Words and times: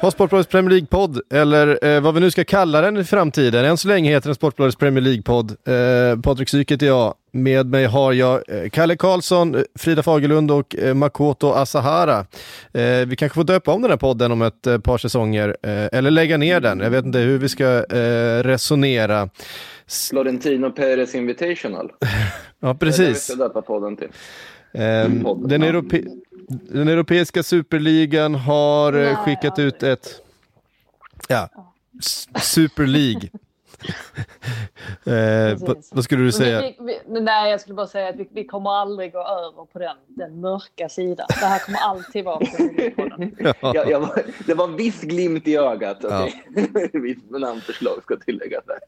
Har 0.00 0.10
Sportbladets 0.10 0.48
Premier 0.50 0.70
League-podd, 0.70 1.20
eller 1.32 1.84
eh, 1.86 2.00
vad 2.00 2.14
vi 2.14 2.20
nu 2.20 2.30
ska 2.30 2.44
kalla 2.44 2.80
den 2.80 2.96
i 2.96 3.04
framtiden. 3.04 3.64
Än 3.64 3.76
så 3.76 3.88
länge 3.88 4.10
heter 4.10 4.28
den 4.28 4.34
Sportbladets 4.34 4.76
Premier 4.76 5.02
League-podd. 5.04 5.50
Eh, 5.50 6.20
Patrik 6.20 6.48
Syk 6.48 6.70
heter 6.70 6.86
jag. 6.86 7.14
Med 7.32 7.66
mig 7.66 7.84
har 7.86 8.12
jag 8.12 8.42
eh, 8.48 8.68
Kalle 8.70 8.96
Karlsson, 8.96 9.54
eh, 9.54 9.62
Frida 9.78 10.02
Fagerlund 10.02 10.50
och 10.50 10.76
eh, 10.76 10.94
Makoto 10.94 11.52
Asahara. 11.52 12.18
Eh, 12.72 13.06
vi 13.06 13.16
kanske 13.18 13.34
får 13.34 13.44
döpa 13.44 13.72
om 13.72 13.82
den 13.82 13.90
här 13.90 13.98
podden 13.98 14.32
om 14.32 14.42
ett 14.42 14.62
par 14.82 14.98
säsonger, 14.98 15.56
eller 15.62 16.10
lägga 16.10 16.36
ner 16.36 16.60
den. 16.60 16.80
Jag 16.80 16.90
vet 16.90 17.04
inte 17.04 17.18
hur 17.18 17.38
vi 17.38 17.48
ska 17.48 17.64
resonera. 18.42 19.28
Florentino 20.10 20.70
Perez 20.70 21.14
Invitational. 21.14 21.90
Ja, 22.62 22.76
Det 22.80 22.86
är 22.86 22.90
det 22.90 23.02
vi 23.02 23.06
precis. 23.06 23.24
ska 23.24 23.34
döpa 23.34 23.62
podden 23.62 23.96
till. 23.96 24.08
Ehm, 24.74 25.26
den, 25.48 25.62
europe 25.62 26.02
den 26.50 26.88
europeiska 26.88 27.42
superligan 27.42 28.34
har 28.34 28.92
eh, 28.92 28.98
Nej, 29.00 29.16
skickat 29.16 29.44
aldrig. 29.44 29.66
ut 29.66 29.82
ett... 29.82 30.22
Ja, 31.28 31.48
Super 32.42 32.86
League. 32.86 33.28
eh, 35.52 35.76
vad, 35.92 36.04
skulle 36.04 36.24
du 36.24 36.32
säga? 36.32 36.60
Vi, 36.60 36.76
vi, 36.80 37.20
nej, 37.20 37.50
jag 37.50 37.60
skulle 37.60 37.74
bara 37.74 37.86
säga 37.86 38.08
att 38.08 38.16
vi, 38.16 38.28
vi 38.32 38.44
kommer 38.44 38.70
aldrig 38.70 39.12
gå 39.12 39.18
över 39.18 39.64
på 39.72 39.78
den, 39.78 39.96
den 40.06 40.40
mörka 40.40 40.88
sidan. 40.88 41.26
Det 41.28 41.46
här 41.46 41.58
kommer 41.58 41.78
alltid 41.78 42.24
vara 42.24 42.40
Ja. 43.38 43.72
Jag, 43.74 43.90
jag 43.90 44.00
var, 44.00 44.22
det 44.46 44.54
var 44.54 44.64
en 44.64 44.76
viss 44.76 45.00
glimt 45.00 45.48
i 45.48 45.56
ögat. 45.56 46.04
Okay? 46.04 46.32
Visst 47.00 47.30
namnförslag 47.30 48.02
ska 48.02 48.16
tilläggas. 48.16 48.64
Där. 48.66 48.78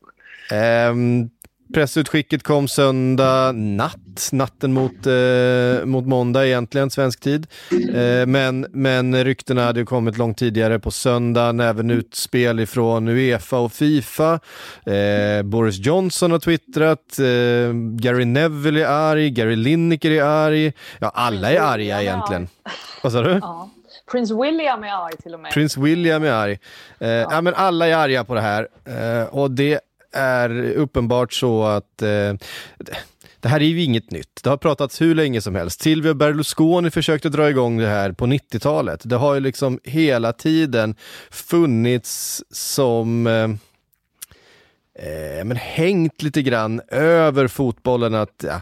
Ehm, 0.57 1.31
pressutskicket 1.73 2.43
kom 2.43 2.69
söndag 2.69 3.53
natt, 3.53 4.29
natten 4.33 4.73
mot, 4.73 5.07
eh, 5.07 5.85
mot 5.85 6.07
måndag 6.07 6.47
egentligen, 6.47 6.91
svensk 6.91 7.21
tid. 7.21 7.47
Eh, 7.95 8.27
men, 8.27 8.67
men 8.71 9.25
ryktena 9.25 9.65
hade 9.65 9.81
ju 9.81 9.87
kommit 9.87 10.19
långt 10.19 10.39
tidigare 10.39 10.79
på 10.79 10.91
söndagen, 10.91 11.61
även 11.61 11.91
utspel 11.91 12.61
ifrån 12.61 13.09
Uefa 13.09 13.59
och 13.59 13.73
Fifa. 13.73 14.41
Eh, 14.87 15.43
Boris 15.43 15.79
Johnson 15.79 16.31
har 16.31 16.39
twittrat, 16.39 17.19
eh, 17.19 17.73
Gary 18.01 18.25
Neville 18.25 18.81
är 18.81 18.87
arg, 18.87 19.31
Gary 19.31 19.57
Lineker 19.57 20.11
är 20.11 20.23
arg. 20.23 20.73
Ja, 20.99 21.09
alla 21.15 21.51
är 21.51 21.61
arga 21.61 22.03
egentligen. 22.03 22.49
Vad 23.03 23.13
sa 23.13 23.23
du? 23.23 23.39
Ja. 23.43 23.71
Prins 24.13 24.31
William 24.31 24.85
är 24.85 25.07
arg 25.07 25.17
till 25.23 25.35
och 25.35 25.41
med. 25.41 25.53
Prins 25.53 25.77
William 25.77 26.25
är 26.25 26.31
arg. 26.31 26.59
Eh, 26.99 27.09
ja. 27.09 27.41
men 27.41 27.55
alla 27.55 27.89
är 27.89 27.97
arga 27.97 28.25
på 28.25 28.35
det 28.35 28.41
här. 28.41 28.69
Eh, 28.85 29.35
och 29.35 29.51
det 29.51 29.81
är 30.13 30.73
uppenbart 30.73 31.33
så 31.33 31.65
att 31.65 32.03
eh, 32.03 32.35
det 33.43 33.49
här 33.49 33.61
är 33.61 33.65
ju 33.65 33.83
inget 33.83 34.11
nytt. 34.11 34.41
Det 34.43 34.51
har 34.51 34.57
pratats 34.57 35.01
hur 35.01 35.15
länge 35.15 35.41
som 35.41 35.55
helst. 35.55 35.83
Silvio 35.83 36.15
Berlusconi 36.15 36.91
försökte 36.91 37.29
dra 37.29 37.51
igång 37.51 37.79
det 37.79 37.89
här 37.89 38.13
på 38.13 38.27
90-talet. 38.27 39.01
Det 39.05 39.17
har 39.17 39.35
ju 39.35 39.41
liksom 39.41 39.81
hela 39.85 40.33
tiden 40.33 40.95
funnits 41.31 42.45
som 42.51 43.27
eh, 43.27 43.51
eh 45.07 45.45
men 45.45 45.57
hängt 45.57 46.23
lite 46.23 46.43
grann 46.43 46.81
över 46.89 47.49
fotbollen 47.49 48.15
att 48.15 48.45
ja, 48.47 48.61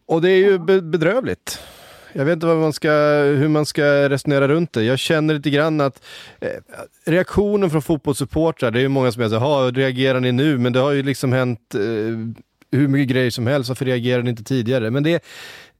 Och 0.06 0.22
det 0.22 0.31
är 0.31 0.38
ju 0.38 0.59
be- 0.59 0.82
bedrövligt. 0.82 1.60
Jag 2.12 2.24
vet 2.24 2.32
inte 2.32 2.46
vad 2.46 2.56
man 2.56 2.72
ska, 2.72 2.92
hur 3.36 3.48
man 3.48 3.66
ska 3.66 4.08
resonera 4.08 4.48
runt 4.48 4.72
det. 4.72 4.82
Jag 4.82 4.98
känner 4.98 5.34
lite 5.34 5.50
grann 5.50 5.80
att 5.80 6.04
eh, 6.40 6.48
reaktionen 7.06 7.70
från 7.70 7.82
fotbollssupportrar, 7.82 8.70
det 8.70 8.78
är 8.78 8.82
ju 8.82 8.88
många 8.88 9.12
som 9.12 9.30
säger, 9.30 9.42
jaha, 9.42 9.70
reagerar 9.70 10.20
ni 10.20 10.32
nu? 10.32 10.58
Men 10.58 10.72
det 10.72 10.78
har 10.78 10.92
ju 10.92 11.02
liksom 11.02 11.32
hänt 11.32 11.74
eh, 11.74 11.80
hur 12.78 12.88
mycket 12.88 13.08
grejer 13.08 13.30
som 13.30 13.46
helst, 13.46 13.68
varför 13.68 13.84
reagerar 13.84 14.22
ni 14.22 14.30
inte 14.30 14.44
tidigare? 14.44 14.90
Men 14.90 15.02
det, 15.02 15.24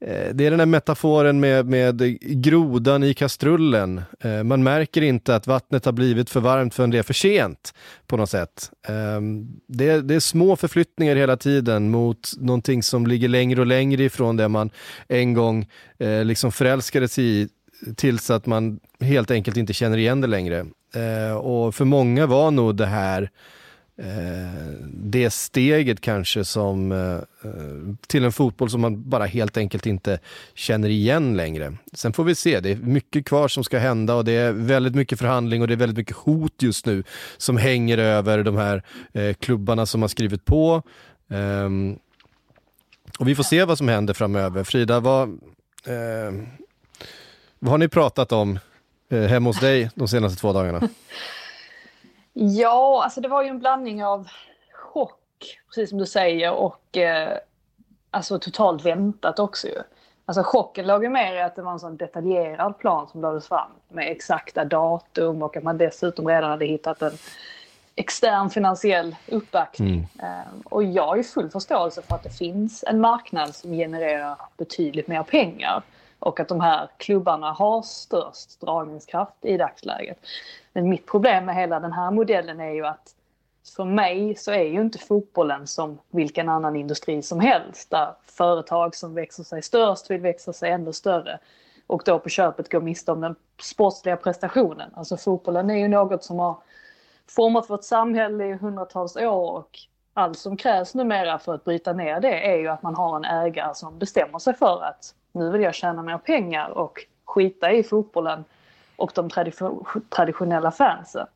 Eh, 0.07 0.35
det 0.35 0.47
är 0.47 0.51
den 0.51 0.59
här 0.61 0.67
metaforen 0.67 1.41
med, 1.41 1.67
med 1.67 2.19
grodan 2.43 3.03
i 3.03 3.15
kastrullen. 3.15 4.03
Eh, 4.21 4.43
man 4.43 4.63
märker 4.63 5.03
inte 5.03 5.35
att 5.37 5.47
vattnet 5.47 5.85
har 5.85 5.93
blivit 5.93 6.31
för 6.31 6.41
varmt 6.41 6.75
förrän 6.75 6.91
det 6.91 6.99
är 6.99 7.03
för 7.03 7.15
sent 7.15 7.75
på 8.07 8.17
något 8.17 8.31
sätt. 8.31 8.71
Eh, 8.89 9.21
det, 9.69 9.89
är- 9.89 10.03
det 10.03 10.15
är 10.15 10.21
små 10.21 10.57
förflyttningar 10.57 11.17
hela 11.17 11.37
tiden 11.37 11.91
mot 11.91 12.33
någonting 12.39 12.83
som 12.83 13.07
ligger 13.07 13.29
längre 13.29 13.61
och 13.61 13.67
längre 13.67 14.03
ifrån 14.05 14.37
det 14.37 14.49
man 14.49 14.71
en 15.09 15.35
gång 15.35 15.67
eh, 15.99 16.25
liksom 16.25 16.53
förälskade 16.53 17.09
sig 17.09 17.25
i 17.25 17.49
tills 17.97 18.31
att 18.31 18.47
man 18.47 18.81
helt 19.01 19.31
enkelt 19.31 19.57
inte 19.57 19.73
känner 19.73 19.99
igen 19.99 20.21
det 20.21 20.27
längre. 20.27 20.67
Eh, 20.95 21.37
och 21.37 21.75
för 21.75 21.85
många 21.85 22.27
var 22.27 22.51
nog 22.51 22.77
det 22.77 22.87
här 22.87 23.23
eh, 23.23 23.29
Eh, 24.03 24.73
det 24.93 25.31
steget 25.31 26.01
kanske 26.01 26.45
som 26.45 26.93
eh, 26.93 27.15
eh, 27.51 27.95
till 28.07 28.25
en 28.25 28.33
fotboll 28.33 28.71
som 28.71 28.81
man 28.81 29.11
bara 29.11 29.25
helt 29.25 29.57
enkelt 29.57 29.87
inte 29.87 30.19
känner 30.55 30.89
igen 30.89 31.37
längre. 31.37 31.77
Sen 31.93 32.13
får 32.13 32.25
vi 32.25 32.35
se, 32.35 32.61
det 32.61 32.71
är 32.71 32.77
mycket 32.77 33.27
kvar 33.27 33.49
som 33.49 33.65
ska 33.65 33.79
hända 33.79 34.15
och 34.15 34.25
det 34.25 34.33
är 34.33 34.53
väldigt 34.53 34.95
mycket 34.95 35.19
förhandling 35.19 35.63
och 35.63 35.69
det 35.69 35.75
är 35.75 35.77
väldigt 35.77 35.97
mycket 35.97 36.17
hot 36.17 36.63
just 36.63 36.87
nu 36.87 37.05
som 37.37 37.57
hänger 37.57 37.99
över 37.99 38.43
de 38.43 38.57
här 38.57 38.83
klubbarna 39.33 39.87
som 39.87 40.03
har 40.03 40.09
skrivit 40.09 40.45
på. 40.45 40.83
Ehm, 41.31 41.99
och 43.19 43.29
vi 43.29 43.35
får 43.35 43.43
se 43.43 43.65
vad 43.65 43.79
som 43.79 43.89
händer 43.89 44.15
framöver. 44.15 44.65
Frida, 44.65 45.01
vad, 45.01 45.41
vad 47.59 47.71
har 47.71 47.79
ni 47.79 47.89
pratat 47.89 48.33
om 48.33 48.59
hemma 49.11 49.51
hos 49.51 49.61
dig 49.61 49.91
de 49.95 50.09
senaste 50.09 50.41
två 50.41 50.53
dagarna? 50.53 50.89
Ja, 52.33 53.03
alltså 53.05 53.21
det 53.21 53.29
var 53.29 53.43
ju 53.43 53.49
en 53.49 53.59
blandning 53.59 54.05
av 54.05 54.29
chock, 54.73 55.59
precis 55.69 55.91
som 55.91 55.99
du 55.99 56.07
säger, 56.07 56.53
och 56.53 56.97
eh, 56.97 57.39
alltså 58.11 58.39
totalt 58.39 58.85
väntat 58.85 59.39
också 59.39 59.67
ju. 59.67 59.83
Alltså 60.25 60.43
chocken 60.43 60.87
låg 60.87 61.05
ju 61.05 61.09
mer 61.09 61.35
i 61.35 61.41
att 61.41 61.57
det 61.57 61.63
var 61.63 61.73
en 61.73 61.81
sån 61.81 61.97
detaljerad 61.97 62.79
plan 62.79 63.09
som 63.09 63.21
lades 63.23 63.49
fram 63.49 63.71
med 63.89 64.11
exakta 64.11 64.65
datum 64.65 65.43
och 65.43 65.57
att 65.57 65.63
man 65.63 65.79
dessutom 65.79 66.29
redan 66.29 66.51
hade 66.51 66.65
hittat 66.67 67.03
en 67.03 67.13
extern 67.97 68.51
finansiell 68.51 69.17
uppbackning. 69.29 70.09
Eh, 70.23 70.55
och 70.65 70.85
jag 70.85 71.07
har 71.07 71.17
ju 71.17 71.25
full 71.25 71.51
förståelse 71.51 72.03
för 72.03 72.15
att 72.15 72.23
det 72.23 72.31
finns 72.31 72.85
en 72.87 73.01
marknad 73.01 73.55
som 73.55 73.73
genererar 73.73 74.37
betydligt 74.57 75.09
mer 75.09 75.23
pengar 75.23 75.83
och 76.19 76.41
att 76.41 76.49
de 76.49 76.61
här 76.61 76.89
klubbarna 76.97 77.53
har 77.53 77.83
störst 77.83 78.61
dragningskraft 78.61 79.45
i 79.45 79.57
dagsläget. 79.57 80.19
Men 80.73 80.89
mitt 80.89 81.07
problem 81.07 81.45
med 81.45 81.55
hela 81.55 81.81
den 81.81 81.93
här 81.93 82.11
modellen 82.11 82.61
är 82.61 82.71
ju 82.71 82.87
att 82.87 83.15
för 83.77 83.85
mig 83.85 84.35
så 84.35 84.53
är 84.53 84.65
ju 84.65 84.81
inte 84.81 84.99
fotbollen 84.99 85.67
som 85.67 85.99
vilken 86.11 86.49
annan 86.49 86.77
industri 86.77 87.23
som 87.23 87.41
helst 87.41 87.91
där 87.91 88.15
företag 88.27 88.95
som 88.95 89.15
växer 89.15 89.43
sig 89.43 89.63
störst 89.63 90.11
vill 90.11 90.21
växa 90.21 90.53
sig 90.53 90.71
ännu 90.71 90.93
större 90.93 91.39
och 91.87 92.03
då 92.05 92.19
på 92.19 92.29
köpet 92.29 92.71
går 92.73 92.81
miste 92.81 93.13
om 93.13 93.21
den 93.21 93.37
sportsliga 93.63 94.17
prestationen. 94.17 94.91
Alltså 94.95 95.17
fotbollen 95.17 95.71
är 95.71 95.77
ju 95.77 95.89
något 95.89 96.25
som 96.25 96.39
har 96.39 96.57
format 97.29 97.71
vårt 97.71 97.85
samhälle 97.85 98.47
i 98.47 98.53
hundratals 98.53 99.17
år 99.17 99.59
och 99.59 99.79
allt 100.15 100.39
som 100.39 100.57
krävs 100.57 100.95
numera 100.95 101.39
för 101.39 101.55
att 101.55 101.65
bryta 101.65 101.93
ner 101.93 102.21
det 102.21 102.53
är 102.53 102.57
ju 102.57 102.69
att 102.69 102.83
man 102.83 102.95
har 102.95 103.17
en 103.17 103.25
ägare 103.25 103.75
som 103.75 103.99
bestämmer 103.99 104.39
sig 104.39 104.55
för 104.55 104.83
att 104.83 105.15
nu 105.33 105.51
vill 105.51 105.63
jag 105.63 105.75
tjäna 105.75 106.03
mer 106.03 106.19
pengar 106.19 106.69
och 106.69 107.07
skita 107.25 107.73
i 107.73 107.83
fotbollen 107.83 108.45
och 109.03 109.13
de 109.15 109.31
tradition- 109.31 109.85
traditionella 110.09 110.71
fansen. 110.71 111.27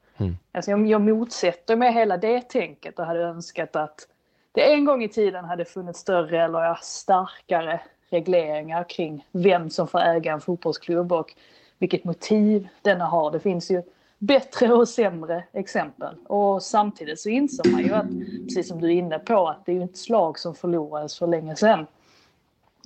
Alltså 0.52 0.70
jag, 0.70 0.86
jag 0.86 1.00
motsätter 1.00 1.76
mig 1.76 1.92
hela 1.92 2.16
det 2.16 2.48
tänket 2.48 2.98
och 2.98 3.06
hade 3.06 3.20
önskat 3.20 3.76
att 3.76 4.08
det 4.52 4.72
en 4.72 4.84
gång 4.84 5.02
i 5.02 5.08
tiden 5.08 5.44
hade 5.44 5.64
funnits 5.64 6.00
större 6.00 6.44
eller 6.44 6.78
starkare 6.82 7.80
regleringar 8.10 8.84
kring 8.88 9.26
vem 9.32 9.70
som 9.70 9.88
får 9.88 10.00
äga 10.00 10.32
en 10.32 10.40
fotbollsklubb 10.40 11.12
och 11.12 11.34
vilket 11.78 12.04
motiv 12.04 12.68
denna 12.82 13.04
har. 13.04 13.30
Det 13.30 13.40
finns 13.40 13.70
ju 13.70 13.82
bättre 14.18 14.74
och 14.74 14.88
sämre 14.88 15.44
exempel. 15.52 16.14
Och 16.26 16.62
samtidigt 16.62 17.20
så 17.20 17.28
inser 17.28 17.70
man 17.70 17.82
ju 17.82 17.92
att, 17.92 18.06
precis 18.44 18.68
som 18.68 18.80
du 18.80 18.86
är 18.86 18.94
inne 18.94 19.18
på, 19.18 19.48
att 19.48 19.66
det 19.66 19.72
är 19.72 19.76
ju 19.76 19.84
ett 19.84 19.96
slag 19.96 20.38
som 20.38 20.54
förlorades 20.54 21.18
för 21.18 21.26
länge 21.26 21.56
sedan. 21.56 21.86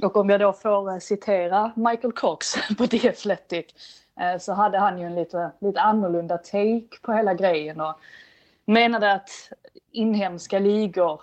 Och 0.02 0.16
om 0.16 0.30
jag 0.30 0.40
då 0.40 0.52
får 0.52 1.00
citera 1.00 1.72
Michael 1.76 2.12
Cox 2.12 2.54
på 2.78 2.86
The 2.86 3.08
Athletic 3.08 3.66
så 4.40 4.52
hade 4.52 4.78
han 4.78 4.98
ju 4.98 5.06
en 5.06 5.14
lite, 5.14 5.50
lite 5.58 5.80
annorlunda 5.80 6.38
take 6.38 7.00
på 7.02 7.12
hela 7.12 7.34
grejen 7.34 7.80
och 7.80 7.94
menade 8.64 9.12
att 9.12 9.30
inhemska 9.92 10.58
ligor 10.58 11.20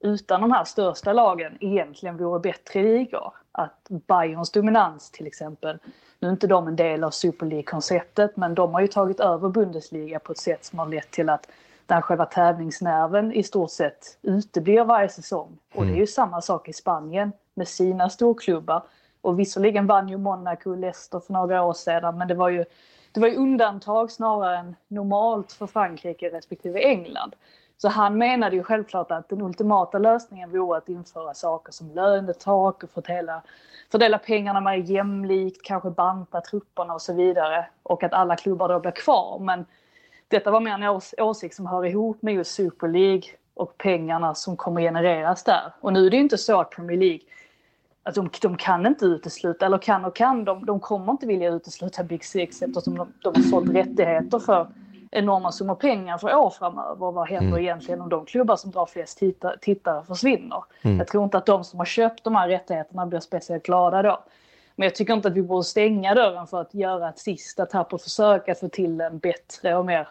utan 0.00 0.40
de 0.40 0.52
här 0.52 0.64
största 0.64 1.12
lagen 1.12 1.56
egentligen 1.60 2.16
vore 2.16 2.40
bättre 2.40 2.82
ligor. 2.82 3.32
Att 3.52 3.86
Bayerns 3.88 4.50
dominans 4.50 5.10
till 5.10 5.26
exempel, 5.26 5.78
nu 6.18 6.28
är 6.28 6.32
inte 6.32 6.46
de 6.46 6.68
en 6.68 6.76
del 6.76 7.04
av 7.04 7.10
Super 7.10 7.46
League-konceptet 7.46 8.36
men 8.36 8.54
de 8.54 8.74
har 8.74 8.80
ju 8.80 8.86
tagit 8.86 9.20
över 9.20 9.48
Bundesliga 9.48 10.18
på 10.18 10.32
ett 10.32 10.38
sätt 10.38 10.64
som 10.64 10.78
har 10.78 10.86
lett 10.86 11.10
till 11.10 11.28
att 11.28 11.48
den 11.86 12.02
själva 12.02 12.26
tävlingsnerven 12.26 13.32
i 13.32 13.42
stort 13.42 13.70
sett 13.70 14.18
uteblir 14.22 14.84
varje 14.84 15.08
säsong. 15.08 15.58
Och 15.74 15.86
det 15.86 15.92
är 15.92 15.96
ju 15.96 16.06
samma 16.06 16.40
sak 16.40 16.68
i 16.68 16.72
Spanien 16.72 17.32
med 17.54 17.68
sina 17.68 18.10
storklubbar. 18.10 18.82
Och 19.24 19.38
visserligen 19.38 19.86
vann 19.86 20.08
ju 20.08 20.16
Monaco 20.16 20.70
och 20.70 20.78
Leicester 20.78 21.20
för 21.20 21.32
några 21.32 21.62
år 21.62 21.72
sedan 21.72 22.18
men 22.18 22.28
det 22.28 22.34
var 22.34 22.48
ju, 22.48 22.64
det 23.12 23.20
var 23.20 23.28
ju 23.28 23.36
undantag 23.36 24.10
snarare 24.10 24.56
än 24.56 24.76
normalt 24.88 25.52
för 25.52 25.66
Frankrike 25.66 26.28
respektive 26.28 26.80
England. 26.80 27.34
Så 27.76 27.88
han 27.88 28.18
menade 28.18 28.56
ju 28.56 28.62
självklart 28.62 29.10
att 29.10 29.28
den 29.28 29.42
ultimata 29.42 29.98
lösningen 29.98 30.50
vore 30.50 30.78
att 30.78 30.88
införa 30.88 31.34
saker 31.34 31.72
som 31.72 31.90
lönetak 31.90 32.82
och 32.82 32.90
fördela, 32.90 33.42
fördela 33.92 34.18
pengarna 34.18 34.60
mer 34.60 34.74
jämlikt, 34.74 35.62
kanske 35.62 35.90
banta 35.90 36.40
trupperna 36.40 36.94
och 36.94 37.02
så 37.02 37.14
vidare. 37.14 37.66
Och 37.82 38.02
att 38.02 38.12
alla 38.12 38.36
klubbar 38.36 38.68
då 38.68 38.80
blir 38.80 38.90
kvar. 38.90 39.38
Men 39.38 39.66
detta 40.28 40.50
var 40.50 40.60
mer 40.60 40.72
en 40.72 40.82
ås 40.82 41.14
åsikt 41.18 41.54
som 41.54 41.66
hör 41.66 41.84
ihop 41.84 42.22
med 42.22 42.34
just 42.34 42.54
Super 42.54 42.88
League 42.88 43.22
och 43.54 43.78
pengarna 43.78 44.34
som 44.34 44.56
kommer 44.56 44.80
genereras 44.80 45.44
där. 45.44 45.72
Och 45.80 45.92
nu 45.92 46.06
är 46.06 46.10
det 46.10 46.16
ju 46.16 46.22
inte 46.22 46.38
så 46.38 46.60
att 46.60 46.70
Premier 46.70 46.98
League 46.98 47.20
att 48.04 48.14
de, 48.14 48.30
de 48.42 48.56
kan 48.56 48.86
inte 48.86 49.04
utesluta, 49.04 49.66
eller 49.66 49.78
kan 49.78 50.04
och 50.04 50.16
kan, 50.16 50.44
de, 50.44 50.66
de 50.66 50.80
kommer 50.80 51.12
inte 51.12 51.26
vilja 51.26 51.50
utesluta 51.50 52.04
Big 52.04 52.24
Six 52.24 52.62
eftersom 52.62 52.98
de, 52.98 53.12
de 53.22 53.34
har 53.34 53.42
sålt 53.42 53.70
rättigheter 53.70 54.38
för 54.38 54.68
enorma 55.10 55.52
summor 55.52 55.74
pengar 55.74 56.18
för 56.18 56.36
år 56.36 56.50
framöver. 56.50 57.12
Vad 57.12 57.28
händer 57.28 57.48
mm. 57.48 57.60
egentligen 57.60 58.00
om 58.00 58.08
de 58.08 58.26
klubbar 58.26 58.56
som 58.56 58.70
drar 58.70 58.86
flest 58.86 59.18
tittare, 59.18 59.58
tittare 59.60 60.04
försvinner? 60.04 60.64
Mm. 60.82 60.98
Jag 60.98 61.08
tror 61.08 61.24
inte 61.24 61.38
att 61.38 61.46
de 61.46 61.64
som 61.64 61.78
har 61.78 61.86
köpt 61.86 62.24
de 62.24 62.34
här 62.34 62.48
rättigheterna 62.48 63.06
blir 63.06 63.20
speciellt 63.20 63.62
glada 63.62 64.02
då. 64.02 64.24
Men 64.76 64.86
jag 64.86 64.94
tycker 64.94 65.14
inte 65.14 65.28
att 65.28 65.34
vi 65.34 65.42
borde 65.42 65.64
stänga 65.64 66.14
dörren 66.14 66.46
för 66.46 66.60
att 66.60 66.74
göra 66.74 67.08
ett 67.08 67.18
sista 67.18 67.66
tapp 67.66 67.92
och 67.92 68.00
försöka 68.00 68.54
få 68.54 68.68
till 68.68 69.00
en 69.00 69.18
bättre 69.18 69.76
och 69.76 69.86
mer 69.86 70.08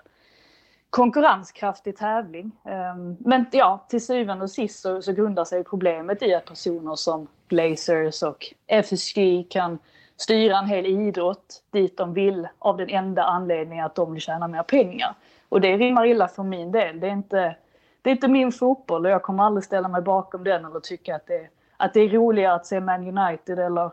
konkurrenskraftig 0.93 1.97
tävling. 1.97 2.51
Ehm, 2.65 3.17
men 3.19 3.45
ja, 3.51 3.85
till 3.89 4.05
syvende 4.05 4.43
och 4.43 4.51
sist 4.51 4.79
så, 4.79 5.01
så 5.01 5.13
grundar 5.13 5.45
sig 5.45 5.63
problemet 5.63 6.23
i 6.23 6.33
att 6.33 6.45
personer 6.45 6.95
som 6.95 7.27
Glazers 7.47 8.23
och 8.23 8.53
FSG 8.67 9.47
kan 9.49 9.79
styra 10.17 10.57
en 10.57 10.65
hel 10.65 10.85
idrott 10.85 11.63
dit 11.71 11.97
de 11.97 12.13
vill 12.13 12.47
av 12.59 12.77
den 12.77 12.89
enda 12.89 13.23
anledningen 13.23 13.85
att 13.85 13.95
de 13.95 14.13
vill 14.13 14.21
tjäna 14.21 14.47
mer 14.47 14.63
pengar. 14.63 15.15
Och 15.49 15.61
det 15.61 15.77
rimmar 15.77 16.05
illa 16.05 16.27
för 16.27 16.43
min 16.43 16.71
del. 16.71 16.99
Det 16.99 17.07
är 17.07 17.11
inte, 17.11 17.55
det 18.01 18.09
är 18.09 18.11
inte 18.11 18.27
min 18.27 18.51
fotboll 18.51 19.05
och 19.05 19.11
jag 19.11 19.23
kommer 19.23 19.43
aldrig 19.43 19.63
ställa 19.63 19.87
mig 19.87 20.01
bakom 20.01 20.43
den 20.43 20.65
eller 20.65 20.79
tycka 20.79 21.15
att 21.15 21.27
det, 21.27 21.47
att 21.77 21.93
det 21.93 21.99
är 21.99 22.09
roligare 22.09 22.53
att 22.53 22.65
se 22.65 22.79
Man 22.79 23.17
United 23.17 23.59
eller 23.59 23.91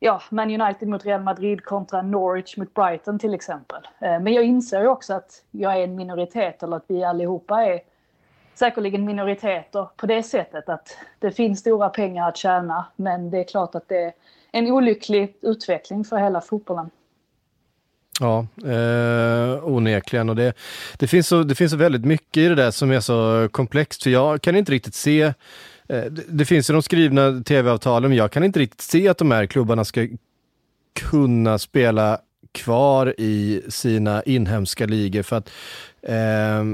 ja, 0.00 0.22
Man 0.30 0.60
United 0.60 0.88
mot 0.88 1.06
Real 1.06 1.22
Madrid 1.22 1.64
kontra 1.64 2.02
Norwich 2.02 2.56
mot 2.56 2.74
Brighton 2.74 3.18
till 3.18 3.34
exempel. 3.34 3.82
Eh, 3.98 4.20
men 4.20 4.32
jag 4.32 4.44
inser 4.44 4.86
också 4.86 5.14
att 5.14 5.42
jag 5.50 5.72
är 5.76 5.84
en 5.84 5.94
minoritet 5.94 6.62
eller 6.62 6.76
att 6.76 6.84
vi 6.86 7.04
allihopa 7.04 7.64
är 7.64 7.80
säkerligen 8.54 9.04
minoriteter 9.04 9.88
på 9.96 10.06
det 10.06 10.22
sättet 10.22 10.68
att 10.68 10.96
det 11.18 11.32
finns 11.32 11.60
stora 11.60 11.88
pengar 11.88 12.28
att 12.28 12.36
tjäna 12.36 12.86
men 12.96 13.30
det 13.30 13.38
är 13.38 13.44
klart 13.44 13.74
att 13.74 13.88
det 13.88 14.02
är 14.04 14.12
en 14.50 14.72
olycklig 14.72 15.36
utveckling 15.40 16.04
för 16.04 16.16
hela 16.16 16.40
fotbollen. 16.40 16.90
Ja, 18.20 18.46
eh, 18.70 19.68
onekligen. 19.68 20.28
Och 20.28 20.36
det, 20.36 20.52
det, 20.98 21.06
finns 21.06 21.28
så, 21.28 21.42
det 21.42 21.54
finns 21.54 21.70
så 21.70 21.76
väldigt 21.76 22.04
mycket 22.04 22.36
i 22.36 22.48
det 22.48 22.54
där 22.54 22.70
som 22.70 22.90
är 22.90 23.00
så 23.00 23.48
komplext, 23.52 24.02
för 24.02 24.10
jag 24.10 24.42
kan 24.42 24.56
inte 24.56 24.72
riktigt 24.72 24.94
se 24.94 25.32
Eh, 25.90 26.04
det, 26.04 26.22
det 26.28 26.44
finns 26.44 26.70
ju 26.70 26.74
de 26.74 26.82
skrivna 26.82 27.42
tv-avtalen, 27.42 28.10
men 28.10 28.18
jag 28.18 28.32
kan 28.32 28.44
inte 28.44 28.60
riktigt 28.60 28.80
se 28.80 29.08
att 29.08 29.18
de 29.18 29.30
här 29.30 29.46
klubbarna 29.46 29.84
ska 29.84 30.08
kunna 30.94 31.58
spela 31.58 32.18
kvar 32.52 33.14
i 33.18 33.62
sina 33.68 34.22
inhemska 34.22 34.86
ligor 34.86 35.22
för 35.22 35.36
att 35.36 35.50
eh, 36.02 36.64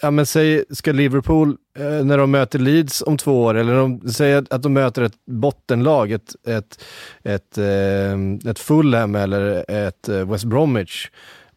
ja 0.00 0.10
men 0.10 0.26
säg, 0.26 0.64
ska 0.70 0.92
Liverpool, 0.92 1.56
eh, 1.78 2.04
när 2.04 2.18
de 2.18 2.30
möter 2.30 2.58
Leeds 2.58 3.02
om 3.02 3.16
två 3.16 3.42
år, 3.42 3.54
eller 3.54 3.74
de 3.74 4.08
säg 4.08 4.34
att 4.34 4.62
de 4.62 4.72
möter 4.72 5.02
ett 5.02 5.24
bottenlag, 5.26 6.12
ett, 6.12 6.34
ett, 6.46 6.84
ett, 7.22 7.58
eh, 7.58 8.50
ett 8.50 8.58
Fulham 8.58 9.14
eller 9.14 9.64
ett 9.68 10.08
eh, 10.08 10.30
West 10.30 10.44
Bromwich, 10.44 11.10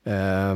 eh, 0.04 0.56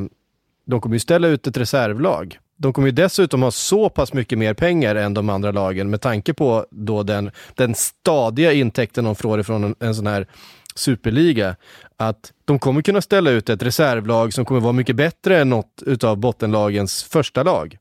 de 0.65 0.81
kommer 0.81 0.95
ju 0.95 0.99
ställa 0.99 1.27
ut 1.27 1.47
ett 1.47 1.57
reservlag. 1.57 2.39
De 2.61 2.73
kommer 2.73 2.87
ju 2.87 2.91
dessutom 2.91 3.41
ha 3.41 3.51
så 3.51 3.89
pass 3.89 4.13
mycket 4.13 4.37
mer 4.37 4.53
pengar 4.53 4.95
än 4.95 5.13
de 5.13 5.29
andra 5.29 5.51
lagen 5.51 5.89
med 5.89 6.01
tanke 6.01 6.33
på 6.33 6.65
då 6.69 7.03
den, 7.03 7.31
den 7.55 7.75
stadiga 7.75 8.53
intäkten 8.53 9.03
de 9.03 9.15
får 9.15 9.39
ifrån 9.39 9.63
en, 9.63 9.75
en 9.79 9.95
sån 9.95 10.07
här 10.07 10.27
superliga, 10.75 11.55
att 11.97 12.33
de 12.45 12.59
kommer 12.59 12.81
kunna 12.81 13.01
ställa 13.01 13.31
ut 13.31 13.49
ett 13.49 13.63
reservlag 13.63 14.33
som 14.33 14.45
kommer 14.45 14.61
vara 14.61 14.73
mycket 14.73 14.95
bättre 14.95 15.41
än 15.41 15.49
något 15.49 15.83
utav 15.85 16.17
bottenlagens 16.17 17.03
första 17.03 17.43
lag. 17.43 17.77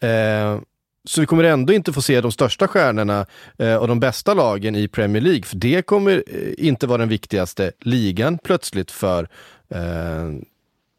Eh, 0.00 0.60
så 1.04 1.20
vi 1.20 1.26
kommer 1.26 1.44
ändå 1.44 1.72
inte 1.72 1.92
få 1.92 2.02
se 2.02 2.20
de 2.20 2.32
största 2.32 2.68
stjärnorna 2.68 3.26
eh, 3.58 3.76
och 3.76 3.88
de 3.88 4.00
bästa 4.00 4.34
lagen 4.34 4.76
i 4.76 4.88
Premier 4.88 5.22
League, 5.22 5.42
för 5.42 5.56
det 5.56 5.82
kommer 5.82 6.24
eh, 6.26 6.66
inte 6.66 6.86
vara 6.86 6.98
den 6.98 7.08
viktigaste 7.08 7.72
ligan 7.80 8.38
plötsligt 8.38 8.90
för 8.90 9.28
eh, 9.68 10.32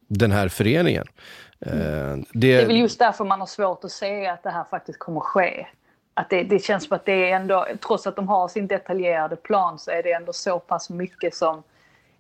den 0.07 0.31
här 0.31 0.47
föreningen. 0.47 1.06
Eh, 1.66 1.72
det... 1.72 2.26
det 2.34 2.54
är 2.54 2.68
väl 2.68 2.78
just 2.78 3.00
därför 3.00 3.26
man 3.26 3.40
har 3.40 3.48
svårt 3.48 3.84
att 3.84 3.92
se 3.92 4.28
att 4.28 4.44
det 4.44 4.50
här 4.50 4.64
faktiskt 4.64 5.00
kommer 5.00 5.20
ske. 5.20 5.68
Att 6.14 6.30
det, 6.30 6.44
det 6.44 6.60
känns 6.60 6.84
som 6.84 6.96
att 6.96 7.06
det 7.06 7.32
är 7.32 7.36
ändå, 7.36 7.68
trots 7.88 8.08
att 8.08 8.16
de 8.16 8.28
har 8.28 8.48
sin 8.48 8.68
detaljerade 8.68 9.36
plan, 9.36 9.80
så 9.80 9.92
är 9.92 10.04
det 10.04 10.12
ändå 10.12 10.34
så 10.34 10.60
pass 10.60 10.90
mycket 10.90 11.36
som 11.36 11.64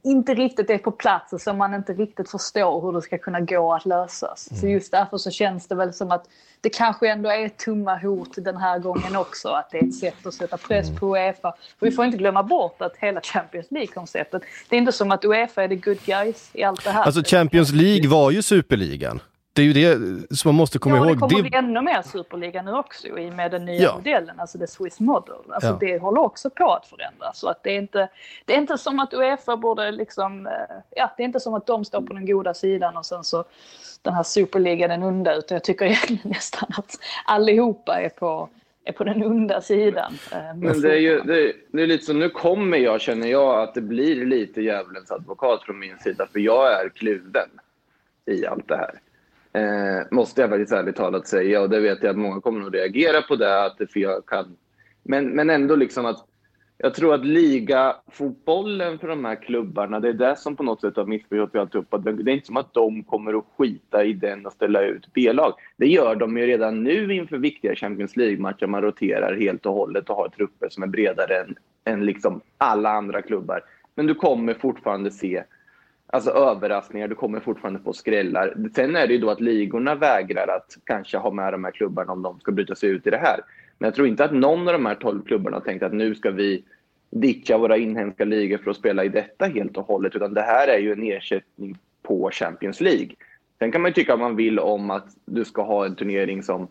inte 0.03 0.33
riktigt 0.33 0.69
är 0.69 0.77
på 0.77 0.91
plats 0.91 1.33
och 1.33 1.41
som 1.41 1.57
man 1.57 1.73
inte 1.73 1.93
riktigt 1.93 2.31
förstår 2.31 2.81
hur 2.81 2.91
det 2.91 3.01
ska 3.01 3.17
kunna 3.17 3.39
gå 3.39 3.73
att 3.73 3.85
lösas. 3.85 4.47
Mm. 4.51 4.61
Så 4.61 4.67
just 4.67 4.91
därför 4.91 5.17
så 5.17 5.31
känns 5.31 5.67
det 5.67 5.75
väl 5.75 5.93
som 5.93 6.11
att 6.11 6.25
det 6.61 6.69
kanske 6.69 7.09
ändå 7.09 7.29
är 7.29 7.49
tumma 7.49 7.97
hot 7.97 8.29
den 8.37 8.57
här 8.57 8.79
gången 8.79 9.15
också. 9.15 9.49
Att 9.49 9.71
det 9.71 9.77
är 9.77 9.87
ett 9.87 9.95
sätt 9.95 10.25
att 10.25 10.33
sätta 10.33 10.57
press 10.57 10.99
på 10.99 11.15
mm. 11.15 11.27
Uefa. 11.27 11.53
För 11.79 11.85
vi 11.85 11.91
får 11.91 12.05
inte 12.05 12.17
glömma 12.17 12.43
bort 12.43 12.81
att 12.81 12.95
hela 12.97 13.21
Champions 13.21 13.71
League-konceptet, 13.71 14.41
det 14.69 14.75
är 14.75 14.79
inte 14.79 14.91
som 14.91 15.11
att 15.11 15.25
Uefa 15.25 15.63
är 15.63 15.67
the 15.67 15.75
good 15.75 15.99
guys 16.05 16.49
i 16.53 16.63
allt 16.63 16.83
det 16.83 16.91
här. 16.91 17.03
Alltså 17.03 17.23
Champions 17.25 17.71
League 17.71 18.09
var 18.09 18.31
ju 18.31 18.41
superligan 18.41 19.19
det 19.59 19.63
är 19.63 19.85
ju 19.85 19.97
det 19.97 20.35
som 20.37 20.49
man 20.49 20.55
måste 20.55 20.79
komma 20.79 20.95
ja, 20.95 21.05
ihåg. 21.05 21.15
Det 21.15 21.19
kommer 21.19 21.41
bli 21.41 21.57
ännu 21.57 21.81
mer 21.81 22.01
superliga 22.01 22.61
nu 22.61 22.73
också 22.73 23.07
i 23.07 23.31
med 23.31 23.51
den 23.51 23.65
nya 23.65 23.81
ja. 23.81 23.95
modellen, 23.95 24.39
alltså 24.39 24.57
the 24.57 24.67
Swiss 24.67 24.99
model. 24.99 25.35
Alltså 25.49 25.69
ja. 25.69 25.77
Det 25.79 25.97
håller 25.97 26.21
också 26.21 26.49
på 26.49 26.71
att 26.73 26.87
förändras. 26.87 27.39
Så 27.39 27.49
att 27.49 27.63
det, 27.63 27.69
är 27.71 27.77
inte, 27.77 28.09
det 28.45 28.53
är 28.53 28.57
inte 28.57 28.77
som 28.77 28.99
att 28.99 29.13
Uefa 29.13 29.57
borde 29.57 29.91
liksom, 29.91 30.47
eh, 30.47 30.53
ja, 30.95 31.13
det 31.17 31.23
är 31.23 31.25
inte 31.25 31.39
som 31.39 31.53
att 31.53 31.67
de 31.67 31.85
står 31.85 32.01
på 32.01 32.13
den 32.13 32.25
goda 32.25 32.53
sidan 32.53 32.97
och 32.97 33.05
sen 33.05 33.23
så 33.23 33.43
den 34.01 34.13
här 34.13 34.23
superligan 34.23 34.89
den 34.89 35.03
onda, 35.03 35.35
utan 35.35 35.55
jag 35.55 35.63
tycker 35.63 35.85
egentligen 35.85 36.21
nästan 36.23 36.69
att 36.77 36.95
allihopa 37.25 38.01
är 38.01 38.09
på 38.09 38.49
är 38.83 38.93
på 38.93 39.03
den 39.03 39.23
onda 39.23 39.61
sidan. 39.61 40.13
Eh, 40.31 40.55
Men 40.55 40.81
det 40.81 40.91
är 40.91 40.99
ju 40.99 41.21
det 41.21 41.41
är, 41.41 41.53
det 41.67 41.81
är 41.81 41.87
lite 41.87 42.05
så, 42.05 42.13
nu 42.13 42.29
kommer 42.29 42.77
jag, 42.77 43.01
känner 43.01 43.27
jag, 43.27 43.61
att 43.61 43.73
det 43.73 43.81
blir 43.81 44.25
lite 44.25 44.61
djävulens 44.61 45.11
advokat 45.11 45.63
från 45.63 45.79
min 45.79 45.97
sida, 45.99 46.27
för 46.31 46.39
jag 46.39 46.73
är 46.73 46.89
kluven 46.89 47.49
i 48.25 48.45
allt 48.45 48.67
det 48.67 48.77
här. 48.77 48.99
Eh, 49.53 50.07
måste 50.11 50.41
jag 50.41 50.49
faktiskt 50.49 50.71
ärligt 50.71 50.95
talat 50.95 51.27
säga. 51.27 51.61
Och 51.61 51.69
det 51.69 51.79
vet 51.79 52.03
jag 52.03 52.11
att 52.11 52.17
många 52.17 52.41
kommer 52.41 52.67
att 52.67 52.73
reagera 52.73 53.21
på 53.21 53.35
det. 53.35 53.65
Att 53.65 53.77
för 53.77 53.99
jag 53.99 54.25
kan. 54.25 54.57
Men, 55.03 55.29
men 55.29 55.49
ändå 55.49 55.75
liksom 55.75 56.05
att 56.05 56.25
jag 56.81 56.93
tror 56.93 57.13
att 57.13 57.25
ligafotbollen 57.25 58.99
för 58.99 59.07
de 59.07 59.25
här 59.25 59.35
klubbarna, 59.35 59.99
det 59.99 60.09
är 60.09 60.13
det 60.13 60.35
som 60.35 60.55
på 60.55 60.63
något 60.63 60.81
sätt 60.81 60.95
har 60.95 61.05
missförstått 61.05 61.55
alltihop. 61.55 62.03
Det 62.03 62.31
är 62.31 62.35
inte 62.35 62.45
som 62.45 62.57
att 62.57 62.73
de 62.73 63.03
kommer 63.03 63.33
att 63.33 63.45
skita 63.57 64.03
i 64.03 64.13
den 64.13 64.45
och 64.45 64.53
ställa 64.53 64.81
ut 64.81 65.13
B-lag. 65.13 65.53
Det 65.77 65.87
gör 65.87 66.15
de 66.15 66.37
ju 66.37 66.45
redan 66.45 66.83
nu 66.83 67.13
inför 67.13 67.37
viktiga 67.37 67.75
Champions 67.75 68.15
League-matcher. 68.15 68.67
Man 68.67 68.81
roterar 68.81 69.35
helt 69.35 69.65
och 69.65 69.73
hållet 69.73 70.09
och 70.09 70.15
har 70.15 70.29
trupper 70.29 70.69
som 70.69 70.83
är 70.83 70.87
bredare 70.87 71.35
än, 71.39 71.55
än 71.85 72.05
liksom 72.05 72.41
alla 72.57 72.89
andra 72.89 73.21
klubbar. 73.21 73.61
Men 73.95 74.07
du 74.07 74.15
kommer 74.15 74.53
fortfarande 74.53 75.11
se 75.11 75.43
alltså 76.09 76.31
överraskningar, 76.31 77.07
du 77.07 77.15
kommer 77.15 77.39
fortfarande 77.39 77.79
få 77.79 77.93
skrällar. 77.93 78.55
Sen 78.75 78.95
är 78.95 79.07
det 79.07 79.13
ju 79.13 79.19
då 79.19 79.29
att 79.29 79.41
ligorna 79.41 79.95
vägrar 79.95 80.47
att 80.47 80.77
kanske 80.83 81.17
ha 81.17 81.31
med 81.31 81.53
de 81.53 81.63
här 81.63 81.71
klubbarna 81.71 82.13
om 82.13 82.21
de 82.21 82.39
ska 82.39 82.51
bryta 82.51 82.75
sig 82.75 82.89
ut 82.89 83.07
i 83.07 83.09
det 83.09 83.17
här. 83.17 83.39
Men 83.77 83.87
jag 83.87 83.95
tror 83.95 84.07
inte 84.07 84.25
att 84.25 84.33
någon 84.33 84.67
av 84.67 84.73
de 84.73 84.85
här 84.85 84.95
12 84.95 85.23
klubbarna 85.25 85.57
har 85.57 85.61
tänkt 85.61 85.83
att 85.83 85.93
nu 85.93 86.15
ska 86.15 86.31
vi 86.31 86.63
ditcha 87.11 87.57
våra 87.57 87.77
inhemska 87.77 88.25
ligor 88.25 88.57
för 88.57 88.71
att 88.71 88.77
spela 88.77 89.03
i 89.03 89.09
detta 89.09 89.45
helt 89.45 89.77
och 89.77 89.85
hållet, 89.85 90.15
utan 90.15 90.33
det 90.33 90.41
här 90.41 90.67
är 90.67 90.77
ju 90.77 90.91
en 90.91 91.03
ersättning 91.03 91.77
på 92.03 92.29
Champions 92.31 92.81
League. 92.81 93.09
Sen 93.59 93.71
kan 93.71 93.81
man 93.81 93.89
ju 93.89 93.93
tycka 93.93 94.11
vad 94.11 94.19
man 94.19 94.35
vill 94.35 94.59
om 94.59 94.91
att 94.91 95.07
du 95.25 95.45
ska 95.45 95.61
ha 95.61 95.85
en 95.85 95.95
turnering 95.95 96.43
som 96.43 96.67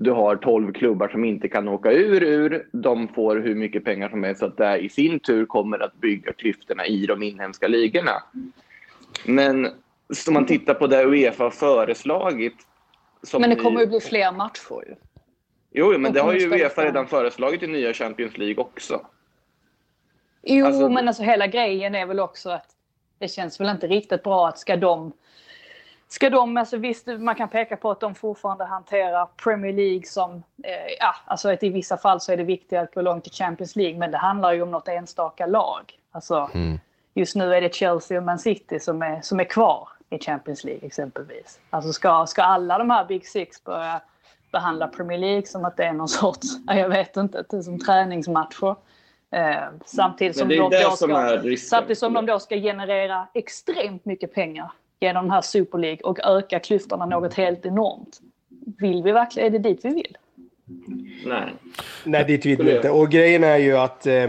du 0.00 0.10
har 0.10 0.36
12 0.36 0.72
klubbar 0.72 1.08
som 1.08 1.24
inte 1.24 1.48
kan 1.48 1.68
åka 1.68 1.92
ur, 1.92 2.22
ur. 2.22 2.68
De 2.72 3.08
får 3.08 3.36
hur 3.36 3.54
mycket 3.54 3.84
pengar 3.84 4.08
som 4.08 4.24
helst. 4.24 4.40
Så 4.40 4.46
att 4.46 4.56
det 4.56 4.78
i 4.78 4.88
sin 4.88 5.20
tur 5.20 5.46
kommer 5.46 5.78
att 5.78 5.94
bygga 5.94 6.32
klyftorna 6.32 6.86
i 6.86 7.06
de 7.06 7.22
inhemska 7.22 7.68
ligorna. 7.68 8.22
Men 9.26 9.66
om 10.26 10.34
man 10.34 10.46
tittar 10.46 10.74
på 10.74 10.86
det 10.86 11.04
Uefa 11.04 11.44
har 11.44 11.50
föreslagit. 11.50 12.56
men 13.38 13.50
det 13.50 13.56
kommer 13.56 13.80
ju 13.80 13.86
bli 13.86 14.00
fler 14.00 14.32
matcher. 14.32 14.96
Jo, 15.70 15.98
men 15.98 16.12
det 16.12 16.20
har 16.20 16.32
ju 16.32 16.50
Uefa 16.50 16.84
redan 16.84 17.06
föreslagit 17.06 17.62
i 17.62 17.66
nya 17.66 17.92
Champions 17.92 18.38
League 18.38 18.56
också. 18.64 19.06
Jo, 20.42 20.66
alltså, 20.66 20.88
men 20.88 21.08
alltså 21.08 21.22
hela 21.22 21.46
grejen 21.46 21.94
är 21.94 22.06
väl 22.06 22.20
också 22.20 22.50
att 22.50 22.66
det 23.18 23.28
känns 23.28 23.60
väl 23.60 23.68
inte 23.68 23.86
riktigt 23.86 24.22
bra 24.22 24.48
att 24.48 24.58
ska 24.58 24.76
de 24.76 25.12
Ska 26.12 26.30
de, 26.30 26.56
alltså 26.56 26.76
visst 26.76 27.06
man 27.06 27.34
kan 27.34 27.48
peka 27.48 27.76
på 27.76 27.90
att 27.90 28.00
de 28.00 28.14
fortfarande 28.14 28.64
hanterar 28.64 29.28
Premier 29.44 29.72
League 29.72 30.06
som, 30.06 30.34
eh, 30.62 30.92
ja, 31.00 31.14
alltså 31.24 31.50
att 31.50 31.62
i 31.62 31.68
vissa 31.68 31.96
fall 31.96 32.20
så 32.20 32.32
är 32.32 32.36
det 32.36 32.44
viktigare 32.44 32.84
att 32.84 32.94
gå 32.94 33.02
långt 33.02 33.26
i 33.26 33.30
Champions 33.30 33.76
League, 33.76 33.98
men 33.98 34.10
det 34.10 34.18
handlar 34.18 34.52
ju 34.52 34.62
om 34.62 34.70
något 34.70 34.88
enstaka 34.88 35.46
lag. 35.46 35.98
Alltså, 36.10 36.50
mm. 36.54 36.78
Just 37.14 37.36
nu 37.36 37.54
är 37.54 37.60
det 37.60 37.74
Chelsea 37.74 38.18
och 38.18 38.24
Man 38.24 38.38
City 38.38 38.80
som 38.80 39.02
är, 39.02 39.20
som 39.20 39.40
är 39.40 39.44
kvar 39.44 39.88
i 40.10 40.18
Champions 40.18 40.64
League 40.64 40.86
exempelvis. 40.86 41.60
Alltså 41.70 41.92
ska, 41.92 42.26
ska 42.26 42.42
alla 42.42 42.78
de 42.78 42.90
här 42.90 43.04
Big 43.04 43.26
Six 43.28 43.64
börja 43.64 44.00
behandla 44.50 44.88
Premier 44.88 45.18
League 45.18 45.46
som 45.46 45.64
att 45.64 45.76
det 45.76 45.84
är 45.84 45.92
någon 45.92 46.08
sorts, 46.08 46.48
jag 46.66 46.88
vet 46.88 47.16
inte, 47.16 47.62
som 47.62 47.78
träningsmatcher. 47.78 48.76
Eh, 49.30 49.56
samtidigt 49.84 50.38
som, 50.38 50.48
de 50.48 50.56
då, 50.56 50.70
ska, 50.70 51.56
samtidigt 51.58 51.98
som 51.98 52.12
de 52.12 52.26
då 52.26 52.38
ska 52.38 52.56
generera 52.56 53.28
extremt 53.34 54.04
mycket 54.04 54.34
pengar 54.34 54.72
genom 55.02 55.24
den 55.24 55.30
här 55.30 55.40
Super 55.40 55.78
League 55.78 56.00
och 56.02 56.18
öka 56.24 56.58
klyftorna 56.58 57.06
något 57.06 57.34
helt 57.34 57.66
enormt. 57.66 58.20
Vill 58.78 59.02
vi 59.02 59.12
verkligen, 59.12 59.46
är 59.46 59.58
det 59.58 59.68
dit 59.68 59.84
vi 59.84 59.88
vill? 59.88 60.16
Nej. 61.26 61.54
Nej, 62.04 62.24
dit 62.24 62.46
vill 62.46 62.62
vi 62.62 62.76
inte. 62.76 62.90
Och 62.90 63.10
grejen 63.10 63.44
är 63.44 63.56
ju 63.56 63.76
att 63.76 64.06
eh, 64.06 64.28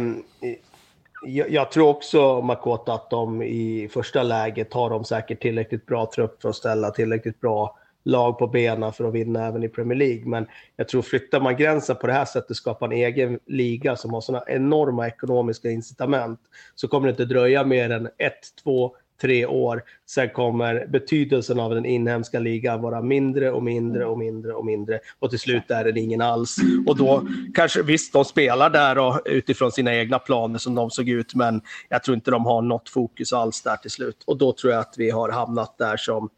jag, 1.25 1.49
jag, 1.49 1.71
tror 1.71 1.87
också, 1.87 2.41
Makota, 2.41 2.93
att 2.93 3.09
de 3.09 3.41
i 3.41 3.89
första 3.93 4.23
läget 4.23 4.73
har 4.73 4.89
de 4.89 5.03
säkert 5.03 5.41
tillräckligt 5.41 5.85
bra 5.85 6.11
trupp 6.15 6.41
för 6.41 6.49
att 6.49 6.55
ställa 6.55 6.91
tillräckligt 6.91 7.41
bra 7.41 7.77
lag 8.05 8.37
på 8.39 8.47
benen 8.47 8.93
för 8.93 9.07
att 9.07 9.13
vinna 9.13 9.47
även 9.47 9.63
i 9.63 9.69
Premier 9.69 9.97
League. 9.97 10.25
Men 10.25 10.47
jag 10.75 10.87
tror 10.87 11.01
flyttar 11.01 11.39
man 11.39 11.57
gränsen 11.57 11.95
på 11.95 12.07
det 12.07 12.13
här 12.13 12.25
sättet, 12.25 12.57
skapar 12.57 12.85
en 12.85 12.91
egen 12.91 13.39
liga 13.45 13.95
som 13.95 14.13
har 14.13 14.21
sådana 14.21 14.45
enorma 14.47 15.07
ekonomiska 15.07 15.69
incitament, 15.69 16.39
så 16.75 16.87
kommer 16.87 17.07
det 17.07 17.11
inte 17.11 17.25
dröja 17.25 17.63
mer 17.63 17.89
än 17.89 18.09
ett, 18.17 18.55
två, 18.63 18.95
tre 19.23 19.45
år. 19.45 19.81
Sen 20.09 20.29
kommer 20.29 20.87
betydelsen 20.87 21.59
av 21.59 21.75
den 21.75 21.85
inhemska 21.85 22.39
ligan 22.39 22.81
vara 22.81 23.01
mindre 23.01 23.51
och 23.51 23.63
mindre 23.63 24.05
och 24.05 24.17
mindre 24.17 24.53
och 24.53 24.65
mindre 24.65 24.99
och 25.19 25.29
till 25.29 25.39
slut 25.39 25.71
är 25.71 25.91
det 25.91 25.99
ingen 25.99 26.21
alls. 26.21 26.57
Och 26.87 26.97
då 26.97 27.27
kanske 27.53 27.83
visst, 27.83 28.13
de 28.13 28.25
spelar 28.25 28.69
där 28.69 28.97
och, 28.97 29.21
utifrån 29.25 29.71
sina 29.71 29.95
egna 29.95 30.19
planer 30.19 30.59
som 30.59 30.75
de 30.75 30.89
såg 30.89 31.09
ut, 31.09 31.35
men 31.35 31.61
jag 31.89 32.03
tror 32.03 32.15
inte 32.15 32.31
de 32.31 32.45
har 32.45 32.61
något 32.61 32.89
fokus 32.89 33.33
alls 33.33 33.61
där 33.61 33.75
till 33.75 33.91
slut. 33.91 34.23
Och 34.25 34.37
då 34.37 34.53
tror 34.53 34.73
jag 34.73 34.79
att 34.79 34.95
vi 34.97 35.09
har 35.09 35.29
hamnat 35.29 35.77
där 35.77 35.97
som 35.97 36.29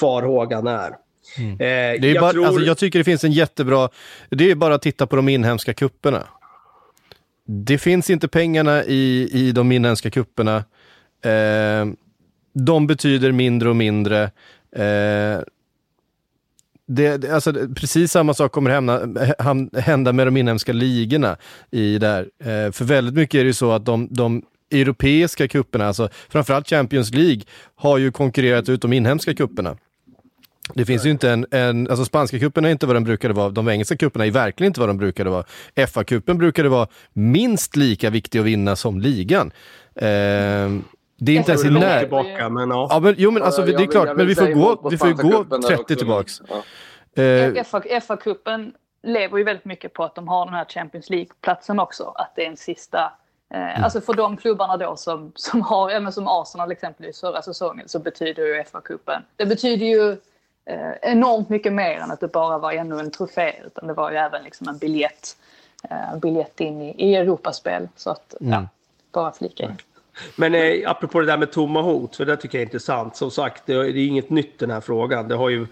farhågan 0.00 0.66
är. 0.66 0.96
Mm. 1.38 1.52
Eh, 1.52 1.56
det 1.58 2.08
är 2.08 2.14
jag, 2.14 2.20
bara, 2.20 2.32
tror... 2.32 2.46
alltså, 2.46 2.62
jag 2.62 2.78
tycker 2.78 2.98
det 2.98 3.04
finns 3.04 3.24
en 3.24 3.32
jättebra... 3.32 3.88
Det 4.30 4.50
är 4.50 4.54
bara 4.54 4.74
att 4.74 4.82
titta 4.82 5.06
på 5.06 5.16
de 5.16 5.28
inhemska 5.28 5.74
kupperna. 5.74 6.22
Det 7.46 7.78
finns 7.78 8.10
inte 8.10 8.28
pengarna 8.28 8.84
i, 8.84 9.28
i 9.32 9.52
de 9.52 9.72
inhemska 9.72 10.10
kupperna. 10.10 10.56
Eh, 11.24 11.86
de 12.54 12.86
betyder 12.86 13.32
mindre 13.32 13.68
och 13.68 13.76
mindre. 13.76 14.22
Eh, 14.76 15.40
det, 16.86 17.16
det, 17.16 17.34
alltså, 17.34 17.52
precis 17.52 18.12
samma 18.12 18.34
sak 18.34 18.52
kommer 18.52 18.70
hända, 18.70 19.80
hända 19.80 20.12
med 20.12 20.26
de 20.26 20.36
inhemska 20.36 20.72
ligorna 20.72 21.36
i 21.70 21.98
där. 21.98 22.28
Eh, 22.38 22.72
för 22.72 22.84
väldigt 22.84 23.14
mycket 23.14 23.38
är 23.40 23.44
det 23.44 23.54
så 23.54 23.72
att 23.72 23.84
de, 23.84 24.08
de 24.10 24.42
europeiska 24.70 25.48
kupperna, 25.48 25.86
alltså 25.86 26.08
framförallt 26.28 26.68
Champions 26.68 27.14
League, 27.14 27.42
har 27.74 27.98
ju 27.98 28.12
konkurrerat 28.12 28.68
ut 28.68 28.82
de 28.82 28.92
inhemska 28.92 29.34
kupperna. 29.34 29.76
Det 30.74 30.84
finns 30.84 31.06
ju 31.06 31.10
inte 31.10 31.30
en, 31.30 31.46
en 31.50 31.88
alltså 31.88 32.04
spanska 32.04 32.38
cupen 32.38 32.64
är 32.64 32.70
inte 32.70 32.86
vad 32.86 32.96
den 32.96 33.04
brukade 33.04 33.34
vara, 33.34 33.50
de 33.50 33.68
engelska 33.68 33.96
cuperna 33.96 34.26
är 34.26 34.30
verkligen 34.30 34.70
inte 34.70 34.80
vad 34.80 34.88
de 34.88 34.98
brukade 34.98 35.30
vara. 35.30 35.44
FA-cupen 35.76 36.34
brukade 36.34 36.68
vara 36.68 36.88
minst 37.12 37.76
lika 37.76 38.10
viktig 38.10 38.38
att 38.38 38.44
vinna 38.44 38.76
som 38.76 39.00
ligan. 39.00 39.52
Eh, 39.94 40.70
det 41.16 41.32
är 41.32 41.36
inte 41.36 41.50
ens 41.50 41.64
i 41.64 41.70
när... 41.70 42.00
tillbaka, 42.00 42.48
men 42.48 42.70
ja. 42.70 42.86
ja 42.90 43.00
men, 43.00 43.14
jo, 43.18 43.30
men 43.30 43.42
alltså, 43.42 43.62
det 43.62 43.82
är 43.82 43.86
klart, 43.86 44.16
men 44.16 44.26
vi 44.26 44.34
får 44.34 44.46
gå, 44.46 44.88
vi 44.90 44.98
får 44.98 45.12
gå 45.12 45.60
30 45.68 45.96
tillbaks. 45.96 46.42
Ja. 46.48 46.62
Eh, 47.22 47.64
FA-cupen 48.00 48.72
lever 49.02 49.38
ju 49.38 49.44
väldigt 49.44 49.64
mycket 49.64 49.92
på 49.92 50.04
att 50.04 50.14
de 50.14 50.28
har 50.28 50.44
den 50.44 50.54
här 50.54 50.64
Champions 50.64 51.10
League-platsen 51.10 51.80
också. 51.80 52.12
Att 52.14 52.32
det 52.36 52.44
är 52.44 52.50
en 52.50 52.56
sista... 52.56 53.12
Eh, 53.54 53.60
mm. 53.60 53.84
Alltså 53.84 54.00
för 54.00 54.14
de 54.14 54.36
klubbarna 54.36 54.76
då 54.76 54.96
som, 54.96 55.32
som 55.34 55.62
har, 55.62 55.90
ja, 55.90 56.12
som 56.12 56.28
Arsenal 56.28 56.72
exempelvis 56.72 57.20
förra 57.20 57.42
säsongen, 57.42 57.88
så 57.88 57.98
betyder 57.98 58.46
ju 58.46 58.62
FA-cupen... 58.62 59.22
Det 59.36 59.46
betyder 59.46 59.86
ju 59.86 60.10
eh, 60.64 60.92
enormt 61.02 61.48
mycket 61.48 61.72
mer 61.72 61.98
än 61.98 62.10
att 62.10 62.20
det 62.20 62.32
bara 62.32 62.58
var 62.58 62.72
ännu 62.72 63.00
en 63.00 63.10
trofé. 63.10 63.54
Utan 63.66 63.86
det 63.86 63.94
var 63.94 64.10
ju 64.10 64.16
även 64.16 64.44
liksom 64.44 64.68
en 64.68 64.78
biljett, 64.78 65.36
eh, 65.90 66.18
biljett 66.18 66.60
in 66.60 66.82
i, 66.82 66.94
i 67.10 67.14
Europaspel. 67.14 67.88
Så 67.96 68.10
att, 68.10 68.34
mm. 68.40 68.52
ja, 68.52 68.68
bara 69.12 69.32
flika 69.32 69.64
in. 69.64 69.76
Men 70.36 70.54
eh, 70.54 70.90
apropå 70.90 71.20
det 71.20 71.26
där 71.26 71.38
med 71.38 71.52
tomma 71.52 71.82
hot, 71.82 72.16
för 72.16 72.24
det 72.24 72.36
tycker 72.36 72.58
jag 72.58 72.62
är 72.62 72.66
intressant. 72.66 73.16
Som 73.16 73.30
sagt, 73.30 73.62
det, 73.66 73.72
är 73.72 73.96
inget 73.96 74.30
nytt 74.30 74.58
den 74.58 74.70
här 74.70 74.80
frågan. 74.80 75.28
Det 75.28 75.34
har 75.34 75.48
ju 75.48 75.66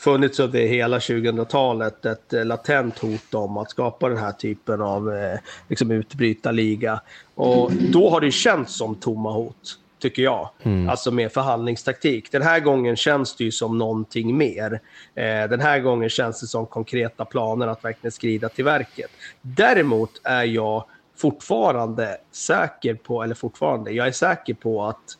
funnits 0.00 0.40
under 0.40 0.60
hela 0.60 0.98
2000-talet 0.98 2.06
ett 2.06 2.32
eh, 2.32 2.44
latent 2.44 2.98
hot 2.98 3.34
om 3.34 3.56
att 3.56 3.70
skapa 3.70 4.08
den 4.08 4.18
här 4.18 4.32
typen 4.32 4.82
av 4.82 5.14
eh, 5.14 5.38
liksom 5.68 5.90
utbrytarliga. 5.90 7.00
Och 7.34 7.72
då 7.72 8.10
har 8.10 8.20
det 8.20 8.30
känts 8.30 8.76
som 8.76 8.94
tomma 8.94 9.32
hot, 9.32 9.78
tycker 9.98 10.22
jag. 10.22 10.48
Mm. 10.62 10.88
Alltså 10.88 11.10
med 11.10 11.32
förhandlingstaktik. 11.32 12.32
Den 12.32 12.42
här 12.42 12.60
gången 12.60 12.96
känns 12.96 13.36
det 13.36 13.44
ju 13.44 13.52
som 13.52 13.78
någonting 13.78 14.36
mer. 14.36 14.80
Eh, 15.14 15.48
den 15.50 15.60
här 15.60 15.80
gången 15.80 16.08
känns 16.08 16.40
det 16.40 16.46
som 16.46 16.66
konkreta 16.66 17.24
planer 17.24 17.66
att 17.66 17.84
verkligen 17.84 18.12
skrida 18.12 18.48
till 18.48 18.64
verket. 18.64 19.10
Däremot 19.42 20.20
är 20.24 20.44
jag 20.44 20.84
fortfarande 21.20 22.16
säker 22.30 22.94
på, 22.94 23.22
eller 23.22 23.34
fortfarande, 23.34 23.90
jag 23.90 24.06
är 24.06 24.12
säker 24.12 24.54
på 24.54 24.84
att 24.84 25.18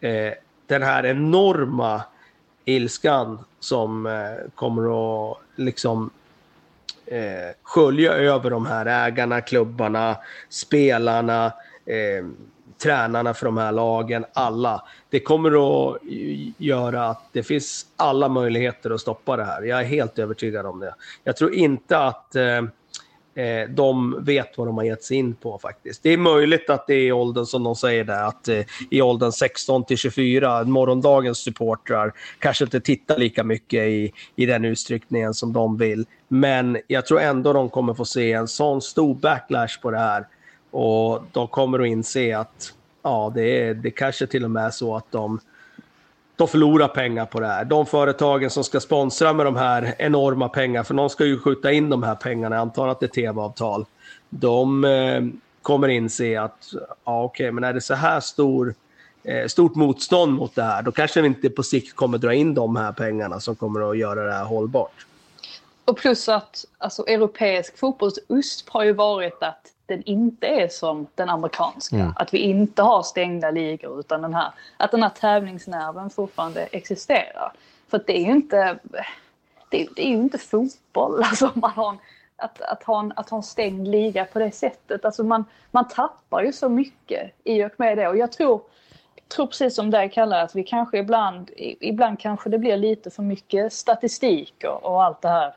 eh, 0.00 0.32
den 0.66 0.82
här 0.82 1.06
enorma 1.06 2.02
ilskan 2.64 3.44
som 3.60 4.06
eh, 4.06 4.50
kommer 4.54 4.82
att 5.30 5.38
liksom 5.56 6.10
eh, 7.06 7.56
skölja 7.62 8.12
över 8.12 8.50
de 8.50 8.66
här 8.66 8.86
ägarna, 8.86 9.40
klubbarna, 9.40 10.16
spelarna, 10.48 11.46
eh, 11.86 12.26
tränarna 12.82 13.34
för 13.34 13.46
de 13.46 13.58
här 13.58 13.72
lagen, 13.72 14.24
alla. 14.32 14.84
Det 15.10 15.20
kommer 15.20 15.50
att 15.90 15.98
göra 16.58 17.08
att 17.08 17.22
det 17.32 17.42
finns 17.42 17.86
alla 17.96 18.28
möjligheter 18.28 18.90
att 18.90 19.00
stoppa 19.00 19.36
det 19.36 19.44
här. 19.44 19.62
Jag 19.62 19.80
är 19.80 19.84
helt 19.84 20.18
övertygad 20.18 20.66
om 20.66 20.80
det. 20.80 20.94
Jag 21.24 21.36
tror 21.36 21.54
inte 21.54 21.98
att 21.98 22.36
eh, 22.36 22.62
eh, 23.34 23.68
de 23.68 24.24
vet 24.24 24.58
vad 24.58 24.68
de 24.68 24.76
har 24.76 24.84
gett 24.84 25.04
sig 25.04 25.16
in 25.16 25.34
på 25.34 25.58
faktiskt. 25.58 26.02
Det 26.02 26.10
är 26.10 26.16
möjligt 26.16 26.70
att 26.70 26.86
det 26.86 26.94
är 26.94 27.06
i 27.06 27.12
åldern, 27.12 27.46
som 27.46 27.64
de 27.64 27.76
säger 27.76 28.04
där, 28.04 28.22
att 28.22 28.48
eh, 28.48 28.60
i 28.90 29.02
åldern 29.02 29.32
16 29.32 29.84
till 29.84 29.98
24, 29.98 30.64
morgondagens 30.64 31.38
supportrar 31.38 32.12
kanske 32.38 32.64
inte 32.64 32.80
tittar 32.80 33.18
lika 33.18 33.44
mycket 33.44 33.88
i, 33.88 34.12
i 34.36 34.46
den 34.46 34.64
utsträckningen 34.64 35.34
som 35.34 35.52
de 35.52 35.76
vill. 35.76 36.06
Men 36.28 36.78
jag 36.86 37.06
tror 37.06 37.20
ändå 37.20 37.52
de 37.52 37.70
kommer 37.70 37.94
få 37.94 38.04
se 38.04 38.32
en 38.32 38.48
sån 38.48 38.82
stor 38.82 39.14
backlash 39.14 39.80
på 39.82 39.90
det 39.90 39.98
här. 39.98 40.26
Och 40.70 41.22
de 41.32 41.48
kommer 41.48 41.78
att 41.78 41.86
inse 41.86 42.38
att 42.38 42.72
ja, 43.02 43.32
det, 43.34 43.62
är, 43.62 43.74
det 43.74 43.90
kanske 43.90 44.26
till 44.26 44.44
och 44.44 44.50
med 44.50 44.66
är 44.66 44.70
så 44.70 44.96
att 44.96 45.12
de 45.12 45.40
de 46.36 46.48
förlorar 46.48 46.88
pengar 46.88 47.26
på 47.26 47.40
det 47.40 47.46
här. 47.46 47.64
De 47.64 47.86
företagen 47.86 48.50
som 48.50 48.64
ska 48.64 48.80
sponsra 48.80 49.32
med 49.32 49.46
de 49.46 49.56
här 49.56 49.94
enorma 49.98 50.48
pengarna, 50.48 50.84
för 50.84 50.94
någon 50.94 51.10
ska 51.10 51.24
ju 51.24 51.38
skjuta 51.38 51.72
in 51.72 51.90
de 51.90 52.02
här 52.02 52.14
pengarna, 52.14 52.56
jag 52.56 52.60
antar 52.62 52.88
att 52.88 53.00
det 53.00 53.06
är 53.06 53.08
tv-avtal. 53.08 53.86
De 54.28 54.84
eh, 54.84 55.22
kommer 55.62 55.88
inse 55.88 56.40
att, 56.40 56.72
ja 57.04 57.24
okej, 57.24 57.44
okay, 57.44 57.52
men 57.52 57.64
är 57.64 57.72
det 57.72 57.80
så 57.80 57.94
här 57.94 58.20
stor, 58.20 58.74
eh, 59.22 59.46
stort 59.46 59.74
motstånd 59.74 60.32
mot 60.32 60.54
det 60.54 60.62
här, 60.62 60.82
då 60.82 60.92
kanske 60.92 61.20
vi 61.20 61.26
inte 61.26 61.50
på 61.50 61.62
sikt 61.62 61.96
kommer 61.96 62.18
dra 62.18 62.34
in 62.34 62.54
de 62.54 62.76
här 62.76 62.92
pengarna 62.92 63.40
som 63.40 63.56
kommer 63.56 63.90
att 63.90 63.98
göra 63.98 64.24
det 64.24 64.32
här 64.32 64.44
hållbart. 64.44 65.06
Och 65.84 65.96
plus 65.96 66.28
att 66.28 66.64
alltså, 66.78 67.06
europeisk 67.06 67.78
fotbolls 67.78 68.18
USP 68.28 68.68
har 68.70 68.84
ju 68.84 68.92
varit 68.92 69.42
att 69.42 69.73
den 69.86 70.02
inte 70.02 70.46
är 70.46 70.68
som 70.68 71.06
den 71.14 71.28
amerikanska. 71.28 71.96
Mm. 71.96 72.12
Att 72.16 72.34
vi 72.34 72.38
inte 72.38 72.82
har 72.82 73.02
stängda 73.02 73.50
ligor 73.50 74.00
utan 74.00 74.22
den 74.22 74.34
här, 74.34 74.52
att 74.76 74.90
den 74.90 75.02
här 75.02 75.10
tävlingsnerven 75.10 76.10
fortfarande 76.10 76.62
existerar. 76.62 77.52
För 77.88 78.00
det 78.06 78.16
är 78.16 78.24
ju 78.24 78.30
inte, 78.30 78.78
det, 79.70 79.88
det 79.96 80.02
är 80.02 80.06
inte 80.06 80.38
fotboll. 80.38 81.22
Alltså 81.24 81.50
man 81.54 81.70
har 81.70 81.88
en, 81.90 81.98
att, 82.36 82.60
att, 82.60 82.82
ha 82.82 83.00
en, 83.00 83.12
att 83.16 83.30
ha 83.30 83.36
en 83.36 83.42
stängd 83.42 83.88
liga 83.88 84.24
på 84.24 84.38
det 84.38 84.50
sättet. 84.50 85.04
Alltså 85.04 85.24
man, 85.24 85.44
man 85.70 85.88
tappar 85.88 86.42
ju 86.42 86.52
så 86.52 86.68
mycket 86.68 87.32
i 87.44 87.64
och 87.64 87.72
med 87.76 87.98
det. 87.98 88.08
Och 88.08 88.16
jag 88.16 88.32
tror, 88.32 88.60
tror 89.36 89.46
precis 89.46 89.74
som 89.74 89.90
det 89.90 90.08
kallar 90.08 90.44
att 90.44 90.54
vi 90.54 90.64
kanske 90.64 90.98
ibland, 90.98 91.50
ibland 91.56 92.20
kanske 92.20 92.50
det 92.50 92.58
blir 92.58 92.76
lite 92.76 93.10
för 93.10 93.22
mycket 93.22 93.72
statistik 93.72 94.64
och, 94.64 94.84
och 94.84 95.04
allt 95.04 95.22
det 95.22 95.28
här 95.28 95.54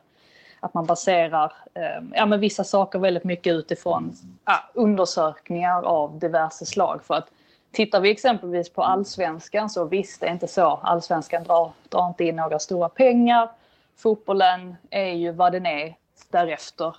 att 0.60 0.74
man 0.74 0.86
baserar 0.86 1.54
eh, 1.74 2.04
ja, 2.14 2.26
men 2.26 2.40
vissa 2.40 2.64
saker 2.64 3.00
väldigt 3.00 3.24
mycket 3.24 3.54
utifrån 3.54 4.14
ja, 4.46 4.64
undersökningar 4.74 5.84
av 5.84 6.20
diverse 6.20 6.66
slag. 6.66 7.04
För 7.04 7.14
att 7.14 7.28
tittar 7.72 8.00
vi 8.00 8.12
exempelvis 8.12 8.70
på 8.70 8.84
allsvenskan 8.84 9.70
så 9.70 9.86
visst, 9.86 10.22
det 10.22 10.28
är 10.28 10.32
inte 10.32 10.48
så. 10.48 10.80
Allsvenskan 10.84 11.44
drar, 11.44 11.72
drar 11.90 12.08
inte 12.08 12.24
in 12.24 12.36
några 12.36 12.60
stora 12.60 12.90
pengar. 12.90 13.50
Fotbollen 13.98 14.76
är 14.90 15.14
ju 15.14 15.32
vad 15.32 15.52
den 15.52 15.66
är 15.66 15.96
därefter. 16.32 16.96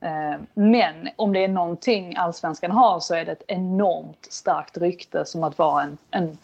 Eh, 0.00 0.40
men 0.54 1.08
om 1.16 1.32
det 1.32 1.44
är 1.44 1.48
någonting 1.48 2.16
allsvenskan 2.16 2.70
har 2.70 3.00
så 3.00 3.14
är 3.14 3.24
det 3.24 3.32
ett 3.32 3.44
enormt 3.46 4.26
starkt 4.30 4.76
rykte 4.76 5.24
som 5.24 5.44
att 5.44 5.58
vara 5.58 5.82
en, 5.82 5.98
en, 6.10 6.38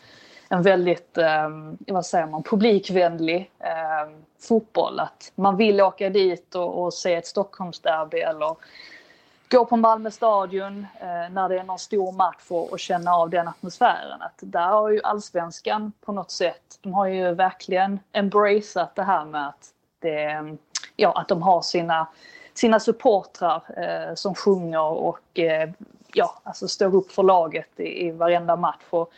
en 0.48 0.62
väldigt, 0.62 1.18
eh, 1.18 1.48
vad 1.86 2.06
säger 2.06 2.26
man, 2.26 2.42
publikvänlig 2.42 3.50
eh, 3.58 4.10
fotboll. 4.40 5.00
Att 5.00 5.32
man 5.34 5.56
vill 5.56 5.80
åka 5.80 6.10
dit 6.10 6.54
och, 6.54 6.82
och 6.82 6.94
se 6.94 7.14
ett 7.14 7.26
Stockholmsderby 7.26 8.18
eller 8.18 8.56
gå 9.50 9.64
på 9.64 9.76
Malmö 9.76 10.10
stadion 10.10 10.86
eh, 11.00 11.32
när 11.32 11.48
det 11.48 11.58
är 11.58 11.64
någon 11.64 11.78
stor 11.78 12.12
match 12.12 12.44
och, 12.48 12.72
och 12.72 12.80
känna 12.80 13.14
av 13.14 13.30
den 13.30 13.48
atmosfären. 13.48 14.22
Att 14.22 14.38
där 14.40 14.68
har 14.68 14.90
ju 14.90 15.00
allsvenskan 15.02 15.92
på 16.04 16.12
något 16.12 16.30
sätt, 16.30 16.78
de 16.80 16.94
har 16.94 17.06
ju 17.06 17.34
verkligen 17.34 18.00
embraceat 18.12 18.94
det 18.94 19.02
här 19.02 19.24
med 19.24 19.48
att, 19.48 19.68
det, 19.98 20.56
ja, 20.96 21.12
att 21.20 21.28
de 21.28 21.42
har 21.42 21.62
sina, 21.62 22.06
sina 22.54 22.80
supportrar 22.80 23.62
eh, 23.76 24.14
som 24.14 24.34
sjunger 24.34 24.82
och 24.84 25.38
eh, 25.38 25.70
ja, 26.12 26.40
alltså 26.42 26.68
står 26.68 26.94
upp 26.94 27.12
för 27.12 27.22
laget 27.22 27.80
i, 27.80 28.06
i 28.06 28.10
varenda 28.10 28.56
match. 28.56 28.84
Och 28.90 29.12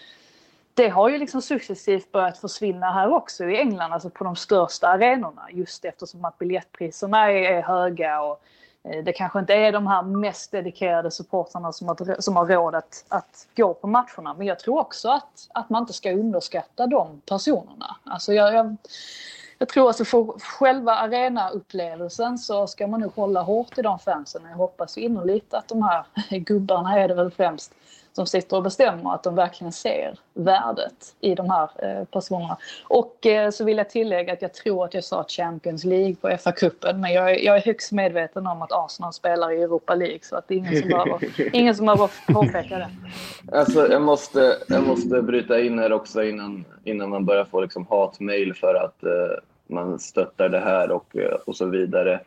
det 0.75 0.89
har 0.89 1.09
ju 1.09 1.19
liksom 1.19 1.43
successivt 1.43 2.13
börjat 2.13 2.39
försvinna 2.39 2.93
här 2.93 3.13
också 3.13 3.45
i 3.45 3.57
England, 3.57 3.93
alltså 3.93 4.11
på 4.11 4.25
de 4.25 4.37
största 4.37 4.89
arenorna. 4.89 5.43
Just 5.51 5.85
eftersom 5.85 6.25
att 6.25 6.39
biljettpriserna 6.39 7.33
är, 7.33 7.63
höga 7.63 8.21
och 8.21 8.43
eh, 8.85 9.05
det 9.05 9.13
kanske 9.13 9.39
inte 9.39 9.55
är 9.55 9.73
de 9.73 9.87
här 9.87 10.03
mest 10.03 10.51
dedikerade 10.51 11.11
supportrarna 11.11 11.73
som 11.73 11.89
har, 11.89 12.21
som 12.21 12.37
har 12.37 12.47
råd 12.47 12.75
att, 12.75 13.05
att 13.09 13.49
gå 13.57 13.75
på 13.75 13.87
matcherna. 13.87 14.35
Men 14.35 14.47
jag 14.47 14.59
tror 14.59 14.79
också 14.79 15.09
att, 15.09 15.49
att 15.55 15.71
man 15.71 15.83
inte 15.83 15.93
ska 15.93 16.13
underskatta 16.13 16.87
de 16.87 17.21
personerna. 17.27 17.97
Alltså 18.05 18.33
jag, 18.33 18.55
jag, 18.55 18.77
jag 19.59 19.69
tror 19.69 19.91
att 19.91 19.97
för 19.97 20.39
själva 20.39 20.95
arenaupplevelsen 20.95 22.39
så 22.39 22.67
ska 22.67 22.87
man 22.87 23.01
nog 23.01 23.15
hålla 23.15 23.43
hårt 23.43 23.79
i 23.79 23.83
de 23.83 23.99
fansen. 23.99 24.43
Jag 24.51 24.57
hoppas 24.57 24.99
innerligt 24.99 25.55
att 25.55 25.69
de 25.69 25.83
här 25.83 26.05
gubbarna 26.39 26.99
är 26.99 27.09
det 27.09 27.15
väl 27.15 27.31
främst 27.31 27.73
som 28.13 28.27
sitter 28.27 28.57
och 28.57 28.63
bestämmer 28.63 29.15
att 29.15 29.23
de 29.23 29.35
verkligen 29.35 29.73
ser 29.73 30.19
värdet 30.35 31.15
i 31.21 31.35
de 31.35 31.51
här 31.51 31.71
eh, 31.79 32.05
personerna. 32.05 32.57
Och 32.85 33.27
eh, 33.27 33.51
så 33.51 33.65
vill 33.65 33.77
jag 33.77 33.91
tillägga 33.91 34.33
att 34.33 34.43
jag 34.43 34.55
tror 34.55 34.85
att 34.85 34.95
jag 34.95 35.05
sa 35.05 35.25
Champions 35.29 35.85
League 35.85 36.15
på 36.15 36.29
FA-cupen 36.29 37.01
men 37.01 37.13
jag 37.13 37.31
är, 37.31 37.45
jag 37.45 37.57
är 37.57 37.61
högst 37.61 37.93
medveten 37.93 38.47
om 38.47 38.63
att 38.63 38.73
Arsenal 38.73 39.13
spelar 39.13 39.53
i 39.53 39.63
Europa 39.63 39.95
League 39.95 40.21
så 40.23 40.37
att 40.37 40.49
det 40.49 40.55
är 40.55 40.59
ingen 40.59 40.81
som 40.81 40.89
behöver, 40.89 41.51
ingen 41.57 41.75
som 41.75 41.87
behöver 41.87 42.11
påpeka 42.33 42.79
det. 42.79 42.91
Alltså, 43.53 43.93
jag, 43.93 44.03
måste, 44.03 44.57
jag 44.69 44.83
måste 44.83 45.23
bryta 45.23 45.61
in 45.61 45.79
här 45.79 45.93
också 45.93 46.23
innan, 46.23 46.65
innan 46.85 47.11
man 47.11 47.25
börjar 47.25 47.45
få 47.45 47.61
liksom 47.61 47.87
hatmejl 47.91 48.55
för 48.55 48.75
att 48.75 49.05
eh, 49.05 49.11
man 49.67 49.99
stöttar 49.99 50.49
det 50.49 50.61
här 50.61 50.91
och, 50.91 51.17
eh, 51.17 51.35
och 51.47 51.57
så 51.57 51.67
vidare. 51.67 52.21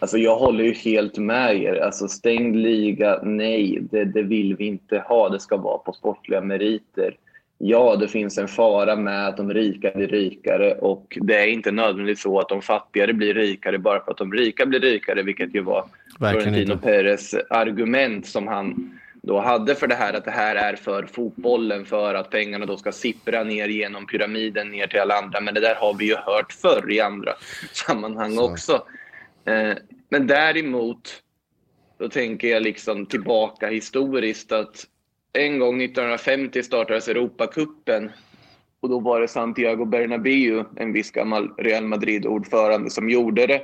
Alltså 0.00 0.18
jag 0.18 0.36
håller 0.36 0.64
ju 0.64 0.72
helt 0.72 1.18
med 1.18 1.62
er. 1.62 1.74
Alltså 1.74 2.08
stängd 2.08 2.56
liga, 2.56 3.20
nej, 3.22 3.78
det, 3.90 4.04
det 4.04 4.22
vill 4.22 4.56
vi 4.56 4.66
inte 4.66 4.98
ha. 4.98 5.28
Det 5.28 5.40
ska 5.40 5.56
vara 5.56 5.78
på 5.78 5.92
sportliga 5.92 6.40
meriter. 6.40 7.16
Ja, 7.58 7.96
det 7.96 8.08
finns 8.08 8.38
en 8.38 8.48
fara 8.48 8.96
med 8.96 9.28
att 9.28 9.36
de 9.36 9.54
rika 9.54 9.90
blir 9.94 10.06
rikare 10.06 10.74
och 10.74 11.18
det 11.20 11.34
är 11.34 11.46
inte 11.46 11.70
nödvändigtvis 11.70 12.22
så 12.22 12.38
att 12.38 12.48
de 12.48 12.62
fattigare 12.62 13.12
blir 13.12 13.34
rikare 13.34 13.78
bara 13.78 14.04
för 14.04 14.10
att 14.10 14.18
de 14.18 14.32
rika 14.32 14.66
blir 14.66 14.80
rikare, 14.80 15.22
vilket 15.22 15.54
ju 15.54 15.62
var 15.62 15.84
Florentino 16.18 16.76
Perez 16.76 17.34
argument 17.50 18.26
som 18.26 18.46
han 18.46 18.98
då 19.22 19.40
hade 19.40 19.74
för 19.74 19.86
det 19.86 19.94
här 19.94 20.14
att 20.14 20.24
det 20.24 20.30
här 20.30 20.56
är 20.56 20.76
för 20.76 21.02
fotbollen 21.02 21.84
för 21.84 22.14
att 22.14 22.30
pengarna 22.30 22.66
då 22.66 22.76
ska 22.76 22.92
sippra 22.92 23.44
ner 23.44 23.68
genom 23.68 24.06
pyramiden 24.06 24.68
ner 24.68 24.86
till 24.86 25.00
alla 25.00 25.14
andra. 25.14 25.40
Men 25.40 25.54
det 25.54 25.60
där 25.60 25.74
har 25.74 25.94
vi 25.94 26.04
ju 26.04 26.14
hört 26.14 26.52
förr 26.52 26.92
i 26.92 27.00
andra 27.00 27.32
sammanhang 27.72 28.34
så. 28.34 28.50
också. 28.50 28.82
Eh, 29.48 29.76
men 30.08 30.26
däremot, 30.26 31.22
då 31.98 32.08
tänker 32.08 32.48
jag 32.48 32.62
liksom 32.62 33.06
tillbaka 33.06 33.68
historiskt 33.68 34.52
att 34.52 34.86
en 35.32 35.58
gång 35.58 35.82
1950 35.82 36.62
startades 36.62 37.08
Europacupen 37.08 38.10
och 38.80 38.88
då 38.88 39.00
var 39.00 39.20
det 39.20 39.28
Santiago 39.28 39.84
Bernabéu, 39.84 40.64
en 40.76 40.92
viss 40.92 41.10
gammal 41.10 41.54
Real 41.58 41.84
Madrid-ordförande, 41.84 42.90
som 42.90 43.10
gjorde 43.10 43.46
det. 43.46 43.62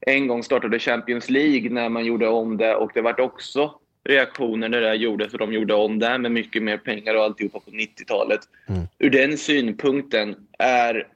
En 0.00 0.26
gång 0.26 0.42
startade 0.42 0.78
Champions 0.78 1.30
League 1.30 1.70
när 1.70 1.88
man 1.88 2.04
gjorde 2.04 2.28
om 2.28 2.56
det 2.56 2.74
och 2.74 2.90
det 2.94 3.00
vart 3.00 3.20
också 3.20 3.74
reaktioner 4.04 4.68
när 4.68 4.80
det 4.80 4.94
gjordes 4.94 5.32
och 5.32 5.38
de 5.38 5.52
gjorde 5.52 5.74
om 5.74 5.98
det 5.98 6.18
med 6.18 6.32
mycket 6.32 6.62
mer 6.62 6.78
pengar 6.78 7.14
och 7.14 7.24
alltihopa 7.24 7.60
på 7.60 7.70
90-talet. 7.70 8.40
Mm. 8.68 8.82
Ur 8.98 9.10
den 9.10 9.38
synpunkten 9.38 10.36
är 10.58 11.08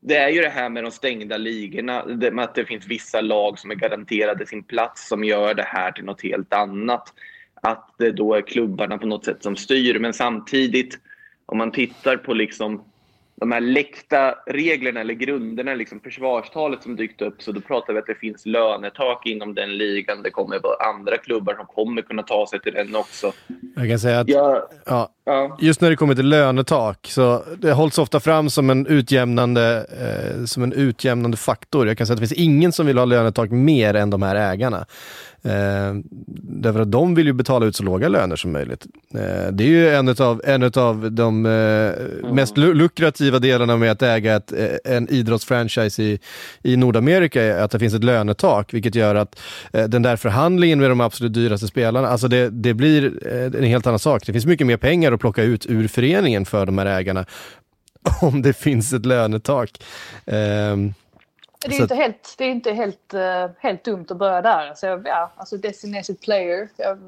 det 0.00 0.16
är 0.16 0.28
ju 0.28 0.40
det 0.40 0.48
här 0.48 0.68
med 0.68 0.84
de 0.84 0.90
stängda 0.90 1.36
ligorna, 1.36 2.04
med 2.06 2.40
att 2.44 2.54
det 2.54 2.64
finns 2.64 2.86
vissa 2.86 3.20
lag 3.20 3.58
som 3.58 3.70
är 3.70 3.74
garanterade 3.74 4.46
sin 4.46 4.62
plats 4.62 5.08
som 5.08 5.24
gör 5.24 5.54
det 5.54 5.66
här 5.66 5.92
till 5.92 6.04
något 6.04 6.22
helt 6.22 6.52
annat. 6.52 7.12
Att 7.62 7.94
det 7.98 8.12
då 8.12 8.34
är 8.34 8.42
klubbarna 8.42 8.98
på 8.98 9.06
något 9.06 9.24
sätt 9.24 9.42
som 9.42 9.56
styr, 9.56 9.98
men 9.98 10.12
samtidigt 10.12 10.98
om 11.46 11.58
man 11.58 11.72
tittar 11.72 12.16
på 12.16 12.34
liksom 12.34 12.84
de 13.40 13.52
här 13.52 13.60
läckta 13.60 14.34
reglerna 14.46 15.00
eller 15.00 15.14
grunderna, 15.14 15.74
liksom 15.74 16.00
försvarstalet 16.00 16.82
som 16.82 16.96
dykt 16.96 17.22
upp, 17.22 17.42
så 17.42 17.52
då 17.52 17.60
pratar 17.60 17.92
vi 17.92 17.98
att 17.98 18.06
det 18.06 18.14
finns 18.14 18.46
lönetak 18.46 19.26
inom 19.26 19.54
den 19.54 19.78
ligan. 19.78 20.22
Det 20.22 20.30
kommer 20.30 20.58
vara 20.58 20.94
andra 20.94 21.18
klubbar 21.18 21.54
som 21.54 21.66
kommer 21.66 22.02
kunna 22.02 22.22
ta 22.22 22.46
sig 22.46 22.60
till 22.60 22.74
den 22.74 22.96
också. 22.96 23.32
Jag 23.76 23.88
kan 23.88 23.98
säga 23.98 24.20
att 24.20 24.28
ja, 24.28 24.68
ja, 25.24 25.56
just 25.60 25.80
när 25.80 25.90
det 25.90 25.96
kommer 25.96 26.14
till 26.14 26.28
lönetak, 26.28 27.06
så 27.10 27.42
det 27.58 27.72
hålls 27.72 27.98
ofta 27.98 28.20
fram 28.20 28.50
som 28.50 28.70
en 28.70 28.86
utjämnande, 28.86 29.86
eh, 30.00 30.44
som 30.44 30.62
en 30.62 30.72
utjämnande 30.72 31.36
faktor. 31.36 31.86
Jag 31.86 31.98
kan 31.98 32.06
säga 32.06 32.14
att 32.14 32.20
det 32.20 32.28
finns 32.28 32.40
ingen 32.40 32.72
som 32.72 32.86
vill 32.86 32.98
ha 32.98 33.04
lönetak 33.04 33.50
mer 33.50 33.94
än 33.94 34.10
de 34.10 34.22
här 34.22 34.52
ägarna. 34.52 34.86
Eh, 35.42 35.94
därför 36.42 36.80
att 36.80 36.92
de 36.92 37.14
vill 37.14 37.26
ju 37.26 37.32
betala 37.32 37.66
ut 37.66 37.76
så 37.76 37.82
låga 37.82 38.08
löner 38.08 38.36
som 38.36 38.52
möjligt. 38.52 38.86
Eh, 39.14 39.52
det 39.52 39.64
är 39.64 39.68
ju 39.68 39.88
en 39.88 40.08
av 40.08 40.42
en 40.44 40.70
de 41.16 41.46
eh, 41.46 41.52
mm. 41.52 42.34
mest 42.34 42.56
lukrativa 42.56 43.38
delarna 43.38 43.76
med 43.76 43.90
att 43.90 44.02
äga 44.02 44.36
ett, 44.36 44.52
eh, 44.52 44.96
en 44.96 45.08
idrottsfranchise 45.08 46.02
i, 46.02 46.18
i 46.62 46.76
Nordamerika, 46.76 47.42
är 47.42 47.62
att 47.62 47.70
det 47.70 47.78
finns 47.78 47.94
ett 47.94 48.04
lönetak, 48.04 48.74
vilket 48.74 48.94
gör 48.94 49.14
att 49.14 49.40
eh, 49.72 49.84
den 49.84 50.02
där 50.02 50.16
förhandlingen 50.16 50.80
med 50.80 50.90
de 50.90 51.00
absolut 51.00 51.32
dyraste 51.32 51.66
spelarna, 51.66 52.08
alltså 52.08 52.28
det, 52.28 52.50
det 52.50 52.74
blir 52.74 53.26
eh, 53.26 53.60
en 53.60 53.64
helt 53.64 53.86
annan 53.86 53.98
sak. 53.98 54.26
Det 54.26 54.32
finns 54.32 54.46
mycket 54.46 54.66
mer 54.66 54.76
pengar 54.76 55.12
att 55.12 55.20
plocka 55.20 55.42
ut 55.42 55.66
ur 55.66 55.88
föreningen 55.88 56.44
för 56.44 56.66
de 56.66 56.78
här 56.78 56.86
ägarna 56.86 57.24
om 58.20 58.42
det 58.42 58.52
finns 58.52 58.92
ett 58.92 59.06
lönetak. 59.06 59.82
Det 61.66 61.76
är 61.76 61.80
inte 61.80 61.94
helt, 61.94 62.34
det 62.38 62.44
är 62.44 62.50
inte 62.50 62.72
helt, 62.72 63.14
uh, 63.14 63.50
helt 63.58 63.84
dumt 63.84 64.06
att 64.08 64.16
börja 64.16 64.42
där. 64.42 64.68
Alltså, 64.68 64.86
ja, 65.04 65.32
alltså 65.36 65.56
designated 65.56 66.20
player. 66.20 66.68
Jag 66.76 66.98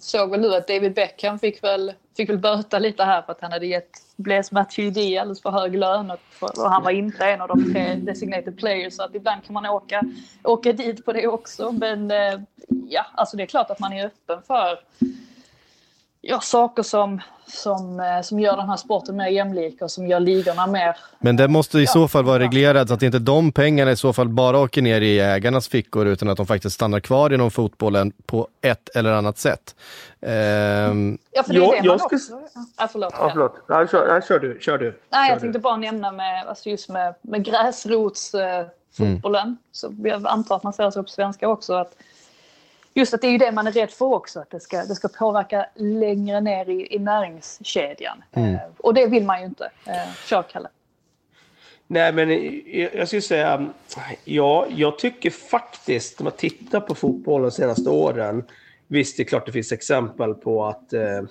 såg 0.00 0.30
väl 0.30 0.40
nu 0.40 0.54
att 0.54 0.68
David 0.68 0.94
Beckham 0.94 1.38
fick 1.38 1.64
väl, 1.64 1.92
fick 2.16 2.28
väl 2.28 2.38
böta 2.38 2.78
lite 2.78 3.04
här 3.04 3.22
för 3.22 3.32
att 3.32 3.40
han 3.40 3.52
hade 3.52 3.66
gett 3.66 3.90
Blaise 4.16 4.54
Matuidi 4.54 5.18
alldeles 5.18 5.42
för 5.42 5.50
hög 5.50 5.74
lön 5.74 6.10
och, 6.10 6.20
och 6.40 6.70
han 6.70 6.82
var 6.82 6.90
inte 6.90 7.24
en 7.24 7.40
av 7.40 7.48
de 7.48 7.72
tre 7.72 7.94
designated 7.94 8.58
players. 8.58 8.96
Så 8.96 9.02
att 9.02 9.14
ibland 9.14 9.44
kan 9.44 9.54
man 9.54 9.66
åka, 9.66 10.02
åka 10.44 10.72
dit 10.72 11.04
på 11.04 11.12
det 11.12 11.26
också. 11.26 11.72
Men 11.72 12.10
uh, 12.10 12.40
ja, 12.88 13.06
alltså 13.14 13.36
det 13.36 13.42
är 13.42 13.46
klart 13.46 13.70
att 13.70 13.80
man 13.80 13.92
är 13.92 14.06
öppen 14.06 14.42
för 14.42 14.78
ja, 16.26 16.40
saker 16.40 16.82
som, 16.82 17.20
som, 17.46 18.00
eh, 18.00 18.20
som 18.22 18.40
gör 18.40 18.56
den 18.56 18.68
här 18.68 18.76
sporten 18.76 19.16
mer 19.16 19.28
jämlik 19.28 19.82
och 19.82 19.90
som 19.90 20.06
gör 20.06 20.20
ligorna 20.20 20.66
mer... 20.66 20.96
Men 21.18 21.36
det 21.36 21.48
måste 21.48 21.78
i 21.78 21.84
ja, 21.84 21.92
så 21.92 22.08
fall 22.08 22.24
vara 22.24 22.38
reglerat 22.38 22.88
så 22.88 22.94
att 22.94 23.02
inte 23.02 23.18
de 23.18 23.52
pengarna 23.52 23.90
i 23.90 23.96
så 23.96 24.12
fall 24.12 24.28
bara 24.28 24.58
åker 24.58 24.82
ner 24.82 25.00
i 25.00 25.20
ägarnas 25.20 25.68
fickor 25.68 26.06
utan 26.06 26.30
att 26.30 26.36
de 26.36 26.46
faktiskt 26.46 26.74
stannar 26.74 27.00
kvar 27.00 27.32
inom 27.32 27.50
fotbollen 27.50 28.12
på 28.26 28.48
ett 28.60 28.88
eller 28.88 29.12
annat 29.12 29.38
sätt. 29.38 29.74
Ehm... 30.20 31.18
Ja, 31.30 31.42
för 31.42 31.54
det 31.54 31.64
är 31.64 31.70
det 31.70 31.76
jag, 31.76 31.86
man 31.86 32.00
också... 32.00 32.16
Ja, 32.78 32.88
förlåt. 32.92 33.14
Ja, 33.18 33.30
förlåt. 33.32 33.56
Ja, 33.68 33.86
kör, 33.86 34.20
kör 34.28 34.38
du. 34.38 34.58
Kör 34.60 34.78
du. 34.78 34.98
Nej, 35.10 35.30
jag 35.30 35.40
tänkte 35.40 35.58
du. 35.58 35.62
bara 35.62 35.76
nämna 35.76 36.12
med, 36.12 36.46
alltså 36.46 36.68
just 36.68 36.88
med, 36.88 37.14
med 37.22 37.44
gräsrotsfotbollen. 37.44 39.46
Mm. 39.46 39.56
Så 39.72 39.94
jag 40.04 40.26
antar 40.26 40.56
att 40.56 40.62
man 40.62 40.72
säger 40.72 40.90
så 40.90 41.02
på 41.02 41.08
svenska 41.08 41.48
också. 41.48 41.74
att 41.74 41.96
just 42.94 43.14
att 43.14 43.20
det 43.20 43.26
är 43.26 43.32
ju 43.32 43.38
det 43.38 43.52
man 43.52 43.66
är 43.66 43.72
rädd 43.72 43.90
för 43.90 44.06
också, 44.06 44.40
att 44.40 44.50
det 44.50 44.60
ska, 44.60 44.84
det 44.84 44.94
ska 44.94 45.08
påverka 45.08 45.66
längre 45.74 46.40
ner 46.40 46.68
i, 46.68 46.94
i 46.94 46.98
näringskedjan. 46.98 48.24
Mm. 48.32 48.54
Eh, 48.54 48.60
och 48.76 48.94
det 48.94 49.06
vill 49.06 49.24
man 49.24 49.40
ju 49.40 49.46
inte. 49.46 49.70
Eh, 49.86 50.14
kör, 50.26 50.42
Kalle. 50.42 50.68
Nej, 51.86 52.12
men 52.12 52.30
jag 52.98 53.08
skulle 53.08 53.22
säga, 53.22 53.66
ja, 54.24 54.66
jag 54.68 54.98
tycker 54.98 55.30
faktiskt, 55.30 56.18
när 56.18 56.24
man 56.24 56.32
tittar 56.32 56.80
på 56.80 56.94
fotbollen 56.94 57.42
de 57.42 57.50
senaste 57.50 57.90
åren, 57.90 58.44
visst 58.86 59.16
det 59.16 59.22
är 59.22 59.24
klart 59.24 59.46
det 59.46 59.52
finns 59.52 59.72
exempel 59.72 60.34
på 60.34 60.64
att 60.64 60.92
eh, 60.92 61.22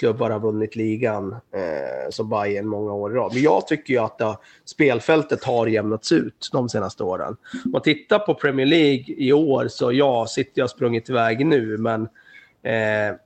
klubbar 0.00 0.30
har 0.30 0.40
vunnit 0.40 0.76
ligan 0.76 1.32
eh, 1.32 2.10
som 2.10 2.28
Bayern 2.28 2.66
många 2.66 2.92
år 2.92 3.12
i 3.12 3.14
rad. 3.14 3.30
Men 3.34 3.42
jag 3.42 3.66
tycker 3.66 3.94
ju 3.94 4.00
att 4.00 4.18
det, 4.18 4.36
spelfältet 4.64 5.44
har 5.44 5.66
jämnats 5.66 6.12
ut 6.12 6.48
de 6.52 6.68
senaste 6.68 7.02
åren. 7.02 7.36
Om 7.64 7.70
man 7.70 7.82
tittar 7.82 8.18
på 8.18 8.34
Premier 8.34 8.66
League 8.66 9.04
i 9.08 9.32
år 9.32 9.68
så 9.68 9.92
ja, 9.92 10.26
City 10.26 10.60
har 10.60 10.68
sprungit 10.68 11.10
iväg 11.10 11.46
nu, 11.46 11.78
men 11.78 12.02
eh, 12.62 13.16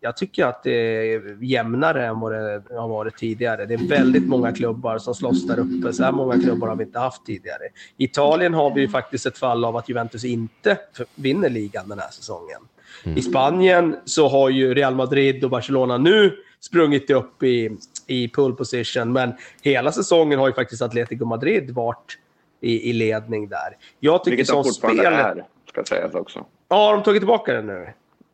jag 0.00 0.16
tycker 0.16 0.46
att 0.46 0.62
det 0.62 0.70
är 1.14 1.44
jämnare 1.44 2.06
än 2.06 2.20
vad 2.20 2.32
det 2.32 2.62
har 2.70 2.88
varit 2.88 3.16
tidigare. 3.16 3.66
Det 3.66 3.74
är 3.74 3.88
väldigt 3.88 4.28
många 4.28 4.52
klubbar 4.52 4.98
som 4.98 5.14
slåss 5.14 5.46
där 5.46 5.58
uppe. 5.58 5.92
Så 5.92 6.04
här 6.04 6.12
många 6.12 6.40
klubbar 6.40 6.68
har 6.68 6.76
vi 6.76 6.84
inte 6.84 6.98
haft 6.98 7.26
tidigare. 7.26 7.64
I 7.96 8.04
Italien 8.04 8.54
har 8.54 8.74
vi 8.74 8.80
ju 8.80 8.88
faktiskt 8.88 9.26
ett 9.26 9.38
fall 9.38 9.64
av 9.64 9.76
att 9.76 9.88
Juventus 9.88 10.24
inte 10.24 10.78
vinner 11.14 11.50
ligan 11.50 11.88
den 11.88 11.98
här 11.98 12.10
säsongen. 12.10 12.60
Mm. 13.04 13.18
I 13.18 13.22
Spanien 13.22 13.96
så 14.04 14.28
har 14.28 14.50
ju 14.50 14.74
Real 14.74 14.94
Madrid 14.94 15.44
och 15.44 15.50
Barcelona 15.50 15.98
nu 15.98 16.36
sprungit 16.60 17.10
upp 17.10 17.42
i, 17.42 17.76
i 18.06 18.28
pole 18.28 18.54
position, 18.54 19.12
men 19.12 19.32
hela 19.62 19.92
säsongen 19.92 20.38
har 20.38 20.48
ju 20.48 20.54
faktiskt 20.54 20.82
Atletico 20.82 21.24
Madrid 21.24 21.70
varit 21.70 22.18
i, 22.60 22.90
i 22.90 22.92
ledning 22.92 23.48
där. 23.48 23.76
Jag 24.00 24.24
tycker 24.24 24.36
Vilket 24.36 24.54
de 24.54 24.64
fortfarande 24.64 25.02
spelet... 25.02 25.18
är, 25.18 25.44
ska 25.68 25.84
sägas 25.84 26.14
också. 26.14 26.44
Ja, 26.68 26.76
har 26.76 26.92
de 26.92 27.02
tagit 27.02 27.20
tillbaka 27.20 27.52
den 27.52 27.66
nu? 27.66 27.88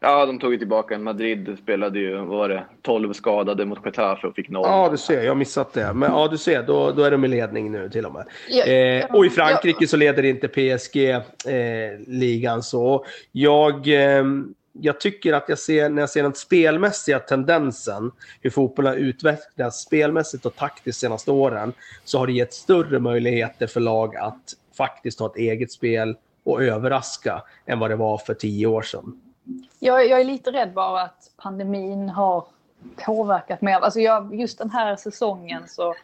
Ja, 0.04 0.26
de 0.26 0.38
tog 0.38 0.52
ju 0.52 0.58
tillbaka 0.58 0.98
Madrid 0.98 1.58
spelade 1.62 1.98
ju, 1.98 2.16
vad 2.16 2.26
var 2.26 2.48
det, 2.48 2.64
12 2.82 3.12
skadade 3.12 3.64
mot 3.64 3.78
Getafe 3.84 4.26
och 4.26 4.34
fick 4.34 4.48
noll. 4.48 4.66
Ja, 4.66 4.88
du 4.90 4.98
ser, 4.98 5.22
jag 5.22 5.30
har 5.30 5.34
missat 5.34 5.72
det. 5.72 5.92
Men 5.92 6.10
ja, 6.10 6.28
du 6.28 6.38
ser, 6.38 6.62
då, 6.62 6.92
då 6.92 7.02
är 7.02 7.10
de 7.10 7.24
i 7.24 7.28
ledning 7.28 7.72
nu 7.72 7.88
till 7.88 8.06
och 8.06 8.12
med. 8.12 8.26
Ja, 8.48 8.64
eh, 8.64 9.04
och 9.14 9.26
i 9.26 9.30
Frankrike 9.30 9.78
ja. 9.80 9.86
så 9.86 9.96
leder 9.96 10.22
inte 10.22 10.48
PSG 10.48 11.10
eh, 11.10 11.20
ligan 12.06 12.62
så. 12.62 13.04
Jag, 13.32 13.88
eh, 13.88 14.24
jag 14.72 15.00
tycker 15.00 15.32
att 15.32 15.48
jag 15.48 15.58
ser, 15.58 15.88
när 15.88 16.02
jag 16.02 16.10
ser 16.10 16.22
den 16.22 16.34
spelmässiga 16.34 17.18
tendensen, 17.18 18.10
hur 18.40 18.50
fotbollen 18.50 18.92
har 18.92 18.98
utvecklats 18.98 19.82
spelmässigt 19.82 20.46
och 20.46 20.56
taktiskt 20.56 21.00
de 21.00 21.06
senaste 21.06 21.30
åren, 21.30 21.72
så 22.04 22.18
har 22.18 22.26
det 22.26 22.32
gett 22.32 22.54
större 22.54 22.98
möjligheter 22.98 23.66
för 23.66 23.80
lag 23.80 24.16
att 24.16 24.54
faktiskt 24.76 25.20
ha 25.20 25.26
ett 25.26 25.36
eget 25.36 25.72
spel 25.72 26.16
och 26.44 26.62
överraska 26.62 27.42
än 27.66 27.78
vad 27.78 27.90
det 27.90 27.96
var 27.96 28.18
för 28.18 28.34
tio 28.34 28.66
år 28.66 28.82
sedan. 28.82 29.20
Jag, 29.78 30.06
jag 30.08 30.20
är 30.20 30.24
lite 30.24 30.52
rädd 30.52 30.72
bara 30.72 31.02
att 31.02 31.30
pandemin 31.36 32.08
har 32.08 32.44
påverkat 32.96 33.60
mer. 33.60 33.76
Alltså 33.76 34.00
jag, 34.00 34.34
just 34.34 34.58
den 34.58 34.70
här 34.70 34.96
säsongen 34.96 35.62
så, 35.68 35.94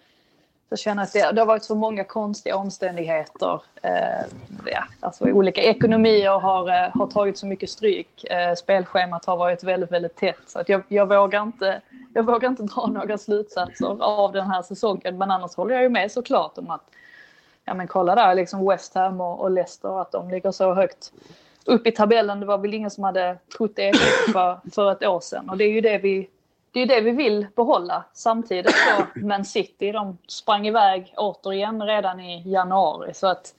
så 0.68 0.77
känner 0.77 1.03
jag 1.03 1.07
att 1.07 1.12
det, 1.12 1.35
det 1.35 1.40
har 1.40 1.46
varit 1.46 1.64
så 1.64 1.74
många 1.74 2.05
konstiga 2.05 2.57
omständigheter. 2.57 3.62
Eh, 3.83 4.27
ja, 4.66 4.85
alltså 5.01 5.24
olika 5.24 5.62
ekonomier 5.62 6.38
har, 6.38 6.68
eh, 6.68 6.90
har 6.94 7.07
tagit 7.07 7.38
så 7.38 7.46
mycket 7.46 7.70
stryk. 7.70 8.24
Eh, 8.24 8.55
spelschemat 8.55 9.24
har 9.24 9.37
varit 9.37 9.64
väldigt, 9.64 9.92
väldigt 9.92 10.16
tätt. 10.16 10.42
Så 10.46 10.59
att 10.59 10.68
jag, 10.68 10.83
jag, 10.88 11.09
vågar 11.09 11.42
inte, 11.42 11.81
jag 12.14 12.22
vågar 12.22 12.48
inte 12.48 12.62
dra 12.62 12.87
några 12.87 13.18
slutsatser 13.18 14.03
av 14.03 14.33
den 14.33 14.46
här 14.46 14.62
säsongen. 14.62 15.18
Men 15.18 15.31
annars 15.31 15.55
håller 15.55 15.74
jag 15.74 15.83
ju 15.83 15.88
med 15.88 16.12
såklart 16.12 16.59
om 16.59 16.70
att 16.70 16.90
ja, 17.64 17.74
men 17.74 17.87
kolla 17.87 18.14
där, 18.14 18.35
liksom 18.35 18.68
West 18.68 18.94
Ham 18.94 19.20
och, 19.20 19.40
och 19.40 19.51
Leicester, 19.51 20.01
att 20.01 20.12
de 20.12 20.31
ligger 20.31 20.51
så 20.51 20.74
högt 20.74 21.12
upp 21.68 21.87
i 21.87 21.92
tabellen. 21.92 22.40
Det 22.40 22.46
var 22.46 22.59
väl 22.59 22.74
ingen 22.74 22.90
som 22.90 23.04
hade 23.04 23.38
trott 23.57 23.72
det 23.76 23.96
för, 24.33 24.70
för 24.74 24.92
ett 24.92 25.02
år 25.02 25.20
sedan. 25.20 25.50
Och 25.50 25.57
det 25.57 25.64
är 25.64 25.72
ju 25.72 25.81
det 25.81 25.98
vi, 25.98 26.28
det 26.72 26.81
är 26.81 26.87
det 26.87 27.00
vi 27.00 27.11
vill 27.11 27.46
behålla. 27.57 28.04
Samtidigt 28.12 28.70
så 28.70 29.04
Men 29.14 29.44
City, 29.44 29.92
de 29.92 30.18
sprang 30.26 30.66
iväg 30.66 31.14
återigen 31.16 31.83
redan 31.83 32.20
i 32.20 32.52
januari. 32.52 33.14
Så 33.14 33.26
att, 33.26 33.54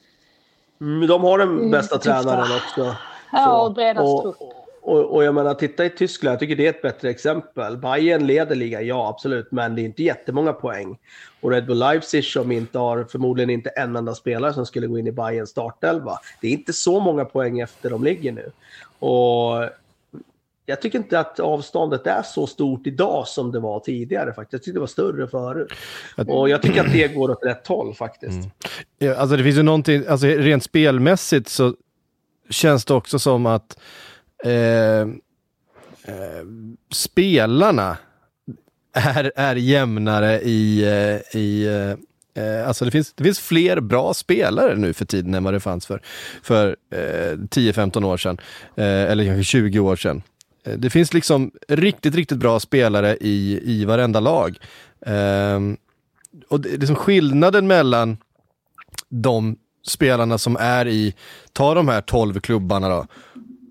mm, 0.82 1.08
de 1.08 1.24
har 1.24 1.38
den 1.38 1.72
bästa 1.72 1.98
tränaren 1.98 2.56
också. 2.56 2.96
Ja, 3.32 3.62
och 3.62 3.74
bredast 3.74 4.22
trupp. 4.22 4.59
Och, 4.90 5.16
och, 5.16 5.24
jag 5.24 5.36
menar, 5.36 5.54
titta 5.54 5.86
i 5.86 5.90
Tyskland, 5.90 6.34
jag 6.34 6.40
tycker 6.40 6.56
det 6.56 6.66
är 6.66 6.70
ett 6.70 6.82
bättre 6.82 7.10
exempel. 7.10 7.78
Bayern 7.78 8.28
leder 8.28 8.56
ligan, 8.56 8.88
ja 8.88 9.10
absolut, 9.10 9.52
men 9.52 9.76
det 9.76 9.82
är 9.82 9.84
inte 9.84 10.04
jättemånga 10.04 10.54
poäng. 10.54 10.98
Och 11.42 11.52
Red 11.52 11.66
Bull 11.66 11.80
Leipzig 11.80 12.26
som 12.26 12.52
inte 12.52 12.80
har 12.80 13.04
förmodligen 13.04 13.50
inte 13.50 13.70
en 13.70 13.96
enda 13.96 14.16
spelare 14.16 14.54
som 14.54 14.66
skulle 14.66 14.88
gå 14.88 15.00
in 15.00 15.08
i 15.08 15.12
Bayerns 15.12 15.50
startelva. 15.50 16.20
Det 16.42 16.48
är 16.48 16.52
inte 16.52 16.74
så 16.74 17.00
många 17.00 17.26
poäng 17.26 17.60
efter 17.60 17.90
de 17.90 18.04
ligger 18.04 18.32
nu. 18.32 18.52
Och 19.00 19.70
jag 20.66 20.82
tycker 20.82 20.98
inte 20.98 21.20
att 21.20 21.40
avståndet 21.40 22.08
är 22.08 22.22
så 22.22 22.48
stort 22.48 22.88
idag 22.88 23.28
som 23.28 23.52
det 23.52 23.60
var 23.60 23.80
tidigare 23.80 24.34
faktiskt. 24.34 24.54
Jag 24.54 24.62
tyckte 24.64 24.76
det 24.76 24.80
var 24.80 24.88
större 24.88 25.28
förut. 25.28 25.72
Och 26.28 26.50
jag 26.50 26.62
tycker 26.62 26.82
att 26.82 26.94
det 26.94 27.08
går 27.08 27.32
åt 27.32 27.46
rätt 27.46 27.68
håll 27.68 27.94
faktiskt. 27.96 28.38
Mm. 28.38 28.50
Ja, 28.98 29.16
alltså 29.16 29.38
det 29.38 29.44
finns 29.44 29.58
ju 29.58 29.64
någonting, 29.64 30.04
alltså 30.08 30.28
rent 30.28 30.64
spelmässigt 30.64 31.48
så 31.48 31.74
känns 32.50 32.86
det 32.86 32.94
också 32.94 33.20
som 33.20 33.46
att 33.46 33.78
eh, 34.46 35.02
eh, 36.04 36.46
spelarna 36.92 37.98
är, 38.94 39.32
är 39.36 39.56
jämnare 39.56 40.42
i, 40.42 40.84
eh, 40.84 41.40
i 41.40 41.66
eh, 41.68 42.44
eh, 42.44 42.68
alltså 42.68 42.86
det 42.86 42.92
finns, 42.92 43.14
det 43.14 43.24
finns 43.24 43.40
fler 43.40 43.80
bra 43.80 44.14
spelare 44.14 44.76
nu 44.76 44.94
för 44.94 45.06
tiden 45.06 45.34
än 45.34 45.44
vad 45.44 45.54
det 45.54 45.60
fanns 45.60 45.86
för, 45.86 46.02
för 46.44 46.76
eh, 46.92 47.38
10-15 47.38 48.06
år 48.06 48.18
sedan. 48.18 48.38
Eh, 48.76 49.12
eller 49.12 49.26
kanske 49.26 49.44
20 49.44 49.80
år 49.80 49.96
sedan. 49.96 50.24
Eh, 50.66 50.78
det 50.78 50.90
finns 50.90 51.14
liksom 51.14 51.52
riktigt, 51.68 52.16
riktigt 52.16 52.38
bra 52.38 52.60
spelare 52.60 53.18
i, 53.22 53.60
i 53.64 53.86
varenda 53.86 54.20
lag. 54.20 54.58
Eh, 55.06 55.60
och 56.48 56.62
det, 56.62 56.78
liksom 56.78 56.96
skillnaden 56.96 57.68
mellan 57.68 58.18
de 59.10 59.58
spelarna 59.88 60.38
som 60.38 60.58
är 60.60 60.88
i, 60.88 61.16
ta 61.54 61.74
de 61.74 61.88
här 61.88 62.02
12 62.02 62.40
klubbarna 62.40 62.90
då, 62.90 63.08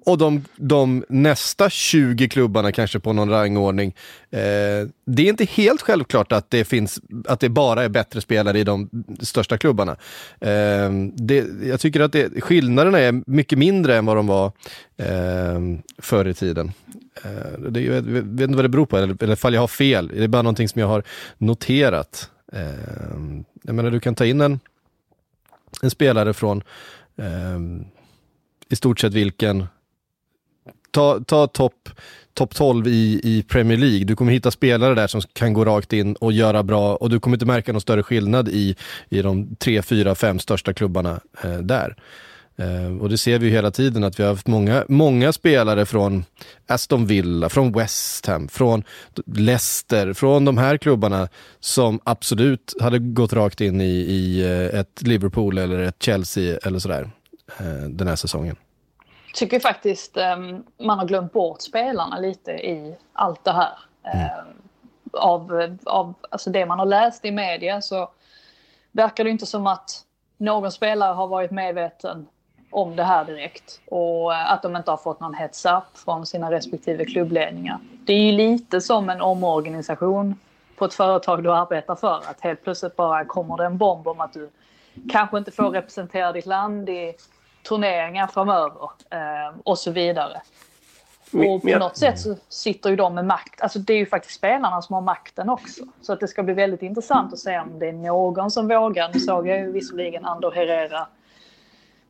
och 0.08 0.18
de, 0.18 0.44
de 0.56 1.04
nästa 1.08 1.70
20 1.70 2.28
klubbarna 2.28 2.72
kanske 2.72 3.00
på 3.00 3.12
någon 3.12 3.30
rangordning. 3.30 3.94
Eh, 4.30 4.88
det 5.04 5.22
är 5.22 5.28
inte 5.28 5.44
helt 5.44 5.82
självklart 5.82 6.32
att 6.32 6.50
det 6.50 6.64
finns, 6.64 7.00
att 7.26 7.40
det 7.40 7.48
bara 7.48 7.84
är 7.84 7.88
bättre 7.88 8.20
spelare 8.20 8.58
i 8.58 8.64
de 8.64 8.90
största 9.20 9.58
klubbarna. 9.58 9.92
Eh, 10.40 10.90
det, 11.14 11.46
jag 11.62 11.80
tycker 11.80 12.00
att 12.00 12.12
det, 12.12 12.40
skillnaderna 12.40 12.98
är 12.98 13.22
mycket 13.26 13.58
mindre 13.58 13.96
än 13.96 14.06
vad 14.06 14.16
de 14.16 14.26
var 14.26 14.52
eh, 14.96 15.60
förr 15.98 16.28
i 16.28 16.34
tiden. 16.34 16.72
Eh, 17.24 17.70
det, 17.70 17.80
jag, 17.80 18.02
vet, 18.02 18.24
inte 18.24 18.56
vad 18.56 18.64
det 18.64 18.68
beror 18.68 18.86
på, 18.86 18.96
eller, 18.96 19.22
eller 19.22 19.32
ifall 19.32 19.54
jag 19.54 19.60
har 19.60 19.68
fel. 19.68 20.08
Det 20.14 20.24
är 20.24 20.28
bara 20.28 20.42
någonting 20.42 20.68
som 20.68 20.80
jag 20.80 20.88
har 20.88 21.02
noterat. 21.38 22.30
Eh, 22.52 22.62
jag 23.62 23.74
menar, 23.74 23.90
du 23.90 24.00
kan 24.00 24.14
ta 24.14 24.24
in 24.24 24.40
en, 24.40 24.60
en 25.82 25.90
spelare 25.90 26.32
från 26.32 26.62
eh, 27.16 27.58
i 28.68 28.76
stort 28.76 29.00
sett 29.00 29.12
vilken 29.14 29.66
ta, 30.98 31.20
ta 31.20 31.46
topp 31.46 31.88
top 32.34 32.54
12 32.54 32.86
i, 32.86 33.20
i 33.24 33.42
Premier 33.48 33.78
League. 33.78 34.04
Du 34.04 34.16
kommer 34.16 34.32
hitta 34.32 34.50
spelare 34.50 34.94
där 34.94 35.06
som 35.06 35.20
kan 35.32 35.52
gå 35.52 35.64
rakt 35.64 35.92
in 35.92 36.14
och 36.14 36.32
göra 36.32 36.62
bra 36.62 36.96
och 36.96 37.10
du 37.10 37.20
kommer 37.20 37.36
inte 37.36 37.46
märka 37.46 37.72
någon 37.72 37.80
större 37.80 38.02
skillnad 38.02 38.48
i, 38.48 38.76
i 39.08 39.22
de 39.22 39.56
tre, 39.56 39.82
fyra, 39.82 40.14
fem 40.14 40.38
största 40.38 40.72
klubbarna 40.72 41.20
eh, 41.44 41.58
där. 41.58 41.96
Eh, 42.56 42.96
och 43.00 43.08
det 43.08 43.18
ser 43.18 43.38
vi 43.38 43.46
ju 43.46 43.52
hela 43.52 43.70
tiden 43.70 44.04
att 44.04 44.18
vi 44.18 44.22
har 44.22 44.30
haft 44.30 44.46
många, 44.46 44.84
många 44.88 45.32
spelare 45.32 45.86
från 45.86 46.24
Aston 46.66 47.06
Villa, 47.06 47.48
från 47.48 47.72
West 47.72 48.26
Ham, 48.26 48.48
från 48.48 48.84
Leicester, 49.26 50.12
från 50.12 50.44
de 50.44 50.58
här 50.58 50.76
klubbarna 50.76 51.28
som 51.60 52.00
absolut 52.04 52.74
hade 52.80 52.98
gått 52.98 53.32
rakt 53.32 53.60
in 53.60 53.80
i, 53.80 53.94
i 53.94 54.40
eh, 54.44 54.80
ett 54.80 55.02
Liverpool 55.02 55.58
eller 55.58 55.78
ett 55.78 56.02
Chelsea 56.02 56.58
eller 56.62 56.78
sådär 56.78 57.10
eh, 57.58 57.88
den 57.88 58.08
här 58.08 58.16
säsongen 58.16 58.56
tycker 59.34 59.60
faktiskt 59.60 60.16
um, 60.16 60.64
man 60.78 60.98
har 60.98 61.06
glömt 61.06 61.32
bort 61.32 61.62
spelarna 61.62 62.18
lite 62.18 62.52
i 62.52 62.96
allt 63.12 63.44
det 63.44 63.52
här. 63.52 63.78
Um, 64.02 64.54
av, 65.12 65.76
av 65.84 66.14
alltså 66.30 66.50
det 66.50 66.66
man 66.66 66.78
har 66.78 66.86
läst 66.86 67.24
i 67.24 67.30
media 67.30 67.80
så 67.80 68.10
verkar 68.92 69.24
det 69.24 69.30
inte 69.30 69.46
som 69.46 69.66
att 69.66 70.04
någon 70.36 70.72
spelare 70.72 71.12
har 71.12 71.26
varit 71.26 71.50
medveten 71.50 72.26
om 72.70 72.96
det 72.96 73.04
här 73.04 73.24
direkt 73.24 73.80
och 73.86 74.30
uh, 74.30 74.52
att 74.52 74.62
de 74.62 74.76
inte 74.76 74.90
har 74.90 74.98
fått 74.98 75.20
någon 75.20 75.34
heads 75.34 75.66
up 75.66 75.98
från 75.98 76.26
sina 76.26 76.50
respektive 76.50 77.04
klubbledningar. 77.04 77.78
Det 78.04 78.12
är 78.12 78.20
ju 78.20 78.32
lite 78.32 78.80
som 78.80 79.10
en 79.10 79.20
omorganisation 79.20 80.34
på 80.76 80.84
ett 80.84 80.94
företag 80.94 81.42
du 81.42 81.52
arbetar 81.52 81.94
för. 81.94 82.16
Att 82.16 82.40
helt 82.40 82.62
plötsligt 82.62 82.96
bara 82.96 83.24
kommer 83.24 83.56
det 83.56 83.64
en 83.64 83.78
bomb 83.78 84.08
om 84.08 84.20
att 84.20 84.32
du 84.32 84.50
kanske 85.10 85.38
inte 85.38 85.50
får 85.50 85.70
representera 85.70 86.32
ditt 86.32 86.46
land 86.46 86.88
i 86.88 87.14
turneringar 87.68 88.26
framöver 88.26 88.90
eh, 89.10 89.58
och 89.64 89.78
så 89.78 89.90
vidare. 89.90 90.40
Och 91.32 91.62
på 91.62 91.78
något 91.78 91.96
sätt 91.96 92.20
så 92.20 92.36
sitter 92.48 92.90
ju 92.90 92.96
de 92.96 93.14
med 93.14 93.24
makt. 93.24 93.60
Alltså 93.60 93.78
det 93.78 93.92
är 93.92 93.98
ju 93.98 94.06
faktiskt 94.06 94.34
spelarna 94.34 94.82
som 94.82 94.94
har 94.94 95.02
makten 95.02 95.48
också. 95.48 95.84
Så 96.02 96.12
att 96.12 96.20
det 96.20 96.28
ska 96.28 96.42
bli 96.42 96.54
väldigt 96.54 96.82
intressant 96.82 97.32
att 97.32 97.38
se 97.38 97.58
om 97.58 97.78
det 97.78 97.88
är 97.88 97.92
någon 97.92 98.50
som 98.50 98.68
vågar. 98.68 99.10
Nu 99.14 99.20
såg 99.20 99.48
jag 99.48 99.58
ju 99.58 99.72
visserligen 99.72 100.24
Ander 100.24 100.50
Herrera 100.50 101.06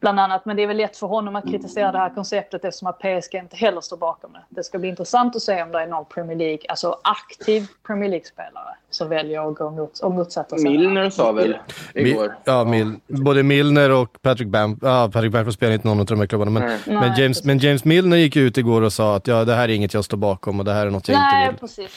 bland 0.01 0.21
annat. 0.21 0.45
Men 0.45 0.57
det 0.57 0.63
är 0.63 0.67
väl 0.67 0.77
lätt 0.77 0.97
för 0.97 1.07
honom 1.07 1.37
att 1.37 1.45
kritisera 1.49 1.93
det 1.93 1.99
här 1.99 2.15
konceptet 2.15 2.65
eftersom 2.65 2.89
att 2.89 2.99
PSG 2.99 3.35
inte 3.35 3.57
heller 3.57 3.81
står 3.81 3.97
bakom 3.97 4.33
det. 4.33 4.41
Det 4.49 4.65
ska 4.65 4.79
bli 4.79 4.89
intressant 4.89 5.37
att 5.37 5.43
se 5.43 5.63
om 5.63 5.73
det 5.73 5.83
är 5.83 5.87
någon 5.87 6.05
Premier 6.05 6.37
League, 6.37 6.59
alltså 6.69 6.99
aktiv 7.05 7.67
Premier 7.87 8.11
League-spelare 8.11 8.75
som 8.91 9.09
väljer 9.09 9.49
att 9.49 9.55
gå 9.55 9.71
mot, 9.71 9.99
och 9.99 10.13
motsätta 10.13 10.57
sig. 10.59 10.71
Milner 10.71 11.11
sa 11.11 11.33
väl 11.33 11.57
igår? 11.95 12.37
ja, 12.45 12.65
Mil, 12.65 12.95
både 13.07 13.43
Milner 13.43 13.91
och 13.91 14.23
Patrick 14.23 14.49
Bamford. 14.49 14.89
Ja, 14.89 15.11
Patrick 15.13 15.33
Bamford 15.33 15.55
spelar 15.55 15.73
inte 15.73 15.89
någon 15.89 16.01
av 16.01 16.07
de 16.07 16.19
här 16.19 16.27
klubbarna. 16.27 16.51
Men, 16.51 16.79
men, 16.87 17.17
James, 17.17 17.45
men 17.45 17.59
James 17.59 17.85
Milner 17.85 18.17
gick 18.17 18.37
ut 18.37 18.59
igår 18.59 18.83
och 18.83 18.93
sa 18.93 19.17
att 19.17 19.27
ja, 19.27 19.45
det 19.45 19.55
här 19.55 19.65
är 19.65 19.73
inget 19.73 19.95
jag 19.95 20.05
står 20.05 20.17
bakom 20.17 20.59
och 20.59 20.65
det 20.65 20.73
här 20.73 20.87
är 20.87 20.91
något 20.91 21.09
jag 21.09 21.19
Nej, 21.19 21.43
inte 21.43 21.53
vill. 21.53 21.61
Precis. 21.61 21.91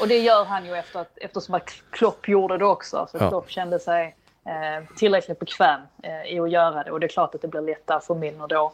och 0.00 0.08
det 0.08 0.18
gör 0.18 0.44
han 0.44 0.66
ju 0.66 0.74
efter 0.76 1.00
att, 1.00 1.18
eftersom 1.20 1.54
att 1.54 1.70
Klopp 1.90 2.28
gjorde 2.28 2.58
det 2.58 2.64
också. 2.64 3.06
Så 3.10 3.18
Ja. 3.20 3.28
Klopp 3.28 3.50
kände 3.50 3.78
sig 3.78 4.16
tillräckligt 4.96 5.38
bekväm 5.38 5.80
eh, 6.02 6.34
i 6.34 6.40
att 6.40 6.50
göra 6.50 6.84
det. 6.84 6.90
Och 6.90 7.00
det 7.00 7.06
är 7.06 7.08
klart 7.08 7.34
att 7.34 7.42
det 7.42 7.48
blir 7.48 7.60
lättare 7.60 8.00
för 8.00 8.14
Milner 8.14 8.46
då 8.48 8.72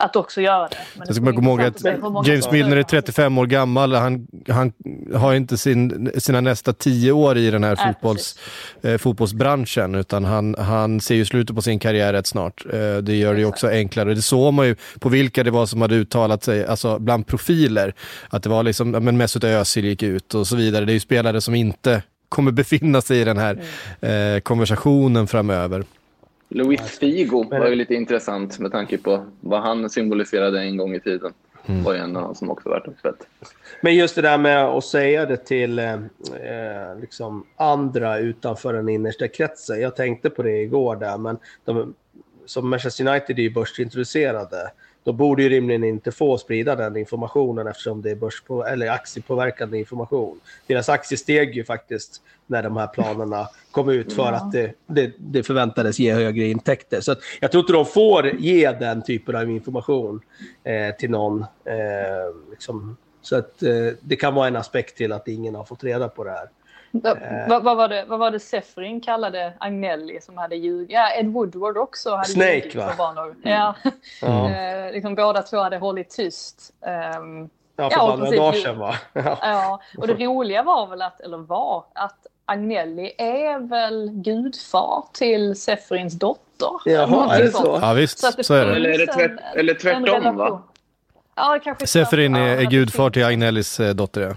att 0.00 0.16
också 0.16 0.40
göra 0.40 0.68
det. 0.68 0.76
Men 0.96 1.06
Jag 1.06 1.16
ska 1.16 1.24
bara 1.24 1.34
komma 1.34 1.50
ihåg 1.50 1.62
att 1.62 1.84
James 2.28 2.50
Milner 2.50 2.72
är 2.72 2.76
gör 2.76 2.76
det. 2.76 2.84
35 2.84 3.38
år 3.38 3.46
gammal. 3.46 3.94
Han, 3.94 4.26
han 4.48 4.72
har 5.14 5.34
inte 5.34 5.58
sin, 5.58 6.10
sina 6.18 6.40
nästa 6.40 6.72
10 6.72 7.12
år 7.12 7.38
i 7.38 7.50
den 7.50 7.64
här 7.64 7.76
Nej, 7.76 7.86
fotbolls, 7.86 8.38
eh, 8.82 8.98
fotbollsbranschen, 8.98 9.94
utan 9.94 10.24
han, 10.24 10.54
han 10.58 11.00
ser 11.00 11.14
ju 11.14 11.24
slutet 11.24 11.56
på 11.56 11.62
sin 11.62 11.78
karriär 11.78 12.12
rätt 12.12 12.26
snart. 12.26 12.64
Eh, 12.72 12.96
det 12.96 13.16
gör 13.16 13.34
det 13.34 13.40
ju 13.40 13.46
också 13.46 13.68
enklare. 13.68 14.14
Det 14.14 14.22
såg 14.22 14.54
man 14.54 14.66
ju 14.66 14.76
på 15.00 15.08
vilka 15.08 15.44
det 15.44 15.50
var 15.50 15.66
som 15.66 15.80
hade 15.80 15.94
uttalat 15.94 16.44
sig, 16.44 16.66
alltså 16.66 16.98
bland 16.98 17.26
profiler, 17.26 17.94
att 18.28 18.42
det 18.42 18.48
var 18.48 18.62
liksom, 18.62 18.90
men 18.90 19.16
Mesut 19.16 19.44
Özil 19.44 19.84
gick 19.84 20.02
ut 20.02 20.34
och 20.34 20.46
så 20.46 20.56
vidare. 20.56 20.84
Det 20.84 20.92
är 20.92 20.94
ju 20.94 21.00
spelare 21.00 21.40
som 21.40 21.54
inte 21.54 22.02
kommer 22.30 22.52
befinna 22.52 23.00
sig 23.00 23.20
i 23.20 23.24
den 23.24 23.38
här 23.38 23.58
Mm. 24.00 24.34
eh, 24.36 24.40
konversationen 24.40 25.26
framöver. 25.26 25.84
Luis 26.48 26.80
Figo 26.98 27.44
var 27.50 27.68
ju 27.68 27.74
lite 27.74 27.94
intressant 27.94 28.58
med 28.58 28.72
tanke 28.72 28.98
på 28.98 29.24
vad 29.40 29.62
han 29.62 29.90
symboliserade 29.90 30.60
en 30.60 30.76
gång 30.76 30.94
i 30.94 31.00
tiden. 31.00 31.32
var 31.84 31.92
ju 31.94 31.98
en 31.98 32.16
av 32.16 32.22
dem 32.22 32.34
som 32.34 32.50
också 32.50 32.68
varit 32.68 32.86
uppe. 32.88 33.12
Men 33.80 33.94
just 33.94 34.14
det 34.14 34.22
där 34.22 34.38
med 34.38 34.64
att 34.64 34.84
säga 34.84 35.26
det 35.26 35.36
till 35.36 35.78
eh, 35.78 35.92
eh, 35.92 36.98
liksom 37.00 37.46
andra 37.56 38.18
utanför 38.18 38.72
den 38.72 38.88
innersta 38.88 39.28
kretsen. 39.28 39.80
Jag 39.80 39.96
tänkte 39.96 40.30
på 40.30 40.42
det 40.42 40.62
igår 40.62 40.96
där, 40.96 41.18
men 41.18 41.38
de, 41.64 41.94
som 42.46 42.70
Manchester 42.70 43.08
United 43.08 43.38
är 43.38 43.42
ju 43.42 43.50
börsintroducerade. 43.50 44.70
Då 45.04 45.12
borde 45.12 45.42
ju 45.42 45.48
rimligen 45.48 45.84
inte 45.84 46.12
få 46.12 46.38
sprida 46.38 46.76
den 46.76 46.96
informationen 46.96 47.66
eftersom 47.66 48.02
det 48.02 48.10
är 48.10 48.14
börspå, 48.14 48.64
eller 48.64 48.90
aktiepåverkande 48.90 49.78
information. 49.78 50.40
Deras 50.66 50.88
aktie 50.88 51.18
steg 51.18 51.56
ju 51.56 51.64
faktiskt 51.64 52.22
när 52.46 52.62
de 52.62 52.76
här 52.76 52.86
planerna 52.86 53.48
kom 53.70 53.88
ut 53.88 54.12
för 54.12 54.22
Ja. 54.22 54.32
att 54.32 54.52
det, 54.52 54.72
det, 54.86 55.12
det 55.18 55.42
förväntades 55.42 55.98
ge 55.98 56.12
högre 56.12 56.44
intäkter. 56.46 57.00
Så 57.00 57.14
jag 57.40 57.52
tror 57.52 57.60
inte 57.60 57.72
de 57.72 57.86
får 57.86 58.30
ge 58.38 58.72
den 58.72 59.02
typen 59.02 59.36
av 59.36 59.50
information 59.50 60.20
eh, 60.64 60.94
till 60.96 61.10
någon. 61.10 61.40
Eh, 61.64 62.50
liksom. 62.50 62.96
Så 63.22 63.36
att 63.36 63.62
eh, 63.62 63.86
det 64.00 64.16
kan 64.16 64.34
vara 64.34 64.48
en 64.48 64.56
aspekt 64.56 64.96
till 64.96 65.12
att 65.12 65.28
ingen 65.28 65.54
har 65.54 65.64
fått 65.64 65.84
reda 65.84 66.08
på 66.08 66.24
det 66.24 66.30
här. 66.30 66.48
Va- 66.92 67.16
Vad 67.48 67.62
vad 67.64 67.76
var 67.76 67.88
det, 67.88 68.04
vad 68.08 68.18
var 68.18 68.30
det 68.30 68.40
Sefrin 68.40 69.00
kallade 69.00 69.52
Agnelli 69.60 70.20
som 70.20 70.38
hade 70.38 70.56
ljugit? 70.56 70.90
Ja, 70.90 71.10
Ed 71.14 71.26
Woodward 71.26 71.76
också 71.78 72.10
hade 72.10 72.28
Snake, 72.28 72.54
ljugit 72.56 72.74
va? 72.74 72.88
för 72.88 72.96
bara 72.96 73.12
några- 73.12 73.34
Ja, 73.42 73.74
eh, 74.48 74.92
liksom 74.92 75.14
båda 75.14 75.42
två 75.42 75.56
hade 75.58 75.76
hållit 75.76 76.10
tyst. 76.10 76.72
Ehm, 76.86 77.48
ja 77.76 77.90
för 77.90 77.96
Ja, 77.96 78.06
bara 78.06 78.16
några 78.16 78.36
dagar 78.36 78.52
sedan 78.52 78.78
va? 78.78 78.94
Ja. 79.12 79.38
Ja, 79.42 79.80
och 79.98 80.06
det 80.06 80.14
roliga 80.14 80.62
var 80.62 80.86
väl 80.86 81.02
att, 81.02 81.20
eller 81.20 81.38
var, 81.38 81.84
att 81.94 82.26
Agnelli 82.44 83.12
är 83.18 83.58
väl 83.58 84.10
gudfar 84.12 85.04
till 85.12 85.56
Sefrins 85.56 86.14
dotter. 86.18 86.70
Jaha, 86.84 87.36
är 87.36 87.42
det 87.42 87.50
så? 87.52 87.78
Ja 87.82 87.92
visst, 87.92 88.24
att 88.24 88.46
så 88.46 88.54
är 88.54 88.66
det. 88.66 88.74
Eller 88.76 88.90
är 88.90 88.98
det 88.98 89.12
tvärt- 89.12 89.40
eller 89.56 89.74
tvärtom, 89.74 90.36
va? 90.36 90.62
Ja, 91.34 91.52
det 91.52 91.60
tvärtom. 91.86 92.34
är, 92.34 92.56
är 92.56 92.62
gudfar 92.70 93.04
det 93.04 93.14
till 93.14 93.24
Agnellis 93.24 93.80
eh, 93.80 93.94
dotter, 93.94 94.20
ja. 94.20 94.34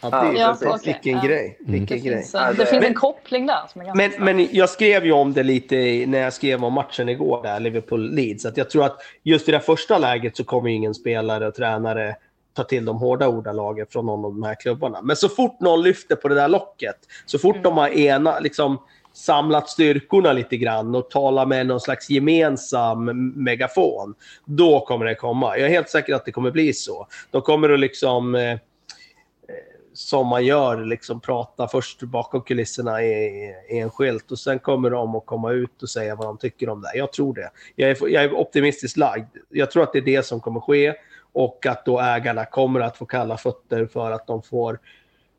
Ja, 0.00 0.10
det, 0.10 0.38
Ja, 0.38 0.48
precis. 0.48 0.66
okej. 0.68 0.80
Vilken 1.02 1.12
Ja. 1.22 1.28
grej. 1.28 1.56
Vilken 1.60 1.96
Det 1.98 2.04
grej. 2.04 2.16
finns, 2.18 2.34
en, 2.34 2.40
Ja, 2.40 2.48
det 2.50 2.56
finns 2.56 2.70
Men- 2.70 2.84
en 2.84 2.94
koppling 2.94 3.46
där 3.46 3.58
som 3.72 3.80
är 3.80 3.84
ganska 3.84 4.08
Men, 4.24 4.36
men 4.36 4.48
jag 4.52 4.68
skrev 4.70 5.04
ju 5.04 5.12
om 5.12 5.32
det 5.32 5.42
lite 5.42 6.04
när 6.06 6.18
jag 6.18 6.32
skrev 6.32 6.64
om 6.64 6.72
matchen 6.72 7.08
igår, 7.08 7.42
där 7.42 7.60
Liverpool-Leeds. 7.60 8.46
Att 8.48 8.56
jag 8.56 8.70
tror 8.70 8.84
att 8.84 8.98
just 9.22 9.48
i 9.48 9.52
det 9.52 9.60
första 9.60 9.98
läget 9.98 10.36
så 10.36 10.44
kommer 10.44 10.70
ingen 10.70 10.94
spelare 10.94 11.46
och 11.46 11.54
tränare 11.54 12.16
ta 12.56 12.64
till 12.64 12.84
de 12.84 12.96
hårda 12.96 13.28
ordalagen 13.28 13.86
från 13.90 14.06
någon 14.06 14.24
av 14.24 14.32
de 14.32 14.42
här 14.42 14.54
klubbarna. 14.54 15.02
Men 15.02 15.16
så 15.16 15.28
fort 15.28 15.60
någon 15.60 15.82
lyfter 15.82 16.16
på 16.16 16.28
det 16.28 16.34
där 16.34 16.48
locket, 16.48 16.96
så 17.26 17.38
fort 17.38 17.56
de 17.62 17.76
har 17.76 17.88
ena, 17.88 18.38
liksom, 18.38 18.78
samlat 19.12 19.68
styrkorna 19.68 20.32
lite 20.32 20.56
grann 20.56 20.94
och 20.94 21.10
talar 21.10 21.46
med 21.46 21.66
någon 21.66 21.80
slags 21.80 22.10
gemensam 22.10 23.32
megafon, 23.36 24.14
då 24.44 24.80
kommer 24.80 25.06
det 25.06 25.14
komma. 25.14 25.56
Jag 25.58 25.66
är 25.66 25.70
helt 25.72 25.88
säker 25.90 26.14
att 26.14 26.24
det 26.24 26.32
kommer 26.32 26.50
bli 26.50 26.72
så. 26.72 27.06
De 27.30 27.42
kommer 27.42 27.70
att 27.70 27.80
liksom... 27.80 28.36
Som 29.98 30.26
man 30.26 30.44
gör, 30.44 30.84
liksom 30.84 31.20
prata 31.20 31.68
först 31.68 32.02
bakom 32.02 32.42
kulisserna 32.42 33.02
i, 33.02 33.54
i 33.68 33.78
en 33.78 33.90
skylt 33.90 34.30
och 34.30 34.38
sen 34.38 34.58
kommer 34.58 34.90
de 34.90 35.14
att 35.14 35.26
komma 35.26 35.52
ut 35.52 35.82
och 35.82 35.90
säga 35.90 36.14
vad 36.14 36.26
de 36.26 36.38
tycker 36.38 36.68
om 36.68 36.82
det. 36.82 36.98
Jag 36.98 37.12
tror 37.12 37.34
det. 37.34 37.50
Jag 37.76 37.90
är, 37.90 38.08
jag 38.08 38.24
är 38.24 38.32
optimistiskt 38.32 38.96
lagd. 38.96 39.36
Jag 39.48 39.70
tror 39.70 39.82
att 39.82 39.92
det 39.92 39.98
är 39.98 40.02
det 40.02 40.26
som 40.26 40.40
kommer 40.40 40.60
ske 40.60 40.94
och 41.32 41.66
att 41.66 41.84
då 41.84 42.00
ägarna 42.00 42.44
kommer 42.44 42.80
att 42.80 42.96
få 42.96 43.06
kalla 43.06 43.36
fötter 43.36 43.86
för 43.86 44.10
att 44.10 44.26
de 44.26 44.42
får 44.42 44.78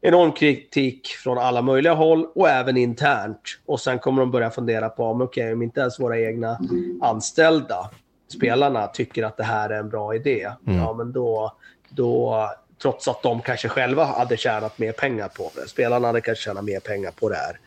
enorm 0.02 0.32
kritik 0.32 1.08
från 1.08 1.38
alla 1.38 1.62
möjliga 1.62 1.94
håll 1.94 2.26
och 2.36 2.50
även 2.50 2.78
internt. 2.78 3.42
Och 3.66 3.80
sen 3.80 4.00
kommer 4.00 4.22
de 4.22 4.32
börja 4.32 4.50
fundera 4.50 4.90
på 4.90 5.04
om, 5.04 5.22
okej, 5.22 5.54
om 5.54 5.62
inte 5.62 5.82
ens 5.82 6.00
våra 6.00 6.20
egna 6.20 6.60
anställda 7.02 7.90
spelarna 8.38 8.88
tycker 8.88 9.24
att 9.24 9.38
det 9.38 9.44
här 9.44 9.70
är 9.70 9.80
en 9.80 9.90
bra 9.90 10.16
idé, 10.16 10.52
ja 10.66 10.94
men 10.94 11.12
då, 11.12 11.52
då, 11.90 12.50
trots 12.82 13.08
att 13.08 13.24
de 13.24 13.42
kanske 13.42 13.70
själva 13.70 14.04
hade 14.06 14.38
tjänat 14.38 14.78
mer 14.80 14.92
pengar 14.92 15.28
på 15.28 15.52
det, 15.56 15.68
spelarna 15.68 16.08
hade 16.08 16.22
kanske 16.22 16.44
tjänat 16.44 16.64
mer 16.64 16.80
pengar 16.80 17.12
på 17.12 17.30
det 17.30 17.36
här, 17.36 17.60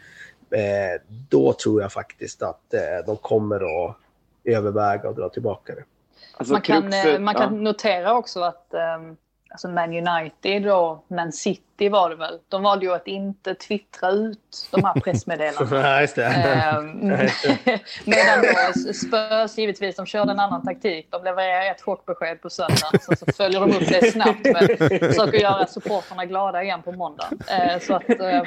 eh, 0.51 1.01
då 1.29 1.53
tror 1.53 1.83
jag 1.83 1.92
faktiskt 1.92 2.42
att 2.42 2.75
eh, 2.75 2.81
de 3.07 3.16
kommer 3.16 3.57
att 3.87 3.96
överväga 4.44 5.09
och 5.09 5.14
dra 5.14 5.29
tillbaka 5.29 5.75
det. 5.75 5.85
Alltså, 6.37 6.53
man 6.53 6.62
kan, 6.62 6.83
kruxet- 6.83 7.14
eh, 7.14 7.18
man 7.20 7.35
kan 7.35 7.64
notera 7.64 8.14
också 8.14 8.40
att 8.40 8.66
um, 8.98 9.16
alltså 9.53 9.69
Man 9.69 10.09
United 10.09 10.73
och 10.73 11.05
Man 11.09 11.33
City 11.33 11.88
var 11.88 12.11
det 12.11 12.17
väl. 12.17 12.38
De 12.49 12.62
valde 12.62 12.87
ju 12.87 12.95
att 12.95 13.07
inte 13.07 13.55
twittra 13.55 14.11
ut 14.11 14.69
de 14.71 14.85
här 14.85 14.95
pressmeddelandena. 15.01 15.83
Nej, 15.83 16.01
just 16.01 16.17
det. 16.17 16.25
Ehm, 16.25 17.09
Medan 18.05 18.43
då 18.43 18.93
Spurs 18.93 19.59
givetvis, 19.59 19.97
de 19.97 20.07
körde 20.07 20.33
en 20.33 20.41
annan 20.41 20.65
taktik. 20.65 21.07
De 21.11 21.25
levererar 21.25 21.71
ett 21.71 21.83
chockbesked 21.83 22.41
på 22.41 22.51
söndagen. 22.51 23.01
Sen 23.01 23.17
så 23.17 23.27
följer 23.37 23.61
de 23.61 23.71
upp 23.71 23.88
det 23.88 24.12
snabbt 24.12 24.45
med 24.45 24.79
försöker 24.79 25.38
göra 25.38 25.67
supporterna 25.67 26.25
glada 26.25 26.62
igen 26.62 26.83
på 26.83 26.93
måndag. 26.93 27.29
Eh, 27.51 27.79
så 27.81 27.95
att 27.95 28.11
eh, 28.11 28.43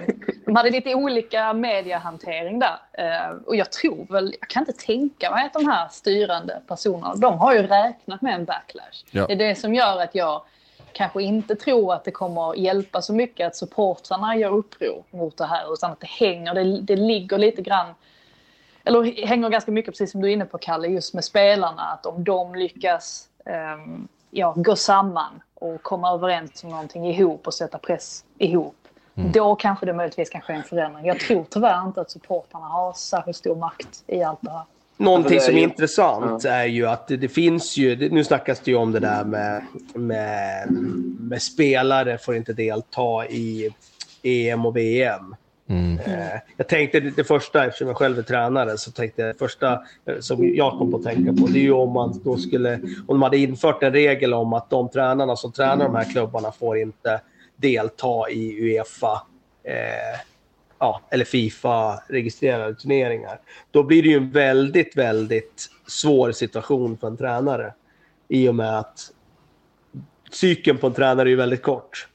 de 0.45 0.55
hade 0.55 0.69
lite 0.69 0.95
olika 0.95 1.53
mediehantering 1.53 2.59
där. 2.59 2.77
Och 3.45 3.55
jag 3.55 3.71
tror 3.71 4.05
väl, 4.09 4.35
jag 4.39 4.49
kan 4.49 4.61
inte 4.61 4.85
tänka 4.85 5.31
mig 5.31 5.45
att 5.45 5.53
de 5.53 5.67
här 5.67 5.87
styrande 5.87 6.61
personerna, 6.67 7.15
de 7.15 7.37
har 7.37 7.53
ju 7.53 7.61
räknat 7.67 8.21
med 8.21 8.35
en 8.35 8.45
backlash. 8.45 9.03
Ja. 9.11 9.25
Det 9.27 9.33
är 9.33 9.37
det 9.37 9.55
som 9.55 9.73
gör 9.73 10.01
att 10.01 10.15
jag 10.15 10.41
kanske 10.95 11.23
inte 11.23 11.55
tror 11.55 11.93
att 11.93 12.03
det 12.03 12.11
kommer 12.11 12.55
hjälpa 12.55 13.01
så 13.01 13.13
mycket 13.13 13.47
att 13.47 13.55
supportrarna 13.55 14.35
gör 14.35 14.51
uppror 14.51 15.03
mot 15.11 15.37
det 15.37 15.45
här. 15.45 15.73
Utan 15.73 15.91
att 15.91 15.99
det 15.99 16.07
hänger, 16.07 16.53
det, 16.53 16.81
det 16.81 16.95
ligger 16.95 17.37
lite 17.37 17.61
grann 17.61 17.93
eller 18.85 19.25
hänger 19.27 19.49
ganska 19.49 19.71
mycket, 19.71 19.91
precis 19.91 20.11
som 20.11 20.21
du 20.21 20.27
är 20.29 20.33
inne 20.33 20.45
på 20.45 20.57
Kalle, 20.57 20.87
just 20.87 21.13
med 21.13 21.23
spelarna. 21.23 21.81
Att 21.81 22.05
om 22.05 22.23
de 22.23 22.55
lyckas 22.55 23.27
ehm, 23.45 24.07
ja, 24.31 24.53
gå 24.57 24.75
samman 24.75 25.41
och 25.53 25.83
komma 25.83 26.13
överens 26.13 26.63
om 26.63 26.69
någonting 26.69 27.07
ihop 27.07 27.47
och 27.47 27.53
sätta 27.53 27.77
press 27.77 28.25
ihop. 28.37 28.75
Då 29.13 29.55
kanske 29.55 29.85
det 29.85 29.93
möjligtvis 29.93 30.29
kan 30.29 30.41
ske 30.41 30.53
en 30.53 30.63
förändring. 30.63 31.05
Jag 31.05 31.19
tror 31.19 31.45
tyvärr 31.49 31.87
inte 31.87 32.01
att 32.01 32.11
supportrarna 32.11 32.65
har 32.65 32.93
särskilt 32.93 33.37
stor 33.37 33.55
makt 33.55 34.03
i 34.07 34.23
allt 34.23 34.39
det 34.41 34.51
här. 34.51 34.63
Någonting 34.97 35.33
Alltså, 35.33 35.45
som 35.47 35.55
är 35.55 35.59
ju- 35.59 35.63
intressant 35.63 36.45
är 36.45 36.65
ju 36.65 36.85
att 36.87 37.07
det, 37.07 37.17
det 37.17 37.27
finns 37.27 37.77
ju, 37.77 37.95
det, 37.95 38.09
nu 38.11 38.23
snackas 38.23 38.59
det 38.59 38.71
ju 38.71 38.77
om 38.77 38.91
det 38.91 38.99
där 38.99 39.23
med, 39.23 39.61
med, 39.95 40.67
med 41.19 41.41
spelare 41.41 42.17
får 42.17 42.35
inte 42.35 42.53
delta 42.53 43.25
i 43.29 43.69
EM 44.23 44.65
och 44.65 44.77
VM. 44.77 45.35
Eh, 46.05 46.39
jag 46.57 46.67
tänkte 46.67 46.99
det, 46.99 47.09
det 47.09 47.23
första, 47.23 47.65
eftersom 47.65 47.87
jag 47.87 47.97
själv 47.97 48.19
är 48.19 48.23
tränare, 48.23 48.77
så 48.77 48.91
tänkte 48.91 49.21
jag 49.21 49.35
det 49.35 49.39
första 49.39 49.73
eh, 50.05 50.19
som 50.19 50.55
jag 50.55 50.71
kom 50.71 50.91
på 50.91 50.97
att 50.97 51.03
tänka 51.03 51.33
på, 51.41 51.47
det 51.47 51.59
är 51.59 51.63
ju 51.63 51.71
om 51.71 51.91
man 51.91 52.21
då 52.23 52.37
skulle, 52.37 52.75
om 52.75 53.05
de 53.07 53.21
hade 53.21 53.37
infört 53.37 53.83
en 53.83 53.91
regel 53.93 54.33
om 54.33 54.53
att 54.53 54.69
de 54.69 54.89
tränarna 54.89 55.35
som 55.35 55.51
tränar 55.51 55.85
de 55.85 55.95
här 55.95 56.11
klubbarna 56.11 56.51
får 56.51 56.77
inte 56.77 57.21
delta 57.55 58.29
i 58.29 58.59
Uefa 58.61 59.21
eh, 59.63 60.19
ja, 60.85 61.01
eller 61.11 61.25
Fifa-registrerade 61.25 62.75
turneringar. 62.75 63.39
Då 63.71 63.83
blir 63.83 64.03
det 64.03 64.09
ju 64.09 64.17
en 64.17 64.31
väldigt, 64.31 64.97
väldigt 64.97 65.69
svår 65.87 66.31
situation 66.31 66.97
för 66.97 67.07
en 67.07 67.17
tränare. 67.17 67.73
I 68.27 68.49
och 68.49 68.55
med 68.55 68.79
att 68.79 69.11
cykeln 70.31 70.77
på 70.77 70.87
en 70.87 70.93
tränare 70.93 71.27
är 71.27 71.29
ju 71.29 71.35
väldigt 71.35 71.61
kort. 71.61 72.07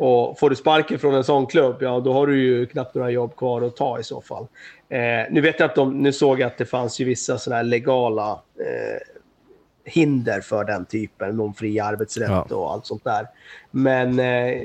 Och 0.00 0.38
får 0.38 0.50
du 0.50 0.56
sparken 0.56 0.98
från 0.98 1.14
en 1.14 1.24
sån 1.24 1.46
klubb, 1.46 1.76
ja 1.80 2.00
då 2.00 2.12
har 2.12 2.26
du 2.26 2.42
ju 2.42 2.66
knappt 2.66 2.94
några 2.94 3.10
jobb 3.10 3.36
kvar 3.36 3.62
att 3.62 3.76
ta 3.76 3.98
i 4.00 4.02
så 4.02 4.20
fall. 4.20 4.46
Eh, 4.88 4.98
nu 5.30 5.40
vet 5.40 5.60
jag 5.60 5.68
att 5.68 5.74
de, 5.74 5.98
nu 5.98 6.12
såg 6.12 6.40
jag 6.40 6.46
att 6.46 6.58
det 6.58 6.66
fanns 6.66 7.00
ju 7.00 7.04
vissa 7.04 7.38
sådana 7.38 7.56
här 7.56 7.64
legala 7.64 8.30
eh, 8.58 9.00
hinder 9.84 10.40
för 10.40 10.64
den 10.64 10.84
typen, 10.84 11.36
någon 11.36 11.54
fri 11.54 11.80
arbetsrätt 11.80 12.30
Ja. 12.30 12.46
och 12.50 12.72
allt 12.72 12.86
sånt 12.86 13.04
där. 13.04 13.26
Men 13.70 14.18
eh, 14.18 14.62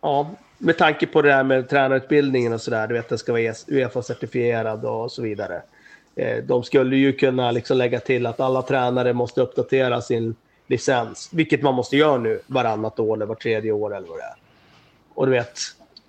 ja, 0.00 0.30
med 0.58 0.78
tanke 0.78 1.06
på 1.06 1.22
det 1.22 1.28
där 1.28 1.44
med 1.44 1.68
tränarutbildningen 1.68 2.52
och 2.52 2.60
sådär, 2.60 2.86
du 2.86 2.94
vet 2.94 3.08
den 3.08 3.18
ska 3.18 3.32
vara 3.32 3.42
e 3.42 3.52
Uefa-certifierad 3.66 4.84
och 4.84 5.12
så 5.12 5.22
vidare. 5.22 5.62
Eh, 6.16 6.44
de 6.44 6.62
skulle 6.62 6.96
ju 6.96 7.12
kunna 7.12 7.50
liksom 7.50 7.76
lägga 7.76 8.00
till 8.00 8.26
att 8.26 8.40
alla 8.40 8.62
tränare 8.62 9.12
måste 9.12 9.40
uppdatera 9.40 10.00
sin 10.00 10.34
licens, 10.66 11.28
vilket 11.32 11.62
man 11.62 11.74
måste 11.74 11.96
göra 11.96 12.18
nu 12.18 12.40
varannat 12.46 13.00
år 13.00 13.16
eller 13.16 13.26
var 13.26 13.34
tredje 13.34 13.72
år 13.72 13.96
eller 13.96 14.08
vad 14.08 14.18
det 14.18 14.22
är. 14.22 14.36
Och 15.14 15.26
du 15.26 15.32
vet, 15.32 15.58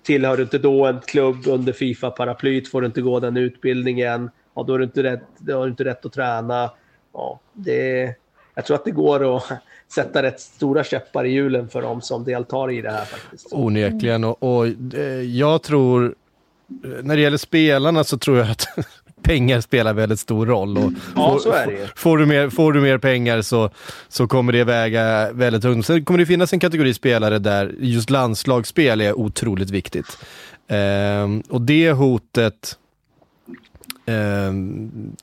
tillhör 0.02 0.36
du 0.36 0.42
inte 0.42 0.58
då 0.58 0.86
en 0.86 1.00
klubb 1.00 1.46
under 1.46 1.72
Fifa-paraplyt 1.72 2.68
får 2.68 2.80
du 2.80 2.86
inte 2.86 3.00
gå 3.00 3.20
den 3.20 3.36
utbildningen. 3.36 4.30
Ja, 4.54 4.62
då 4.62 4.72
har 4.72 4.78
du 4.78 4.84
inte 4.84 5.02
rätt, 5.02 5.22
då 5.38 5.58
har 5.58 5.64
du 5.64 5.70
inte 5.70 5.84
rätt 5.84 6.06
att 6.06 6.12
träna. 6.12 6.70
Ja, 7.12 7.40
det, 7.52 8.14
jag 8.54 8.64
tror 8.64 8.76
att 8.76 8.84
det 8.84 8.90
går 8.90 9.36
att 9.36 9.42
sätta 9.92 10.22
rätt 10.22 10.40
stora 10.40 10.84
käppar 10.84 11.24
i 11.24 11.30
hjulen 11.30 11.68
för 11.68 11.82
de 11.82 12.00
som 12.00 12.24
deltar 12.24 12.70
i 12.70 12.82
det 12.82 12.90
här 12.90 13.04
faktiskt. 13.04 13.46
Onekligen 13.50 14.24
och, 14.24 14.42
och 14.42 14.66
eh, 14.94 15.22
jag 15.22 15.62
tror, 15.62 16.04
eh, 16.04 16.90
när 17.02 17.16
det 17.16 17.22
gäller 17.22 17.36
spelarna 17.36 18.04
så 18.04 18.18
tror 18.18 18.38
jag 18.38 18.50
att 18.50 18.66
pengar 19.22 19.60
spelar 19.60 19.94
väldigt 19.94 20.20
stor 20.20 20.46
roll. 20.46 20.78
Och 20.78 20.92
Ja, 21.16 21.32
får, 21.32 21.38
så 21.38 21.52
är 21.52 21.66
det. 21.66 21.88
Får 21.96 22.18
du 22.18 22.26
mer, 22.26 22.48
får 22.48 22.72
du 22.72 22.80
mer 22.80 22.98
pengar 22.98 23.42
så, 23.42 23.70
så 24.08 24.26
kommer 24.26 24.52
det 24.52 24.64
väga 24.64 25.32
väldigt 25.32 25.62
tungt. 25.62 25.86
Sen 25.86 26.04
kommer 26.04 26.18
det 26.18 26.26
finnas 26.26 26.52
en 26.52 26.60
kategori 26.60 26.94
spelare 26.94 27.38
där 27.38 27.74
just 27.78 28.10
landslagsspel 28.10 29.00
är 29.00 29.18
otroligt 29.18 29.70
viktigt. 29.70 30.18
Ehm, 30.68 31.42
och 31.48 31.60
det 31.60 31.92
hotet, 31.92 32.78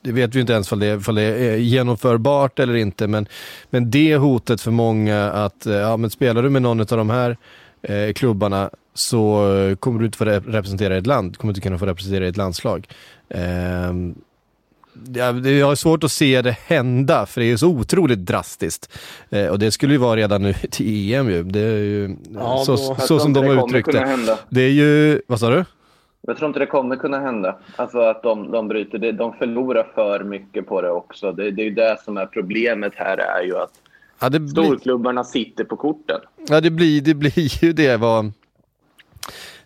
det 0.02 0.12
vet 0.12 0.34
vi 0.34 0.40
inte 0.40 0.52
ens 0.52 0.72
om 0.72 0.78
det, 0.78 0.96
det 0.96 1.22
är 1.22 1.56
genomförbart 1.56 2.58
eller 2.58 2.74
inte, 2.74 3.06
men, 3.06 3.26
men 3.70 3.90
det 3.90 4.16
hotet 4.16 4.60
för 4.60 4.70
många 4.70 5.30
att 5.30 5.66
eh, 5.66 5.74
ja, 5.74 5.96
men 5.96 6.10
spelar 6.10 6.42
du 6.42 6.50
med 6.50 6.62
någon 6.62 6.80
av 6.80 6.86
de 6.86 7.10
här 7.10 7.36
eh, 7.82 8.12
klubbarna 8.12 8.70
så 8.94 9.54
eh, 9.56 9.76
kommer 9.76 10.00
du 10.00 10.06
inte 10.06 10.18
få 10.18 10.24
rep- 10.24 10.50
representera 10.52 10.96
ett 10.96 11.06
land, 11.06 11.36
kommer 11.36 11.50
inte 11.50 11.60
kunna 11.60 11.78
få 11.78 11.86
representera 11.86 12.26
ett 12.26 12.36
landslag. 12.36 12.88
Ehm, 13.30 14.14
det- 14.94 15.50
jag 15.58 15.66
har 15.66 15.74
svårt 15.74 16.04
att 16.04 16.12
se 16.12 16.42
det 16.42 16.56
hända, 16.66 17.26
för 17.26 17.40
det 17.40 17.46
är 17.50 17.56
så 17.56 17.68
otroligt 17.68 18.18
drastiskt. 18.26 18.92
Eh, 19.30 19.46
och 19.46 19.58
det 19.58 19.70
skulle 19.70 19.92
ju 19.92 19.98
vara 19.98 20.16
redan 20.16 20.42
nu 20.42 20.52
till 20.70 21.14
EM 21.14 21.30
ju. 21.30 21.42
Det 21.42 21.60
är 21.60 21.78
ju 21.78 22.16
Ja, 22.34 22.62
så, 22.66 22.76
så 22.76 23.18
som 23.18 23.32
de 23.32 23.44
har 23.46 23.54
uttryckt 23.68 23.88
det. 23.92 23.98
Det 24.50 24.62
är 24.62 24.70
ju, 24.70 25.20
vad 25.26 25.40
sa 25.40 25.50
du? 25.50 25.64
Jag 26.28 26.36
tror 26.36 26.48
inte 26.48 26.58
det 26.58 26.66
kommer 26.66 26.96
kunna 26.96 27.20
hända. 27.20 27.56
Alltså 27.76 27.98
att 27.98 28.22
de, 28.22 28.50
de 28.50 28.68
bryter 28.68 28.98
det. 28.98 29.12
De 29.12 29.32
förlorar 29.32 29.86
för 29.94 30.24
mycket 30.24 30.66
på 30.66 30.82
det 30.82 30.90
också. 30.90 31.32
Det, 31.32 31.50
det 31.50 31.62
är 31.62 31.64
ju 31.64 31.74
det 31.74 31.98
som 32.04 32.16
är 32.16 32.26
problemet 32.26 32.92
här 32.96 33.18
är 33.18 33.42
ju 33.42 33.56
att 33.56 33.70
Ja, 34.20 34.30
blir, 34.30 34.48
storklubbarna 34.48 35.24
sitter 35.24 35.64
på 35.64 35.76
korten. 35.76 36.20
ja, 36.48 36.60
det 36.60 36.70
blir, 36.70 37.00
det 37.00 37.14
blir 37.14 37.64
ju 37.64 37.72
det 37.72 37.96
vad... 37.96 38.32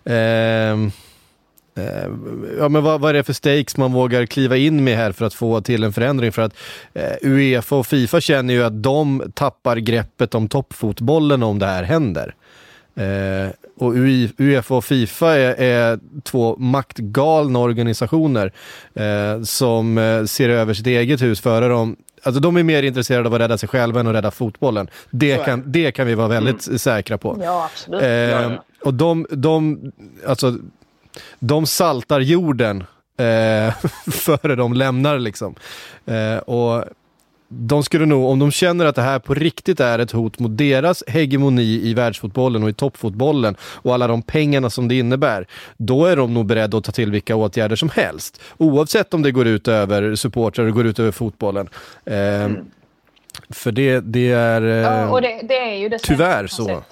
Ehm, 0.05 0.91
eh, 1.75 2.09
ja, 2.59 2.69
men 2.69 2.83
vad, 2.83 3.01
vad 3.01 3.11
är 3.11 3.15
det 3.15 3.25
för 3.25 3.33
stakes 3.33 3.77
man 3.77 3.93
vågar 3.93 4.27
kliva 4.27 4.57
in 4.57 4.85
med 4.85 4.97
här 4.97 5.13
för 5.13 5.25
att 5.25 5.35
få 5.35 5.61
till 5.61 5.85
en 5.85 5.93
förändring? 5.93 6.33
För 6.33 6.43
att 6.43 6.57
eh, 6.95 7.13
Uefa 7.23 7.77
och 7.77 7.87
Fifa 7.87 8.21
känner 8.21 8.55
ju 8.55 8.63
att 8.65 8.83
de 8.83 9.33
tappar 9.35 9.77
greppet 9.77 10.35
om 10.35 10.49
toppfotbollen 10.49 11.43
om 11.43 11.59
det 11.59 11.67
här 11.67 11.83
händer. 11.83 12.35
Och 13.83 13.93
Uefa 14.39 14.75
och 14.75 14.85
Fifa 14.85 15.35
är, 15.35 15.55
är 15.55 15.99
två 16.23 16.57
maktgalna 16.57 17.59
organisationer 17.59 18.53
eh, 18.95 19.43
som 19.43 19.99
eh, 19.99 20.25
ser 20.25 20.49
över 20.49 20.75
sitt 20.75 20.87
eget 20.87 21.23
hus 21.23 21.41
före 21.41 21.69
dem. 21.69 21.97
Alltså 22.23 22.41
de 22.41 22.57
är 22.57 22.63
mer 22.63 22.83
intresserade 22.83 23.29
av 23.29 23.35
att 23.35 23.41
rädda 23.41 23.59
sig 23.59 23.69
själva 23.69 24.01
än 24.01 24.07
att 24.07 24.15
rädda 24.15 24.31
fotbollen. 24.31 24.89
Det, 25.11 25.45
kan, 25.45 25.63
det 25.67 25.93
kan 25.93 26.07
vi 26.07 26.15
vara 26.15 26.29
väldigt 26.29 26.81
säkra 26.81 27.19
på. 27.19 27.39
Ja, 27.43 27.69
absolut. 27.73 28.03
Eh, 28.03 28.09
ja. 28.09 28.65
Och 28.85 28.95
de, 28.95 29.27
de, 29.31 29.93
alltså, 30.27 30.57
de 31.39 31.67
saltar 31.67 32.21
jorden 32.21 32.85
eh, 33.17 33.75
före 34.13 34.57
de 34.57 34.75
lämnar 34.75 35.19
liksom. 35.19 35.55
Eh, 36.07 36.37
och 36.37 36.85
de 37.55 37.83
skulle 37.83 38.07
nog, 38.07 38.31
om 38.31 38.39
de 38.39 38.51
känner 38.51 38.85
att 38.87 38.95
det 38.95 39.03
här 39.03 39.19
på 39.19 39.35
riktigt 39.35 39.81
är 39.81 39.99
ett 39.99 40.11
hot 40.13 40.39
mot 40.39 40.59
deras 40.59 41.05
hegemoni 41.07 41.81
i 41.89 41.95
världsfotbollen 41.95 42.63
och 42.63 42.69
i 42.69 42.73
toppfotbollen 42.73 43.57
och 43.63 43.95
alla 43.95 44.07
de 44.07 44.23
pengarna 44.23 44.71
som 44.71 44.89
det 44.89 44.99
innebär, 44.99 45.47
då 45.77 46.07
är 46.07 46.17
de 46.17 46.35
nog 46.35 46.47
beredda 46.47 46.79
att 46.79 46.85
ta 46.85 46.93
till 46.93 47.11
vilka 47.11 47.37
åtgärder 47.37 47.77
som 47.77 47.89
helst. 47.89 48.41
Oavsett 48.59 49.15
om 49.15 49.23
det 49.23 49.33
går 49.33 49.47
ut 49.47 49.69
över 49.69 50.15
supportrar 50.15 50.67
och 50.67 50.73
går 50.73 50.87
ut 50.87 50.99
över 50.99 51.11
fotbollen. 51.13 51.69
Eh, 52.05 52.49
För 53.51 53.73
det, 53.73 54.01
det 54.01 54.33
är... 54.33 54.63
eh, 54.63 54.69
Ja, 54.69 55.11
och 55.11 55.23
det, 55.23 55.41
det 55.43 55.59
är 55.59 55.77
ju 55.77 55.89
det 55.89 55.99
tyvärr 55.99 56.47
så. 56.47 56.83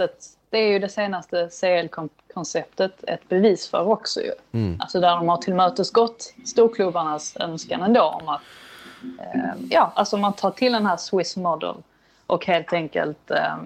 Det 0.50 0.58
är 0.58 0.68
ju 0.72 0.78
det 0.78 0.88
senaste 0.88 1.48
CL-konceptet 1.60 3.04
ett 3.06 3.28
bevis 3.28 3.68
för 3.68 3.88
också 3.88 4.20
ju. 4.20 4.32
Mm. 4.52 4.76
Alltså 4.80 5.00
där 5.00 5.16
de 5.16 5.28
har 5.28 5.36
tillmötesgått 5.36 6.34
storklubbarnas 6.46 7.36
önskan 7.40 7.82
ändå 7.82 8.02
om 8.02 8.28
att 8.28 8.40
Eh, 9.20 9.54
ja, 9.70 9.92
alltså 9.94 10.16
man 10.16 10.32
tar 10.32 10.50
till 10.50 10.72
den 10.72 10.86
här 10.86 10.96
Swiss 10.96 11.36
model 11.36 11.74
och 12.26 12.46
helt 12.46 12.72
enkelt 12.72 13.30
eh, 13.30 13.56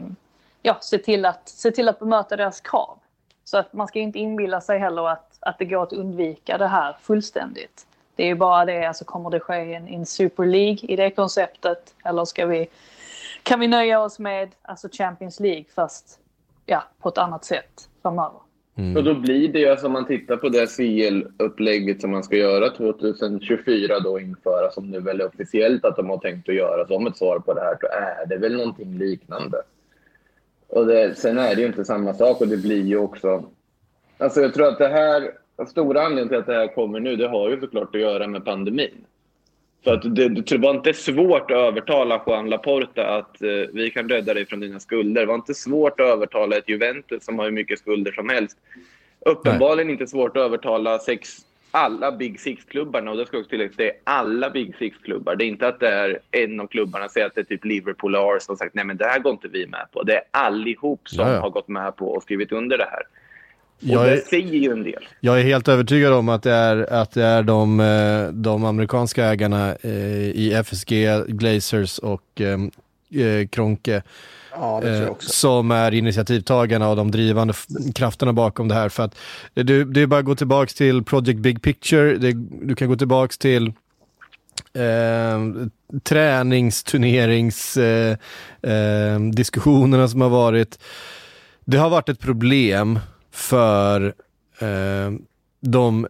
ja, 0.63 0.77
se, 0.81 0.99
till 0.99 1.25
att, 1.25 1.49
se 1.49 1.71
till 1.71 1.89
att 1.89 1.99
bemöta 1.99 2.37
deras 2.37 2.61
krav. 2.61 2.99
Så 3.45 3.59
att 3.59 3.73
man 3.73 3.89
ska 3.89 3.99
inte 3.99 4.19
inbilla 4.19 4.61
sig 4.61 4.79
heller 4.79 5.09
att, 5.09 5.39
att 5.41 5.59
det 5.59 5.65
går 5.65 5.83
att 5.83 5.93
undvika 5.93 6.59
det 6.59 6.67
här 6.67 6.97
fullständigt. 7.01 7.87
Det 8.17 8.23
är 8.23 8.27
ju 8.27 8.35
bara 8.35 8.65
det, 8.65 8.87
alltså 8.87 9.05
kommer 9.05 9.31
det 9.31 9.41
ske 9.41 9.75
en, 9.75 9.89
en 9.89 10.07
Super 10.07 10.47
League 10.47 10.79
i 10.83 10.97
det 10.97 11.11
konceptet 11.11 11.95
eller 12.05 12.25
ska 12.25 12.47
vi, 12.47 12.69
kan 13.43 13.61
vi 13.61 13.67
nöja 13.67 14.01
oss 14.01 14.19
med 14.19 14.51
alltså 14.63 14.89
Champions 14.93 15.41
League 15.41 15.65
fast 15.75 16.19
ja, 16.67 16.85
på 17.01 17.09
ett 17.09 17.19
annat 17.19 17.45
sätt 17.45 17.89
framöver? 18.03 18.44
Och 18.77 19.05
då 19.05 19.15
blir 19.15 19.49
det 19.49 19.59
ju, 19.59 19.69
alltså 19.69 19.87
om 19.87 19.93
man 19.93 20.07
tittar 20.07 20.37
på 20.37 20.49
det 20.49 20.67
CL-upplägget 20.67 22.01
som 22.01 22.11
man 22.11 22.23
ska 22.23 22.37
göra 22.37 22.71
2024 22.71 24.01
då 24.01 24.21
införa, 24.21 24.71
som 24.71 24.91
nu 24.91 25.01
väl 25.01 25.21
är 25.21 25.27
officiellt 25.27 25.85
att 25.85 25.97
de 25.97 26.11
har 26.11 26.19
tänkt 26.19 26.49
att 26.49 26.55
göra 26.55 26.87
som 26.87 27.07
ett 27.07 27.17
svar 27.17 27.39
på 27.39 27.55
det 27.55 27.61
här, 27.61 27.77
så 27.81 27.87
är 27.87 28.27
det 28.27 28.37
väl 28.37 28.57
någonting 28.57 28.99
liknande. 28.99 29.63
Och 30.69 30.87
det, 30.87 31.19
sen 31.19 31.39
är 31.39 31.55
det 31.55 31.61
ju 31.61 31.67
inte 31.67 31.85
samma 31.85 32.15
sak 32.15 32.41
och 32.41 32.49
det 32.49 32.57
blir 32.57 32.83
ju 32.83 32.97
också... 32.97 33.45
Alltså 34.19 34.41
jag 34.41 34.55
tror 34.55 34.69
att 34.69 34.79
det 34.79 34.89
här, 34.89 35.31
stora 35.67 36.03
anledningen 36.03 36.29
till 36.29 36.39
att 36.39 36.47
det 36.47 36.55
här 36.55 36.75
kommer 36.75 37.01
nu, 37.01 37.17
det 37.17 37.29
har 37.29 37.51
ju 37.51 37.61
såklart 37.61 37.95
att 37.95 38.01
göra 38.01 38.27
med 38.27 38.45
pandemin. 38.45 39.05
Så 39.85 39.93
att 39.93 40.15
det, 40.15 40.29
det 40.29 40.59
var 40.59 40.71
inte 40.71 40.95
svårt 40.95 41.51
att 41.51 41.57
övertala 41.57 42.23
Juan 42.27 42.51
Laporta 42.51 43.07
att 43.07 43.43
eh, 43.43 43.49
vi 43.73 43.91
kan 43.91 44.09
rädda 44.09 44.35
dig 44.35 44.47
från 44.47 44.61
dina 44.61 44.81
skulder. 44.81 45.21
Det 45.21 45.27
var 45.27 45.35
inte 45.35 45.55
svårt 45.55 46.01
att 46.01 46.07
övertala 46.07 46.57
ett 46.57 46.69
Juventus 46.69 47.25
som 47.25 47.39
har 47.39 47.45
hur 47.45 47.53
mycket 47.53 47.79
skulder 47.79 48.13
som 48.13 48.29
helst. 48.29 48.59
Uppenbarligen 49.21 49.91
inte 49.91 50.07
svårt 50.07 50.37
att 50.37 50.43
övertala 50.43 50.99
sex, 50.99 51.37
alla 51.71 52.13
Big 52.13 52.41
Six-klubbarna. 52.41 53.11
Och 53.11 53.17
det 53.17 53.27
ska 53.27 53.39
också 53.39 53.51
tilläggas, 53.51 53.77
det 53.77 53.91
är 53.91 53.97
alla 54.05 54.51
Big 54.51 54.77
Six-klubbar. 54.79 55.37
Det 55.37 55.45
är 55.45 55.49
inte 55.49 55.69
att 55.69 55.81
det 55.81 55.89
är 55.89 56.19
en 56.31 56.61
av 56.61 56.67
klubbarna, 56.67 57.09
säger 57.09 57.27
att 57.27 57.35
det 57.35 57.41
är 57.41 57.45
typ 57.45 57.65
Liverpool 57.65 58.15
och 58.17 58.37
Arsenal, 58.37 58.59
sagt 58.59 58.75
nej 58.75 58.85
men 58.85 58.97
det 58.97 59.07
här 59.07 59.19
går 59.19 59.33
inte 59.33 59.49
vi 59.49 59.67
med 59.67 59.87
på. 59.93 60.03
Det 60.03 60.15
är 60.17 60.23
allihop 60.31 61.09
som 61.09 61.27
Ja, 61.27 61.35
ja. 61.35 61.41
har 61.41 61.51
gått 61.51 61.69
med 61.69 61.97
på 61.97 62.09
och 62.09 62.23
skrivit 62.23 62.53
under 62.53 62.79
det 62.79 62.89
här. 62.91 63.03
Och 63.83 63.89
Jag 63.89 64.07
är- 64.07 64.11
det 64.11 64.21
säger 64.27 64.53
ju 64.55 64.73
en 64.73 64.83
del. 64.83 65.05
Jag 65.21 65.41
är 65.41 65.45
helt 65.45 65.69
övertygad 65.69 66.13
om 66.13 66.29
att 66.29 66.43
det 66.43 66.53
är, 66.53 66.93
att 66.93 67.11
det 67.11 67.25
är 67.25 67.43
de, 67.43 67.81
eh, 67.81 68.29
de 68.29 68.65
amerikanska 68.65 69.25
ägarna 69.25 69.75
eh, 69.83 69.91
i 70.31 70.53
FSG, 70.55 71.25
Glazers 71.29 71.99
och 71.99 72.41
eh, 72.41 73.25
eh, 73.27 73.47
Kronke 73.49 74.03
Ja, 74.57 74.83
eh, 74.85 75.09
som 75.19 75.71
är 75.71 75.95
initiativtagarna 75.95 76.89
och 76.89 76.97
de 76.97 77.11
drivande 77.11 77.55
krafterna 77.95 78.33
bakom 78.33 78.69
det 78.69 78.75
här. 78.75 78.89
För 78.89 79.03
att 79.03 79.17
det, 79.55 79.85
det 79.85 80.01
är 80.01 80.07
bara 80.07 80.21
att 80.21 80.27
gå 80.27 80.35
tillbaka 80.35 80.73
till 80.77 81.05
Project 81.05 81.39
Big 81.39 81.63
Picture, 81.63 82.17
det, 82.17 82.33
du 82.63 82.75
kan 82.75 82.89
gå 82.89 82.97
tillbaka 82.97 83.35
till 83.39 83.67
eh, 84.75 85.41
träningsturnerings 86.03 87.77
eh, 87.77 88.17
eh, 88.63 89.21
diskussionerna 89.21 90.09
som 90.09 90.21
har 90.21 90.29
varit. 90.29 90.79
Det 91.65 91.77
har 91.77 91.91
varit 91.91 92.09
ett 92.09 92.21
problem 92.21 92.99
för 93.35 94.15
eh, 94.59 95.13
de 95.61 96.07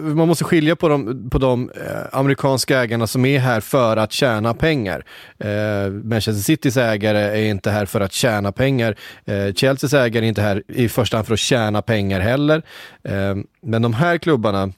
man 0.00 0.28
måste 0.28 0.44
skilja 0.44 0.76
på 0.76 0.88
de, 0.88 1.30
på 1.30 1.38
de 1.38 1.70
eh, 1.70 2.18
amerikanska 2.18 2.78
ägarna 2.80 3.06
som 3.06 3.24
är 3.24 3.38
här 3.38 3.60
för 3.60 3.96
att 3.96 4.12
tjäna 4.12 4.54
pengar. 4.54 5.04
Eh, 5.38 5.90
Manchester 5.90 6.42
Citys 6.42 6.76
ägare 6.76 7.18
är 7.18 7.50
inte 7.50 7.70
här 7.70 7.86
för 7.86 8.00
att 8.00 8.12
tjäna 8.12 8.52
pengar. 8.52 8.96
Eh, 9.24 9.54
Chelseas 9.54 9.94
ägare 9.94 10.24
är 10.24 10.28
inte 10.28 10.42
här 10.42 10.62
i 10.68 10.88
första 10.88 11.16
hand 11.16 11.26
för 11.26 11.34
att 11.34 11.40
tjäna 11.40 11.82
pengar 11.82 12.20
heller. 12.20 12.62
Eh, 13.02 13.36
men 13.62 13.82
de 13.82 13.94
här 13.94 14.18
klubbarna, 14.18 14.72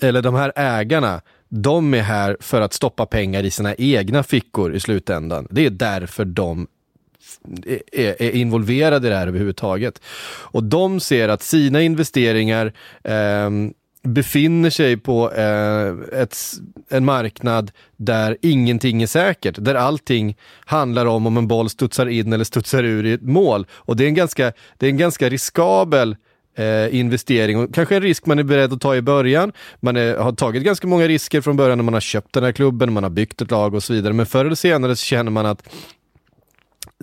eller 0.00 0.22
de 0.22 0.34
här 0.34 0.52
ägarna, 0.56 1.20
de 1.48 1.94
är 1.94 2.02
här 2.02 2.36
för 2.40 2.60
att 2.60 2.72
stoppa 2.72 3.06
pengar 3.06 3.42
i 3.42 3.50
sina 3.50 3.74
egna 3.74 4.22
fickor 4.22 4.74
i 4.74 4.80
slutändan. 4.80 5.48
Det 5.50 5.66
är 5.66 5.70
därför 5.70 6.24
de 6.24 6.66
är, 7.92 8.22
är 8.22 8.30
involverade 8.30 9.06
i 9.06 9.10
det 9.10 9.16
här 9.16 9.26
överhuvudtaget. 9.26 10.02
Och 10.26 10.64
de 10.64 11.00
ser 11.00 11.28
att 11.28 11.42
sina 11.42 11.82
investeringar 11.82 12.72
eh, 13.04 13.50
befinner 14.02 14.70
sig 14.70 14.96
på 14.96 15.32
eh, 15.32 16.20
ett, 16.20 16.36
en 16.88 17.04
marknad 17.04 17.70
där 17.96 18.36
ingenting 18.42 19.02
är 19.02 19.06
säkert, 19.06 19.54
där 19.58 19.74
allting 19.74 20.36
handlar 20.64 21.06
om 21.06 21.26
om 21.26 21.36
en 21.36 21.48
boll 21.48 21.70
studsar 21.70 22.06
in 22.06 22.32
eller 22.32 22.44
studsar 22.44 22.84
ur 22.84 23.06
i 23.06 23.12
ett 23.12 23.22
mål. 23.22 23.66
Och 23.72 23.96
det 23.96 24.04
är 24.04 24.08
en 24.08 24.14
ganska, 24.14 24.52
det 24.78 24.86
är 24.86 24.90
en 24.90 24.96
ganska 24.96 25.28
riskabel 25.28 26.16
eh, 26.56 26.94
investering 26.94 27.58
och 27.58 27.74
kanske 27.74 27.96
en 27.96 28.02
risk 28.02 28.26
man 28.26 28.38
är 28.38 28.42
beredd 28.42 28.72
att 28.72 28.80
ta 28.80 28.96
i 28.96 29.02
början. 29.02 29.52
Man 29.80 29.96
är, 29.96 30.16
har 30.16 30.32
tagit 30.32 30.62
ganska 30.62 30.86
många 30.86 31.08
risker 31.08 31.40
från 31.40 31.56
början 31.56 31.78
när 31.78 31.84
man 31.84 31.94
har 31.94 32.00
köpt 32.00 32.32
den 32.32 32.44
här 32.44 32.52
klubben, 32.52 32.92
man 32.92 33.02
har 33.02 33.10
byggt 33.10 33.42
ett 33.42 33.50
lag 33.50 33.74
och 33.74 33.82
så 33.82 33.92
vidare. 33.92 34.12
Men 34.12 34.26
förr 34.26 34.44
eller 34.44 34.54
senare 34.54 34.96
så 34.96 35.04
känner 35.04 35.30
man 35.30 35.46
att 35.46 35.68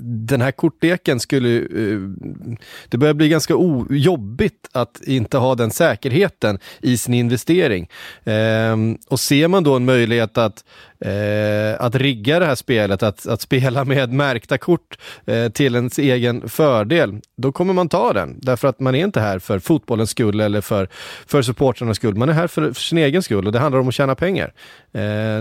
den 0.01 0.41
här 0.41 0.51
kortleken 0.51 1.19
skulle, 1.19 1.49
ju... 1.49 1.61
Eh, 1.61 2.57
det 2.89 2.97
börjar 2.97 3.13
bli 3.13 3.29
ganska 3.29 3.53
jobbigt 3.89 4.69
att 4.71 5.01
inte 5.03 5.37
ha 5.37 5.55
den 5.55 5.71
säkerheten 5.71 6.59
i 6.81 6.97
sin 6.97 7.13
investering. 7.13 7.89
Ehm, 8.25 8.97
och 9.07 9.19
ser 9.19 9.47
man 9.47 9.63
då 9.63 9.75
en 9.75 9.85
möjlighet 9.85 10.37
att, 10.37 10.65
eh, 10.99 11.85
att 11.85 11.95
rigga 11.95 12.39
det 12.39 12.45
här 12.45 12.55
spelet, 12.55 13.03
att, 13.03 13.27
att 13.27 13.41
spela 13.41 13.85
med 13.85 14.13
märkta 14.13 14.57
kort 14.57 14.97
eh, 15.25 15.49
till 15.49 15.75
ens 15.75 15.99
egen 15.99 16.49
fördel, 16.49 17.19
då 17.37 17.51
kommer 17.51 17.73
man 17.73 17.89
ta 17.89 18.13
den. 18.13 18.39
Därför 18.41 18.67
att 18.67 18.79
man 18.79 18.95
är 18.95 19.03
inte 19.03 19.19
här 19.19 19.39
för 19.39 19.59
fotbollens 19.59 20.09
skull 20.09 20.39
eller 20.39 20.61
för, 20.61 20.89
för 21.25 21.41
supportrarnas 21.41 21.97
skull. 21.97 22.15
Man 22.15 22.29
är 22.29 22.33
här 22.33 22.47
för, 22.47 22.73
för 22.73 22.81
sin 22.81 22.97
egen 22.97 23.23
skull 23.23 23.45
och 23.45 23.51
det 23.51 23.59
handlar 23.59 23.79
om 23.79 23.87
att 23.87 23.93
tjäna 23.93 24.15
pengar 24.15 24.53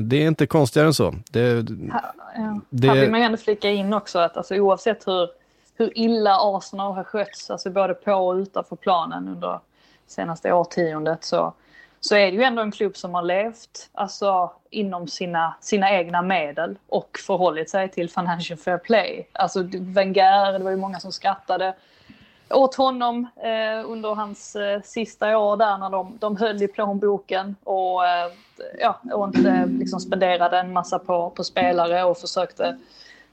det 0.02 0.16
är 0.16 0.26
inte 0.26 0.46
konstigare 0.46 0.86
än 0.86 0.94
så. 0.94 1.14
Det, 1.30 1.64
Ja. 2.36 2.61
Det... 2.70 2.88
Här 2.88 3.00
vill 3.00 3.11
man 3.11 3.20
ju 3.20 3.26
ändå 3.26 3.38
flika 3.38 3.70
in 3.70 3.94
också 3.94 4.18
att 4.18 4.36
alltså, 4.36 4.54
oavsett 4.54 5.07
hur, 5.07 5.28
hur 5.74 5.98
illa 5.98 6.38
Arsenal 6.40 6.94
har 6.94 7.04
skötts, 7.04 7.50
alltså 7.50 7.70
både 7.70 7.94
på 7.94 8.12
och 8.12 8.34
utanför 8.34 8.76
planen 8.76 9.28
under 9.28 9.61
senaste 10.07 10.52
årtiondet 10.52 11.24
så, 11.24 11.54
så 12.00 12.16
är 12.16 12.30
det 12.30 12.36
ju 12.36 12.42
ändå 12.42 12.62
en 12.62 12.72
klubb 12.72 12.96
som 12.96 13.14
har 13.14 13.22
levt 13.22 13.90
alltså, 13.92 14.50
inom 14.70 15.09
sina, 15.09 15.54
sina 15.61 15.90
egna 15.90 16.22
medel 16.22 16.78
och 16.86 17.18
förhållit 17.26 17.70
sig 17.70 17.88
till 17.88 18.11
financial 18.11 18.59
fair 18.59 18.78
play. 18.78 19.28
Alltså 19.32 19.62
Wenger, 19.72 20.59
det 20.59 20.64
var 20.64 20.70
ju 20.70 20.76
många 20.76 21.00
som 21.00 21.12
skrattade 21.12 21.74
åt 22.51 22.74
honom 22.74 23.26
eh, 23.36 23.90
under 23.90 24.14
hans 24.14 24.57
eh, 24.57 24.82
sista 24.82 25.38
år 25.38 25.57
där 25.57 25.78
när 25.78 25.90
de, 25.90 26.18
de 26.20 26.36
höll 26.36 26.62
i 26.62 26.68
plånboken 26.68 27.57
och, 27.64 28.07
eh, 28.07 28.32
ja, 28.80 29.01
och 29.12 29.26
inte 29.26 29.51
eh, 29.51 29.66
liksom 29.66 30.01
spenderade 30.01 30.59
en 30.59 30.72
massa 30.72 30.99
på, 30.99 31.30
på 31.30 31.44
spelare 31.44 32.05
och 32.05 32.18
försökte 32.18 32.78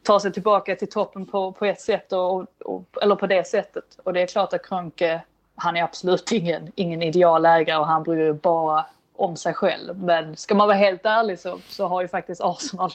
ta 0.03 0.19
sig 0.19 0.33
tillbaka 0.33 0.75
till 0.75 0.89
toppen 0.89 1.25
på, 1.25 1.51
på 1.51 1.65
ett 1.65 1.81
sätt, 1.81 2.13
och, 2.13 2.45
och, 2.65 2.83
eller 3.01 3.15
på 3.15 3.27
det 3.27 3.47
sättet. 3.47 3.99
Och 4.03 4.13
det 4.13 4.21
är 4.21 4.27
klart 4.27 4.53
att 4.53 4.65
Krönke, 4.65 5.21
han 5.55 5.77
är 5.77 5.83
absolut 5.83 6.31
ingen, 6.31 6.71
ingen 6.75 7.01
idealägare 7.01 7.79
och 7.79 7.87
han 7.87 8.03
bryr 8.03 8.25
ju 8.25 8.33
bara 8.33 8.85
om 9.15 9.37
sig 9.37 9.53
själv. 9.53 10.03
Men 10.03 10.37
ska 10.37 10.55
man 10.55 10.67
vara 10.67 10.77
helt 10.77 11.05
ärlig 11.05 11.39
så, 11.39 11.59
så 11.69 11.87
har 11.87 12.01
ju 12.01 12.07
faktiskt 12.07 12.41
Arsenal, 12.41 12.91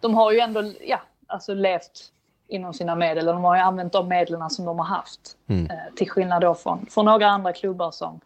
de 0.00 0.14
har 0.14 0.32
ju 0.32 0.38
ändå 0.38 0.72
ja, 0.80 1.00
alltså 1.26 1.54
levt 1.54 2.10
inom 2.54 2.74
sina 2.74 2.94
medel. 2.94 3.26
De 3.26 3.44
har 3.44 3.56
ju 3.56 3.62
använt 3.62 3.92
de 3.92 4.08
medlen 4.08 4.50
som 4.50 4.64
de 4.64 4.78
har 4.78 4.86
haft. 4.86 5.36
Mm. 5.46 5.70
Eh, 5.70 5.76
till 5.96 6.10
skillnad 6.10 6.42
då 6.42 6.54
från, 6.54 6.86
från 6.90 7.04
några 7.04 7.26
andra 7.26 7.52
klubbar 7.52 7.90
som 7.90 8.20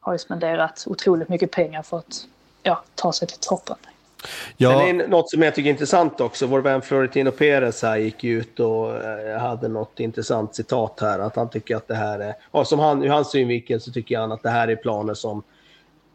har 0.00 0.12
ju 0.12 0.18
spenderat 0.18 0.84
otroligt 0.86 1.28
mycket 1.28 1.50
pengar 1.50 1.82
för 1.82 1.98
att 1.98 2.26
ja, 2.62 2.82
ta 2.94 3.12
sig 3.12 3.28
till 3.28 3.38
toppen. 3.40 3.76
Ja. 4.56 4.70
Sen 4.70 5.00
är 5.00 5.08
något 5.08 5.30
som 5.30 5.42
jag 5.42 5.54
tycker 5.54 5.68
är 5.68 5.72
intressant 5.72 6.20
också. 6.20 6.46
Vår 6.46 6.60
vän 6.60 6.82
Florentino 6.82 7.30
Perez 7.30 7.82
här 7.82 7.96
gick 7.96 8.24
ut 8.24 8.60
och 8.60 9.04
eh, 9.04 9.38
hade 9.38 9.68
något 9.68 10.00
intressant 10.00 10.54
citat 10.54 10.98
här. 11.00 11.18
Att 11.18 11.36
han 11.36 11.50
tycker 11.50 11.76
att 11.76 11.88
det 11.88 11.94
här 11.94 12.18
är, 12.52 12.64
som 12.64 12.78
han, 12.78 13.02
ur 13.02 13.08
hans 13.08 13.30
synvinkel 13.30 13.80
så 13.80 13.92
tycker 13.92 14.18
han 14.18 14.32
att 14.32 14.42
det 14.42 14.50
här 14.50 14.68
är 14.68 14.76
planer 14.76 15.14
som 15.14 15.42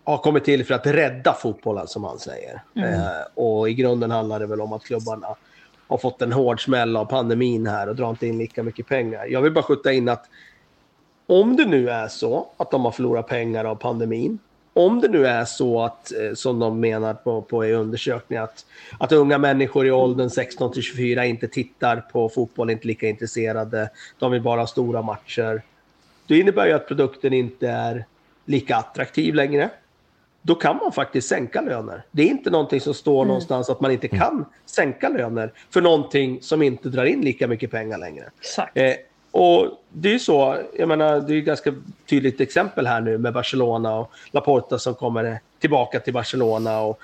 har 0.04 0.18
kommit 0.18 0.46
till 0.46 0.66
för 0.66 0.74
att 0.74 0.86
rädda 0.86 1.34
fotbollen 1.34 1.88
som 1.88 2.04
han 2.04 2.20
säger. 2.20 2.64
Mm. 2.76 2.94
Eh, 2.94 3.10
och 3.34 3.70
i 3.70 3.74
grunden 3.74 4.12
handlar 4.12 4.40
det 4.40 4.46
väl 4.46 4.62
om 4.62 4.74
att 4.74 4.84
klubbarna 4.84 5.28
har 5.92 5.98
fått 5.98 6.22
en 6.22 6.32
hård 6.32 6.64
smäll 6.64 6.96
av 6.96 7.06
pandemin 7.06 7.68
här 7.68 7.90
och 7.90 7.96
drar 7.96 8.10
inte 8.10 8.28
in 8.28 8.38
lika 8.38 8.64
mycket 8.64 8.88
pengar. 8.88 9.26
Jag 9.26 9.42
vill 9.42 9.52
bara 9.52 9.64
skjuta 9.64 9.92
in 9.92 10.10
att 10.10 10.26
om 11.28 11.56
det 11.56 11.66
nu 11.66 11.90
är 11.90 12.08
så 12.08 12.48
att 12.58 12.72
de 12.72 12.86
har 12.86 12.92
förlorat 12.92 13.28
pengar 13.28 13.66
av 13.66 13.76
pandemin, 13.76 14.40
om 14.74 15.02
det 15.02 15.08
nu 15.08 15.28
är 15.28 15.46
så 15.46 15.82
att, 15.82 16.12
eh, 16.12 16.34
som 16.34 16.60
de 16.60 16.80
menar 16.80 17.14
på, 17.14 17.42
på 17.42 17.66
i 17.66 17.74
undersökningar, 17.74 18.44
att, 18.44 18.66
att 19.00 19.12
unga 19.12 19.38
människor 19.38 19.88
i 19.88 19.92
åldern 19.92 20.30
16 20.30 20.74
till 20.74 20.82
24 20.82 21.26
inte 21.26 21.48
tittar 21.48 21.98
på 22.12 22.30
fotboll, 22.30 22.70
inte 22.70 22.88
lika 22.88 23.10
intresserade, 23.10 23.90
de 24.20 24.32
vill 24.32 24.42
bara 24.42 24.60
ha 24.62 24.68
stora 24.68 25.02
matcher. 25.02 25.62
Det 26.28 26.40
innebär 26.40 26.68
ju 26.68 26.74
att 26.74 26.88
produkten 26.88 27.34
inte 27.34 27.70
är 27.70 28.06
lika 28.46 28.76
attraktiv 28.76 29.36
längre 29.36 29.70
då 30.42 30.56
kan 30.56 30.78
man 30.78 30.92
faktiskt 30.92 31.28
sänka 31.28 31.62
löner. 31.62 32.04
Det 32.12 32.22
är 32.22 32.28
inte 32.28 32.50
någonting 32.50 32.82
som 32.82 32.94
står 32.94 33.22
mm. 33.22 33.28
någonstans 33.28 33.70
att 33.70 33.82
man 33.82 33.92
inte 33.92 34.08
kan 34.08 34.46
sänka 34.66 35.10
löner 35.10 35.54
för 35.70 35.82
någonting 35.82 36.42
som 36.42 36.62
inte 36.62 36.90
drar 36.90 37.06
in 37.06 37.22
lika 37.22 37.48
mycket 37.48 37.72
pengar 37.72 37.98
längre. 37.98 38.26
Eh, 38.74 38.96
och 39.32 39.68
det 39.90 40.14
är 40.14 40.20
så, 40.20 40.58
jag 40.78 40.88
menar, 40.88 41.20
det 41.20 41.34
är 41.34 41.38
ett 41.40 41.46
ganska 41.46 41.74
tydligt 42.10 42.42
exempel 42.42 42.88
här 42.88 43.02
nu 43.02 43.18
med 43.18 43.34
Barcelona 43.34 43.96
och 43.96 44.12
Laporta 44.32 44.80
som 44.80 44.94
kommer 44.94 45.40
tillbaka 45.60 46.00
till 46.00 46.14
Barcelona 46.14 46.82
och 46.82 47.00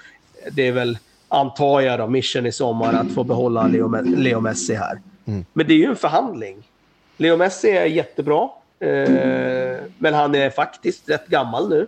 det 0.52 0.68
är 0.68 0.72
väl, 0.72 0.98
antar 1.28 1.82
jag 1.82 2.00
då, 2.00 2.08
mission 2.08 2.46
i 2.46 2.52
sommar 2.52 2.94
att 2.94 3.12
få 3.12 3.24
behålla 3.24 3.68
Leo, 3.68 4.02
Leo 4.04 4.40
Messi 4.40 4.76
här. 4.76 5.02
Mm. 5.26 5.46
Men 5.54 5.68
det 5.68 5.74
är 5.74 5.78
ju 5.78 5.86
en 5.86 5.96
förhandling. 5.96 6.70
Leo 7.18 7.38
Messi 7.38 7.70
är 7.70 7.86
jättebra, 7.86 8.50
eh, 8.80 9.80
men 9.98 10.14
han 10.14 10.36
är 10.36 10.50
faktiskt 10.50 11.10
rätt 11.10 11.28
gammal 11.28 11.70
nu 11.70 11.88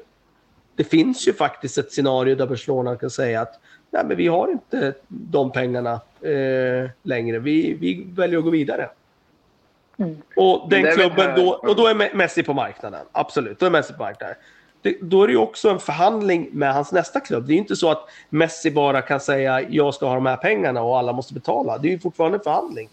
det 0.80 0.86
finns 0.86 1.28
ju 1.28 1.34
faktiskt 1.34 1.78
ett 1.78 1.92
scenario 1.92 2.36
där 2.36 2.48
Barcelona 2.48 2.96
kan 2.96 3.10
säga 3.10 3.42
att 3.42 3.60
nej, 3.90 4.04
men 4.06 4.18
vi 4.18 4.28
har 4.28 4.52
inte 4.52 4.94
de 5.08 5.52
pengarna 5.52 5.94
eh, 6.22 6.90
längre. 7.04 7.40
Vi, 7.40 7.74
vi 7.74 8.06
väljer 8.10 8.38
att 8.38 8.44
gå 8.44 8.50
vidare. 8.50 8.90
Mm. 9.98 10.18
Och 10.36 10.70
den 10.70 10.96
klubben 10.96 11.36
då, 11.36 11.50
och 11.50 11.76
då 11.76 11.88
är 11.88 12.16
Messi 12.16 12.44
på 12.44 12.54
marknaden. 12.54 13.06
Absolut, 13.12 13.60
då 13.60 13.66
är 13.66 13.70
Messi 13.70 13.94
på 13.94 14.04
marknaden. 14.04 14.36
Det, 14.82 14.98
då 15.02 15.24
är 15.24 15.28
det 15.28 15.34
ju 15.34 15.40
också 15.40 15.70
en 15.70 15.80
förhandling 15.80 16.50
med 16.52 16.74
hans 16.74 16.92
nästa 16.92 17.20
klubb. 17.20 17.48
Det 17.48 17.54
är 17.54 17.58
inte 17.58 17.76
så 17.76 17.92
att 17.92 18.10
Messi 18.30 18.72
bara 18.72 19.02
kan 19.02 19.20
säga 19.20 19.62
jag 19.62 19.94
ska 19.94 20.08
ha 20.08 20.16
de 20.16 20.26
här 20.26 20.38
pengarna 20.38 20.82
och 20.82 20.98
alla 20.98 21.14
måste 21.14 21.34
betala. 21.34 21.78
Det 21.78 21.88
är 21.88 21.92
ju 21.92 22.00
fortfarande 22.00 22.38
en 22.38 22.44
förhandling 22.44 22.90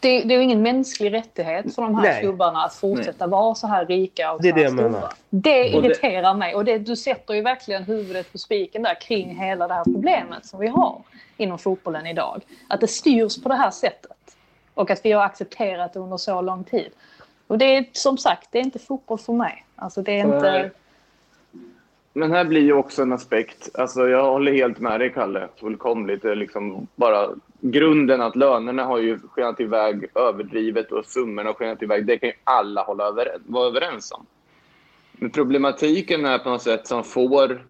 det, 0.00 0.20
det 0.20 0.34
är 0.34 0.38
ju 0.38 0.44
ingen 0.44 0.62
mänsklig 0.62 1.12
rättighet 1.12 1.74
för 1.74 1.82
de 1.82 1.94
här 1.94 2.02
Nej. 2.02 2.20
klubbarna 2.20 2.64
att 2.64 2.74
fortsätta 2.74 3.26
Nej. 3.26 3.30
vara 3.30 3.54
så 3.54 3.66
här 3.66 3.86
rika 3.86 4.32
och 4.32 4.42
det 4.42 4.48
så 4.48 4.56
här 4.56 4.64
det 4.64 4.70
stora. 4.70 5.10
Det 5.30 5.68
irriterar 5.68 6.34
mig 6.34 6.54
och 6.54 6.64
det, 6.64 6.78
du 6.78 6.96
sätter 6.96 7.34
ju 7.34 7.42
verkligen 7.42 7.84
huvudet 7.84 8.32
på 8.32 8.38
spiken 8.38 8.82
där 8.82 9.00
kring 9.00 9.36
hela 9.36 9.68
det 9.68 9.74
här 9.74 9.84
problemet 9.84 10.46
som 10.46 10.60
vi 10.60 10.68
har 10.68 11.02
inom 11.36 11.58
fotbollen 11.58 12.06
idag. 12.06 12.42
Att 12.68 12.80
det 12.80 12.88
styrs 12.88 13.42
på 13.42 13.48
det 13.48 13.54
här 13.54 13.70
sättet 13.70 14.36
och 14.74 14.90
att 14.90 15.04
vi 15.04 15.12
har 15.12 15.24
accepterat 15.24 15.92
det 15.92 15.98
under 16.00 16.16
så 16.16 16.40
lång 16.40 16.64
tid. 16.64 16.90
Och 17.46 17.58
det 17.58 17.76
är 17.76 17.84
som 17.92 18.18
sagt, 18.18 18.48
det 18.50 18.58
är 18.58 18.62
inte 18.62 18.78
fotboll 18.78 19.18
för 19.18 19.32
mig. 19.32 19.64
Alltså 19.76 20.02
det 20.02 20.20
är 20.20 20.34
inte... 20.34 20.70
Men 22.12 22.32
här 22.32 22.44
blir 22.44 22.60
ju 22.60 22.72
också 22.72 23.02
en 23.02 23.12
aspekt, 23.12 23.68
alltså 23.74 24.08
jag 24.08 24.30
håller 24.30 24.52
helt 24.52 24.78
med 24.78 25.00
dig 25.00 25.12
Kalle, 25.12 25.48
fullkomligt. 25.60 26.22
Det 26.22 26.30
är 26.30 26.34
liksom 26.34 26.86
bara 26.94 27.28
grunden 27.60 28.20
att 28.20 28.36
lönerna 28.36 28.84
har 28.84 28.98
ju 28.98 29.18
skenat 29.18 29.60
iväg 29.60 30.10
överdrivet 30.14 30.92
och 30.92 31.06
summorna 31.06 31.48
har 31.48 31.54
skenat 31.54 31.82
iväg. 31.82 32.06
Det 32.06 32.18
kan 32.18 32.28
ju 32.28 32.34
alla 32.44 32.82
hålla 32.82 33.04
över, 33.04 33.38
vara 33.46 33.66
överens 33.66 34.12
om. 34.12 34.26
Men 35.12 35.30
problematiken 35.30 36.24
är 36.24 36.38
på 36.38 36.50
något 36.50 36.62
sätt 36.62 36.86
som 36.86 37.04
får 37.04 37.66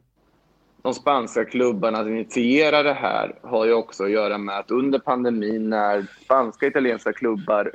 de 0.82 0.94
spanska 0.94 1.44
klubbarna 1.44 1.98
att 1.98 2.06
initiera 2.06 2.82
det 2.82 2.92
här 2.92 3.34
har 3.42 3.64
ju 3.66 3.72
också 3.72 4.04
att 4.04 4.10
göra 4.10 4.38
med 4.38 4.58
att 4.58 4.70
under 4.70 4.98
pandemin 4.98 5.70
när 5.70 6.06
spanska 6.24 6.66
och 6.66 6.70
italienska 6.70 7.12
klubbar 7.12 7.72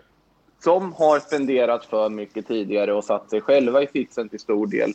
som 0.60 0.94
har 0.94 1.20
spenderat 1.20 1.86
för 1.86 2.10
mycket 2.10 2.48
tidigare 2.48 2.94
och 2.94 3.04
satt 3.04 3.30
sig 3.30 3.42
själva 3.42 3.84
i 3.84 3.88
fixen 3.88 4.30
till 4.30 4.40
stor 4.40 4.68
del 4.68 4.94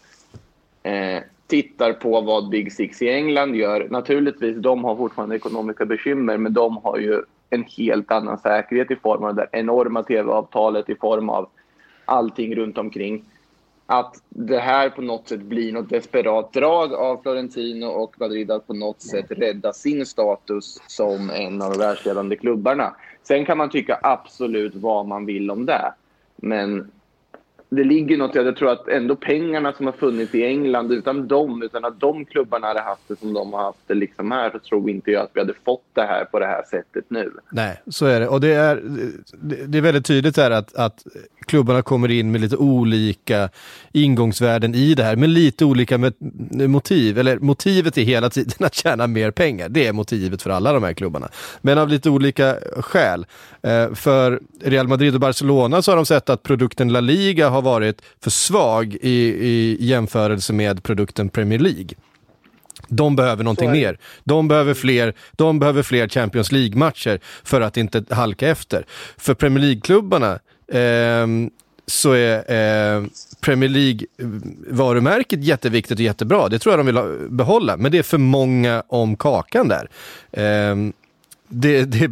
eh, 0.82 1.22
tittar 1.48 1.92
på 1.92 2.20
vad 2.20 2.48
Big 2.48 2.72
Six 2.72 3.02
i 3.02 3.08
England 3.08 3.54
gör. 3.54 3.88
Naturligtvis, 3.90 4.56
de 4.56 4.84
har 4.84 4.96
fortfarande 4.96 5.36
ekonomiska 5.36 5.84
bekymmer, 5.84 6.36
men 6.36 6.52
de 6.52 6.76
har 6.76 6.98
ju 6.98 7.22
en 7.50 7.64
helt 7.64 8.12
annan 8.12 8.38
säkerhet 8.38 8.90
i 8.90 8.96
form 8.96 9.24
av 9.24 9.34
det 9.34 9.48
enorma 9.52 10.02
tv-avtalet, 10.02 10.90
i 10.90 10.94
form 10.94 11.28
av 11.28 11.48
allting 12.04 12.54
runt 12.54 12.78
omkring. 12.78 13.24
Att 13.86 14.16
det 14.28 14.58
här 14.58 14.90
på 14.90 15.02
något 15.02 15.28
sätt 15.28 15.40
blir 15.40 15.72
något 15.72 15.90
desperat 15.90 16.52
drag 16.52 16.94
av 16.94 17.22
Florentino 17.22 17.86
och 17.86 18.20
Madrid 18.20 18.50
att 18.50 18.66
på 18.66 18.74
något 18.74 19.02
sätt 19.02 19.26
rädda 19.28 19.72
sin 19.72 20.06
status 20.06 20.82
som 20.86 21.30
en 21.30 21.62
av 21.62 21.70
de 21.72 21.78
världsledande 21.78 22.36
klubbarna. 22.36 22.94
Sen 23.22 23.44
kan 23.44 23.58
man 23.58 23.70
tycka 23.70 23.98
absolut 24.02 24.74
vad 24.74 25.06
man 25.06 25.26
vill 25.26 25.50
om 25.50 25.66
det. 25.66 25.92
Men 26.36 26.90
det 27.70 27.84
ligger 27.84 28.16
något 28.16 28.36
i 28.36 28.38
jag 28.38 28.56
tror 28.56 28.70
att 28.70 28.88
ändå 28.88 29.16
pengarna 29.16 29.72
som 29.72 29.86
har 29.86 29.92
funnits 29.92 30.34
i 30.34 30.44
England, 30.44 30.92
utan 30.92 31.28
dem, 31.28 31.62
utan 31.62 31.84
att 31.84 32.00
de 32.00 32.24
klubbarna 32.24 32.66
hade 32.66 32.80
haft 32.80 33.08
det 33.08 33.18
som 33.18 33.32
de 33.32 33.52
har 33.52 33.62
haft 33.62 33.78
det 33.86 33.94
liksom 33.94 34.30
här, 34.30 34.50
så 34.50 34.58
tror 34.58 34.90
inte 34.90 35.10
jag 35.10 35.22
att 35.22 35.30
vi 35.32 35.40
hade 35.40 35.54
fått 35.64 35.84
det 35.94 36.02
här 36.02 36.24
på 36.24 36.38
det 36.38 36.46
här 36.46 36.62
sättet 36.70 37.04
nu. 37.08 37.32
Nej, 37.50 37.82
så 37.86 38.06
är 38.06 38.20
det. 38.20 38.28
Och 38.28 38.40
det 38.40 38.54
är, 38.54 38.82
det 39.66 39.78
är 39.78 39.82
väldigt 39.82 40.06
tydligt 40.06 40.36
här 40.36 40.50
att, 40.50 40.74
att 40.74 41.06
klubbarna 41.48 41.82
kommer 41.82 42.10
in 42.10 42.32
med 42.32 42.40
lite 42.40 42.56
olika 42.56 43.48
ingångsvärden 43.92 44.74
i 44.74 44.94
det 44.94 45.02
här, 45.02 45.16
med 45.16 45.28
lite 45.28 45.64
olika 45.64 46.12
motiv. 46.50 47.18
Eller 47.18 47.38
motivet 47.38 47.98
är 47.98 48.02
hela 48.02 48.30
tiden 48.30 48.52
att 48.66 48.74
tjäna 48.74 49.06
mer 49.06 49.30
pengar. 49.30 49.68
Det 49.68 49.86
är 49.86 49.92
motivet 49.92 50.42
för 50.42 50.50
alla 50.50 50.72
de 50.72 50.82
här 50.82 50.92
klubbarna. 50.92 51.28
Men 51.60 51.78
av 51.78 51.88
lite 51.88 52.10
olika 52.10 52.56
skäl. 52.76 53.26
Eh, 53.62 53.94
för 53.94 54.40
Real 54.60 54.88
Madrid 54.88 55.14
och 55.14 55.20
Barcelona 55.20 55.82
så 55.82 55.90
har 55.90 55.96
de 55.96 56.06
sett 56.06 56.30
att 56.30 56.42
produkten 56.42 56.92
La 56.92 57.00
Liga 57.00 57.48
har 57.58 57.70
varit 57.70 58.02
för 58.22 58.30
svag 58.30 58.94
i, 59.00 59.18
i 59.48 59.76
jämförelse 59.80 60.52
med 60.52 60.82
produkten 60.82 61.28
Premier 61.28 61.58
League. 61.58 61.88
De 62.88 63.16
behöver 63.16 63.44
någonting 63.44 63.70
mer. 63.70 63.98
De 64.24 64.48
behöver 64.48 64.74
fler, 64.74 65.14
de 65.32 65.58
behöver 65.58 65.82
fler 65.82 66.08
Champions 66.08 66.52
League-matcher 66.52 67.20
för 67.44 67.60
att 67.60 67.76
inte 67.76 68.04
halka 68.10 68.48
efter. 68.48 68.84
För 69.16 69.34
Premier 69.34 69.64
League-klubbarna 69.64 70.38
ehm, 70.72 71.50
så 71.86 72.12
är 72.12 72.36
eh, 72.36 73.04
Premier 73.40 73.70
League-varumärket 73.70 75.44
jätteviktigt 75.44 75.98
och 75.98 76.04
jättebra. 76.04 76.48
Det 76.48 76.58
tror 76.58 76.72
jag 76.72 76.86
de 76.86 76.86
vill 76.86 77.28
behålla. 77.28 77.76
Men 77.76 77.92
det 77.92 77.98
är 77.98 78.02
för 78.02 78.18
många 78.18 78.82
om 78.88 79.16
kakan 79.16 79.68
där. 79.68 79.90
Ehm, 80.32 80.92
det, 81.48 81.84
det, 81.84 82.10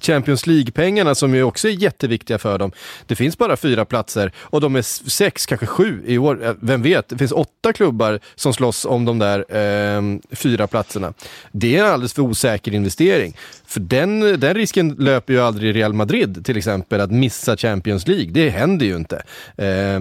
Champions 0.00 0.46
League-pengarna 0.46 1.14
som 1.14 1.34
ju 1.34 1.42
också 1.42 1.68
är 1.68 1.72
jätteviktiga 1.72 2.38
för 2.38 2.58
dem. 2.58 2.72
Det 3.06 3.14
finns 3.16 3.38
bara 3.38 3.56
fyra 3.56 3.84
platser 3.84 4.32
och 4.36 4.60
de 4.60 4.76
är 4.76 4.82
sex, 5.10 5.46
kanske 5.46 5.66
sju 5.66 6.02
i 6.06 6.18
år. 6.18 6.44
Eh, 6.44 6.54
Vem 6.60 6.82
vet? 6.82 7.08
Det 7.08 7.18
finns 7.18 7.32
åtta 7.32 7.72
klubbar 7.72 8.20
som 8.34 8.52
slåss 8.54 8.84
om 8.84 9.04
de 9.04 9.18
där 9.18 9.38
eh, 9.56 10.02
fyra 10.32 10.66
platserna. 10.66 11.12
Det 11.52 11.76
är 11.76 11.84
en 11.84 11.90
alldeles 11.92 12.12
för 12.12 12.22
osäker 12.22 12.74
investering. 12.74 13.36
För 13.66 13.80
den, 13.80 14.20
den 14.40 14.54
risken 14.54 14.88
löper 14.98 15.32
ju 15.32 15.40
aldrig 15.40 15.76
Real 15.76 15.92
Madrid 15.92 16.44
till 16.44 16.56
exempel, 16.56 17.00
att 17.00 17.10
missa 17.10 17.56
Champions 17.56 18.08
League. 18.08 18.30
Det 18.32 18.50
händer 18.50 18.86
ju 18.86 18.96
inte. 18.96 19.22
Eh, 19.56 20.00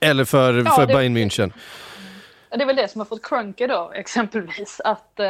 eller 0.00 0.24
för, 0.24 0.54
Ja, 0.64 0.70
för 0.76 0.86
det- 0.86 0.94
Bayern 0.94 1.16
München. 1.16 1.50
Det 2.56 2.62
är 2.62 2.66
väl 2.66 2.76
det 2.76 2.88
som 2.88 3.00
har 3.00 3.06
fått 3.06 3.22
Krunke 3.26 3.66
då, 3.66 3.92
exempelvis, 3.94 4.80
att 4.84 5.20
eh, 5.20 5.26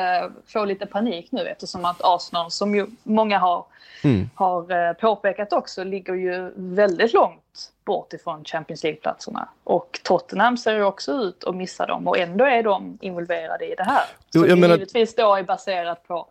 få 0.47 0.65
lite 0.65 0.87
panik 0.87 1.33
nu 1.33 1.47
eftersom 1.49 1.85
att 1.85 2.01
Arsenal, 2.05 2.51
som 2.51 2.75
ju 2.75 2.87
många 3.03 3.39
har, 3.39 3.65
Mm. 4.05 4.31
har 4.35 4.87
eh, 4.89 4.93
påpekat 4.93 5.53
också, 5.53 5.85
ligger 5.85 6.15
ju 6.15 6.53
väldigt 6.57 7.13
långt 7.13 7.71
bort 7.85 8.13
ifrån 8.13 8.45
Champions 8.45 8.83
League-platserna. 8.83 9.49
Och 9.65 10.01
Tottenham 10.05 10.57
ser 10.57 10.73
ju 10.75 10.85
också 10.85 11.13
ut 11.13 11.45
att 11.45 11.55
missa 11.57 11.87
dem 11.87 12.09
och 12.09 12.19
ändå 12.19 12.45
är 12.45 12.63
de 12.63 12.99
involverade 13.01 13.67
i 13.73 13.75
det 13.75 13.85
här. 13.85 14.03
Jo, 14.33 14.41
Som 14.41 14.49
jag 14.51 14.59
menar- 14.59 14.75
givetvis 14.75 15.15
då 15.15 15.35
är 15.35 15.43
baserat 15.43 16.09
på, 16.09 16.27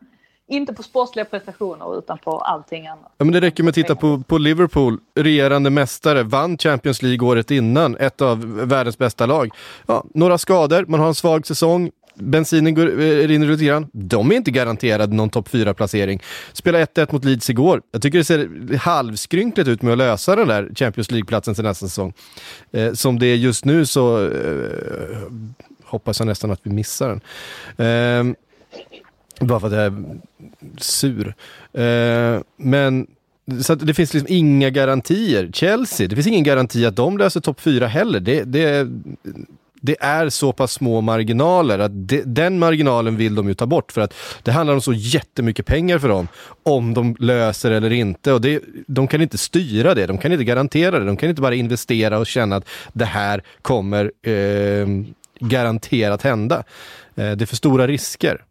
inte 0.52 0.74
på 0.74 0.84
sportsliga 0.84 1.26
prestationer 1.26 1.98
utan 1.98 2.18
på 2.18 2.40
allting 2.40 2.88
annat. 2.88 3.12
Ja, 3.18 3.26
men 3.26 3.34
det 3.34 3.42
räcker 3.42 3.64
med 3.64 3.70
att 3.70 3.76
titta 3.76 3.96
på, 3.96 4.24
på 4.28 4.38
Liverpool, 4.38 5.00
regerande 5.16 5.70
mästare, 5.70 6.24
vann 6.24 6.58
Champions 6.58 7.02
League 7.02 7.28
året 7.28 7.52
innan, 7.52 7.98
ett 7.98 8.22
av 8.22 8.68
världens 8.68 8.98
bästa 8.98 9.26
lag. 9.26 9.50
Ja, 9.88 10.04
några 10.14 10.38
skador, 10.38 10.86
man 10.88 11.00
har 11.00 11.08
en 11.08 11.16
svag 11.16 11.48
säsong, 11.48 11.92
bensinen 12.16 12.76
går, 12.76 12.88
eh, 12.88 13.28
rinner 13.28 13.48
lite 13.48 13.66
grann. 13.66 13.88
De 13.92 14.32
är 14.32 14.36
inte 14.36 14.52
garanterade 14.52 15.16
någon 15.16 15.30
topp 15.30 15.50
4-placering. 15.50 16.22
Spela 16.54 16.80
1-1 16.80 17.14
mot 17.14 17.26
Leeds 17.26 17.50
igår. 17.50 17.82
Jag 17.92 18.02
tycker 18.02 18.18
det 18.18 18.24
ser 18.24 18.78
halvskrynkligt 18.78 19.70
ut 19.70 19.82
med 19.82 19.92
att 19.92 19.98
lösa 19.98 20.36
den 20.36 20.48
där 20.48 20.72
Champions 20.76 21.12
League-platsen 21.12 21.56
till 21.56 21.64
nästa 21.64 21.88
säsong. 21.88 22.14
Eh, 22.72 22.94
som 22.94 23.20
det 23.20 23.28
är 23.28 23.36
just 23.36 23.66
nu 23.66 23.86
så 23.86 24.28
eh, 24.28 25.18
hoppas 25.84 26.20
jag 26.20 26.26
nästan 26.26 26.52
att 26.52 26.60
vi 26.64 26.72
missar 26.72 27.20
den. 27.78 28.32
Eh, 28.32 28.36
bara 29.46 29.60
för 29.60 29.68
att 29.68 29.74
jag 29.74 29.84
är 29.84 29.94
sur. 30.78 31.36
Eh, 31.74 32.42
men 32.58 33.08
så 33.62 33.74
att 33.74 33.88
det 33.88 33.94
finns 33.94 34.14
liksom 34.14 34.34
inga 34.34 34.70
garantier. 34.70 35.50
Chelsea, 35.54 36.08
det 36.08 36.16
finns 36.16 36.28
ingen 36.28 36.44
garanti 36.44 36.86
att 36.86 36.96
de 36.96 37.18
löser 37.18 37.40
topp 37.40 37.62
fyra 37.62 37.88
heller. 37.88 38.20
Det, 38.20 38.44
det, 38.44 38.88
det 39.82 39.96
är 40.00 40.30
så 40.30 40.54
pass 40.54 40.72
små 40.72 41.02
marginaler 41.02 41.80
att 41.80 41.92
det, 41.94 42.24
den 42.26 42.60
marginalen 42.60 43.16
vill 43.16 43.36
de 43.36 43.48
ju 43.48 43.54
ta 43.54 43.66
bort 43.66 43.92
för 43.92 44.02
att 44.02 44.14
det 44.44 44.52
handlar 44.52 44.74
om 44.74 44.82
så 44.82 44.94
jättemycket 44.94 45.66
pengar 45.66 46.00
för 46.00 46.08
dem 46.08 46.28
om 46.64 46.94
de 46.94 47.16
löser 47.20 47.72
eller 47.72 47.92
inte. 47.92 48.34
Och 48.34 48.42
det, 48.42 48.64
de 48.88 49.08
kan 49.08 49.22
inte 49.22 49.38
styra 49.38 49.96
det, 49.96 50.06
de 50.06 50.18
kan 50.18 50.32
inte 50.32 50.44
garantera 50.44 51.00
det. 51.00 51.06
De 51.06 51.18
kan 51.18 51.30
inte 51.30 51.42
bara 51.42 51.56
investera 51.56 52.20
och 52.20 52.28
känna 52.28 52.56
att 52.56 52.68
det 52.94 53.06
här 53.06 53.44
kommer 53.62 54.12
eh, 54.22 54.88
garanterat 55.40 56.22
hända. 56.22 56.64
Eh, 57.16 57.32
det 57.32 57.42
är 57.42 57.46
för 57.46 57.56
stora 57.56 57.88
risker. 57.88 58.42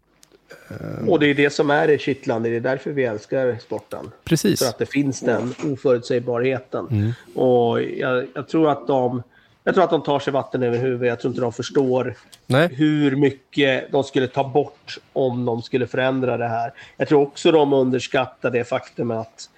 Och 1.08 1.20
det 1.20 1.26
är 1.26 1.34
det 1.34 1.50
som 1.50 1.70
är 1.70 1.86
det 1.86 1.98
kittlande. 1.98 2.48
Det 2.48 2.56
är 2.56 2.60
därför 2.60 2.90
vi 2.90 3.04
älskar 3.04 3.58
sporten. 3.60 4.10
Precis. 4.24 4.58
För 4.58 4.68
att 4.68 4.78
det 4.78 4.86
finns 4.86 5.20
den 5.20 5.54
oförutsägbarheten. 5.64 6.86
Mm. 6.90 7.12
Och 7.34 7.82
jag, 7.82 8.26
jag, 8.34 8.48
tror 8.48 8.70
att 8.70 8.86
de, 8.86 9.22
jag 9.64 9.74
tror 9.74 9.84
att 9.84 9.90
de 9.90 10.02
tar 10.02 10.18
sig 10.18 10.32
vatten 10.32 10.62
över 10.62 10.78
huvudet. 10.78 11.08
Jag 11.08 11.20
tror 11.20 11.30
inte 11.30 11.40
de 11.40 11.52
förstår 11.52 12.14
Nej. 12.46 12.68
hur 12.74 13.16
mycket 13.16 13.92
de 13.92 14.04
skulle 14.04 14.26
ta 14.26 14.44
bort 14.48 14.98
om 15.12 15.44
de 15.44 15.62
skulle 15.62 15.86
förändra 15.86 16.36
det 16.36 16.48
här. 16.48 16.72
Jag 16.96 17.08
tror 17.08 17.22
också 17.22 17.52
de 17.52 17.72
underskattar 17.72 18.50
det 18.50 18.64
faktum 18.64 19.10
att 19.10 19.50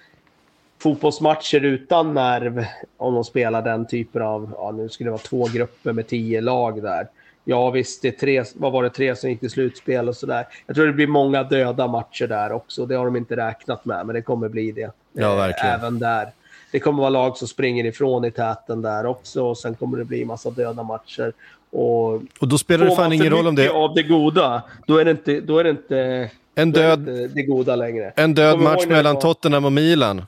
fotbollsmatcher 0.79 1.65
utan 1.65 2.13
nerv, 2.13 2.65
om 2.97 3.13
de 3.13 3.23
spelar 3.23 3.61
den 3.61 3.87
typen 3.87 4.21
av, 4.21 4.53
ja 4.57 4.71
nu 4.71 4.89
skulle 4.89 5.07
det 5.07 5.11
vara 5.11 5.21
två 5.21 5.47
grupper 5.53 5.93
med 5.93 6.07
tio 6.07 6.41
lag 6.41 6.83
där. 6.83 7.07
Ja 7.45 7.69
visst, 7.69 8.01
det 8.01 8.07
är 8.07 8.11
tre, 8.11 8.43
vad 8.55 8.71
var 8.71 8.83
det, 8.83 8.89
tre 8.89 9.15
som 9.15 9.29
gick 9.29 9.39
till 9.39 9.49
slutspel 9.49 10.09
och 10.09 10.15
sådär. 10.15 10.47
Jag 10.67 10.75
tror 10.75 10.85
det 10.87 10.93
blir 10.93 11.07
många 11.07 11.43
döda 11.43 11.87
matcher 11.87 12.27
där 12.27 12.51
också. 12.51 12.85
Det 12.85 12.95
har 12.95 13.05
de 13.05 13.15
inte 13.15 13.35
räknat 13.35 13.85
med, 13.85 14.05
men 14.05 14.15
det 14.15 14.21
kommer 14.21 14.49
bli 14.49 14.71
det. 14.71 14.91
Ja, 15.13 15.31
Eh, 15.31 15.35
verkligen. 15.37 15.75
Även 15.79 15.99
där. 15.99 16.27
Det 16.71 16.79
kommer 16.79 16.99
vara 16.99 17.09
lag 17.09 17.37
som 17.37 17.47
springer 17.47 17.85
ifrån 17.85 18.25
i 18.25 18.31
täten 18.31 18.81
där 18.81 19.05
också 19.05 19.43
och 19.43 19.57
sen 19.57 19.75
kommer 19.75 19.97
det 19.97 20.05
bli 20.05 20.25
massa 20.25 20.49
döda 20.49 20.83
matcher. 20.83 21.33
Och 21.71 22.13
Och 22.39 22.47
då 22.47 22.57
spelar 22.57 22.85
det 22.85 22.95
fan 22.95 23.13
ingen 23.13 23.29
roll 23.29 23.47
om 23.47 23.55
det 23.55 23.69
av 23.69 23.93
det 23.95 24.03
goda, 24.03 24.61
då 24.87 24.97
är 24.97 25.05
det 25.05 25.11
inte, 25.11 25.39
då 25.41 25.57
är 25.57 25.63
det 25.63 25.69
inte, 25.69 26.29
en 26.55 26.71
då 26.71 26.79
är 26.79 26.83
död, 26.83 26.99
det, 26.99 27.23
inte 27.23 27.35
det 27.35 27.43
goda 27.43 27.75
längre. 27.75 28.13
en 28.15 28.33
död 28.33 28.59
match 28.59 28.81
det 28.83 28.89
mellan 28.89 29.13
var- 29.15 29.21
Tottenham 29.21 29.65
och 29.65 29.71
Milan. 29.71 30.21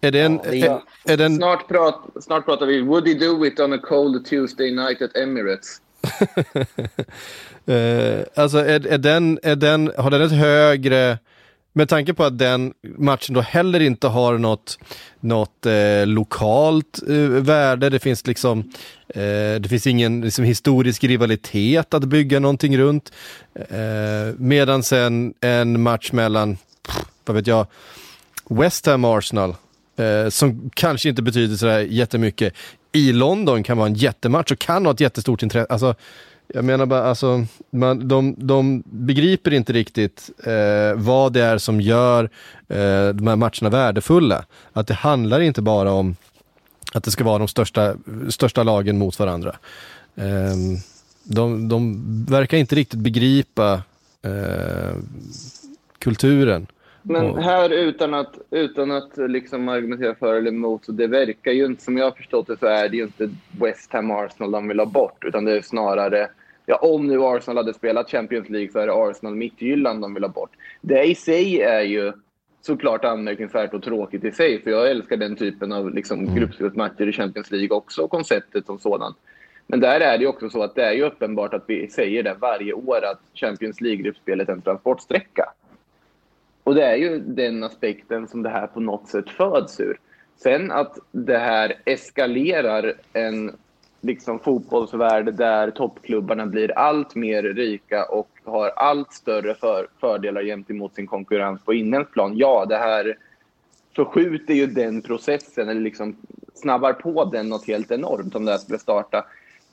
Är 0.00 0.10
det 0.10 0.20
en... 0.20 0.40
Ja, 0.44 0.50
det 0.50 0.60
är, 0.66 1.12
är 1.12 1.16
den 1.16 1.36
Snart, 1.36 1.68
prat, 1.68 2.00
snart 2.20 2.44
pratar 2.44 2.66
vi 2.66 2.80
Would 2.82 3.08
he 3.08 3.14
do 3.14 3.46
it 3.46 3.60
on 3.60 3.72
a 3.72 3.78
cold 3.88 4.26
Tuesday 4.26 4.70
night 4.70 5.02
at 5.02 5.16
Emirates? 5.16 5.80
Uh, 7.68 8.24
alltså 8.34 8.58
är, 8.58 8.86
är 8.86 8.98
den, 8.98 9.38
är 9.42 9.56
den, 9.56 9.92
har 9.98 10.10
den 10.10 10.22
ett 10.22 10.32
högre... 10.32 11.18
Med 11.72 11.88
tanke 11.88 12.14
på 12.14 12.24
att 12.24 12.38
den 12.38 12.72
matchen 12.82 13.34
då 13.34 13.40
heller 13.40 13.80
inte 13.80 14.08
har 14.08 14.38
något, 14.38 14.78
något 15.20 15.66
eh, 15.66 16.06
lokalt 16.06 17.00
eh, 17.08 17.16
värde. 17.18 17.90
Det 17.90 17.98
finns 17.98 18.26
liksom 18.26 18.72
eh, 19.08 19.60
det 19.60 19.68
finns 19.68 19.86
ingen 19.86 20.20
liksom, 20.20 20.44
historisk 20.44 21.04
rivalitet 21.04 21.94
att 21.94 22.04
bygga 22.04 22.40
någonting 22.40 22.78
runt. 22.78 23.12
Eh, 23.54 24.34
medan 24.38 24.82
sen 24.82 25.34
en 25.40 25.82
match 25.82 26.12
mellan, 26.12 26.56
pff, 26.56 27.04
vad 27.24 27.36
vet 27.36 27.46
jag, 27.46 27.66
West 28.50 28.86
Ham 28.86 29.04
Arsenal, 29.04 29.54
eh, 29.96 30.28
som 30.28 30.70
kanske 30.74 31.08
inte 31.08 31.22
betyder 31.22 31.56
sådär 31.56 31.80
jättemycket, 31.80 32.54
i 32.92 33.12
London 33.12 33.62
kan 33.62 33.76
vara 33.76 33.86
en 33.86 33.94
jättematch 33.94 34.52
och 34.52 34.58
kan 34.58 34.86
ha 34.86 34.92
ett 34.92 35.00
jättestort 35.00 35.42
intresse. 35.42 35.72
Alltså, 35.72 35.94
jag 36.48 36.64
menar 36.64 36.86
bara, 36.86 37.02
alltså, 37.02 37.46
man, 37.70 38.08
de, 38.08 38.34
de 38.38 38.82
begriper 38.86 39.52
inte 39.52 39.72
riktigt 39.72 40.30
eh, 40.44 40.94
vad 40.94 41.32
det 41.32 41.42
är 41.42 41.58
som 41.58 41.80
gör 41.80 42.24
eh, 42.68 43.08
de 43.08 43.26
här 43.26 43.36
matcherna 43.36 43.70
värdefulla. 43.70 44.44
Att 44.72 44.86
det 44.86 44.94
handlar 44.94 45.40
inte 45.40 45.62
bara 45.62 45.92
om 45.92 46.16
att 46.92 47.04
det 47.04 47.10
ska 47.10 47.24
vara 47.24 47.38
de 47.38 47.48
största, 47.48 47.94
största 48.28 48.62
lagen 48.62 48.98
mot 48.98 49.18
varandra. 49.18 49.56
Eh, 50.16 50.56
de, 51.24 51.68
de 51.68 52.02
verkar 52.28 52.56
inte 52.56 52.74
riktigt 52.74 53.00
begripa 53.00 53.82
eh, 54.22 54.96
kulturen. 55.98 56.66
Men 57.08 57.38
här 57.38 57.72
utan 57.72 58.14
att, 58.14 58.38
utan 58.50 58.90
att 58.90 59.16
liksom 59.16 59.68
argumentera 59.68 60.14
för 60.14 60.34
eller 60.34 60.50
emot, 60.50 60.84
så 60.84 60.92
det 60.92 61.06
verkar 61.06 61.52
ju 61.52 61.64
inte, 61.64 61.82
som 61.82 61.96
jag 61.98 62.04
har 62.04 62.10
förstått 62.10 62.46
det, 62.46 62.58
så 62.58 62.66
är 62.66 62.88
det 62.88 62.96
ju 62.96 63.02
inte 63.02 63.30
West 63.60 63.92
Ham 63.92 64.10
Arsenal 64.10 64.50
de 64.50 64.68
vill 64.68 64.78
ha 64.78 64.86
bort, 64.86 65.24
utan 65.24 65.44
det 65.44 65.56
är 65.56 65.62
snarare, 65.62 66.28
ja 66.66 66.76
om 66.76 67.06
nu 67.06 67.22
Arsenal 67.22 67.56
hade 67.56 67.74
spelat 67.74 68.10
Champions 68.10 68.48
League 68.48 68.72
så 68.72 68.78
är 68.78 68.86
det 68.86 68.92
Arsenal 68.92 69.34
Midtjylland 69.34 70.02
de 70.02 70.14
vill 70.14 70.24
ha 70.24 70.30
bort. 70.30 70.50
Det 70.80 71.04
i 71.04 71.14
sig 71.14 71.60
är 71.60 71.82
ju 71.82 72.12
såklart 72.60 73.04
anmärkningsvärt 73.04 73.74
och 73.74 73.82
tråkigt 73.82 74.24
i 74.24 74.32
sig, 74.32 74.62
för 74.62 74.70
jag 74.70 74.90
älskar 74.90 75.16
den 75.16 75.36
typen 75.36 75.72
av 75.72 75.94
liksom, 75.94 76.34
gruppspelsmatcher 76.34 77.08
i 77.08 77.12
Champions 77.12 77.50
League 77.50 77.76
också, 77.76 78.08
konceptet 78.08 78.66
som 78.66 78.78
sådant. 78.78 79.16
Men 79.66 79.80
där 79.80 80.00
är 80.00 80.18
det 80.18 80.22
ju 80.22 80.28
också 80.28 80.50
så 80.50 80.62
att 80.62 80.74
det 80.74 80.84
är 80.84 80.92
ju 80.92 81.02
uppenbart 81.02 81.54
att 81.54 81.64
vi 81.66 81.88
säger 81.88 82.22
det 82.22 82.36
varje 82.40 82.72
år 82.72 83.04
att 83.04 83.20
Champions 83.34 83.80
League-gruppspelet 83.80 84.48
är 84.48 84.52
en 84.52 84.62
transportsträcka. 84.62 85.44
Och 86.66 86.74
det 86.74 86.84
är 86.84 86.96
ju 86.96 87.18
den 87.18 87.64
aspekten 87.64 88.28
som 88.28 88.42
det 88.42 88.48
här 88.48 88.66
på 88.66 88.80
något 88.80 89.08
sätt 89.08 89.30
föds 89.30 89.80
ur. 89.80 89.98
Sen 90.36 90.70
att 90.72 90.98
det 91.12 91.38
här 91.38 91.74
eskalerar 91.84 92.94
en 93.12 93.56
liksom 94.00 94.38
fotbollsvärld 94.38 95.34
där 95.34 95.70
toppklubbarna 95.70 96.46
blir 96.46 96.78
allt 96.78 97.14
mer 97.14 97.42
rika 97.42 98.04
och 98.04 98.28
har 98.44 98.68
allt 98.68 99.12
större 99.12 99.54
för, 99.54 99.88
fördelar 100.00 100.42
gentemot 100.42 100.94
sin 100.94 101.06
konkurrens 101.06 101.64
på 101.64 101.74
inhemsk 101.74 102.12
plan. 102.12 102.36
Ja, 102.36 102.66
det 102.68 102.76
här 102.76 103.18
förskjuter 103.96 104.54
ju 104.54 104.66
den 104.66 105.02
processen 105.02 105.68
eller 105.68 105.80
liksom 105.80 106.16
snabbar 106.54 106.92
på 106.92 107.24
den 107.24 107.48
något 107.48 107.66
helt 107.66 107.90
enormt 107.90 108.34
om 108.34 108.44
det 108.44 108.50
här 108.50 108.58
skulle 108.58 108.78
starta. 108.78 109.24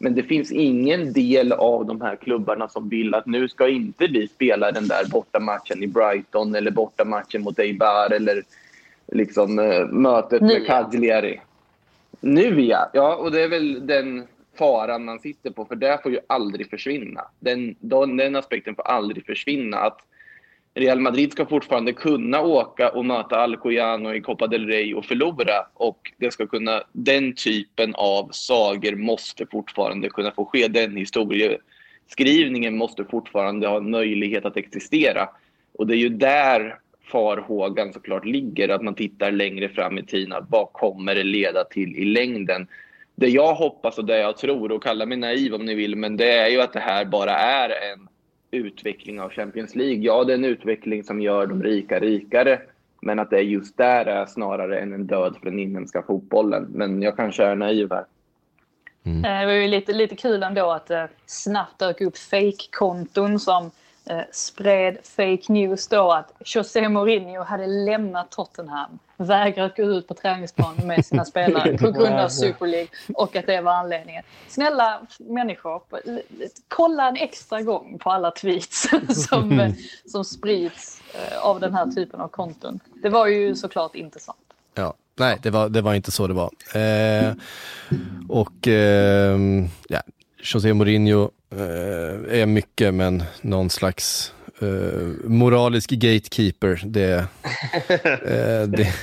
Men 0.04 0.16
det 0.16 0.24
finns 0.24 0.52
ingen 0.52 1.14
del 1.14 1.52
av 1.52 1.86
de 1.86 2.02
här 2.02 2.16
klubbarna 2.16 2.70
som 2.70 2.90
vill 2.90 3.14
att 3.14 3.26
nu 3.26 3.50
ska 3.50 3.68
inte 3.68 4.08
vi 4.08 4.28
spela 4.28 4.72
den 4.72 4.88
där 4.88 5.06
bortamatchen 5.12 5.84
i 5.84 5.88
Brighton 5.88 6.56
eller 6.56 6.72
bortamatchen 6.72 7.42
mot 7.42 7.60
Eibar 7.60 8.14
eller 8.14 8.44
liksom 9.08 9.60
eh, 9.60 9.86
mötet 9.86 10.42
Nu, 10.42 10.60
med. 10.60 10.68
Cagliari. 10.68 11.42
Nu 12.20 12.62
ja. 12.62 12.90
Ja, 12.94 13.16
och 13.16 13.32
det 13.32 13.42
är 13.42 13.48
väl 13.48 13.88
den 13.88 14.28
faran 14.58 15.06
man 15.06 15.20
sitter 15.20 15.52
på, 15.52 15.66
för 15.66 15.76
det 15.76 16.00
får 16.04 16.12
ju 16.12 16.20
aldrig 16.28 16.70
försvinna. 16.70 17.22
Den, 17.40 17.76
den, 17.80 18.18
den 18.18 18.36
aspekten 18.36 18.76
får 18.76 18.84
aldrig 18.88 19.26
försvinna. 19.26 19.78
Att 19.78 20.00
Real 20.76 21.00
Madrid 21.00 21.32
ska 21.32 21.46
fortfarande 21.46 21.94
kunna 21.94 22.42
åka 22.42 22.90
och 22.90 23.06
möta 23.06 23.36
Alcoyano 23.36 24.14
i 24.14 24.22
Copa 24.22 24.48
del 24.48 24.68
Rey 24.68 24.94
och 24.94 25.06
förlora. 25.06 25.68
Och 25.74 26.12
det 26.18 26.32
ska 26.32 26.48
kunna, 26.48 26.84
den 26.92 27.36
typen 27.36 27.96
av 27.96 28.30
sager 28.32 28.96
måste 28.96 29.46
fortfarande 29.46 30.10
kunna 30.10 30.32
få 30.32 30.46
ske. 30.46 30.68
Den 30.68 30.98
historieskrivningen 30.98 32.78
måste 32.78 33.06
fortfarande 33.06 33.68
ha 33.68 33.78
en 33.78 33.92
möjlighet 33.92 34.46
att 34.46 34.58
existera. 34.58 35.30
Och 35.74 35.88
det 35.88 35.96
är 35.96 35.98
ju 35.98 36.10
där 36.10 36.80
farhågan 37.12 37.94
såklart 37.94 38.26
ligger, 38.26 38.70
att 38.70 38.82
man 38.82 38.96
tittar 38.96 39.32
längre 39.32 39.70
fram 39.70 39.98
i 39.98 40.04
tiden. 40.04 40.34
Att 40.34 40.50
vad 40.50 40.74
kommer 40.74 41.16
det 41.16 41.24
leda 41.24 41.64
till 41.64 41.96
i 41.96 42.06
längden? 42.06 42.68
Det 43.16 43.28
jag 43.28 43.54
hoppas 43.54 43.98
och 43.98 44.06
det 44.06 44.20
jag 44.20 44.38
tror, 44.38 44.72
och 44.72 44.84
kalla 44.84 45.06
mig 45.06 45.18
naiv 45.18 45.54
om 45.54 45.66
ni 45.66 45.76
vill, 45.76 45.96
men 45.96 46.18
det 46.18 46.32
är 46.32 46.48
ju 46.48 46.62
att 46.62 46.74
det 46.74 46.80
här 46.80 47.06
bara 47.06 47.32
är 47.32 47.70
en 47.70 48.08
utveckling 48.54 49.22
av 49.22 49.30
Champions 49.30 49.76
League. 49.76 50.04
Ja, 50.04 50.24
det 50.24 50.34
är 50.34 50.38
en 50.38 50.46
utveckling 50.46 51.04
som 51.04 51.22
gör 51.22 51.48
de 51.48 51.64
rika 51.64 52.00
rikare, 52.00 52.62
men 53.02 53.20
att 53.20 53.30
det 53.30 53.38
är 53.38 53.42
just 53.42 53.78
där 53.78 54.06
är 54.06 54.26
snarare 54.26 54.80
än 54.80 54.94
en 54.94 55.08
död 55.08 55.36
för 55.40 55.50
den 55.50 55.60
inhemska 55.60 56.04
fotbollen. 56.04 56.68
Men 56.70 57.02
jag 57.02 57.16
kanske 57.16 57.44
är 57.44 57.56
naiv 57.56 57.92
här. 57.92 58.06
Mm. 59.06 59.22
Det 59.22 59.46
var 59.46 59.54
ju 59.54 59.68
lite, 59.68 59.94
lite 59.94 60.16
kul 60.16 60.44
ändå 60.44 60.72
att 60.72 60.88
det 60.88 61.10
snabbt 61.26 61.80
dök 61.80 62.02
upp 62.02 62.18
fake-konton 62.18 63.40
som 63.40 63.66
eh, 63.66 63.72
spred 64.32 64.98
fake 65.04 65.54
news 65.54 65.88
då 65.88 66.12
att 66.12 66.34
José 66.46 66.90
Mourinho 66.90 67.44
hade 67.44 67.68
lämnat 67.68 68.32
Tottenham, 68.32 69.00
vägrat 69.18 69.78
gå 69.78 69.84
ut 69.84 70.08
på 70.08 70.14
träningsplanen 70.14 70.88
med 70.88 71.06
sina 71.06 71.26
spelare 71.26 71.78
på 71.78 71.92
grund 71.92 72.16
av 72.16 72.30
Super 72.30 72.68
League 72.68 72.90
och 73.14 73.36
att 73.36 73.48
det 73.48 73.62
var 73.62 73.74
anledningen. 73.74 74.24
Snälla 74.48 75.02
människor, 75.18 75.82
kolla 76.68 77.08
en 77.08 77.16
extra 77.16 77.62
gång 77.62 78.00
på 78.00 78.12
alla 78.12 78.32
tweets 78.32 78.90
som, 79.30 79.60
eh, 79.60 79.72
som 80.06 80.26
sprids 80.26 81.02
eh, 81.14 81.46
av 81.46 81.60
den 81.60 81.74
här 81.74 81.86
typen 81.86 82.22
av 82.22 82.28
konton. 82.28 82.80
Det 83.04 83.10
var 83.10 83.28
ju 83.28 83.56
såklart 83.56 83.96
inte 83.96 84.20
sant. 84.20 84.38
Ja, 84.76 84.94
nej, 85.16 85.40
det 85.44 85.50
var, 85.50 85.70
det 85.70 85.82
var 85.82 85.94
inte 85.94 86.12
så 86.12 86.28
det 86.28 86.34
var. 86.34 86.50
Eh, 86.76 87.34
och 88.30 88.68
eh, 88.68 89.40
ja, 89.88 90.02
José 90.44 90.74
Mourinho 90.74 91.32
eh, 91.60 92.42
är 92.42 92.46
mycket, 92.46 92.94
men 92.94 93.24
någon 93.42 93.70
slags 93.70 94.34
eh, 94.62 95.30
moralisk 95.30 95.90
gatekeeper. 95.90 96.82
Det, 96.86 97.14
eh, 97.14 98.68
det... 98.68 98.68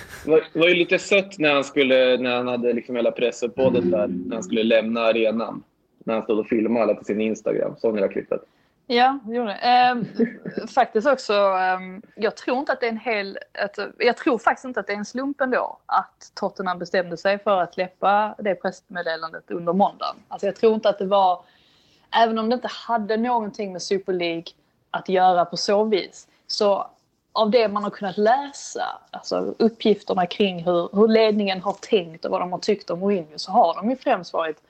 det 0.52 0.58
var 0.58 0.68
ju 0.68 0.74
lite 0.74 0.98
sött 0.98 1.38
när 1.38 1.54
han, 1.54 1.64
skulle, 1.64 2.16
när 2.16 2.36
han 2.36 2.48
hade 2.48 2.72
liksom 2.72 2.96
hela 2.96 3.10
pressuppbådet 3.10 3.90
där, 3.90 4.08
när 4.08 4.36
han 4.36 4.42
skulle 4.42 4.62
lämna 4.62 5.00
arenan. 5.00 5.62
När 6.04 6.14
han 6.14 6.22
stod 6.22 6.38
och 6.38 6.46
filmade 6.46 6.82
alla 6.82 6.94
på 6.94 7.04
sin 7.04 7.20
Instagram. 7.20 7.74
Så 7.78 7.92
ni 7.92 8.00
har 8.00 8.08
klippet. 8.08 8.40
Ja, 8.92 9.18
det 9.24 9.34
gjorde 9.34 9.48
det. 9.48 9.60
Eh, 9.60 10.66
faktiskt 10.66 11.06
också, 11.06 11.32
eh, 11.32 11.80
jag 12.16 12.36
tror 12.36 12.58
inte 12.58 12.72
att 12.72 12.80
det 12.80 12.86
är 12.86 12.90
en 12.90 12.98
hel... 12.98 13.38
Att, 13.64 13.78
jag 13.98 14.16
tror 14.16 14.38
faktiskt 14.38 14.64
inte 14.64 14.80
att 14.80 14.86
det 14.86 14.92
är 14.92 14.96
en 14.96 15.04
slump 15.04 15.40
ändå 15.40 15.78
att 15.86 16.32
Tottenham 16.34 16.78
bestämde 16.78 17.16
sig 17.16 17.38
för 17.38 17.60
att 17.60 17.74
släppa 17.74 18.34
det 18.38 18.54
pressmeddelandet 18.54 19.50
under 19.50 19.72
måndagen. 19.72 20.16
Alltså 20.28 20.46
jag 20.46 20.56
tror 20.56 20.74
inte 20.74 20.88
att 20.88 20.98
det 20.98 21.06
var 21.06 21.42
även 22.16 22.38
om 22.38 22.48
det 22.48 22.54
inte 22.54 22.68
hade 22.68 23.16
någonting 23.16 23.72
med 23.72 23.82
Super 23.82 24.12
League 24.12 24.44
att 24.90 25.08
göra 25.08 25.44
på 25.44 25.56
så 25.56 25.84
vis, 25.84 26.28
så 26.46 26.86
av 27.32 27.50
det 27.50 27.68
man 27.68 27.82
har 27.82 27.90
kunnat 27.90 28.18
läsa, 28.18 28.84
alltså 29.10 29.54
uppgifterna 29.58 30.26
kring 30.26 30.64
hur, 30.64 30.88
hur 30.92 31.08
ledningen 31.08 31.60
har 31.60 31.72
tänkt 31.72 32.24
och 32.24 32.30
vad 32.30 32.40
de 32.40 32.52
har 32.52 32.58
tyckt 32.58 32.90
om 32.90 33.00
Mourinho, 33.00 33.38
så 33.38 33.52
har 33.52 33.74
de 33.74 33.90
ju 33.90 33.96
främst 33.96 34.32
varit 34.32 34.62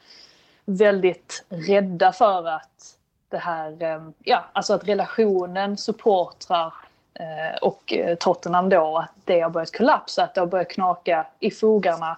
väldigt 0.65 1.45
rädda 1.49 2.13
för 2.13 2.49
att 2.49 2.97
det 3.29 3.39
här, 3.39 3.83
eh, 3.83 4.03
ja, 4.25 4.45
alltså 4.53 4.75
att 4.75 4.89
relationen 4.89 5.77
supportrar 5.77 6.75
eh, 7.15 7.59
och 7.63 7.93
eh, 7.93 8.17
Tottenham 8.17 8.69
då, 8.69 8.99
att 8.99 9.13
det 9.25 9.41
har 9.41 9.51
börjat 9.51 9.77
kollapsa, 9.77 10.23
att 10.23 10.35
det 10.35 10.41
har 10.41 10.47
börjat 10.47 10.71
knaka 10.71 11.27
i 11.41 11.51
fogarna 11.51 12.17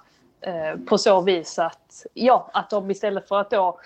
på 0.88 0.98
så 0.98 1.20
vis 1.20 1.58
att, 1.58 2.06
ja, 2.14 2.50
att 2.52 2.70
de 2.70 2.90
istället 2.90 3.28
för 3.28 3.40
att 3.40 3.50
då 3.50 3.78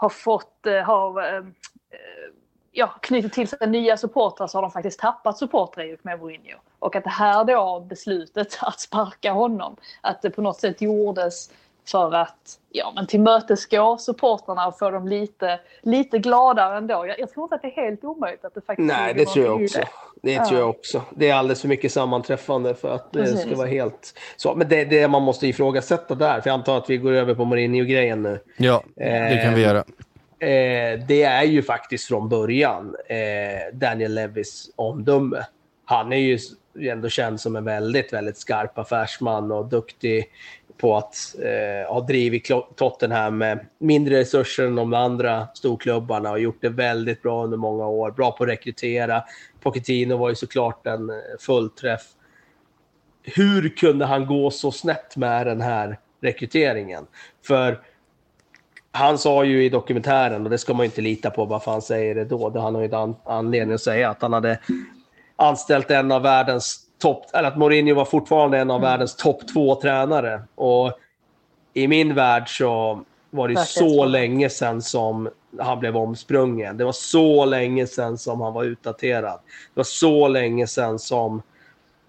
har 0.00 0.08
fått, 0.08 0.66
eh, 0.66 0.82
har 0.82 1.22
eh, 1.22 1.36
eh, 1.36 2.30
ja, 2.72 2.86
knutit 2.86 3.32
till 3.32 3.48
sig 3.48 3.68
nya 3.68 3.96
supportrar 3.96 4.46
så 4.46 4.58
har 4.58 4.62
de 4.62 4.70
faktiskt 4.70 5.00
tappat 5.00 5.38
supportrar 5.38 5.96
med 6.02 6.20
Mourinho. 6.20 6.58
Och 6.78 6.96
att 6.96 7.04
det 7.04 7.10
här 7.10 7.44
då 7.44 7.80
beslutet 7.80 8.58
att 8.62 8.80
sparka 8.80 9.32
honom, 9.32 9.76
att 10.00 10.22
det 10.22 10.30
på 10.30 10.42
något 10.42 10.60
sätt 10.60 10.80
gjordes 10.80 11.50
för 11.90 12.14
att 12.14 12.58
ja, 12.70 12.92
men 12.94 13.06
tillmötesgå 13.06 13.98
supportrarna 13.98 14.66
och 14.66 14.78
få 14.78 14.90
dem 14.90 15.08
lite, 15.08 15.60
lite 15.82 16.18
gladare 16.18 16.78
ändå. 16.78 17.06
Jag, 17.06 17.20
jag 17.20 17.30
tror 17.30 17.44
inte 17.44 17.54
att 17.54 17.62
det 17.62 17.68
är 17.68 17.82
helt 17.82 18.04
omöjligt 18.04 18.44
att 18.44 18.54
det 18.54 18.60
faktiskt 18.60 18.86
Nej, 18.86 19.14
det 19.14 19.26
tror 19.26 19.44
jag 19.44 19.62
också. 19.62 19.78
Det, 19.78 19.86
det 20.22 20.32
ja. 20.32 20.48
tror 20.48 20.60
jag 20.60 20.70
också. 20.70 21.02
Det 21.10 21.30
är 21.30 21.34
alldeles 21.34 21.60
för 21.60 21.68
mycket 21.68 21.92
sammanträffande 21.92 22.74
för 22.74 22.94
att 22.94 23.12
det 23.12 23.18
Precis. 23.18 23.40
ska 23.40 23.56
vara 23.56 23.68
helt 23.68 24.14
så. 24.36 24.54
Men 24.54 24.68
det, 24.68 24.84
det 24.84 25.08
man 25.08 25.22
måste 25.22 25.46
ifrågasätta 25.46 26.14
där, 26.14 26.40
för 26.40 26.50
jag 26.50 26.54
antar 26.54 26.78
att 26.78 26.90
vi 26.90 26.96
går 26.96 27.12
över 27.12 27.34
på 27.34 27.44
Mourinho-grejen 27.44 28.22
nu. 28.22 28.38
Ja, 28.56 28.82
det 28.94 29.40
kan 29.44 29.54
vi 29.54 29.62
göra. 29.62 29.84
Eh, 30.38 31.00
det 31.08 31.22
är 31.22 31.42
ju 31.42 31.62
faktiskt 31.62 32.08
från 32.08 32.28
början 32.28 32.96
eh, 33.08 33.76
Daniel 33.78 34.14
Levis 34.14 34.70
omdöme. 34.76 35.46
Han 35.84 36.12
är 36.12 36.16
ju 36.16 36.38
ändå 36.78 37.08
känd 37.08 37.40
som 37.40 37.56
en 37.56 37.64
väldigt, 37.64 38.12
väldigt 38.12 38.38
skarp 38.38 38.78
affärsman 38.78 39.52
och 39.52 39.66
duktig 39.66 40.30
på 40.80 40.96
att 40.96 41.34
eh, 41.42 41.92
ha 41.92 42.00
drivit 42.00 42.50
Tottenham 42.76 43.38
med 43.38 43.66
mindre 43.78 44.18
resurser 44.20 44.66
än 44.66 44.74
de 44.74 44.94
andra 44.94 45.48
storklubbarna 45.54 46.30
och 46.30 46.40
gjort 46.40 46.58
det 46.60 46.68
väldigt 46.68 47.22
bra 47.22 47.44
under 47.44 47.56
många 47.56 47.86
år. 47.86 48.10
Bra 48.10 48.32
på 48.32 48.44
att 48.44 48.50
rekrytera. 48.50 49.24
Pochettino 49.60 50.16
var 50.16 50.28
ju 50.28 50.34
såklart 50.34 50.86
en 50.86 51.10
eh, 51.10 51.16
fullträff. 51.40 52.02
Hur 53.22 53.68
kunde 53.68 54.04
han 54.06 54.26
gå 54.26 54.50
så 54.50 54.72
snett 54.72 55.16
med 55.16 55.46
den 55.46 55.60
här 55.60 55.98
rekryteringen? 56.20 57.06
För 57.46 57.80
han 58.92 59.18
sa 59.18 59.44
ju 59.44 59.64
i 59.64 59.68
dokumentären, 59.68 60.44
och 60.44 60.50
det 60.50 60.58
ska 60.58 60.74
man 60.74 60.84
ju 60.84 60.86
inte 60.86 61.00
lita 61.00 61.30
på 61.30 61.44
varför 61.44 61.70
han 61.70 61.82
säger 61.82 62.14
det 62.14 62.24
då, 62.24 62.50
det 62.50 62.60
han 62.60 62.74
har 62.74 62.82
ju 62.82 62.84
inte 62.84 63.14
anledning 63.24 63.74
att 63.74 63.80
säga, 63.80 64.10
att 64.10 64.22
han 64.22 64.32
hade 64.32 64.58
anställt 65.36 65.90
en 65.90 66.12
av 66.12 66.22
världens 66.22 66.89
topp, 67.00 67.26
eller 67.34 67.48
att 67.48 67.58
Mourinho 67.58 67.94
var 67.94 68.04
fortfarande 68.04 68.58
en 68.58 68.70
av 68.70 68.76
mm. 68.76 68.90
världens 68.90 69.16
topp 69.16 69.48
två 69.52 69.74
tränare. 69.74 70.42
Och 70.54 70.92
i 71.74 71.88
min 71.88 72.14
värld 72.14 72.58
så 72.58 73.04
var 73.30 73.48
det 73.48 73.56
så 73.56 74.04
länge 74.04 74.50
sedan 74.50 74.82
som 74.82 75.30
han 75.58 75.80
blev 75.80 75.96
omsprungen. 75.96 76.76
Det 76.76 76.84
var 76.84 76.92
så 76.92 77.44
länge 77.44 77.86
sedan 77.86 78.18
som 78.18 78.40
han 78.40 78.52
var 78.52 78.64
utdaterad. 78.64 79.40
Det 79.74 79.78
var 79.78 79.84
så 79.84 80.28
länge 80.28 80.66
sedan 80.66 80.98
som 80.98 81.42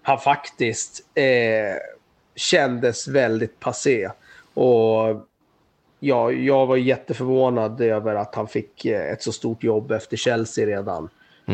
han 0.02 0.18
faktiskt 0.18 1.00
eh, 1.14 1.78
kändes 2.36 3.08
väldigt 3.08 3.60
passé. 3.60 4.10
Och 4.54 5.26
ja, 6.00 6.32
jag 6.32 6.66
var 6.66 6.76
jätteförvånad 6.76 7.80
över 7.80 8.14
att 8.14 8.34
han 8.34 8.48
fick 8.48 8.84
eh, 8.84 9.12
ett 9.12 9.22
så 9.22 9.32
stort 9.32 9.64
jobb 9.64 9.92
efter 9.92 10.16
Chelsea 10.16 10.66
redan. 10.66 11.08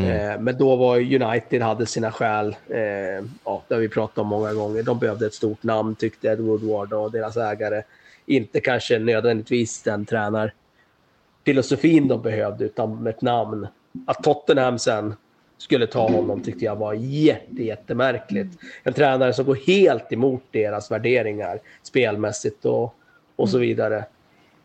Mm. 0.05 0.31
Eh, 0.31 0.41
men 0.41 0.59
då 0.59 0.77
var 0.77 0.97
United 0.97 1.63
hade 1.63 1.87
sina 1.87 2.13
skäl, 2.13 2.57
eh, 2.69 3.25
ja, 3.45 3.63
det 3.69 3.75
har 3.75 3.81
vi 3.81 3.89
pratat 3.89 4.19
om 4.19 4.27
många 4.27 4.55
gånger. 4.55 4.83
De 4.83 4.99
behövde 4.99 5.27
ett 5.27 5.35
stort 5.35 5.63
namn 5.63 5.95
tyckte 5.95 6.29
Ed 6.29 6.41
Woodward 6.41 6.93
och 6.93 7.13
deras 7.13 7.37
ägare. 7.37 7.83
Inte 8.27 8.61
kanske 8.61 8.99
nödvändigtvis 8.99 9.83
den 9.83 10.07
tränarfilosofin 10.07 12.09
de 12.09 12.23
behövde, 12.23 12.65
utan 12.65 13.07
ett 13.07 13.23
namn. 13.23 13.67
Att 14.07 14.23
Tottenham 14.23 14.79
sen 14.79 15.15
skulle 15.59 15.87
ta 15.87 16.09
honom 16.09 16.43
tyckte 16.43 16.65
jag 16.65 16.77
var 16.77 16.95
jätte, 16.95 17.63
jättemärkligt. 17.63 18.59
En 18.83 18.93
tränare 18.93 19.33
som 19.33 19.45
går 19.45 19.59
helt 19.67 20.13
emot 20.13 20.43
deras 20.51 20.91
värderingar 20.91 21.59
spelmässigt 21.83 22.65
och, 22.65 22.95
och 23.37 23.49
så 23.49 23.59
vidare. 23.59 24.05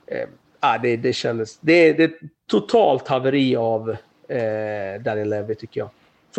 Eh, 0.08 0.80
det, 0.82 0.98
det 0.98 1.14
kändes... 1.14 1.58
Det, 1.58 1.94
det 1.94 2.04
är 2.04 2.08
ett 2.08 2.20
totalt 2.48 3.08
haveri 3.08 3.56
av 3.56 3.96
eh, 4.28 5.02
Daniel 5.02 5.30
Levy 5.30 5.56
tycker 5.56 5.80
jag. 5.80 5.90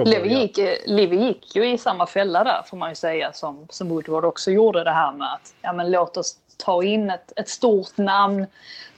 Levi 0.07 0.29
gick, 0.29 0.59
Levi 0.87 1.17
gick 1.17 1.57
ju 1.57 1.73
i 1.73 1.79
samma 1.79 2.07
fälla 2.07 2.45
där 2.45 2.63
får 2.67 2.77
man 2.77 2.89
ju 2.89 2.95
säga 2.95 3.33
som, 3.33 3.67
som 3.71 3.89
Woodward 3.89 4.25
också 4.25 4.51
gjorde 4.51 4.85
det 4.85 4.91
här 4.91 5.13
med 5.13 5.33
att 5.33 5.55
ja, 5.63 5.73
men 5.73 5.91
låt 5.91 6.17
oss 6.17 6.37
ta 6.57 6.83
in 6.83 7.11
ett, 7.11 7.33
ett 7.37 7.49
stort 7.49 7.97
namn 7.97 8.47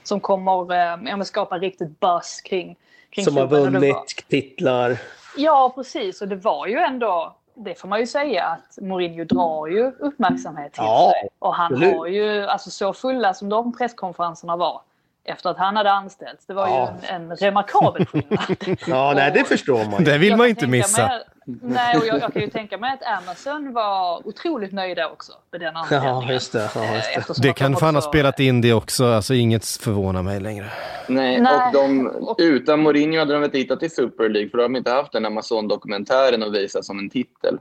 som 0.03 0.19
kommer 0.19 0.73
eh, 0.73 0.99
ja, 1.05 1.23
skapa 1.23 1.57
riktigt 1.57 1.99
buzz 1.99 2.41
kring, 2.41 2.75
kring 3.09 3.25
Som 3.25 3.35
klubben. 3.35 3.59
har 3.59 3.71
vunnit 3.71 3.93
var... 3.93 4.05
titlar. 4.29 4.97
Ja, 5.37 5.71
precis. 5.75 6.21
Och 6.21 6.27
det 6.27 6.35
var 6.35 6.67
ju 6.67 6.77
ändå 6.77 7.35
det 7.57 7.79
får 7.79 7.87
man 7.87 7.99
ju 7.99 8.07
säga 8.07 8.43
att 8.43 8.77
Mourinho 8.81 9.23
drar 9.23 9.67
ju 9.67 9.91
uppmärksamhet 9.99 10.73
till 10.73 10.83
ja, 10.83 11.11
sig. 11.13 11.29
Och 11.39 11.55
han 11.55 11.73
absolut. 11.73 11.97
har 11.97 12.07
ju, 12.07 12.45
alltså 12.45 12.69
så 12.69 12.93
fulla 12.93 13.33
som 13.33 13.49
de 13.49 13.77
presskonferenserna 13.77 14.55
var 14.55 14.81
efter 15.27 15.49
att 15.49 15.57
han 15.57 15.75
hade 15.75 15.91
anställts. 15.91 16.45
Det 16.45 16.53
var 16.53 16.67
ja. 16.67 16.93
ju 17.01 17.07
en, 17.07 17.31
en 17.31 17.37
remarkabel 17.37 18.05
skillnad. 18.05 18.57
ja, 18.87 19.13
nej, 19.15 19.31
det 19.31 19.43
förstår 19.43 19.91
man 19.91 20.03
Det 20.03 20.17
vill 20.17 20.35
man 20.35 20.47
inte 20.47 20.67
missa. 20.67 21.07
Mig, 21.07 21.23
Nej, 21.61 21.97
och 21.97 22.05
jag, 22.05 22.19
jag, 22.19 22.33
kan 22.33 22.41
ju 22.41 22.49
tänka 22.49 22.77
mig 22.77 22.93
att 22.93 23.23
Amazon 23.23 23.73
var 23.73 24.27
otroligt 24.27 24.71
nöjda 24.71 25.09
också 25.09 25.31
med 25.51 25.61
den 25.61 25.75
anställningen. 25.75 26.21
Ja, 26.21 26.31
just 26.31 26.51
det. 26.51 26.69
Ja, 26.75 26.95
just 26.95 27.13
det. 27.13 27.19
Eftersom 27.19 27.41
Det 27.41 27.49
att 27.49 27.55
de 27.55 27.59
kan 27.59 27.75
fan 27.75 27.95
ha 27.95 28.01
spelat 28.01 28.39
in 28.39 28.61
det 28.61 28.73
också, 28.73 29.05
alltså 29.05 29.33
inget 29.33 29.65
förvånar 29.65 30.23
mig 30.23 30.39
längre. 30.39 30.65
Nej, 31.07 31.41
Nej. 31.41 31.53
och 31.55 31.73
de, 31.73 32.11
utan 32.37 32.79
Mourinho 32.79 33.19
hade 33.19 33.33
de 33.33 33.43
inte 33.43 33.57
hittat 33.57 33.79
till 33.79 33.91
Super 33.91 34.29
League 34.29 34.49
för 34.49 34.57
de 34.57 34.73
har 34.73 34.77
inte 34.77 34.91
haft 34.91 35.11
den 35.11 35.25
Amazon-dokumentären 35.25 36.43
att 36.43 36.53
visa 36.53 36.83
som 36.83 36.99
en 36.99 37.09
titel. 37.09 37.59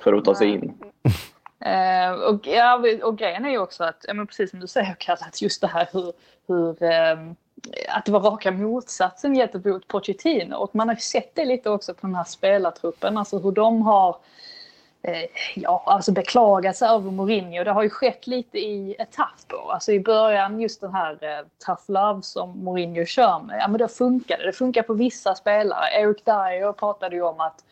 För 0.00 0.12
att 0.12 0.24
ta 0.24 0.34
sig 0.34 0.48
in. 0.48 0.74
Eh, 1.60 2.10
och, 2.10 2.46
ja, 2.46 2.82
och 3.02 3.18
grejen 3.18 3.44
är 3.44 3.50
ju 3.50 3.58
också 3.58 3.84
att, 3.84 4.04
ja, 4.08 4.14
men 4.14 4.26
precis 4.26 4.50
som 4.50 4.60
du 4.60 4.66
säger 4.66 4.96
Kalle, 4.98 5.20
att 5.20 5.42
just 5.42 5.60
det 5.60 5.66
här 5.66 5.88
hur, 5.92 6.12
hur 6.46 6.82
eh, 6.82 7.32
att 7.88 8.04
det 8.04 8.12
var 8.12 8.20
raka 8.20 8.50
motsatsen 8.50 9.34
gentemot 9.34 9.88
Pochettino. 9.88 10.56
Och 10.56 10.74
man 10.74 10.88
har 10.88 10.94
ju 10.94 11.00
sett 11.00 11.34
det 11.34 11.44
lite 11.44 11.70
också 11.70 11.94
på 11.94 12.06
den 12.06 12.14
här 12.14 12.24
spelartruppen, 12.24 13.18
alltså 13.18 13.38
hur 13.38 13.52
de 13.52 13.82
har 13.82 14.16
eh, 15.02 15.24
ja, 15.54 15.82
alltså 15.86 16.12
beklagat 16.12 16.76
sig 16.76 16.88
över 16.88 17.10
Mourinho. 17.10 17.64
Det 17.64 17.70
har 17.70 17.82
ju 17.82 17.90
skett 17.90 18.26
lite 18.26 18.58
i 18.58 18.96
etapper. 18.98 19.72
Alltså 19.72 19.92
i 19.92 20.00
början 20.00 20.60
just 20.60 20.80
den 20.80 20.94
här 20.94 21.12
eh, 21.12 21.46
tough 21.66 21.82
love 21.86 22.22
som 22.22 22.64
Mourinho 22.64 23.04
kör 23.04 23.38
med. 23.38 23.58
Ja 23.60 23.68
men 23.68 23.78
det 23.78 23.88
funkade. 23.88 24.46
Det 24.46 24.52
funkar 24.52 24.82
på 24.82 24.94
vissa 24.94 25.34
spelare. 25.34 26.00
Eric 26.00 26.24
Dyer 26.24 26.72
pratade 26.72 27.16
ju 27.16 27.22
om 27.22 27.40
att 27.40 27.64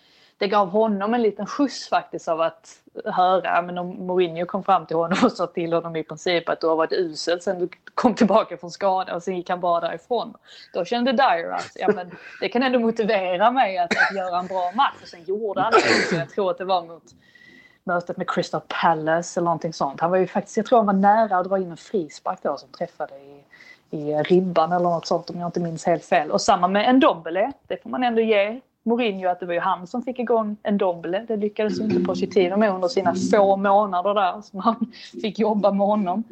det 0.45 0.49
gav 0.49 0.69
honom 0.69 1.15
en 1.15 1.23
liten 1.23 1.47
skjuts 1.47 1.89
faktiskt 1.89 2.29
av 2.29 2.41
att 2.41 2.81
höra, 3.05 3.63
men 3.63 3.79
om 3.79 4.07
Mourinho 4.07 4.47
kom 4.47 4.65
fram 4.65 4.87
till 4.87 4.97
honom 4.97 5.19
och 5.25 5.33
sa 5.33 5.47
till 5.47 5.73
honom 5.73 5.97
i 5.97 6.03
princip 6.03 6.49
att 6.49 6.61
du 6.61 6.67
har 6.67 6.77
varit 6.77 6.93
usel 6.93 7.41
sen 7.41 7.59
du 7.59 7.69
kom 7.95 8.15
tillbaka 8.15 8.57
från 8.57 8.71
skada 8.71 9.15
och 9.15 9.23
sen 9.23 9.37
gick 9.37 9.51
han 9.51 9.61
bara 9.61 9.81
därifrån. 9.81 10.35
Då 10.73 10.85
kände 10.85 11.13
Dyer 11.13 11.51
att 11.51 11.71
ja, 11.75 11.89
men 11.95 12.11
det 12.41 12.49
kan 12.49 12.63
ändå 12.63 12.79
motivera 12.79 13.51
mig 13.51 13.79
att, 13.79 13.91
att 13.91 14.17
göra 14.17 14.39
en 14.39 14.47
bra 14.47 14.73
match 14.75 15.03
och 15.03 15.09
sen 15.09 15.25
gjorde 15.25 15.61
han 15.61 15.73
det. 15.73 16.09
Så 16.09 16.15
jag 16.15 16.31
tror 16.31 16.51
att 16.51 16.59
det 16.59 16.65
var 16.65 16.83
mot 16.83 17.05
mötet 17.85 18.17
med 18.17 18.31
Crystal 18.31 18.61
Palace 18.69 19.41
eller 19.41 19.45
någonting 19.45 19.73
sånt. 19.73 20.01
Han 20.01 20.11
var 20.11 20.19
ju 20.19 20.27
faktiskt, 20.27 20.57
jag 20.57 20.67
tror 20.67 20.79
han 20.79 20.87
var 20.87 20.93
nära 20.93 21.37
att 21.39 21.49
dra 21.49 21.59
in 21.59 21.71
en 21.71 21.77
frispark 21.77 22.39
då 22.43 22.57
som 22.57 22.69
träffade 22.69 23.15
i, 23.15 23.45
i 23.91 24.15
ribban 24.15 24.73
eller 24.73 24.85
något 24.85 25.07
sånt 25.07 25.31
om 25.31 25.41
jag 25.41 25.49
inte 25.49 25.61
minns 25.61 25.85
helt 25.85 26.05
fel. 26.05 26.31
Och 26.31 26.41
samma 26.41 26.69
med 26.69 26.95
Ndombele, 26.95 27.53
det 27.67 27.83
får 27.83 27.91
man 27.91 28.05
ändå 28.05 28.21
ge 28.21 28.61
Mourinho 28.87 29.29
att 29.29 29.41
det 29.41 29.47
var 29.47 29.55
ju 29.55 29.61
han 29.61 29.87
som 29.87 30.03
fick 30.03 30.19
igång 30.19 30.57
en 30.63 30.79
doble. 30.79 31.25
Det 31.29 31.37
lyckades 31.37 31.81
ju 31.81 31.85
inte 31.85 32.01
Pochettino 32.01 32.57
med 32.57 32.71
under 32.71 32.89
sina 32.89 33.15
få 33.15 33.57
månader 33.57 34.15
där 34.15 34.41
som 34.41 34.61
han 34.61 34.93
fick 35.23 35.39
jobba 35.39 35.71
med 35.71 35.87
honom. 35.87 36.25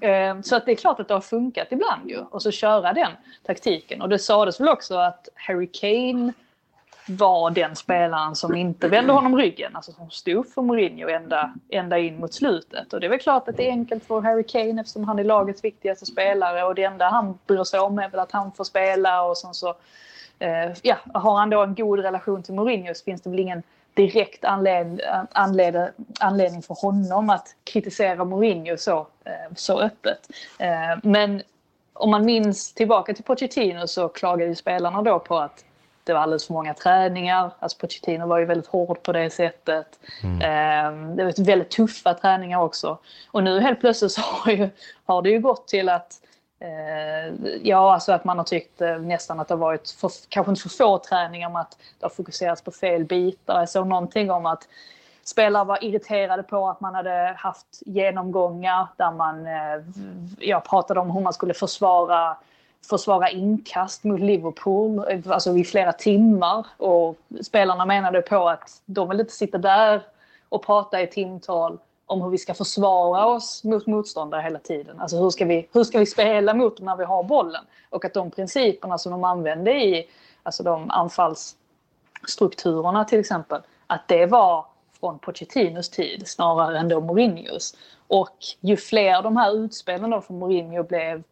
Ehm, 0.00 0.42
så 0.42 0.56
att 0.56 0.66
det 0.66 0.72
är 0.72 0.76
klart 0.76 1.00
att 1.00 1.08
det 1.08 1.14
har 1.14 1.20
funkat 1.20 1.68
ibland 1.70 2.10
ju. 2.10 2.18
Och 2.30 2.42
så 2.42 2.50
köra 2.50 2.92
den 2.92 3.10
taktiken. 3.42 4.02
Och 4.02 4.08
det 4.08 4.18
sades 4.18 4.60
väl 4.60 4.68
också 4.68 4.96
att 4.96 5.28
Harry 5.34 5.66
Kane 5.66 6.32
var 7.08 7.50
den 7.50 7.76
spelaren 7.76 8.34
som 8.34 8.54
inte 8.54 8.88
vände 8.88 9.12
honom 9.12 9.36
ryggen. 9.36 9.76
Alltså 9.76 9.92
som 9.92 10.10
stod 10.10 10.48
för 10.48 10.62
Mourinho 10.62 11.08
ända, 11.08 11.54
ända 11.68 11.98
in 11.98 12.20
mot 12.20 12.34
slutet. 12.34 12.92
Och 12.92 13.00
det 13.00 13.06
är 13.06 13.10
väl 13.10 13.18
klart 13.18 13.48
att 13.48 13.56
det 13.56 13.68
är 13.68 13.70
enkelt 13.70 14.04
för 14.04 14.20
Harry 14.20 14.44
Kane 14.44 14.80
eftersom 14.80 15.04
han 15.04 15.18
är 15.18 15.24
lagets 15.24 15.64
viktigaste 15.64 16.06
spelare. 16.06 16.64
Och 16.64 16.74
det 16.74 16.84
enda 16.84 17.08
han 17.08 17.38
bryr 17.46 17.64
sig 17.64 17.80
om 17.80 17.98
är 17.98 18.08
väl 18.08 18.20
att 18.20 18.32
han 18.32 18.52
får 18.52 18.64
spela. 18.64 19.22
Och 19.22 19.38
sen 19.38 19.54
så 19.54 19.74
ja, 20.82 20.96
har 21.14 21.38
han 21.38 21.50
då 21.50 21.62
en 21.62 21.74
god 21.74 21.98
relation 21.98 22.42
till 22.42 22.54
Mourinho 22.54 22.94
så 22.94 23.04
finns 23.04 23.22
det 23.22 23.30
väl 23.30 23.40
ingen 23.40 23.62
direkt 23.94 24.44
anled, 24.44 25.00
anled, 25.32 25.92
anledning 26.20 26.62
för 26.62 26.74
honom 26.74 27.30
att 27.30 27.54
kritisera 27.64 28.24
Mourinho 28.24 28.76
så, 28.76 29.06
eh, 29.24 29.54
så 29.56 29.80
öppet. 29.80 30.28
Eh, 30.58 30.98
men 31.02 31.42
om 31.92 32.10
man 32.10 32.24
minns 32.24 32.72
tillbaka 32.74 33.14
till 33.14 33.24
Pochettino 33.24 33.86
så 33.86 34.08
klagade 34.08 34.48
ju 34.48 34.54
spelarna 34.54 35.02
då 35.02 35.18
på 35.18 35.38
att 35.38 35.64
det 36.04 36.12
var 36.12 36.20
alldeles 36.20 36.46
för 36.46 36.54
många 36.54 36.74
träningar. 36.74 37.50
Alltså 37.58 37.78
Pochettino 37.78 38.26
var 38.26 38.38
ju 38.38 38.44
väldigt 38.44 38.66
hård 38.66 39.02
på 39.02 39.12
det 39.12 39.30
sättet. 39.30 39.98
Eh, 40.22 40.92
det 41.16 41.24
var 41.24 41.44
väldigt 41.44 41.70
tuffa 41.70 42.14
träningar 42.14 42.60
också. 42.60 42.98
Och 43.30 43.42
nu 43.42 43.60
helt 43.60 43.80
plötsligt 43.80 44.12
så 44.12 44.20
har, 44.20 44.52
ju, 44.52 44.70
har 45.04 45.22
det 45.22 45.30
ju 45.30 45.40
gått 45.40 45.68
till 45.68 45.88
att 45.88 46.22
Eh, 46.22 46.31
Eh, 46.62 47.34
ja, 47.62 47.94
alltså 47.94 48.12
att 48.12 48.24
man 48.24 48.38
har 48.38 48.44
tyckt 48.44 48.80
eh, 48.80 48.98
nästan 48.98 49.40
att 49.40 49.48
det 49.48 49.54
har 49.54 49.58
varit 49.58 49.90
för, 49.90 50.10
kanske 50.28 50.50
inte 50.52 50.62
för 50.62 50.68
få 50.68 50.98
träningar 50.98 51.48
men 51.48 51.56
att 51.56 51.78
det 51.98 52.04
har 52.04 52.10
fokuserats 52.10 52.62
på 52.62 52.70
fel 52.70 53.04
bitar. 53.04 53.58
Jag 53.58 53.68
såg 53.68 53.86
någonting 53.86 54.30
om 54.30 54.46
att 54.46 54.68
spelare 55.24 55.64
var 55.64 55.84
irriterade 55.84 56.42
på 56.42 56.68
att 56.68 56.80
man 56.80 56.94
hade 56.94 57.34
haft 57.38 57.66
genomgångar 57.80 58.86
där 58.96 59.12
man 59.12 59.46
eh, 59.46 59.84
jag 60.38 60.64
pratade 60.64 61.00
om 61.00 61.10
hur 61.10 61.20
man 61.20 61.32
skulle 61.32 61.54
försvara 61.54 62.36
försvara 62.88 63.30
inkast 63.30 64.04
mot 64.04 64.20
Liverpool 64.20 65.22
alltså 65.26 65.56
i 65.56 65.64
flera 65.64 65.92
timmar. 65.92 66.66
Och 66.76 67.16
spelarna 67.42 67.86
menade 67.86 68.22
på 68.22 68.48
att 68.48 68.82
de 68.86 69.08
vill 69.08 69.20
inte 69.20 69.32
sitta 69.32 69.58
där 69.58 70.02
och 70.48 70.66
prata 70.66 71.02
i 71.02 71.06
timtal 71.06 71.78
om 72.12 72.22
hur 72.22 72.30
vi 72.30 72.38
ska 72.38 72.54
försvara 72.54 73.26
oss 73.26 73.64
mot 73.64 73.86
motståndare 73.86 74.42
hela 74.42 74.58
tiden. 74.58 75.00
Alltså 75.00 75.16
hur 75.16 75.30
ska 75.30 75.44
vi, 75.44 75.68
hur 75.72 75.84
ska 75.84 75.98
vi 75.98 76.06
spela 76.06 76.54
mot 76.54 76.76
dem 76.76 76.86
när 76.86 76.96
vi 76.96 77.04
har 77.04 77.22
bollen? 77.22 77.64
Och 77.90 78.04
att 78.04 78.14
de 78.14 78.30
principerna 78.30 78.98
som 78.98 79.12
de 79.12 79.24
använde 79.24 79.72
i 79.72 80.08
alltså 80.42 80.62
de 80.62 80.90
anfallsstrukturerna 80.90 83.04
till 83.04 83.20
exempel, 83.20 83.60
att 83.86 84.08
det 84.08 84.26
var 84.26 84.66
från 85.00 85.18
Pochettinos 85.18 85.88
tid 85.88 86.28
snarare 86.28 86.78
än 86.78 86.88
då 86.88 87.00
Mourinhos. 87.00 87.76
Och 88.08 88.36
ju 88.60 88.76
fler 88.76 89.22
de 89.22 89.36
här 89.36 89.56
utspelen 89.56 90.10
då 90.10 90.20
från 90.20 90.38
Mourinho 90.38 90.82
blev 90.82 91.22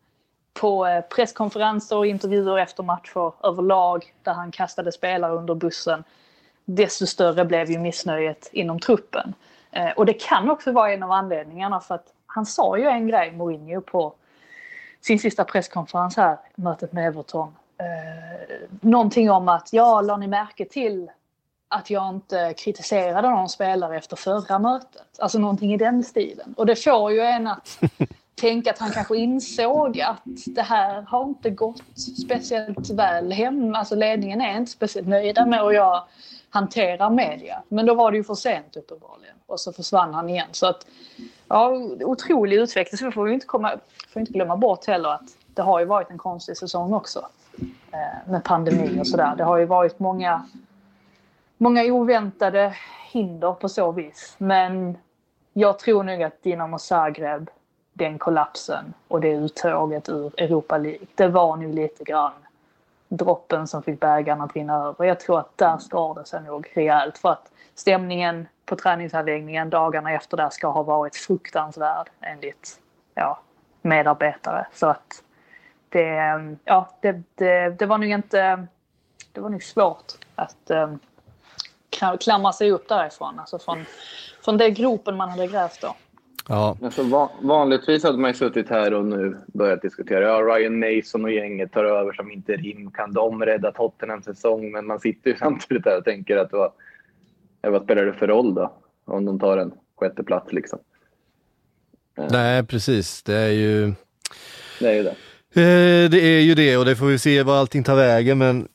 på 0.52 0.86
eh, 0.86 1.00
presskonferenser 1.00 1.96
och 1.96 2.06
intervjuer 2.06 2.58
efter 2.58 2.82
matcher 2.82 3.32
överlag 3.42 4.14
där 4.22 4.32
han 4.32 4.50
kastade 4.50 4.92
spelare 4.92 5.32
under 5.32 5.54
bussen, 5.54 6.04
desto 6.64 7.06
större 7.06 7.44
blev 7.44 7.70
ju 7.70 7.78
missnöjet 7.78 8.50
inom 8.52 8.80
truppen. 8.80 9.34
Eh, 9.72 9.90
och 9.90 10.06
det 10.06 10.12
kan 10.12 10.50
också 10.50 10.72
vara 10.72 10.92
en 10.92 11.02
av 11.02 11.10
anledningarna 11.10 11.80
för 11.80 11.94
att 11.94 12.06
han 12.26 12.46
sa 12.46 12.78
ju 12.78 12.86
en 12.86 13.08
grej, 13.08 13.32
Mourinho, 13.32 13.80
på 13.80 14.14
sin 15.00 15.18
sista 15.18 15.44
presskonferens 15.44 16.16
här, 16.16 16.38
mötet 16.54 16.92
med 16.92 17.06
Everton. 17.06 17.56
Eh, 17.78 18.68
någonting 18.80 19.30
om 19.30 19.48
att, 19.48 19.72
ja, 19.72 20.00
la 20.00 20.16
ni 20.16 20.26
märke 20.26 20.64
till 20.64 21.10
att 21.68 21.90
jag 21.90 22.08
inte 22.08 22.54
kritiserade 22.56 23.30
någon 23.30 23.48
spelare 23.48 23.96
efter 23.96 24.16
förra 24.16 24.58
mötet? 24.58 25.18
Alltså 25.18 25.38
någonting 25.38 25.72
i 25.74 25.76
den 25.76 26.04
stilen. 26.04 26.54
Och 26.56 26.66
det 26.66 26.76
får 26.76 27.12
ju 27.12 27.20
en 27.20 27.46
att 27.46 27.80
tänka 28.40 28.70
att 28.70 28.78
han 28.78 28.90
kanske 28.90 29.16
insåg 29.16 30.00
att 30.00 30.22
det 30.46 30.62
här 30.62 31.02
har 31.02 31.24
inte 31.24 31.50
gått 31.50 31.82
speciellt 32.24 32.90
väl 32.90 33.32
hem. 33.32 33.74
Alltså 33.74 33.94
ledningen 33.94 34.40
är 34.40 34.56
inte 34.56 34.70
speciellt 34.70 35.08
nöjda 35.08 35.46
med 35.46 35.60
hur 35.60 35.70
jag 35.70 36.02
hanterar 36.50 37.10
media. 37.10 37.62
Men 37.68 37.86
då 37.86 37.94
var 37.94 38.10
det 38.10 38.16
ju 38.16 38.24
för 38.24 38.34
sent 38.34 38.76
uppenbarligen. 38.76 39.36
Och 39.46 39.60
så 39.60 39.72
försvann 39.72 40.14
han 40.14 40.28
igen. 40.28 40.48
Så 40.52 40.66
att, 40.66 40.86
ja, 41.48 41.68
otrolig 42.00 42.56
utveckling. 42.56 42.98
Så 42.98 43.04
vi 43.04 43.12
får 43.12 43.28
ju 43.28 43.34
inte, 43.34 43.46
komma, 43.46 43.72
får 44.12 44.20
inte 44.20 44.32
glömma 44.32 44.56
bort 44.56 44.86
heller 44.86 45.08
att 45.08 45.36
det 45.54 45.62
har 45.62 45.80
ju 45.80 45.86
varit 45.86 46.10
en 46.10 46.18
konstig 46.18 46.56
säsong 46.56 46.94
också. 46.94 47.26
Eh, 47.92 48.30
med 48.30 48.44
pandemi 48.44 49.00
och 49.00 49.06
sådär. 49.06 49.34
Det 49.36 49.44
har 49.44 49.56
ju 49.56 49.64
varit 49.64 49.98
många, 49.98 50.42
många 51.58 51.82
oväntade 51.82 52.74
hinder 53.12 53.52
på 53.52 53.68
så 53.68 53.92
vis. 53.92 54.34
Men 54.38 54.98
jag 55.52 55.78
tror 55.78 56.02
nog 56.02 56.22
att 56.22 56.42
Dinamo 56.42 56.78
Zagreb, 56.78 57.50
den 58.00 58.18
kollapsen 58.18 58.94
och 59.08 59.20
det 59.20 59.30
uttåget 59.30 60.08
ur 60.08 60.40
Europa 60.40 60.78
League, 60.78 61.06
det 61.14 61.28
var 61.28 61.56
nu 61.56 61.72
lite 61.72 62.04
grann 62.04 62.32
droppen 63.08 63.66
som 63.66 63.82
fick 63.82 64.00
bägaren 64.00 64.40
att 64.40 64.56
rinna 64.56 64.74
över. 64.74 65.04
Jag 65.04 65.20
tror 65.20 65.38
att 65.38 65.58
där 65.58 65.78
skar 65.78 66.14
det 66.14 66.24
sig 66.24 66.42
nog 66.42 66.72
rejält 66.74 67.18
för 67.18 67.28
att 67.28 67.52
stämningen 67.74 68.48
på 68.66 68.76
träningsanläggningen 68.76 69.70
dagarna 69.70 70.12
efter 70.12 70.36
det 70.36 70.50
ska 70.50 70.68
ha 70.68 70.82
varit 70.82 71.16
fruktansvärd 71.16 72.10
enligt 72.20 72.80
ja, 73.14 73.40
medarbetare. 73.82 74.66
Så 74.74 74.86
att 74.86 75.22
det, 75.88 76.06
ja, 76.64 76.88
det, 77.00 77.22
det, 77.34 77.70
det 77.78 77.86
var 77.86 77.98
nog 77.98 78.10
inte... 78.10 78.66
Det 79.32 79.40
var 79.40 79.50
nog 79.50 79.62
svårt 79.62 80.12
att 80.34 80.70
um, 80.70 80.98
klamra 82.20 82.52
sig 82.52 82.70
upp 82.70 82.88
därifrån. 82.88 83.38
Alltså 83.38 83.58
från, 83.58 83.84
från 84.44 84.56
den 84.56 84.74
gropen 84.74 85.16
man 85.16 85.28
hade 85.28 85.46
grävt 85.46 85.80
då. 85.80 85.94
Ja. 86.50 86.76
Alltså, 86.82 87.02
va 87.02 87.30
vanligtvis 87.42 88.04
hade 88.04 88.18
man 88.18 88.30
ju 88.30 88.34
suttit 88.34 88.68
här 88.68 88.94
och 88.94 89.04
nu 89.04 89.36
börjat 89.46 89.82
diskutera. 89.82 90.24
Ja, 90.24 90.40
Ryan 90.40 90.78
Mason 90.78 91.24
och 91.24 91.32
gänget 91.32 91.72
tar 91.72 91.84
över 91.84 92.12
som 92.12 92.32
interim. 92.32 92.90
Kan 92.90 93.12
de 93.12 93.44
rädda 93.44 93.72
Tottenhams 93.72 94.24
säsong? 94.24 94.72
Men 94.72 94.86
man 94.86 95.00
sitter 95.00 95.30
ju 95.30 95.36
samtidigt 95.40 95.84
där 95.84 95.98
och 95.98 96.04
tänker 96.04 96.36
att 96.36 96.52
vad, 96.52 96.72
vad 97.60 97.82
spelar 97.82 98.04
det 98.04 98.12
för 98.12 98.26
roll 98.26 98.54
då? 98.54 98.72
Om 99.04 99.24
de 99.24 99.38
tar 99.38 99.56
en 99.56 99.72
sjätte 99.96 100.22
plats 100.22 100.52
liksom. 100.52 100.78
Nej, 102.30 102.66
precis. 102.66 103.22
Det 103.22 103.36
är 103.36 103.50
ju... 103.50 103.92
Det 104.80 104.88
är 104.88 104.94
ju 104.94 105.02
det. 105.02 105.14
Eh, 105.60 106.10
det 106.10 106.20
är 106.20 106.40
ju 106.40 106.54
det 106.54 106.76
och 106.76 106.84
det 106.84 106.96
får 106.96 107.06
vi 107.06 107.18
se 107.18 107.42
vad 107.42 107.58
allting 107.58 107.84
tar 107.84 107.96
vägen 107.96 108.38
men 108.38 108.68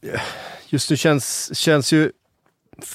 just 0.68 0.90
nu 0.90 0.98
känns, 0.98 1.56
känns 1.58 1.94
ju 1.94 2.12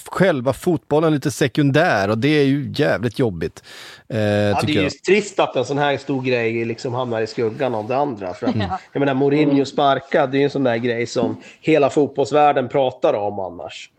själva 0.07 0.53
fotbollen 0.53 1.15
lite 1.15 1.31
sekundär 1.31 2.11
och 2.11 2.19
det 2.19 2.29
är 2.29 2.45
ju 2.45 2.73
jävligt 2.75 3.19
jobbigt. 3.19 3.65
Eh, 4.09 4.19
ja, 4.19 4.61
det 4.67 4.77
är 4.77 4.83
ju 4.83 4.91
trist 4.91 5.41
att 5.41 5.57
en 5.57 5.65
sån 5.65 5.79
här 5.79 5.97
stor 5.97 6.23
grej 6.23 6.65
liksom 6.65 6.95
hamnar 6.95 7.21
i 7.21 7.27
skuggan 7.27 7.75
av 7.75 7.89
det 7.89 7.97
andra. 7.97 8.35
För 8.35 8.47
att, 8.47 8.57
Jag 8.93 9.01
menar, 9.01 9.15
Mourinho 9.15 9.65
sparkad, 9.65 10.31
det 10.31 10.37
är 10.37 10.39
ju 10.39 10.45
en 10.45 10.51
sån 10.51 10.65
där 10.65 10.77
grej 10.77 11.07
som 11.07 11.37
hela 11.61 11.91
fotbollsvärlden 11.91 12.69
pratar 12.69 13.15
om 13.15 13.39
annars. 13.39 13.91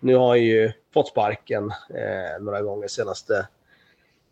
Nu 0.00 0.14
har 0.14 0.28
han 0.28 0.42
ju 0.42 0.72
fått 0.94 1.08
sparken 1.08 1.70
eh, 1.70 2.42
några 2.44 2.62
gånger 2.62 2.88
senaste 2.88 3.46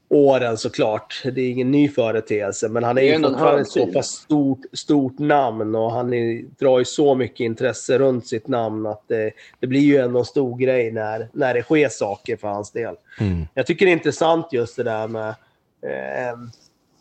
åren 0.08 0.58
såklart. 0.58 1.22
Det 1.24 1.40
är 1.40 1.50
ingen 1.50 1.70
ny 1.70 1.88
företeelse, 1.88 2.68
men 2.68 2.84
han 2.84 2.98
är, 2.98 3.02
är 3.02 3.18
ju 3.18 3.22
fortfarande 3.22 3.60
ett 3.60 3.68
så 3.68 3.86
pass 3.86 4.06
stort, 4.06 4.60
stort 4.72 5.18
namn 5.18 5.74
och 5.74 5.92
han 5.92 6.12
är, 6.12 6.42
drar 6.58 6.78
ju 6.78 6.84
så 6.84 7.14
mycket 7.14 7.40
intresse 7.40 7.98
runt 7.98 8.26
sitt 8.26 8.48
namn 8.48 8.86
att 8.86 9.02
det, 9.06 9.32
det 9.60 9.66
blir 9.66 9.80
ju 9.80 9.96
ändå 9.96 10.18
en 10.18 10.24
stor 10.24 10.58
grej 10.58 10.92
när, 10.92 11.28
när 11.32 11.54
det 11.54 11.62
sker 11.62 11.88
saker 11.88 12.36
för 12.36 12.48
hans 12.48 12.70
del. 12.70 12.94
Mm. 13.20 13.46
Jag 13.54 13.66
tycker 13.66 13.86
det 13.86 13.90
är 13.90 13.96
intressant 13.96 14.52
just 14.52 14.76
det 14.76 14.82
där 14.82 15.08
med 15.08 15.28
eh, 15.82 16.36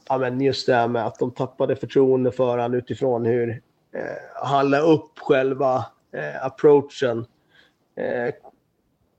ja, 0.09 0.17
men 0.17 0.41
just 0.41 0.67
det 0.67 0.75
här 0.75 0.87
med 0.87 1.05
att 1.05 1.19
de 1.19 1.31
tappade 1.31 1.75
förtroende 1.75 2.31
för 2.31 2.49
honom 2.57 2.73
utifrån 2.73 3.25
hur 3.25 3.49
eh, 3.95 4.01
han 4.43 4.69
la 4.69 4.79
upp 4.79 5.19
själva 5.19 5.85
eh, 6.13 6.45
approachen. 6.45 7.25
Eh, 7.97 8.33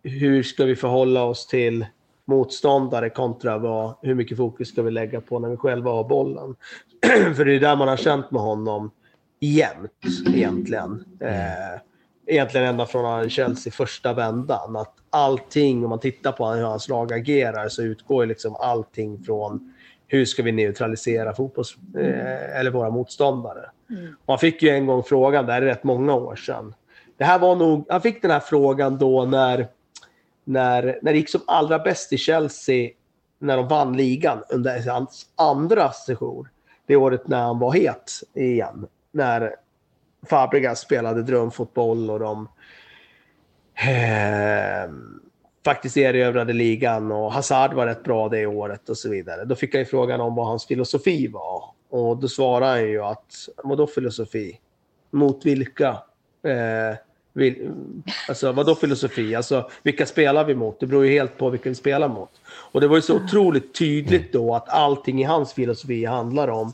hur 0.02 0.42
ska 0.42 0.64
vi 0.64 0.76
förhålla 0.76 1.24
oss 1.24 1.46
till 1.46 1.86
motståndare 2.26 3.10
kontra 3.10 3.58
vad, 3.58 3.94
hur 4.02 4.14
mycket 4.14 4.36
fokus 4.36 4.68
ska 4.68 4.82
vi 4.82 4.90
lägga 4.90 5.20
på 5.20 5.38
när 5.38 5.48
vi 5.48 5.56
själva 5.56 5.90
har 5.90 6.04
bollen. 6.04 6.56
För 7.36 7.44
det 7.44 7.54
är 7.54 7.60
där 7.60 7.76
man 7.76 7.88
har 7.88 7.96
känt 7.96 8.30
med 8.30 8.42
honom 8.42 8.90
jämt 9.40 10.04
egentligen. 10.34 11.04
Eh, 11.20 11.80
egentligen 12.26 12.66
ända 12.66 12.86
från 12.86 13.30
Chelsea 13.30 13.72
första 13.72 14.12
vändan. 14.12 14.76
Att 14.76 14.94
allting, 15.10 15.84
om 15.84 15.90
man 15.90 16.00
tittar 16.00 16.32
på 16.32 16.46
hur 16.46 16.62
hans 16.62 16.88
lag 16.88 17.12
agerar 17.12 17.68
så 17.68 17.82
utgår 17.82 18.26
liksom 18.26 18.56
allting 18.56 19.24
från 19.24 19.72
hur 20.06 20.24
ska 20.24 20.42
vi 20.42 20.52
neutralisera 20.52 21.34
fotbolls, 21.34 21.76
eh, 21.98 22.60
eller 22.60 22.70
våra 22.70 22.90
motståndare. 22.90 23.70
Och 24.26 24.32
han 24.32 24.38
fick 24.38 24.62
ju 24.62 24.68
en 24.68 24.86
gång 24.86 25.02
frågan, 25.02 25.46
det 25.46 25.52
här 25.52 25.62
är 25.62 25.66
rätt 25.66 25.84
många 25.84 26.14
år 26.14 26.36
sedan. 26.36 26.74
Det 27.18 27.24
här 27.24 27.38
var 27.38 27.56
nog, 27.56 27.86
han 27.88 28.00
fick 28.00 28.22
den 28.22 28.30
här 28.30 28.40
frågan 28.40 28.98
då 28.98 29.24
när, 29.24 29.68
när, 30.46 30.98
när 31.02 31.12
det 31.12 31.18
gick 31.18 31.30
som 31.30 31.40
allra 31.46 31.78
bäst 31.78 32.12
i 32.12 32.18
Chelsea 32.18 32.90
när 33.38 33.56
de 33.56 33.68
vann 33.68 33.96
ligan 33.96 34.42
under 34.50 34.90
hans 34.90 35.26
andra 35.36 35.92
session. 35.92 36.48
Det 36.86 36.96
året 36.96 37.28
när 37.28 37.42
han 37.42 37.58
var 37.58 37.72
het 37.72 38.12
igen. 38.34 38.86
När 39.12 39.56
Fabregas 40.26 40.80
spelade 40.80 41.22
drömfotboll 41.22 42.10
och 42.10 42.18
de 42.18 42.48
eh, 43.74 44.90
faktiskt 45.64 45.96
erövrade 45.96 46.52
ligan 46.52 47.12
och 47.12 47.32
Hazard 47.32 47.74
var 47.74 47.86
rätt 47.86 48.04
bra 48.04 48.28
det 48.28 48.46
året 48.46 48.88
och 48.88 48.96
så 48.96 49.10
vidare. 49.10 49.44
Då 49.44 49.54
fick 49.54 49.74
han 49.74 49.80
ju 49.80 49.84
frågan 49.84 50.20
om 50.20 50.34
vad 50.34 50.46
hans 50.46 50.66
filosofi 50.66 51.28
var. 51.28 51.64
Och 51.90 52.16
då 52.16 52.28
svarade 52.28 52.70
han 52.70 52.88
ju 52.88 53.02
att, 53.02 53.34
vadå 53.64 53.86
filosofi? 53.86 54.60
Mot 55.10 55.46
vilka? 55.46 55.88
Eh, 56.42 56.96
vil, 57.36 57.70
alltså 58.28 58.52
vadå 58.52 58.74
filosofi? 58.74 59.34
Alltså 59.34 59.70
vilka 59.82 60.06
spelar 60.06 60.44
vi 60.44 60.54
mot? 60.54 60.80
Det 60.80 60.86
beror 60.86 61.06
ju 61.06 61.12
helt 61.12 61.38
på 61.38 61.50
vilka 61.50 61.68
vi 61.68 61.74
spelar 61.74 62.08
mot. 62.08 62.30
Och 62.46 62.80
det 62.80 62.88
var 62.88 62.96
ju 62.96 63.02
så 63.02 63.16
otroligt 63.16 63.74
tydligt 63.74 64.32
då 64.32 64.54
att 64.54 64.68
allting 64.68 65.20
i 65.20 65.24
hans 65.24 65.52
filosofi 65.52 66.04
handlar 66.04 66.48
om 66.48 66.72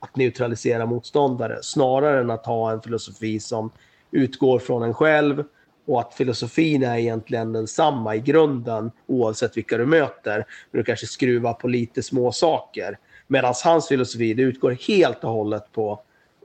att 0.00 0.16
neutralisera 0.16 0.86
motståndare 0.86 1.58
snarare 1.62 2.20
än 2.20 2.30
att 2.30 2.46
ha 2.46 2.72
en 2.72 2.82
filosofi 2.82 3.40
som 3.40 3.70
utgår 4.10 4.58
från 4.58 4.82
en 4.82 4.94
själv 4.94 5.44
och 5.86 6.00
att 6.00 6.14
filosofin 6.14 6.82
är 6.82 6.98
egentligen 6.98 7.52
densamma 7.52 8.16
i 8.16 8.20
grunden 8.20 8.90
oavsett 9.06 9.56
vilka 9.56 9.78
du 9.78 9.86
möter. 9.86 10.36
Men 10.70 10.80
du 10.80 10.84
kanske 10.84 11.06
skruvar 11.06 11.52
på 11.52 11.68
lite 11.68 12.02
små 12.02 12.32
saker. 12.32 12.98
Medan 13.26 13.54
hans 13.64 13.88
filosofi 13.88 14.34
det 14.34 14.42
utgår 14.42 14.76
helt 14.88 15.24
och 15.24 15.30
hållet 15.30 15.72
på, 15.72 16.00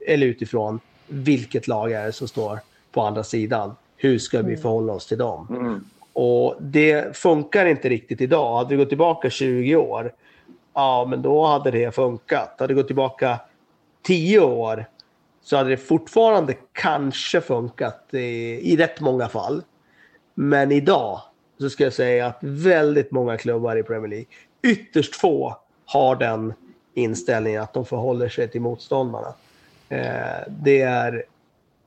eller 0.07 0.27
utifrån 0.27 0.79
vilket 1.07 1.67
lag 1.67 1.91
är 1.91 2.05
det 2.05 2.11
som 2.11 2.27
står 2.27 2.59
på 2.91 3.01
andra 3.01 3.23
sidan. 3.23 3.75
Hur 3.95 4.19
ska 4.19 4.41
vi 4.41 4.57
förhålla 4.57 4.93
oss 4.93 5.07
till 5.07 5.17
dem? 5.17 5.47
Mm. 5.49 5.83
Och 6.13 6.55
det 6.59 7.17
funkar 7.17 7.65
inte 7.65 7.89
riktigt 7.89 8.21
idag. 8.21 8.57
Hade 8.57 8.69
vi 8.69 8.75
gått 8.75 8.89
tillbaka 8.89 9.29
20 9.29 9.75
år, 9.75 10.13
ja 10.73 11.05
men 11.09 11.21
då 11.21 11.45
hade 11.45 11.71
det 11.71 11.95
funkat. 11.95 12.55
Hade 12.59 12.73
vi 12.73 12.81
gått 12.81 12.87
tillbaka 12.87 13.39
10 14.01 14.39
år 14.39 14.85
så 15.41 15.57
hade 15.57 15.69
det 15.69 15.77
fortfarande 15.77 16.53
kanske 16.73 17.41
funkat 17.41 18.07
i, 18.11 18.17
i 18.73 18.77
rätt 18.77 18.99
många 18.99 19.27
fall. 19.27 19.63
Men 20.33 20.71
idag 20.71 21.21
så 21.59 21.69
ska 21.69 21.83
jag 21.83 21.93
säga 21.93 22.27
att 22.27 22.37
väldigt 22.41 23.11
många 23.11 23.37
klubbar 23.37 23.75
i 23.75 23.83
Premier 23.83 24.09
League, 24.09 24.27
ytterst 24.61 25.15
få, 25.15 25.57
har 25.85 26.15
den 26.15 26.53
inställningen 26.93 27.61
att 27.61 27.73
de 27.73 27.85
förhåller 27.85 28.29
sig 28.29 28.47
till 28.47 28.61
motståndarna. 28.61 29.33
Eh, 29.89 30.47
det 30.47 30.81
är, 30.81 31.23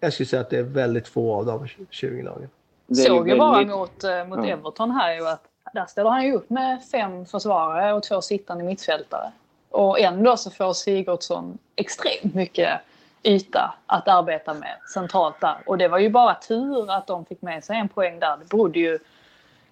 jag 0.01 0.13
skulle 0.13 0.27
säga 0.27 0.41
att 0.41 0.51
det 0.51 0.59
är 0.59 0.63
väldigt 0.63 1.09
få 1.09 1.35
av 1.37 1.47
de 1.47 1.67
20 1.91 2.23
lagen. 2.23 2.49
Såg 2.95 3.29
ju 3.29 3.39
bara 3.39 3.65
mot, 3.65 4.05
eh, 4.05 4.27
mot 4.27 4.39
Ja. 4.39 4.47
Everton 4.47 4.91
här 4.91 5.15
ju 5.15 5.29
att 5.29 5.43
där 5.75 5.87
ställer 5.87 6.11
han 6.11 6.25
ju 6.25 6.35
upp 6.35 6.51
med 6.51 6.83
fem 6.93 7.27
försvarare 7.27 7.93
och 7.93 8.03
två 8.03 8.21
sittande 8.21 8.65
mittfältare. 8.65 9.33
Och 9.71 10.01
ändå 10.01 10.37
så 10.37 10.51
får 10.51 10.73
Sigurdsson 10.73 11.59
extremt 11.77 12.35
mycket 12.35 12.81
yta 13.23 13.75
att 13.87 14.09
arbeta 14.09 14.55
med 14.55 14.77
centralt 14.95 15.41
där. 15.41 15.57
Och 15.67 15.79
det 15.79 15.89
var 15.89 15.99
ju 15.99 16.11
bara 16.11 16.35
tur 16.35 16.91
att 16.91 17.07
de 17.07 17.25
fick 17.25 17.43
med 17.43 17.65
sig 17.65 17.77
en 17.77 17.89
poäng 17.89 18.19
där. 18.21 18.37
Det 18.37 18.45
berodde 18.49 18.79
ju 18.79 18.99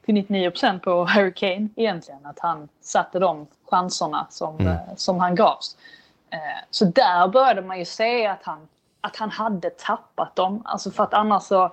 till 0.04 0.14
99 0.14 0.50
procent 0.50 0.82
på 0.82 1.04
Harry 1.08 1.32
Kane 1.32 1.68
egentligen. 1.76 2.26
Att 2.26 2.38
han 2.38 2.68
satte 2.80 3.18
de 3.18 3.46
chanserna 3.70 4.26
som, 4.30 4.60
eh, 4.66 4.94
som 4.96 5.20
han 5.20 5.34
gavs. 5.34 5.76
Eh, 6.30 6.38
Så 6.70 6.84
där 6.84 7.28
började 7.28 7.62
man 7.62 7.78
ju 7.78 7.84
se 7.84 8.26
att 8.26 8.42
han, 8.42 8.68
att 9.00 9.16
han 9.16 9.30
hade 9.30 9.70
tappat 9.70 10.36
dem. 10.36 10.62
Alltså 10.64 10.90
för 10.90 11.02
att 11.02 11.14
annars 11.14 11.42
så 11.42 11.72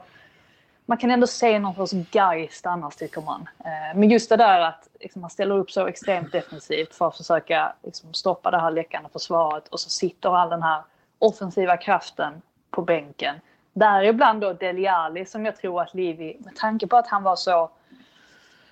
man 0.86 0.98
kan 0.98 1.12
ändå 1.12 1.28
se 1.28 1.60
någon 1.60 1.88
sorts 1.88 2.16
geist 2.16 2.66
annars 2.66 2.96
tycker 2.96 3.22
man. 3.22 3.50
Eh, 3.60 3.98
men 4.00 4.10
just 4.10 4.30
det 4.30 4.36
där 4.36 4.60
att 4.60 4.88
liksom, 5.00 5.22
man 5.22 5.30
ställer 5.30 5.58
upp 5.58 5.72
så 5.72 5.88
extremt 5.88 6.32
defensivt 6.32 6.96
för 6.96 7.08
att 7.08 7.18
försöka 7.18 7.74
liksom, 7.84 8.14
stoppa 8.14 8.52
det 8.52 8.60
här 8.60 8.72
läckande 8.72 9.10
försvaret 9.10 9.68
och 9.68 9.80
så 9.80 9.90
sitter 9.90 10.38
all 10.38 10.50
den 10.50 10.64
här 10.64 10.82
offensiva 11.20 11.78
kraften 11.78 12.42
på 12.72 12.82
bänken. 12.82 13.36
Däribland 13.74 14.42
då 14.42 14.54
Deli 14.54 14.88
Alli 14.88 15.26
som 15.26 15.46
jag 15.46 15.56
tror 15.56 15.82
att 15.82 15.94
Livi, 15.94 16.38
med 16.40 16.56
tanke 16.56 16.88
på 16.88 16.98
att 16.98 17.08
han 17.08 17.24
var 17.24 17.36
så 17.36 17.72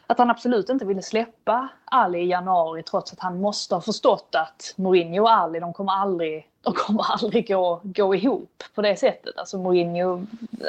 att 0.07 0.17
han 0.17 0.29
absolut 0.29 0.69
inte 0.69 0.85
ville 0.85 1.01
släppa 1.01 1.67
Ali 1.85 2.19
i 2.19 2.27
januari 2.27 2.83
trots 2.83 3.13
att 3.13 3.19
han 3.19 3.41
måste 3.41 3.75
ha 3.75 3.81
förstått 3.81 4.35
att 4.35 4.73
Mourinho 4.75 5.21
och 5.21 5.31
Ali 5.31 5.59
de 5.59 5.73
kommer 5.73 5.91
aldrig, 5.91 6.47
de 6.63 6.73
kommer 6.73 7.03
aldrig 7.11 7.47
gå, 7.47 7.81
gå 7.83 8.15
ihop 8.15 8.63
på 8.75 8.81
det 8.81 8.95
sättet. 8.95 9.37
Alltså 9.37 9.57
Mourinho, 9.57 10.25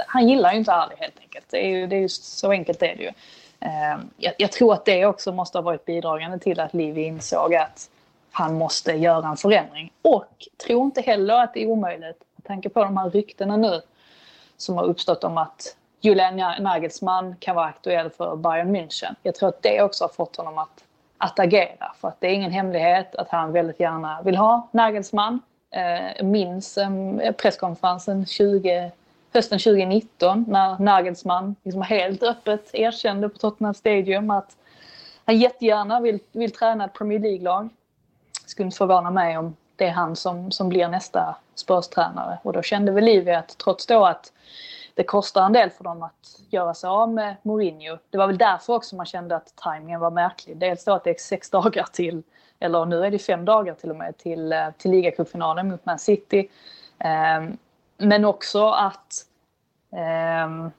han 0.06 0.28
gillar 0.28 0.52
ju 0.52 0.58
inte 0.58 0.72
Ali 0.72 0.94
helt 0.98 1.20
enkelt. 1.20 1.46
Det 1.50 1.64
är 1.64 1.68
ju, 1.68 1.86
det 1.86 1.96
är 1.96 2.00
ju 2.00 2.08
så 2.08 2.50
enkelt 2.50 2.82
är 2.82 2.96
det 2.96 3.02
ju. 3.02 3.10
Ehm, 3.60 4.10
jag, 4.16 4.34
jag 4.38 4.52
tror 4.52 4.72
att 4.72 4.84
det 4.84 5.06
också 5.06 5.32
måste 5.32 5.58
ha 5.58 5.62
varit 5.62 5.84
bidragande 5.84 6.38
till 6.38 6.60
att 6.60 6.74
Livi 6.74 7.02
insåg 7.02 7.54
att 7.54 7.90
han 8.30 8.54
måste 8.54 8.92
göra 8.92 9.28
en 9.28 9.36
förändring. 9.36 9.92
Och 10.02 10.48
tror 10.66 10.84
inte 10.84 11.00
heller 11.00 11.42
att 11.42 11.54
det 11.54 11.62
är 11.62 11.66
omöjligt 11.66 12.22
med 12.36 12.44
tanke 12.44 12.68
på 12.68 12.84
de 12.84 12.96
här 12.96 13.10
ryktena 13.10 13.56
nu 13.56 13.82
som 14.56 14.76
har 14.76 14.84
uppstått 14.84 15.24
om 15.24 15.38
att 15.38 15.76
Julian 16.00 16.36
Nagelsmann 16.62 17.36
kan 17.40 17.56
vara 17.56 17.66
aktuell 17.66 18.10
för 18.10 18.36
Bayern 18.36 18.76
München. 18.76 19.14
Jag 19.22 19.34
tror 19.34 19.48
att 19.48 19.62
det 19.62 19.82
också 19.82 20.04
har 20.04 20.08
fått 20.08 20.36
honom 20.36 20.58
att, 20.58 20.84
att 21.18 21.38
agera. 21.38 21.94
För 22.00 22.08
att 22.08 22.20
det 22.20 22.26
är 22.26 22.32
ingen 22.32 22.52
hemlighet 22.52 23.14
att 23.14 23.28
han 23.28 23.52
väldigt 23.52 23.80
gärna 23.80 24.22
vill 24.22 24.36
ha 24.36 24.68
Nagelsmann. 24.72 25.40
Eh, 25.74 26.24
minns 26.24 26.78
eh, 26.78 27.32
presskonferensen 27.32 28.26
20, 28.26 28.92
hösten 29.32 29.58
2019 29.58 30.44
när 30.48 30.78
Nagelsmann 30.78 31.56
liksom 31.62 31.82
helt 31.82 32.22
öppet 32.22 32.70
erkände 32.72 33.28
på 33.28 33.38
Tottenham 33.38 33.74
Stadium 33.74 34.30
att 34.30 34.56
han 35.24 35.38
jättegärna 35.38 36.00
vill, 36.00 36.18
vill 36.32 36.52
träna 36.52 36.84
ett 36.84 36.92
Premier 36.92 37.18
League-lag. 37.18 37.68
Skulle 38.46 38.66
inte 38.66 38.76
förvåna 38.76 39.10
mig 39.10 39.38
om 39.38 39.56
det 39.76 39.84
är 39.84 39.90
han 39.90 40.16
som, 40.16 40.50
som 40.50 40.68
blir 40.68 40.88
nästa 40.88 41.36
Spurs-tränare. 41.54 42.38
Och 42.42 42.52
då 42.52 42.62
kände 42.62 42.92
väl 42.92 43.04
Livi 43.04 43.32
att 43.32 43.58
trots 43.58 43.86
då 43.86 44.04
att 44.04 44.32
det 44.94 45.04
kostar 45.04 45.46
en 45.46 45.52
del 45.52 45.70
för 45.70 45.84
dem 45.84 46.02
att 46.02 46.40
göra 46.50 46.74
sig 46.74 46.88
av 46.88 47.12
med 47.12 47.36
Mourinho. 47.42 47.98
Det 48.10 48.18
var 48.18 48.26
väl 48.26 48.38
därför 48.38 48.72
också 48.72 48.96
man 48.96 49.06
kände 49.06 49.36
att 49.36 49.56
tajmingen 49.56 50.00
var 50.00 50.10
märklig. 50.10 50.56
Dels 50.56 50.84
då 50.84 50.92
att 50.92 51.04
det 51.04 51.10
är 51.10 51.14
sex 51.18 51.50
dagar 51.50 51.86
till, 51.92 52.22
eller 52.60 52.84
nu 52.84 53.04
är 53.04 53.10
det 53.10 53.18
fem 53.18 53.44
dagar 53.44 53.74
till 53.74 53.90
och 53.90 53.96
med, 53.96 54.18
till, 54.18 54.52
eh, 54.52 54.70
till 54.78 54.90
ligacupfinalen 54.90 55.68
mot 55.68 55.86
Man 55.86 55.98
City. 55.98 56.48
Ehm, 56.98 57.56
men 57.98 58.24
också 58.24 58.68
att 58.68 59.26
ehm, 59.96 60.70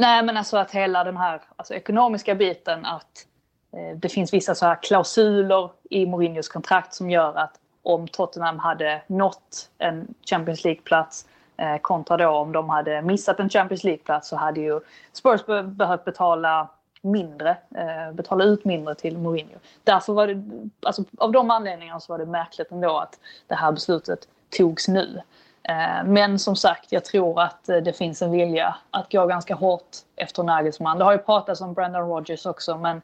Nej 0.00 0.22
men 0.22 0.36
alltså 0.36 0.56
att 0.56 0.70
hela 0.70 1.04
den 1.04 1.16
här 1.16 1.40
alltså, 1.56 1.74
ekonomiska 1.74 2.34
biten 2.34 2.84
att 2.84 3.26
eh, 3.72 3.96
det 3.96 4.08
finns 4.08 4.34
vissa 4.34 4.54
så 4.54 4.66
här 4.66 4.82
klausuler 4.82 5.70
i 5.90 6.06
Mourinhos 6.06 6.48
kontrakt 6.48 6.94
som 6.94 7.10
gör 7.10 7.34
att 7.34 7.60
om 7.82 8.08
Tottenham 8.08 8.58
hade 8.58 9.02
nått 9.06 9.70
en 9.78 10.14
Champions 10.30 10.64
League-plats 10.64 11.26
eh, 11.56 11.76
kontra 11.76 12.16
då 12.16 12.28
om 12.28 12.52
de 12.52 12.70
hade 12.70 13.02
missat 13.02 13.40
en 13.40 13.50
Champions 13.50 13.84
League-plats 13.84 14.28
så 14.28 14.36
hade 14.36 14.60
ju 14.60 14.80
Spurs 15.12 15.46
be 15.46 15.62
behövt 15.62 16.04
betala 16.04 16.68
mindre, 17.00 17.56
eh, 17.74 18.12
betala 18.12 18.44
ut 18.44 18.64
mindre 18.64 18.94
till 18.94 19.18
Mourinho. 19.18 19.58
Därför 19.84 20.12
var 20.12 20.26
det, 20.26 20.42
alltså 20.86 21.04
av 21.18 21.32
de 21.32 21.50
anledningarna 21.50 22.00
så 22.00 22.12
var 22.12 22.18
det 22.18 22.26
märkligt 22.26 22.70
ändå 22.70 22.98
att 22.98 23.18
det 23.46 23.54
här 23.54 23.72
beslutet 23.72 24.28
togs 24.50 24.88
nu. 24.88 25.20
Eh, 25.62 26.04
men 26.04 26.38
som 26.38 26.56
sagt, 26.56 26.92
jag 26.92 27.04
tror 27.04 27.40
att 27.40 27.68
eh, 27.68 27.76
det 27.76 27.92
finns 27.92 28.22
en 28.22 28.30
vilja 28.30 28.76
att 28.90 29.12
gå 29.12 29.26
ganska 29.26 29.54
hårt 29.54 29.96
efter 30.16 30.42
Nagelsmann. 30.42 30.98
Det 30.98 31.04
har 31.04 31.12
ju 31.12 31.18
pratats 31.18 31.60
om 31.60 31.74
Brandon 31.74 32.08
Rogers 32.08 32.46
också, 32.46 32.78
men 32.78 33.02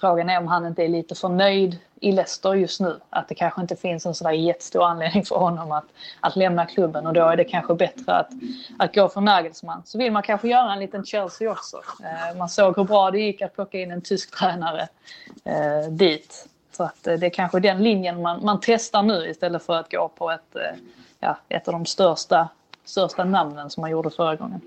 frågan 0.00 0.30
är 0.30 0.38
om 0.38 0.46
han 0.46 0.66
inte 0.66 0.84
är 0.84 0.88
lite 0.88 1.14
för 1.14 1.28
nöjd 1.28 1.78
i 2.00 2.12
Leicester 2.12 2.54
just 2.54 2.80
nu. 2.80 3.00
Att 3.10 3.28
det 3.28 3.34
kanske 3.34 3.60
inte 3.60 3.76
finns 3.76 4.06
en 4.06 4.14
sådär 4.14 4.30
jättestor 4.30 4.84
anledning 4.84 5.24
för 5.24 5.36
honom 5.36 5.72
att, 5.72 5.84
att 6.20 6.36
lämna 6.36 6.66
klubben 6.66 7.06
och 7.06 7.12
då 7.12 7.28
är 7.28 7.36
det 7.36 7.44
kanske 7.44 7.74
bättre 7.74 8.12
att, 8.12 8.30
att 8.78 8.94
gå 8.94 9.08
för 9.08 9.20
Nagelsmann. 9.20 9.82
Så 9.84 9.98
vill 9.98 10.12
man 10.12 10.22
kanske 10.22 10.48
göra 10.48 10.72
en 10.72 10.78
liten 10.78 11.04
Chelsea 11.04 11.52
också. 11.52 11.80
Eh, 12.02 12.38
man 12.38 12.48
såg 12.48 12.76
hur 12.76 12.84
bra 12.84 13.10
det 13.10 13.18
gick 13.18 13.42
att 13.42 13.54
plocka 13.54 13.78
in 13.78 13.90
en 13.90 14.02
tysk 14.02 14.38
tränare 14.38 14.88
eh, 15.44 15.90
dit. 15.90 16.48
Så 16.72 16.82
att 16.82 17.06
eh, 17.06 17.14
det 17.14 17.26
är 17.26 17.30
kanske 17.30 17.60
den 17.60 17.82
linjen 17.82 18.22
man, 18.22 18.44
man 18.44 18.58
testar 18.62 19.02
nu 19.02 19.30
istället 19.30 19.62
för 19.62 19.76
att 19.76 19.90
gå 19.90 20.08
på 20.08 20.30
ett, 20.30 20.56
eh, 20.56 20.78
ja, 21.20 21.38
ett 21.48 21.68
av 21.68 21.72
de 21.72 21.86
största, 21.86 22.48
största 22.84 23.24
namnen 23.24 23.70
som 23.70 23.80
man 23.80 23.90
gjorde 23.90 24.10
förra 24.10 24.36
gången. 24.36 24.60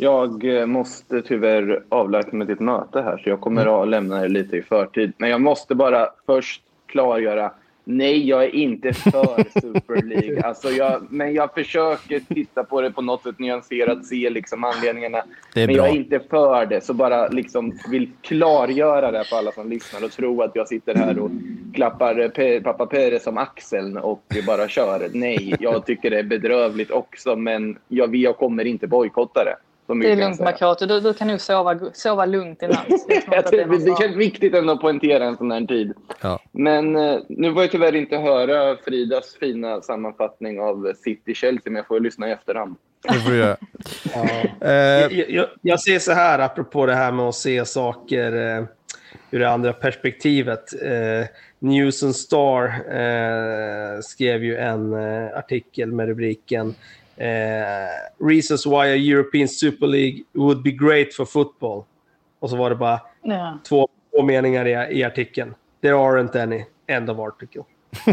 Jag 0.00 0.58
eh, 0.58 0.66
måste 0.66 1.22
tyvärr 1.22 1.82
avlägsna 1.88 2.38
mig 2.38 2.46
till 2.46 2.54
ett 2.54 2.60
möte 2.60 3.00
här, 3.02 3.18
så 3.18 3.28
jag 3.28 3.40
kommer 3.40 3.82
att 3.82 3.88
lämna 3.88 4.24
er 4.24 4.28
lite 4.28 4.56
i 4.56 4.62
förtid. 4.62 5.12
Men 5.18 5.30
jag 5.30 5.40
måste 5.40 5.74
bara 5.74 6.08
först 6.26 6.62
klargöra. 6.86 7.52
Nej, 7.84 8.28
jag 8.28 8.44
är 8.44 8.54
inte 8.54 8.92
för 8.92 9.60
Super 9.60 10.02
League. 10.02 10.42
Alltså 10.42 10.68
jag, 10.68 11.06
men 11.10 11.34
jag 11.34 11.54
försöker 11.54 12.20
titta 12.34 12.64
på 12.64 12.80
det 12.80 12.90
på 12.90 13.02
något 13.02 13.22
sätt 13.22 13.38
nyanserat, 13.38 14.06
se 14.06 14.30
liksom 14.30 14.64
anledningarna. 14.64 15.22
Men 15.54 15.66
bra. 15.66 15.76
jag 15.76 15.88
är 15.88 15.96
inte 15.96 16.20
för 16.30 16.66
det, 16.66 16.84
så 16.84 16.94
bara 16.94 17.28
liksom 17.28 17.78
vill 17.90 18.10
klargöra 18.22 19.10
det 19.10 19.24
för 19.24 19.36
alla 19.36 19.52
som 19.52 19.70
lyssnar 19.70 20.04
och 20.04 20.12
tror 20.12 20.44
att 20.44 20.56
jag 20.56 20.68
sitter 20.68 20.94
här 20.94 21.18
och 21.18 21.30
klappar 21.74 22.20
eh, 22.20 22.28
Pe- 22.28 22.62
pappa 22.62 22.86
Perez 22.86 23.26
om 23.26 23.38
axeln 23.38 23.96
och 23.96 24.34
bara 24.46 24.68
kör. 24.68 25.08
Nej, 25.12 25.54
jag 25.60 25.86
tycker 25.86 26.10
det 26.10 26.18
är 26.18 26.22
bedrövligt 26.22 26.90
också, 26.90 27.36
men 27.36 27.78
jag, 27.88 28.16
jag 28.16 28.36
kommer 28.36 28.64
inte 28.64 28.86
bojkotta 28.86 29.44
det. 29.44 29.56
Det 29.88 30.12
är 30.12 30.16
lugnt 30.16 30.36
säga. 30.36 30.50
Makato, 30.50 30.86
du, 30.86 31.00
du 31.00 31.14
kan 31.14 31.28
nog 31.28 31.40
sova, 31.40 31.78
sova 31.92 32.26
lugnt 32.26 32.62
i 32.62 32.66
natt. 32.66 32.86
Det 33.08 33.50
det 33.84 33.98
känns 33.98 34.16
viktigt 34.16 34.54
ändå 34.54 34.72
att 34.72 34.80
poängtera 34.80 35.24
en 35.24 35.36
sån 35.36 35.50
här 35.50 35.60
tid. 35.60 35.92
Ja. 36.20 36.40
Men 36.52 36.96
eh, 36.96 37.18
nu 37.28 37.50
var 37.50 37.62
jag 37.62 37.70
tyvärr 37.70 37.94
inte 37.94 38.16
höra 38.16 38.76
Fridas 38.84 39.36
fina 39.40 39.80
sammanfattning 39.82 40.60
av 40.60 40.92
City-Chelsea, 41.04 41.62
men 41.64 41.74
jag 41.74 41.86
får 41.86 41.96
ju 41.96 42.02
lyssna 42.02 42.28
i 42.28 42.32
efterhand. 42.32 42.76
Det 43.08 43.14
får 43.14 43.30
du 43.30 43.36
göra. 43.36 43.56
Eh, 44.60 44.70
Jag, 44.70 45.30
jag, 45.30 45.46
jag 45.62 45.80
ser 45.80 45.98
så 45.98 46.12
här, 46.12 46.38
apropå 46.38 46.86
det 46.86 46.94
här 46.94 47.12
med 47.12 47.24
att 47.24 47.34
se 47.34 47.64
saker 47.64 48.56
eh, 48.58 48.64
ur 49.30 49.38
det 49.38 49.50
andra 49.50 49.72
perspektivet. 49.72 50.82
Eh, 50.82 51.26
News 51.58 52.02
and 52.02 52.16
Star 52.16 52.64
eh, 52.66 54.00
skrev 54.00 54.44
ju 54.44 54.56
en 54.56 54.92
eh, 54.92 55.38
artikel 55.38 55.92
med 55.92 56.06
rubriken 56.06 56.74
eh, 57.20 58.26
“Reasons 58.28 58.66
why 58.66 58.86
a 58.92 58.96
European 58.96 59.48
Super 59.48 59.86
League 59.86 60.22
would 60.32 60.62
be 60.62 60.70
great 60.70 61.14
for 61.14 61.24
football”. 61.24 61.84
Och 62.40 62.50
så 62.50 62.56
var 62.56 62.70
det 62.70 62.76
bara 62.76 63.00
Ja. 63.22 63.58
två, 63.68 63.88
två 64.16 64.22
meningar 64.22 64.66
i, 64.66 64.98
i 64.98 65.04
artikeln. 65.04 65.54
“There 65.82 65.94
aren't 65.94 66.42
any”. 66.42 66.64
End 66.86 67.10
of 67.10 67.18
article. 67.18 67.62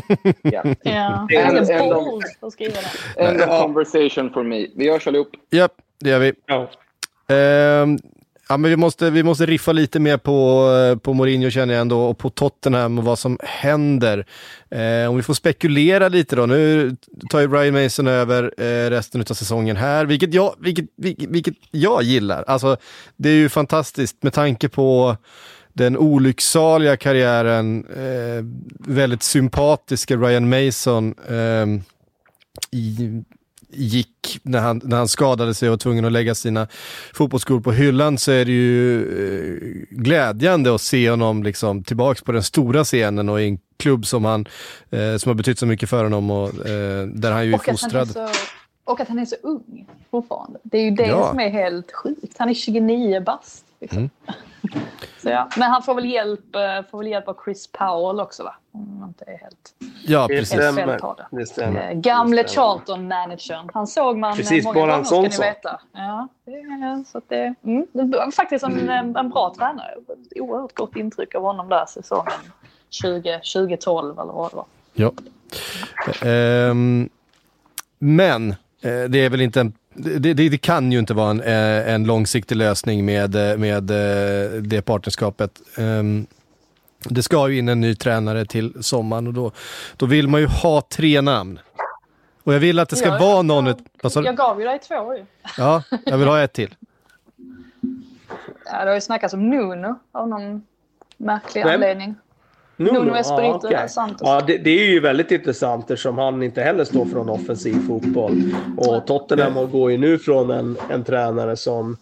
Bold 1.79 2.23
att 2.41 2.53
skriva 2.53 2.73
det. 3.15 3.21
End 3.23 3.41
of 3.41 3.47
conversation 3.47 4.29
for 4.33 4.43
me. 4.43 4.67
Vi 4.75 4.91
hörs 4.91 5.07
allihop. 5.07 5.27
Japp, 5.49 5.71
det 5.99 6.09
gör 6.09 6.19
vi. 6.19 6.33
Ja. 6.45 6.69
Ehm, 7.35 7.97
ja, 8.49 8.57
men 8.57 8.71
vi, 8.71 8.77
måste, 8.77 9.09
vi 9.09 9.23
måste 9.23 9.45
riffa 9.45 9.71
lite 9.71 9.99
mer 9.99 10.17
på, 10.17 10.99
på 11.03 11.13
Mourinho 11.13 11.49
känner 11.49 11.73
jag 11.73 11.81
ändå 11.81 12.05
och 12.05 12.17
på 12.17 12.29
Tottenham 12.29 12.97
och 12.97 13.03
vad 13.03 13.19
som 13.19 13.39
händer. 13.43 14.25
Eh, 14.71 15.09
om 15.09 15.15
vi 15.15 15.23
får 15.23 15.33
spekulera 15.33 16.09
lite 16.09 16.35
då. 16.35 16.45
Nu 16.45 16.95
tar 17.29 17.39
ju 17.39 17.47
Brian 17.47 17.83
Mason 17.83 18.07
över 18.07 18.53
eh, 18.57 18.89
resten 18.89 19.21
av 19.21 19.33
säsongen 19.33 19.75
här, 19.75 20.05
vilket 20.05 20.33
jag, 20.33 20.55
vilket, 20.59 20.85
vilket, 20.97 21.29
vilket 21.29 21.55
jag 21.71 22.03
gillar. 22.03 22.43
Alltså, 22.47 22.77
det 23.17 23.29
är 23.29 23.33
ju 23.33 23.49
fantastiskt 23.49 24.23
med 24.23 24.33
tanke 24.33 24.69
på 24.69 25.17
den 25.73 25.97
olycksaliga 25.97 26.97
karriären, 26.97 27.85
eh, 27.85 28.45
väldigt 28.93 29.23
sympatiska 29.23 30.15
Ryan 30.15 30.49
Mason. 30.49 31.15
Eh, 31.29 31.65
i, 32.71 33.23
gick 33.69 34.39
när 34.43 34.59
han, 34.59 34.81
när 34.83 34.97
han 34.97 35.07
skadade 35.07 35.53
sig 35.53 35.69
och 35.69 35.73
var 35.73 35.77
tvungen 35.77 36.05
att 36.05 36.11
lägga 36.11 36.35
sina 36.35 36.67
fotbollsskor 37.13 37.59
på 37.59 37.71
hyllan 37.71 38.17
så 38.17 38.31
är 38.31 38.45
det 38.45 38.51
ju 38.51 39.01
eh, 39.01 39.85
glädjande 39.89 40.75
att 40.75 40.81
se 40.81 41.09
honom 41.09 41.43
liksom 41.43 41.83
tillbaks 41.83 42.21
på 42.21 42.31
den 42.31 42.43
stora 42.43 42.83
scenen 42.83 43.29
och 43.29 43.41
i 43.41 43.45
en 43.47 43.59
klubb 43.77 44.05
som, 44.05 44.25
han, 44.25 44.45
eh, 44.89 45.17
som 45.17 45.29
har 45.29 45.33
betytt 45.33 45.59
så 45.59 45.65
mycket 45.65 45.89
för 45.89 46.03
honom 46.03 46.31
och 46.31 46.47
eh, 46.67 47.07
där 47.07 47.31
han 47.31 47.45
ju 47.45 47.53
är 47.53 47.57
fostrad. 47.57 48.17
och 48.83 48.99
att 48.99 49.07
han 49.07 49.19
är 49.19 49.25
så 49.25 49.35
ung 49.43 49.87
fortfarande. 50.11 50.59
Det 50.63 50.77
är 50.77 50.83
ju 50.83 50.91
det 50.91 51.07
Ja. 51.07 51.29
som 51.29 51.39
är 51.39 51.49
helt 51.49 51.91
sjukt. 51.91 52.35
Han 52.37 52.49
är 52.49 52.53
29 52.53 53.19
bast. 53.21 53.64
Liksom. 53.79 53.97
Mm. 53.97 54.09
Så 55.21 55.29
ja. 55.29 55.49
Men 55.57 55.71
han 55.71 55.83
får 55.83 55.95
väl, 55.95 56.05
hjälp, 56.05 56.55
eh, 56.55 56.61
får 56.91 56.97
väl 56.97 57.07
hjälp 57.07 57.27
av 57.27 57.37
Chris 57.45 57.67
Powell 57.71 58.19
också 58.19 58.43
va? 58.43 58.55
Om 58.71 58.99
man 58.99 59.07
inte 59.09 59.25
är 59.27 59.37
helt... 59.37 59.73
Ja, 60.07 60.27
Det 60.27 60.37
precis. 60.39 60.47
stämmer. 60.53 60.99
tar 60.99 61.15
det. 61.15 61.37
Det 61.37 61.45
stämmer. 61.45 61.89
Eh, 61.91 61.93
gamle 61.97 62.43
Det 62.43 62.49
stämmer. 62.49 62.67
Charlton-managern. 62.67 63.69
Han 63.73 63.87
såg 63.87 64.17
man 64.17 64.31
eh, 64.31 64.35
Precis, 64.37 64.65
många 64.65 64.79
gånger 64.79 65.03
ska 65.03 65.21
ni 65.21 65.27
veta. 65.29 65.79
Ja, 65.93 66.27
det, 66.45 66.51
är- 66.51 67.03
så 67.11 67.17
att 67.17 67.29
det, 67.29 67.53
mm, 67.63 67.87
det 67.91 68.03
var 68.17 68.31
faktiskt 68.31 68.63
en, 68.65 68.89
en, 68.89 69.15
en 69.15 69.29
bra 69.29 69.53
tränare. 69.57 69.93
Oerhört 70.35 70.73
gott 70.75 70.95
intryck 70.95 71.35
av 71.35 71.41
honom 71.41 71.69
där 71.69 71.85
säsongen 71.85 72.31
20, 72.89 73.39
2012 73.53 74.19
eller 74.19 74.33
vad 74.33 74.51
det 74.51 74.55
var. 74.55 74.65
Ja. 74.93 75.11
Ehm, 76.29 77.09
men 77.99 78.55
det 78.81 79.17
är 79.25 79.29
väl 79.29 79.41
inte 79.41 79.59
en 79.61 79.73
det, 79.95 80.33
det, 80.33 80.49
det 80.49 80.57
kan 80.57 80.91
ju 80.91 80.99
inte 80.99 81.13
vara 81.13 81.29
en, 81.29 81.41
eh, 81.41 81.93
en 81.93 82.03
långsiktig 82.03 82.55
lösning 82.55 83.05
med, 83.05 83.35
eh, 83.51 83.57
med 83.57 83.91
eh, 83.91 84.51
det 84.61 84.81
partnerskapet. 84.81 85.61
Ehm, 85.77 86.25
det 87.09 87.23
ska 87.23 87.49
ju 87.49 87.57
in 87.57 87.69
en 87.69 87.81
ny 87.81 87.95
tränare 87.95 88.45
till 88.45 88.73
sommaren 88.83 89.27
och 89.27 89.33
då, 89.33 89.51
då 89.97 90.05
vill 90.05 90.27
man 90.27 90.41
ju 90.41 90.47
ha 90.47 90.81
tre 90.81 91.21
namn. 91.21 91.59
Och 92.43 92.53
jag 92.53 92.59
vill 92.59 92.79
att 92.79 92.89
det 92.89 92.95
ska 92.95 93.07
Ja, 93.09 93.17
vara 93.19 93.35
jag- 93.35 93.45
någon... 93.45 93.65
jag- 93.65 94.11
du? 94.13 94.23
Jag 94.25 94.35
gav 94.37 94.59
ju 94.59 94.65
dig 94.65 94.79
två 94.79 95.15
ju. 95.15 95.25
Ja, 95.57 95.83
jag 96.05 96.17
vill 96.17 96.27
ha 96.27 96.39
ett 96.41 96.53
till. 96.53 96.75
Ja, 98.65 98.83
det 98.83 98.87
har 98.89 98.95
ju 98.95 99.01
snackats 99.01 99.33
om 99.33 99.49
Nuno 99.49 99.95
av 100.11 100.27
någon 100.29 100.63
märklig 101.17 101.63
Vem? 101.63 101.73
anledning. 101.73 102.15
Nuno, 102.77 102.99
Nuno 102.99 103.15
Espirito 103.15 103.67
okej. 103.67 103.89
Santos. 103.89 104.21
Ja, 104.21 104.41
det, 104.47 104.57
det 104.57 104.69
är 104.69 104.85
ju 104.85 104.99
väldigt 104.99 105.31
intressant 105.31 105.91
eftersom 105.91 106.17
han 106.17 106.43
inte 106.43 106.61
heller 106.61 106.83
står 106.83 107.05
för 107.05 107.15
någon 107.15 107.29
offensiv 107.29 107.87
fotboll. 107.87 108.55
Och 108.77 109.07
Tottenham 109.07 109.71
går 109.71 109.91
ju 109.91 109.97
nu 109.97 110.19
från 110.19 110.51
en, 110.51 110.77
en 110.89 111.03
tränare 111.03 111.55
som 111.55 111.97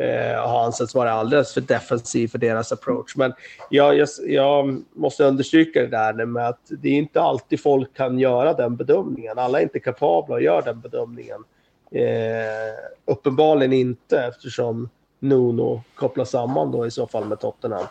eh, 0.00 0.48
har 0.48 0.64
ansetts 0.64 0.94
vara 0.94 1.12
alldeles 1.12 1.54
för 1.54 1.60
defensiv 1.60 2.28
för 2.28 2.38
deras 2.38 2.72
approach. 2.72 3.16
Men 3.16 3.32
jag, 3.70 3.96
jag, 3.96 4.08
jag 4.26 4.82
måste 4.94 5.24
understryka 5.24 5.80
det 5.80 5.86
där 5.86 6.26
med 6.26 6.48
att 6.48 6.60
det 6.68 6.88
är 6.88 6.92
inte 6.92 7.20
alltid 7.20 7.62
folk 7.62 7.96
kan 7.96 8.18
göra 8.18 8.52
den 8.52 8.76
bedömningen. 8.76 9.38
Alla 9.38 9.58
är 9.58 9.62
inte 9.62 9.80
kapabla 9.80 10.36
att 10.36 10.42
göra 10.42 10.60
den 10.60 10.80
bedömningen. 10.80 11.44
Eh, 11.90 13.12
uppenbarligen 13.12 13.72
inte 13.72 14.20
eftersom 14.20 14.88
Nuno 15.20 15.82
kopplas 15.94 16.30
samman 16.30 16.72
då 16.72 16.86
i 16.86 16.90
så 16.90 17.06
fall 17.06 17.24
med 17.24 17.40
Tottenham. 17.40 17.84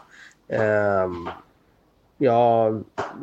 Ehm, 0.49 1.29
Ja, 2.17 2.71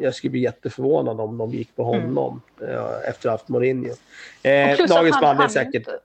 jag 0.01 0.15
skulle 0.15 0.31
bli 0.31 0.41
jätteförvånad 0.41 1.21
om 1.21 1.39
de 1.39 1.51
gick 1.51 1.77
på 1.77 1.85
honom 1.85 2.41
eh, 2.61 3.09
efter 3.09 3.11
att 3.11 3.25
ha 3.25 3.31
haft 3.31 3.49
Mourinho. 3.49 3.93
Eh, 4.43 4.71
att 4.73 4.79
dagens 4.89 5.15
han- 5.15 5.21
band 5.23 5.41
är 5.41 5.49
säkert... 5.49 5.75
inte- 5.75 5.99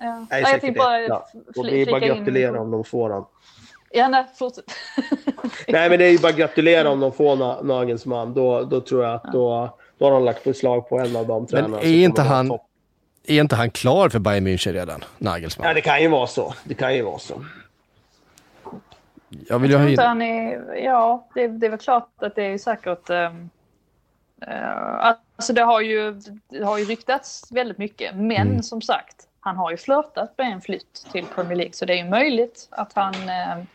Ja. 0.00 0.06
är 0.06 0.16
Ja, 0.30 0.38
jag 0.38 0.46
säkert 0.48 0.60
tänkte 0.60 0.78
bara. 0.78 1.00
Ja. 1.02 1.26
Och 1.56 1.64
det 1.64 1.82
är 1.82 1.86
bara 1.86 2.00
in- 2.00 2.08
gratulera 2.16 2.60
om 2.60 2.70
de 2.70 2.84
får 2.84 3.02
honom. 3.10 3.26
Ja, 3.90 4.08
nej, 4.08 4.24
fortsätt. 4.38 4.64
Nej, 5.68 5.88
men 5.90 5.98
det 5.98 6.04
är 6.04 6.10
ju 6.10 6.18
bara 6.18 6.32
gratulera 6.32 6.90
om 6.90 7.00
de 7.00 7.12
får 7.12 7.36
Na- 7.36 7.64
Nagelsmann. 7.64 8.34
Då, 8.34 8.62
då 8.62 8.80
tror 8.80 9.04
jag 9.04 9.14
att 9.14 9.32
då, 9.32 9.78
då 9.98 10.04
har 10.06 10.12
de 10.12 10.24
lagt 10.24 10.42
förslag 10.42 10.88
på 10.88 10.98
en 10.98 11.16
av 11.16 11.26
de 11.26 11.46
tränarna. 11.46 11.76
är 11.78 11.82
som 11.82 11.90
inte 11.90 12.22
han-. 12.22 12.58
Är 13.26 13.40
inte 13.40 13.56
han 13.56 13.70
klar 13.70 14.08
för 14.08 14.18
Bayern 14.18 14.46
München 14.46 14.72
redan, 14.72 15.04
Nagelsmann? 15.18 15.68
Ja, 15.68 15.74
det 15.74 15.80
kan 15.80 16.02
ju 16.02 16.08
vara 16.08 16.26
så. 16.26 16.54
Det 16.64 16.74
kan 16.74 16.94
ju 16.94 17.02
vara 17.02 17.18
så. 17.18 17.34
Jag 19.48 19.58
vill 19.58 19.70
ju 19.70 19.76
ha 19.76 19.84
in... 19.84 19.90
Inte 19.90 20.02
han 20.02 20.22
är, 20.22 20.74
ja, 20.74 21.28
det, 21.34 21.48
det 21.48 21.66
är 21.66 21.70
väl 21.70 21.78
klart 21.78 22.08
att 22.16 22.34
det 22.34 22.42
är 22.44 22.58
säkert... 22.58 23.10
Um, 23.10 23.50
alltså 25.36 25.52
det 25.52 25.62
har, 25.62 25.80
ju, 25.80 26.20
det 26.48 26.64
har 26.64 26.78
ju 26.78 26.84
ryktats 26.84 27.52
väldigt 27.52 27.78
mycket. 27.78 28.14
Men 28.14 28.48
Mm. 28.48 28.62
som 28.62 28.82
sagt, 28.82 29.28
han 29.40 29.56
har 29.56 29.70
ju 29.70 29.76
flörtat 29.76 30.34
med 30.38 30.52
en 30.52 30.60
flytt 30.60 31.06
till 31.12 31.26
Premier 31.26 31.56
League. 31.56 31.72
Så 31.72 31.84
det 31.84 31.92
är 31.92 32.04
ju 32.04 32.10
möjligt 32.10 32.68
att 32.70 32.92
han, 32.92 33.14
ehm, 33.14 33.66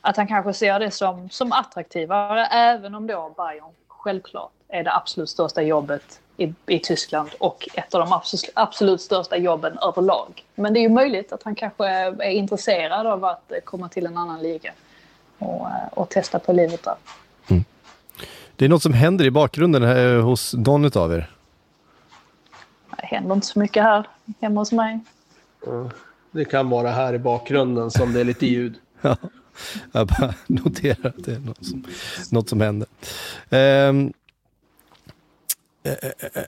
att 0.00 0.16
han 0.16 0.26
kanske 0.26 0.52
ser 0.52 0.78
det 0.80 0.90
som, 0.90 1.30
som 1.30 1.52
attraktivare. 1.52 2.46
Även 2.46 2.94
om 2.94 3.06
då 3.06 3.34
Bayern 3.36 3.72
självklart 3.88 4.52
är 4.68 4.84
det 4.84 4.94
absolut 4.94 5.28
största 5.30 5.62
jobbet 5.62 6.20
i, 6.40 6.54
i 6.66 6.78
Tyskland 6.78 7.30
och 7.38 7.68
ett 7.74 7.94
av 7.94 8.00
de 8.00 8.12
absolut, 8.12 8.52
absolut 8.54 9.00
största 9.00 9.36
jobben 9.36 9.78
överlag. 9.78 10.44
Men 10.54 10.74
det 10.74 10.80
är 10.80 10.82
ju 10.82 10.88
möjligt 10.88 11.32
att 11.32 11.42
han 11.42 11.54
kanske 11.54 11.86
är, 11.86 12.22
är 12.22 12.30
intresserad 12.30 13.06
av 13.06 13.24
att 13.24 13.52
eh, 13.52 13.58
komma 13.64 13.88
till 13.88 14.06
en 14.06 14.16
annan 14.16 14.42
liga 14.42 14.72
och, 15.38 15.66
eh, 15.66 15.88
och 15.90 16.08
testa 16.08 16.38
på 16.38 16.52
livet 16.52 16.82
där. 16.82 16.94
Det 18.56 18.64
är 18.64 18.68
något 18.68 18.82
som 18.82 18.92
händer 18.92 19.24
i 19.24 19.30
bakgrunden 19.30 19.82
här 19.82 20.18
hos 20.18 20.54
någon 20.54 20.98
av 20.98 21.12
er. 21.12 21.30
Nej, 22.90 23.06
händer 23.06 23.34
inte 23.34 23.46
så 23.46 23.58
mycket 23.58 23.82
här 23.82 24.08
hemma 24.40 24.60
hos 24.60 24.72
mig. 24.72 25.00
Det 26.30 26.44
kan 26.44 26.70
vara 26.70 26.90
här 26.90 27.14
i 27.14 27.18
bakgrunden 27.18 27.90
som 27.90 28.12
det 28.12 28.20
är 28.20 28.24
lite 28.24 28.46
ljud. 28.46 28.74
Ja, 29.02 29.16
jag 29.92 30.06
bara 30.06 30.34
noterar 30.46 31.08
att 31.08 31.24
det 31.24 31.32
är 31.32 31.38
något 31.38 31.66
som, 31.66 31.84
något 32.30 32.48
som 32.48 32.60
händer. 32.60 32.88
Um, 33.50 34.12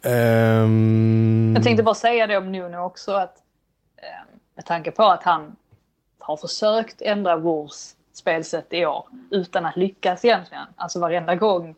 um, 0.02 1.52
Jag 1.54 1.64
tänkte 1.64 1.82
bara 1.82 1.94
säga 1.94 2.26
det 2.26 2.36
om 2.36 2.52
Nuno 2.52 2.76
också 2.76 3.12
att 3.12 3.36
ehm, 3.96 4.38
med 4.54 4.66
tanke 4.66 4.90
på 4.90 5.02
att 5.02 5.22
han 5.22 5.56
har 6.18 6.36
försökt 6.36 7.02
ändra 7.02 7.36
Wolves 7.36 7.96
spelsätt 8.12 8.66
i 8.70 8.86
år 8.86 9.06
utan 9.30 9.66
att 9.66 9.76
lyckas 9.76 10.24
egentligen. 10.24 10.66
Alltså 10.76 11.00
varenda 11.00 11.34
gång 11.34 11.74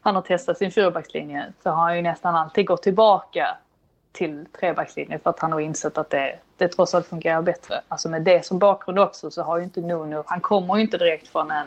han 0.00 0.14
har 0.14 0.22
testat 0.22 0.58
sin 0.58 0.70
fyrbackslinje 0.70 1.52
så 1.62 1.70
har 1.70 1.82
han 1.82 1.96
ju 1.96 2.02
nästan 2.02 2.34
alltid 2.34 2.66
gått 2.66 2.82
tillbaka 2.82 3.56
till 4.12 4.46
trebackslinjen 4.60 5.20
för 5.20 5.30
att 5.30 5.40
han 5.40 5.52
har 5.52 5.60
insett 5.60 5.98
att 5.98 6.10
det, 6.10 6.38
det 6.56 6.68
trots 6.68 6.94
allt 6.94 7.06
fungerar 7.06 7.42
bättre. 7.42 7.80
Alltså 7.88 8.08
med 8.08 8.22
det 8.22 8.46
som 8.46 8.58
bakgrund 8.58 8.98
också 8.98 9.30
så 9.30 9.42
har 9.42 9.58
ju 9.58 9.64
inte 9.64 9.80
Nuno, 9.80 10.24
han 10.26 10.40
kommer 10.40 10.76
ju 10.76 10.82
inte 10.82 10.98
direkt 10.98 11.28
från 11.28 11.50
en 11.50 11.66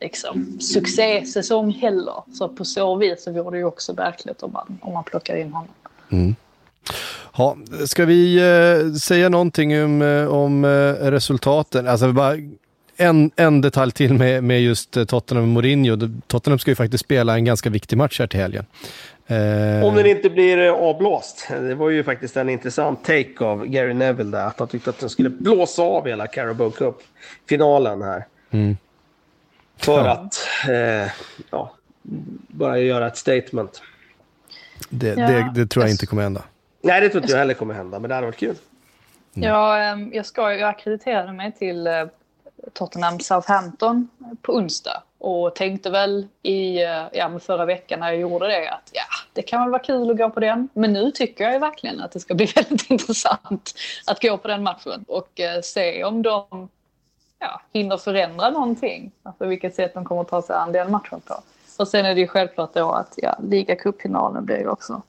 liksom, 0.00 0.60
succésäsong 0.60 1.70
heller. 1.70 2.22
Så 2.32 2.48
på 2.48 2.64
så 2.64 2.96
vis 2.96 3.24
så 3.24 3.32
vore 3.32 3.50
det 3.50 3.58
ju 3.58 3.64
också 3.64 3.92
verkligt 3.92 4.42
om 4.42 4.52
man, 4.52 4.78
om 4.82 4.92
man 4.92 5.04
plockar 5.04 5.36
in 5.36 5.52
honom. 5.52 5.74
Mm. 6.10 6.34
Ja, 7.36 7.56
ska 7.86 8.04
vi 8.04 8.36
eh, 8.36 8.92
säga 8.94 9.28
någonting 9.28 9.84
om, 9.84 10.02
eh, 10.02 10.26
om 10.26 10.64
eh, 10.64 10.92
resultaten? 11.10 11.88
Alltså 11.88 12.12
bara 12.12 12.36
en, 12.96 13.30
en 13.36 13.60
detalj 13.60 13.92
till 13.92 14.14
med, 14.14 14.44
med 14.44 14.62
just 14.62 14.96
eh, 14.96 15.04
Tottenham 15.04 15.44
och 15.44 15.48
Mourinho. 15.48 15.96
Tottenham 16.26 16.58
ska 16.58 16.70
ju 16.70 16.74
faktiskt 16.74 17.04
spela 17.04 17.34
en 17.34 17.44
ganska 17.44 17.70
viktig 17.70 17.96
match 17.96 18.20
här 18.20 18.26
till 18.26 18.40
helgen. 18.40 18.66
Eh... 19.26 19.84
Om 19.84 19.94
den 19.94 20.06
inte 20.06 20.30
blir 20.30 20.58
eh, 20.58 20.72
avblåst. 20.72 21.48
Det 21.48 21.74
var 21.74 21.90
ju 21.90 22.04
faktiskt 22.04 22.36
en 22.36 22.48
intressant 22.48 23.04
take 23.04 23.44
av 23.44 23.66
Gary 23.66 23.94
Neville 23.94 24.30
där. 24.30 24.46
Att 24.46 24.58
han 24.58 24.68
tyckte 24.68 24.90
att 24.90 24.98
den 24.98 25.10
skulle 25.10 25.30
blåsa 25.30 25.82
av 25.82 26.06
hela 26.06 26.26
Carabao 26.26 26.70
Cup-finalen 26.70 28.02
här. 28.02 28.26
Mm. 28.50 28.76
För 29.80 30.04
ja. 30.04 30.10
att 30.10 30.48
eh, 30.68 31.12
ja, 31.50 31.72
bara 32.48 32.78
göra 32.78 33.06
ett 33.06 33.16
statement. 33.16 33.82
Det, 34.88 35.08
ja. 35.08 35.26
det, 35.26 35.50
det, 35.54 35.66
tror 35.66 35.84
jag 35.84 35.90
inte 35.90 36.06
kommer 36.06 36.22
hända. 36.22 36.42
Nej, 36.82 37.00
det 37.00 37.08
tror 37.08 37.22
inte 37.22 37.32
jag 37.32 37.38
heller 37.38 37.54
kommer 37.54 37.74
hända, 37.74 37.98
men 37.98 38.08
det 38.08 38.14
hade 38.14 38.26
varit 38.26 38.38
kul. 38.38 38.56
Mm. 39.34 39.48
Ja, 39.48 39.78
ehm, 39.78 40.10
jag, 40.14 40.26
ska, 40.26 40.54
jag 40.54 40.68
akkrediterade 40.68 41.32
mig 41.32 41.52
till 41.52 41.86
eh, 41.86 41.92
Tottenham 42.72 43.20
Southampton 43.20 44.08
på 44.42 44.52
onsdag 44.52 45.02
och 45.18 45.54
tänkte 45.54 45.90
väl 45.90 46.26
i 46.42 46.82
eh, 46.82 47.02
ja, 47.12 47.38
förra 47.38 47.64
veckan 47.64 48.00
när 48.00 48.10
jag 48.10 48.20
gjorde 48.20 48.46
det 48.46 48.70
att 48.70 48.90
ja, 48.92 49.02
det 49.32 49.42
kan 49.42 49.60
väl 49.60 49.70
vara 49.70 49.82
kul 49.82 50.10
att 50.10 50.16
gå 50.16 50.30
på 50.30 50.40
den. 50.40 50.68
Men 50.74 50.92
nu 50.92 51.10
tycker 51.10 51.44
jag 51.44 51.52
ju 51.52 51.58
verkligen 51.58 52.00
att 52.00 52.12
det 52.12 52.20
ska 52.20 52.34
bli 52.34 52.46
väldigt 52.54 52.90
intressant 52.90 53.74
att 54.06 54.22
gå 54.22 54.38
på 54.38 54.48
den 54.48 54.62
matchen 54.62 55.04
och 55.08 55.40
eh, 55.40 55.60
se 55.60 56.04
om 56.04 56.22
de 56.22 56.68
ja, 57.40 57.60
hinner 57.72 57.96
förändra 57.96 58.50
någonting. 58.50 59.12
Alltså 59.22 59.46
vilket 59.46 59.74
sätt 59.74 59.94
de 59.94 60.04
kommer 60.04 60.20
att 60.20 60.28
ta 60.28 60.42
sig 60.42 60.56
an 60.56 60.72
den 60.72 60.90
matchen 60.90 61.20
på. 61.20 61.34
Och 61.78 61.88
sen 61.88 62.06
är 62.06 62.14
det 62.14 62.20
ju 62.20 62.26
självklart 62.26 62.74
då 62.74 62.92
att 62.92 63.14
ja, 63.16 63.36
ligacupfinalen 63.42 64.44
blir 64.44 64.68
också, 64.68 65.02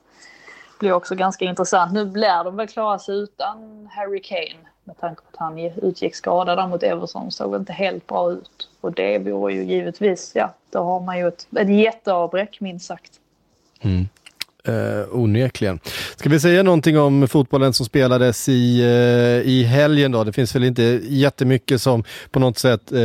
blir 0.80 0.92
också 0.92 1.14
ganska 1.14 1.44
intressant. 1.44 1.92
Nu 1.92 2.04
lär 2.04 2.44
de 2.44 2.56
väl 2.56 2.68
klara 2.68 2.98
sig 2.98 3.18
utan 3.18 3.88
Harry 3.92 4.22
Kane 4.22 4.68
med 4.84 5.00
tanke 5.00 5.22
på 5.22 5.28
att 5.32 5.36
han 5.36 5.58
utgick 5.58 6.14
skadad 6.14 6.70
mot 6.70 6.82
Everson 6.82 7.30
såg 7.30 7.56
inte 7.56 7.72
helt 7.72 8.06
bra 8.06 8.32
ut. 8.32 8.68
Och 8.80 8.92
det 8.92 9.18
vore 9.18 9.54
ju 9.54 9.64
givetvis, 9.64 10.32
ja, 10.34 10.50
då 10.70 10.82
har 10.82 11.00
man 11.00 11.18
ju 11.18 11.28
ett, 11.28 11.46
ett 11.58 11.68
jätteavbräck 11.68 12.60
minst 12.60 12.86
sagt. 12.86 13.12
Mm. 13.80 14.08
Eh, 14.68 15.04
onekligen. 15.10 15.80
Ska 16.16 16.28
vi 16.28 16.40
säga 16.40 16.62
någonting 16.62 16.98
om 16.98 17.28
fotbollen 17.28 17.72
som 17.72 17.86
spelades 17.86 18.48
i, 18.48 18.80
eh, 18.80 19.50
i 19.50 19.62
helgen 19.62 20.12
då? 20.12 20.24
Det 20.24 20.32
finns 20.32 20.54
väl 20.54 20.64
inte 20.64 21.00
jättemycket 21.02 21.82
som 21.82 22.04
på 22.30 22.40
något 22.40 22.58
sätt 22.58 22.92
eh, 22.92 22.98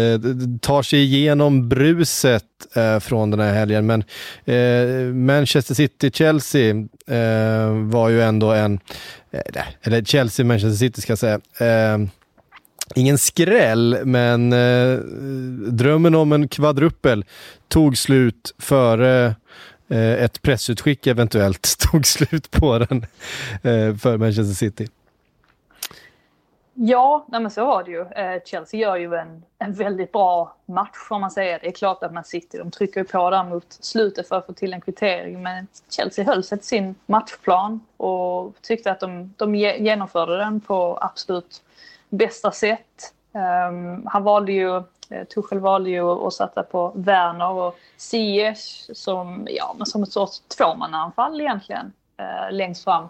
tar 0.62 0.82
sig 0.82 1.04
igenom 1.04 1.70
bruset 1.70 2.44
eh, 2.76 3.00
från 3.00 3.32
den 3.32 3.40
här 3.40 3.54
helgen, 3.54 3.86
men 3.86 4.04
eh, 4.46 5.14
Manchester 5.14 5.76
City-Chelsea 5.76 6.70
eh, 7.08 7.72
var 7.72 8.10
ju 8.10 8.22
ändå 8.22 8.52
en, 8.52 8.80
eh, 9.32 9.64
eller 9.82 10.02
Chelsea-Manchester 10.02 10.78
City 10.78 11.02
ska 11.02 11.12
jag 11.12 11.20
säga, 11.20 11.40
Ingen 12.96 13.18
skräll, 13.18 13.98
men 14.04 14.50
drömmen 15.78 16.16
om 16.16 16.32
en 16.32 16.48
kvadruppel 16.48 17.26
tog 17.68 17.98
slut 17.98 18.56
före 18.60 19.28
Eh, 19.28 19.34
Eh, 19.90 20.24
ett 20.24 20.42
pressutskick 20.42 21.08
eventuellt 21.08 21.78
tog 21.92 22.06
slut 22.06 22.52
på 22.52 22.80
den 22.80 23.06
eh, 23.64 23.96
för 23.96 24.18
Manchester 24.18 24.54
City. 24.54 24.88
Ja, 26.74 27.26
nej 27.28 27.42
men 27.42 27.52
så 27.52 27.66
var 27.66 27.84
det 27.84 27.92
ju. 27.92 28.02
Eh, 28.02 28.42
Chelsea 28.46 28.80
gör 28.80 28.96
ju 28.96 29.16
en, 29.16 29.44
en 29.60 29.74
väldigt 29.74 30.12
bra 30.12 30.56
match 30.66 30.98
får 31.10 31.20
man 31.20 31.32
säga. 31.32 31.60
Det 31.62 31.68
är 31.68 31.72
klart 31.72 32.04
att 32.04 32.14
man 32.14 32.24
City, 32.24 32.58
de 32.58 32.72
trycker 32.72 33.04
på 33.04 33.30
där 33.30 33.44
mot 33.44 33.78
slutet 33.80 34.28
för 34.28 34.36
att 34.36 34.46
få 34.46 34.54
till 34.54 34.74
en 34.74 34.82
kvittering. 34.82 35.44
Men 35.44 35.68
Chelsea 35.90 36.26
höll 36.26 36.44
sig 36.44 36.58
till 36.58 36.68
sin 36.68 36.96
matchplan 37.06 37.80
och 37.98 38.54
tyckte 38.62 38.92
att 38.92 39.00
de, 39.00 39.34
de 39.38 39.56
genomförde 39.56 40.38
den 40.38 40.62
på 40.62 40.98
absolut 41.02 41.64
bästa 42.10 42.52
sätt. 42.52 43.14
Um, 43.38 44.08
han 44.08 44.24
valde 44.24 44.52
ju 44.52 44.78
eh, 45.10 45.24
Tuchel 45.34 45.60
valde 45.60 45.90
ju 45.90 46.28
att 46.28 46.34
satsa 46.34 46.64
på 46.64 46.92
Werner 46.96 47.50
och 47.50 47.76
Ziyech 47.98 48.90
som, 48.94 49.48
ja, 49.50 49.76
som 49.86 50.04
ett 50.04 50.12
sorts 50.12 50.40
tvåmannaanfall 50.40 51.42
egentligen 51.42 51.94
eh, 52.18 52.52
längst 52.52 52.84
fram. 52.84 53.10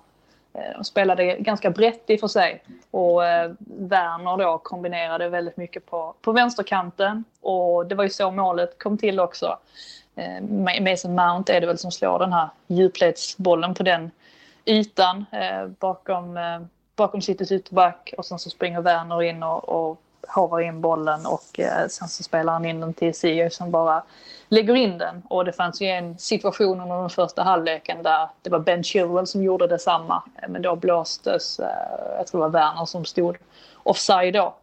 Eh, 0.54 0.72
de 0.76 0.84
spelade 0.84 1.36
ganska 1.36 1.70
brett 1.70 2.10
i 2.10 2.16
och 2.16 2.20
för 2.20 2.28
sig 2.28 2.64
och 2.92 3.22
Werner 3.60 4.38
då 4.38 4.58
kombinerade 4.58 5.30
väldigt 5.30 5.58
mycket 5.58 5.86
på, 5.86 6.14
på 6.22 6.32
vänsterkanten 6.32 7.24
och 7.42 7.86
det 7.86 7.96
var 7.96 8.04
ju 8.04 8.10
så 8.10 8.32
målet 8.32 8.80
kom 8.80 8.98
till 8.98 9.20
också. 9.20 9.58
Mason 10.82 11.16
Mount 11.16 11.54
är 11.54 11.62
det 11.62 11.68
väl 11.68 11.78
som 11.78 11.92
slår 11.92 12.20
den 12.20 12.34
här 12.34 12.50
djupledsbollen 12.68 13.74
på 13.74 13.84
den 13.84 14.12
ytan 14.66 15.26
bakom, 15.80 16.38
eh, 16.38 16.62
bakom 16.96 17.22
sitt 17.22 17.52
ytterback 17.52 18.14
och 18.18 18.26
sen 18.26 18.40
så 18.40 18.50
springer 18.50 18.82
Werner 18.82 19.24
in 19.24 19.44
och, 19.44 19.70
och 19.70 20.02
hovar 20.28 20.62
in 20.62 20.82
bollen 20.82 21.26
och 21.26 21.60
eh, 21.60 21.88
sen 21.88 22.08
så 22.08 22.24
spelar 22.24 22.54
han 22.54 22.66
in 22.66 22.80
den 22.80 22.94
till 22.94 23.14
Sio 23.14 23.50
som 23.50 23.72
bara 23.72 24.04
lägger 24.50 24.76
in 24.76 24.98
den. 24.98 25.24
Och 25.30 25.46
det 25.46 25.54
fanns 25.54 25.82
ju 25.82 25.88
en 25.88 26.18
situation 26.18 26.82
under 26.82 27.02
den 27.02 27.10
första 27.10 27.44
halvleken 27.44 28.04
där 28.04 28.30
det 28.42 28.50
var 28.50 28.60
Ben 28.60 28.84
Chilwell 28.84 29.28
som 29.28 29.44
gjorde 29.44 29.68
detsamma. 29.68 30.24
Eh, 30.42 30.50
men 30.50 30.62
då 30.62 30.76
blåstes, 30.76 31.60
eh, 31.60 32.18
jag 32.18 32.28
tror 32.28 32.42
det 32.42 32.48
var 32.48 32.60
Werner 32.60 32.86
som 32.86 33.06
stod 33.06 33.38
offside 33.84 34.34
då. 34.34 34.56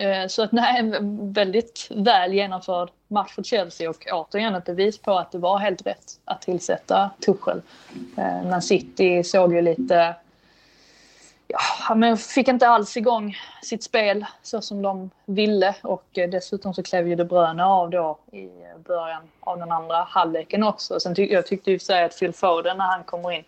Eh, 0.00 0.26
så 0.26 0.42
att 0.42 0.52
nej, 0.52 0.78
en 0.78 1.32
väldigt 1.32 1.88
väl 1.90 2.32
genomförd 2.32 2.90
match 3.08 3.34
för 3.34 3.42
Chelsea 3.42 3.90
och 3.90 4.06
återigen 4.12 4.54
ett 4.54 4.64
bevis 4.64 4.98
på 4.98 5.12
att 5.12 5.32
det 5.32 5.38
var 5.38 5.58
helt 5.58 5.86
rätt 5.86 6.18
att 6.24 6.42
tillsätta 6.42 7.10
Tuchel. 7.26 7.62
Eh, 8.16 8.42
men 8.44 8.62
City 8.62 9.24
såg 9.24 9.54
ju 9.54 9.62
lite 9.62 10.14
ja, 11.88 11.94
men 11.94 12.16
fick 12.16 12.48
inte 12.48 12.68
alls 12.68 12.96
igång 12.96 13.36
sitt 13.62 13.82
spel 13.82 14.26
så 14.42 14.60
som 14.60 14.82
de 14.82 15.10
ville 15.26 15.74
och 15.82 16.18
eh, 16.18 16.30
dessutom 16.30 16.74
så 16.74 16.82
klev 16.82 17.08
ju 17.08 17.14
De 17.14 17.24
Bruyne 17.24 17.64
av 17.64 17.90
då 17.90 18.18
i 18.32 18.48
början 18.86 19.22
av 19.40 19.58
den 19.58 19.72
andra 19.72 19.96
halvleken 19.96 20.62
också. 20.62 21.00
Sen 21.00 21.14
ty 21.14 21.26
jag 21.26 21.46
tyckte 21.46 21.70
ju 21.70 21.78
sig 21.78 22.04
att 22.04 22.18
Phil 22.18 22.32
Foden 22.32 22.76
när 22.76 22.84
han 22.84 23.04
kommer 23.04 23.32
in 23.32 23.44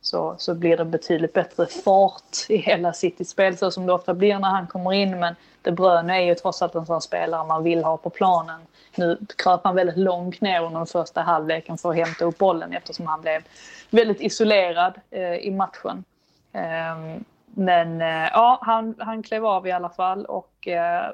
så, 0.00 0.34
så 0.38 0.54
blir 0.54 0.76
det 0.76 0.84
betydligt 0.84 1.32
bättre 1.32 1.66
fart 1.66 2.36
i 2.48 2.56
hela 2.56 2.92
Citys 2.92 3.30
spel 3.30 3.56
så 3.56 3.70
som 3.70 3.86
det 3.86 3.92
ofta 3.92 4.14
blir 4.14 4.38
när 4.38 4.48
han 4.48 4.66
kommer 4.66 4.92
in. 4.92 5.20
Men 5.20 5.34
De 5.62 5.70
Bruyne 5.70 6.16
är 6.16 6.20
ju 6.20 6.34
trots 6.34 6.62
allt 6.62 6.74
en 6.74 6.86
sån 6.86 7.02
spelare 7.02 7.46
man 7.46 7.64
vill 7.64 7.84
ha 7.84 7.96
på 7.96 8.10
planen. 8.10 8.60
Nu 8.96 9.18
kröp 9.36 9.60
han 9.64 9.74
väldigt 9.74 9.96
långt 9.96 10.40
ner 10.40 10.62
under 10.62 10.78
den 10.78 10.86
första 10.86 11.20
halvleken 11.20 11.78
för 11.78 11.90
att 11.90 11.96
hämta 11.96 12.24
upp 12.24 12.38
bollen 12.38 12.72
eftersom 12.72 13.06
han 13.06 13.20
blev 13.20 13.42
väldigt 13.90 14.20
isolerad 14.20 14.94
eh, 15.10 15.34
i 15.34 15.50
matchen. 15.50 16.04
Um, 16.52 17.24
men 17.54 18.00
eh, 18.00 18.28
ja, 18.32 18.58
han, 18.62 18.94
han 18.98 19.22
klev 19.22 19.46
av 19.46 19.66
i 19.66 19.72
alla 19.72 19.88
fall 19.88 20.24
och 20.24 20.68
eh, 20.68 21.10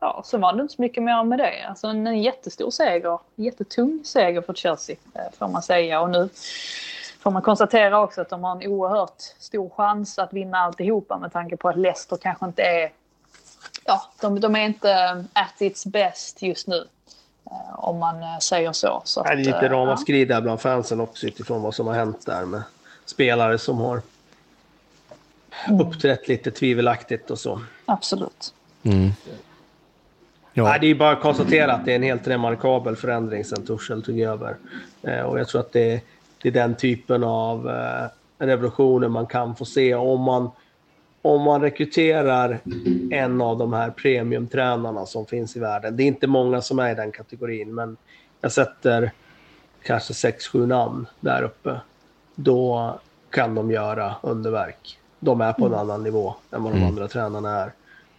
ja, 0.00 0.22
så 0.24 0.38
var 0.38 0.52
det 0.52 0.62
inte 0.62 0.74
så 0.74 0.82
mycket 0.82 1.02
mer 1.02 1.24
med 1.24 1.38
det. 1.38 1.66
Alltså 1.68 1.86
en, 1.86 2.22
jättestor 2.22 2.70
seger, 2.70 3.18
jättetung 3.34 4.02
seger 4.04 4.40
för 4.40 4.54
Chelsea 4.54 4.96
eh, 5.14 5.38
får 5.38 5.48
man 5.48 5.62
säga. 5.62 6.00
Och 6.00 6.10
nu 6.10 6.28
får 7.20 7.30
man 7.30 7.42
konstatera 7.42 8.00
också 8.00 8.20
att 8.20 8.28
de 8.28 8.44
har 8.44 8.52
en 8.52 8.70
oerhört 8.70 9.20
stor 9.38 9.70
chans 9.76 10.18
att 10.18 10.32
vinna 10.32 10.58
alltihopa 10.58 11.18
med 11.18 11.32
tanke 11.32 11.56
på 11.56 11.68
att 11.68 11.76
Leicester 11.76 12.16
kanske 12.16 12.46
inte 12.46 12.62
är 12.62 12.90
ja, 13.84 14.02
de, 14.20 14.40
de 14.40 14.56
är 14.56 14.64
inte 14.64 15.24
at 15.32 15.62
its 15.62 15.86
best 15.86 16.42
just 16.42 16.66
nu. 16.66 16.84
Om 17.76 17.98
man 17.98 18.40
säger 18.40 18.72
så. 18.72 19.02
så 19.04 19.22
det 19.22 19.28
är 19.28 19.36
lite 19.36 19.68
ramaskri 19.68 20.24
där 20.24 20.40
bland 20.40 20.60
fansen 20.60 21.00
också 21.00 21.26
utifrån 21.26 21.62
vad 21.62 21.74
som 21.74 21.86
har 21.86 21.94
hänt 21.94 22.26
där 22.26 22.44
med 22.44 22.62
spelare 23.04 23.58
som 23.58 23.78
har 23.78 24.02
mm. 25.68 25.80
uppträtt 25.80 26.28
lite 26.28 26.50
tvivelaktigt 26.50 27.30
och 27.30 27.38
så. 27.38 27.60
Absolut. 27.84 28.54
Mm. 28.82 29.10
Ja. 30.52 30.64
Nej, 30.64 30.78
det 30.80 30.86
är 30.86 30.94
bara 30.94 31.12
att 31.12 31.22
konstatera 31.22 31.72
att 31.72 31.84
det 31.84 31.92
är 31.92 31.96
en 31.96 32.02
helt 32.02 32.28
remarkabel 32.28 32.96
förändring 32.96 33.44
sen 33.44 33.66
Torshäll 33.66 34.02
tog 34.02 34.20
över. 34.20 34.56
Eh, 35.02 35.20
och 35.20 35.40
jag 35.40 35.48
tror 35.48 35.60
att 35.60 35.72
det, 35.72 36.00
det, 36.42 36.48
är 36.48 36.52
den 36.52 36.74
typen 36.74 37.24
av, 37.24 37.70
eh, 37.70 38.08
revolutioner 38.38 39.08
man 39.08 39.26
kan 39.26 39.56
få 39.56 39.64
se 39.64 39.94
om 39.94 40.20
man, 40.20 40.50
om 41.22 41.42
man 41.42 41.60
rekryterar 41.60 42.60
en 43.10 43.40
av 43.40 43.58
de 43.58 43.72
här 43.72 43.90
premiumtränarna 43.90 45.06
som 45.06 45.26
finns 45.26 45.56
i 45.56 45.60
världen. 45.60 45.96
Det 45.96 46.02
är 46.02 46.06
inte 46.06 46.26
många 46.26 46.62
som 46.62 46.78
är 46.78 46.92
i 46.92 46.94
den 46.94 47.12
kategorin, 47.12 47.74
men 47.74 47.96
jag 48.40 48.52
sätter 48.52 49.12
kanske 49.82 50.12
6-7 50.12 50.66
namn 50.66 51.06
där 51.20 51.42
uppe. 51.42 51.80
Då 52.34 52.94
kan 53.30 53.54
de 53.54 53.70
göra 53.70 54.14
underverk. 54.22 54.98
De 55.24 55.40
är 55.40 55.52
på 55.52 55.66
en 55.66 55.74
annan 55.74 56.02
nivå 56.02 56.34
än 56.50 56.62
vad 56.62 56.72
de 56.72 56.76
Mm. 56.76 56.88
andra 56.88 57.08
tränarna 57.08 57.60
är. 57.62 57.72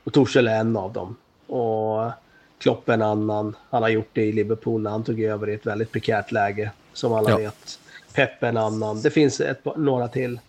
Och 0.04 0.14
Torshäll 0.14 0.48
är 0.48 0.56
en 0.60 0.78
av 0.78 0.94
dem. 0.94 1.16
Och 1.48 2.12
Klopp 2.58 2.90
är 2.90 2.94
en 2.94 3.02
annan. 3.02 3.56
Han 3.70 3.82
har 3.84 3.90
gjort 3.90 4.10
det 4.14 4.22
i 4.26 4.32
Liverpool 4.32 4.82
när 4.82 4.92
han 4.92 5.04
tog 5.04 5.22
över 5.22 5.50
i 5.50 5.54
ett 5.54 5.66
väldigt 5.66 5.92
prekärt 5.92 6.32
läge, 6.32 6.72
som 6.94 7.14
alla 7.14 7.30
Ja. 7.30 7.38
vet. 7.38 7.80
Pep 8.14 8.44
är 8.44 8.48
en 8.48 8.58
annan. 8.58 9.02
Det 9.02 9.10
finns 9.10 9.40
ett, 9.42 9.66
några 9.76 10.08
till. 10.08 10.40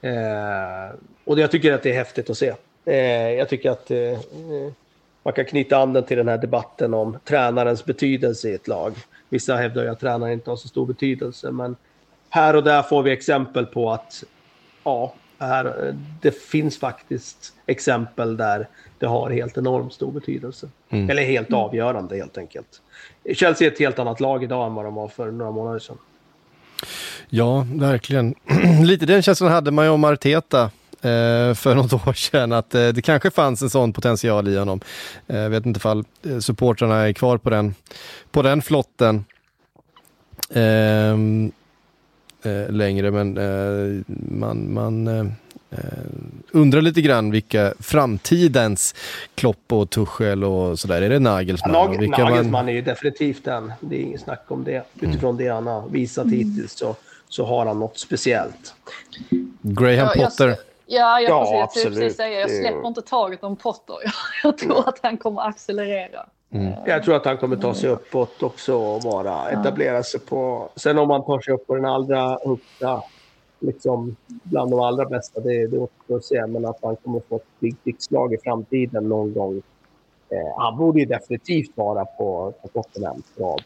Eh, 0.00 0.94
och 1.24 1.38
jag 1.38 1.50
tycker 1.50 1.72
att 1.72 1.82
det 1.82 1.90
är 1.90 1.94
häftigt 1.94 2.30
att 2.30 2.36
se. 2.38 2.52
Eh, 2.84 2.96
jag 3.30 3.48
tycker 3.48 3.70
att 3.70 3.90
eh, 3.90 4.18
man 5.22 5.32
kan 5.32 5.44
knyta 5.44 5.76
an 5.78 5.92
den 5.92 6.04
till 6.04 6.16
den 6.16 6.28
här 6.28 6.38
debatten 6.38 6.94
om 6.94 7.18
tränarens 7.24 7.84
betydelse 7.84 8.48
i 8.48 8.54
ett 8.54 8.68
lag. 8.68 8.94
Vissa 9.28 9.56
hävdar 9.56 9.82
ju 9.82 9.88
att 9.88 10.00
tränaren 10.00 10.32
inte 10.32 10.50
har 10.50 10.56
så 10.56 10.68
stor 10.68 10.86
betydelse, 10.86 11.50
men 11.50 11.76
här 12.28 12.56
och 12.56 12.64
där 12.64 12.82
får 12.82 13.02
vi 13.02 13.10
exempel 13.10 13.66
på 13.66 13.90
att 13.90 14.24
ja, 14.84 15.12
eh, 15.66 15.94
det 16.20 16.30
finns 16.42 16.78
faktiskt 16.78 17.52
exempel 17.66 18.36
där 18.36 18.68
det 18.98 19.06
har 19.06 19.30
helt 19.30 19.56
enormt 19.58 19.92
stor 19.92 20.12
betydelse. 20.12 20.68
Eller 20.90 21.22
helt 21.22 21.52
avgörande 21.52 22.16
helt 22.16 22.38
enkelt. 22.38 22.80
Chelsea 23.34 23.68
är 23.68 23.72
ett 23.72 23.78
helt 23.78 23.98
annat 23.98 24.20
lag 24.20 24.44
idag 24.44 24.66
än 24.66 24.74
vad 24.74 24.84
de 24.84 24.94
var 24.94 25.08
för 25.08 25.30
några 25.30 25.52
månader 25.52 25.78
sedan. 25.78 25.98
Ja, 27.28 27.66
verkligen. 27.74 28.34
Lite 28.84 29.06
den 29.06 29.22
känslan 29.22 29.52
hade 29.52 29.70
man 29.70 29.84
ju 29.84 29.90
om 29.90 30.04
Arteta 30.04 30.62
eh, 31.00 31.54
för 31.54 31.74
något 31.74 31.92
år 31.92 32.12
sedan, 32.12 32.52
att 32.52 32.74
eh, 32.74 32.88
det 32.88 33.02
kanske 33.02 33.30
fanns 33.30 33.62
en 33.62 33.70
sån 33.70 33.92
potential 33.92 34.48
i 34.48 34.56
honom. 34.56 34.80
Eh, 35.26 35.38
Jag 35.38 35.50
vet 35.50 35.66
inte 35.66 35.78
ifall 35.78 36.04
supportrarna 36.40 36.96
är 37.08 37.12
kvar 37.12 37.38
på 37.38 37.50
den, 37.50 37.74
på 38.30 38.42
den 38.42 38.62
flotten 38.62 39.24
ehm, 40.54 41.52
eh, 42.42 42.70
längre, 42.70 43.10
men 43.10 43.36
eh, 43.38 44.02
man, 44.30 44.72
man 44.72 45.08
eh, 45.08 45.26
eh, 45.70 45.78
undrar 46.50 46.80
lite 46.80 47.00
grann 47.00 47.30
vilka 47.30 47.74
framtidens 47.78 48.94
Klopp 49.34 49.72
och 49.72 49.90
Tuchel 49.90 50.44
och 50.44 50.78
sådär, 50.78 51.02
är 51.02 51.08
det 51.08 51.18
Nagelsmann? 51.18 51.72
Nag- 51.72 52.18
Nagelsmann 52.18 52.68
är 52.68 52.72
ju 52.72 52.82
definitivt 52.82 53.44
den. 53.44 53.72
Det 53.80 53.96
är 53.96 54.00
inget 54.00 54.20
snack 54.20 54.44
om 54.48 54.64
det. 54.64 54.82
Utifrån 55.00 55.36
det 55.36 55.48
han 55.48 55.66
har 55.66 55.88
visat 55.88 56.26
hittills 56.26 56.72
så, 56.72 56.96
så 57.28 57.44
har 57.46 57.66
han 57.66 57.78
något 57.78 57.98
speciellt. 57.98 58.74
Graham 59.62 59.94
Ja, 59.96 60.12
jag- 60.16 60.24
Potter? 60.24 60.56
Ja, 60.92 61.20
jag, 61.20 61.30
Ja, 61.30 61.38
precis, 61.40 61.52
jag 61.54 61.62
absolut. 61.62 61.86
skulle 61.94 62.04
precis 62.06 62.16
säga, 62.16 62.40
jag 62.40 62.50
släpper 62.50 62.88
inte 62.88 63.02
taget 63.02 63.44
om 63.44 63.56
Potter. 63.56 63.96
Jag, 64.04 64.12
jag 64.44 64.58
tror 64.58 64.88
att 64.88 64.98
han 65.02 65.16
kommer 65.16 65.48
accelerera. 65.48 66.26
Jag 66.86 67.02
tror 67.02 67.16
att 67.16 67.24
han 67.24 67.36
kommer 67.36 67.56
ta 67.56 67.74
sig 67.74 67.90
uppåt 67.90 68.42
också 68.42 68.76
och 68.76 69.02
bara 69.02 69.50
etablera 69.50 70.02
sig 70.02 70.20
på... 70.20 70.68
Sen 70.76 70.98
om 70.98 71.10
han 71.10 71.24
tar 71.24 71.40
sig 71.40 71.54
upp 71.54 71.66
på 71.66 71.74
den 71.74 71.84
allra 71.84 72.38
högsta, 72.44 73.02
liksom 73.58 74.16
bland 74.26 74.70
de 74.70 74.80
allra 74.80 75.04
bästa, 75.04 75.40
det, 75.40 75.66
det 75.66 75.78
återstår 75.78 76.16
att 76.16 76.24
se. 76.24 76.46
Men 76.46 76.66
att 76.66 76.78
han 76.82 76.96
kommer 76.96 77.20
få 77.28 77.36
ett 77.36 77.60
big 77.84 77.96
slag 77.98 78.34
i 78.34 78.38
framtiden 78.38 79.08
någon 79.08 79.32
gång. 79.32 79.62
Eh, 80.28 80.56
han 80.56 80.76
borde 80.76 81.00
ju 81.00 81.06
definitivt 81.06 81.76
vara 81.76 82.04
på, 82.04 82.52
på 82.62 82.68
Tottenhams 82.68 83.36
bra. 83.36 83.56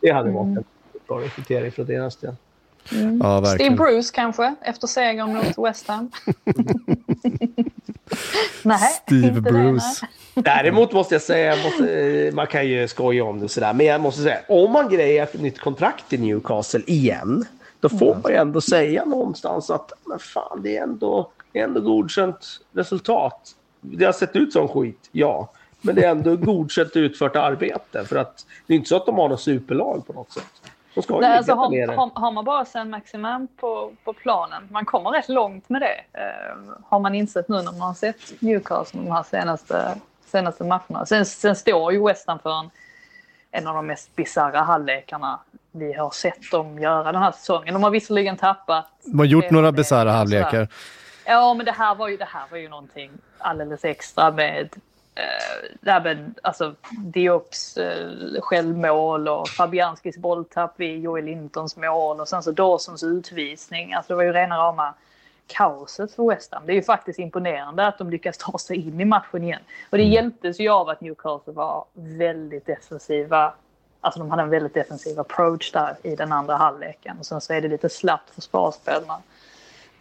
Det, 0.00 0.10
hade 0.10 0.30
varit 0.30 0.58
en 0.58 0.64
bra 1.06 1.20
rekrytering 1.20 1.72
för 1.72 1.84
deras 1.84 2.16
del. 2.16 2.34
Ja, 3.20 3.44
Steve. 3.44 3.76
Bruce 3.76 4.10
kanske, 4.14 4.54
efter 4.60 4.86
segern 4.86 5.34
mot 5.34 5.58
West 5.58 5.88
Ham. 5.88 6.10
nej, 8.62 8.78
Steve 9.02 9.28
inte 9.28 9.40
Bruce. 9.40 10.06
Det, 10.34 10.40
Däremot 10.40 10.92
måste 10.92 11.14
jag 11.14 11.22
säga, 11.22 11.56
måste, 11.64 12.30
man 12.34 12.46
kan 12.46 12.68
ju 12.68 12.88
skoja 12.88 13.24
om 13.24 13.40
det 13.40 13.48
sådär, 13.48 13.72
men 13.72 13.86
jag 13.86 14.00
måste 14.00 14.22
säga, 14.22 14.38
om 14.48 14.72
man 14.72 14.88
grejer 14.88 15.22
ett 15.22 15.40
nytt 15.40 15.60
kontrakt 15.60 16.12
i 16.12 16.18
Newcastle 16.18 16.82
igen, 16.86 17.44
då 17.80 17.88
får 17.88 18.18
man 18.22 18.32
ju 18.32 18.38
ändå 18.38 18.60
säga 18.60 19.04
någonstans 19.04 19.70
att 19.70 19.92
men 20.04 20.18
fan, 20.18 20.62
det 20.62 20.76
är 20.76 20.82
ändå, 20.82 21.30
det 21.52 21.60
är 21.60 21.64
ändå 21.64 21.80
godkänt 21.80 22.60
resultat. 22.72 23.50
Det 23.80 24.04
har 24.04 24.12
sett 24.12 24.36
ut 24.36 24.52
som 24.52 24.68
skit, 24.68 25.08
ja. 25.12 25.50
Men 25.80 25.94
det 25.94 26.04
är 26.04 26.10
ändå 26.10 26.36
godkänt 26.36 26.96
utfört 26.96 27.36
arbete. 27.36 28.04
För 28.04 28.16
att 28.16 28.46
det 28.66 28.74
är 28.74 28.76
inte 28.76 28.88
så 28.88 28.96
att 28.96 29.06
de 29.06 29.18
har 29.18 29.28
något 29.28 29.40
superlag 29.40 30.06
på 30.06 30.12
något 30.12 30.32
sätt. 30.32 30.70
De 30.96 31.02
ska 31.02 31.20
Nej, 31.20 31.36
alltså, 31.36 31.52
där 31.54 32.20
har, 32.20 32.30
man 32.32 32.44
bara 32.44 32.64
sen 32.64 32.90
maximum 32.90 33.48
på, 33.56 33.92
på 34.04 34.12
planen, 34.12 34.68
man 34.70 34.84
kommer 34.84 35.10
rätt 35.10 35.28
långt 35.28 35.68
med 35.68 35.82
det. 35.82 36.20
Eh, 36.20 36.56
har 36.84 36.98
man 37.00 37.14
insett 37.14 37.48
nu 37.48 37.56
när 37.56 37.72
man 37.72 37.80
har 37.80 37.94
sett 37.94 38.40
Newcastle 38.40 39.00
de 39.00 39.10
här 39.12 39.22
senaste, 39.22 39.98
senaste 40.26 40.64
matcherna. 40.64 41.06
Sen, 41.06 41.26
sen 41.26 41.56
står 41.56 41.92
ju 41.92 42.06
West 42.06 42.26
Ham 42.28 42.38
för 42.38 42.58
en, 42.58 42.70
en 43.50 43.66
av 43.66 43.74
de 43.74 43.86
mest 43.86 44.16
bisarra 44.16 44.60
halvlekarna 44.60 45.38
vi 45.72 45.92
har 45.92 46.10
sett 46.10 46.50
dem 46.50 46.78
göra 46.78 47.12
den 47.12 47.22
här 47.22 47.32
säsongen. 47.32 47.74
De 47.74 47.82
har 47.82 47.90
visserligen 47.90 48.36
tappat. 48.36 48.86
De 49.04 49.18
har 49.18 49.26
gjort 49.26 49.44
det- 49.48 49.54
några 49.54 49.72
bisarra 49.72 50.12
halvlekar. 50.12 50.68
Ja, 51.26 51.54
men 51.54 51.66
det 51.66 51.72
här 51.72 51.94
var 51.94 52.08
ju, 52.08 52.16
det 52.16 52.28
här 52.28 52.44
var 52.50 52.58
ju 52.58 52.68
någonting 52.68 53.10
alldeles 53.38 53.84
extra 53.84 54.30
med 54.30 54.68
eh, 55.16 55.68
det 55.80 55.90
här 55.90 56.00
med 56.00 56.34
alltså, 56.42 56.74
Diops 56.98 57.76
eh, 57.76 58.40
självmål 58.40 59.28
och 59.28 59.48
Fabianskis 59.48 60.16
bolltapp 60.16 60.72
vid 60.76 61.00
Joel 61.00 61.24
Lintons 61.24 61.76
mål 61.76 62.20
och 62.20 62.28
sen 62.28 62.42
så 62.42 62.50
Dawsons 62.50 63.02
utvisning. 63.02 63.94
Alltså 63.94 64.12
det 64.12 64.16
var 64.16 64.22
ju 64.22 64.32
rena 64.32 64.58
rama 64.58 64.94
kaoset 65.46 66.14
för 66.14 66.28
West 66.28 66.52
Ham. 66.54 66.62
Det 66.66 66.72
är 66.72 66.74
ju 66.74 66.82
faktiskt 66.82 67.18
imponerande 67.18 67.86
att 67.86 67.98
de 67.98 68.10
lyckas 68.10 68.38
ta 68.38 68.58
sig 68.58 68.76
in 68.76 69.00
i 69.00 69.04
matchen 69.04 69.44
igen. 69.44 69.62
Och 69.90 69.98
det 69.98 70.04
hjälptes 70.04 70.60
ju 70.60 70.68
av 70.68 70.88
att 70.88 71.00
Newcastle 71.00 71.52
var 71.52 71.84
väldigt 71.92 72.66
defensiva. 72.66 73.52
Alltså 74.00 74.20
de 74.20 74.30
hade 74.30 74.42
en 74.42 74.50
väldigt 74.50 74.74
defensiv 74.74 75.20
approach 75.20 75.72
där 75.72 75.96
i 76.02 76.16
den 76.16 76.32
andra 76.32 76.56
halvleken. 76.56 77.18
Och 77.18 77.26
sen 77.26 77.40
så 77.40 77.52
är 77.52 77.60
det 77.60 77.68
lite 77.68 77.88
slappt 77.88 78.30
försvarsspel 78.30 79.02
när 79.06 79.16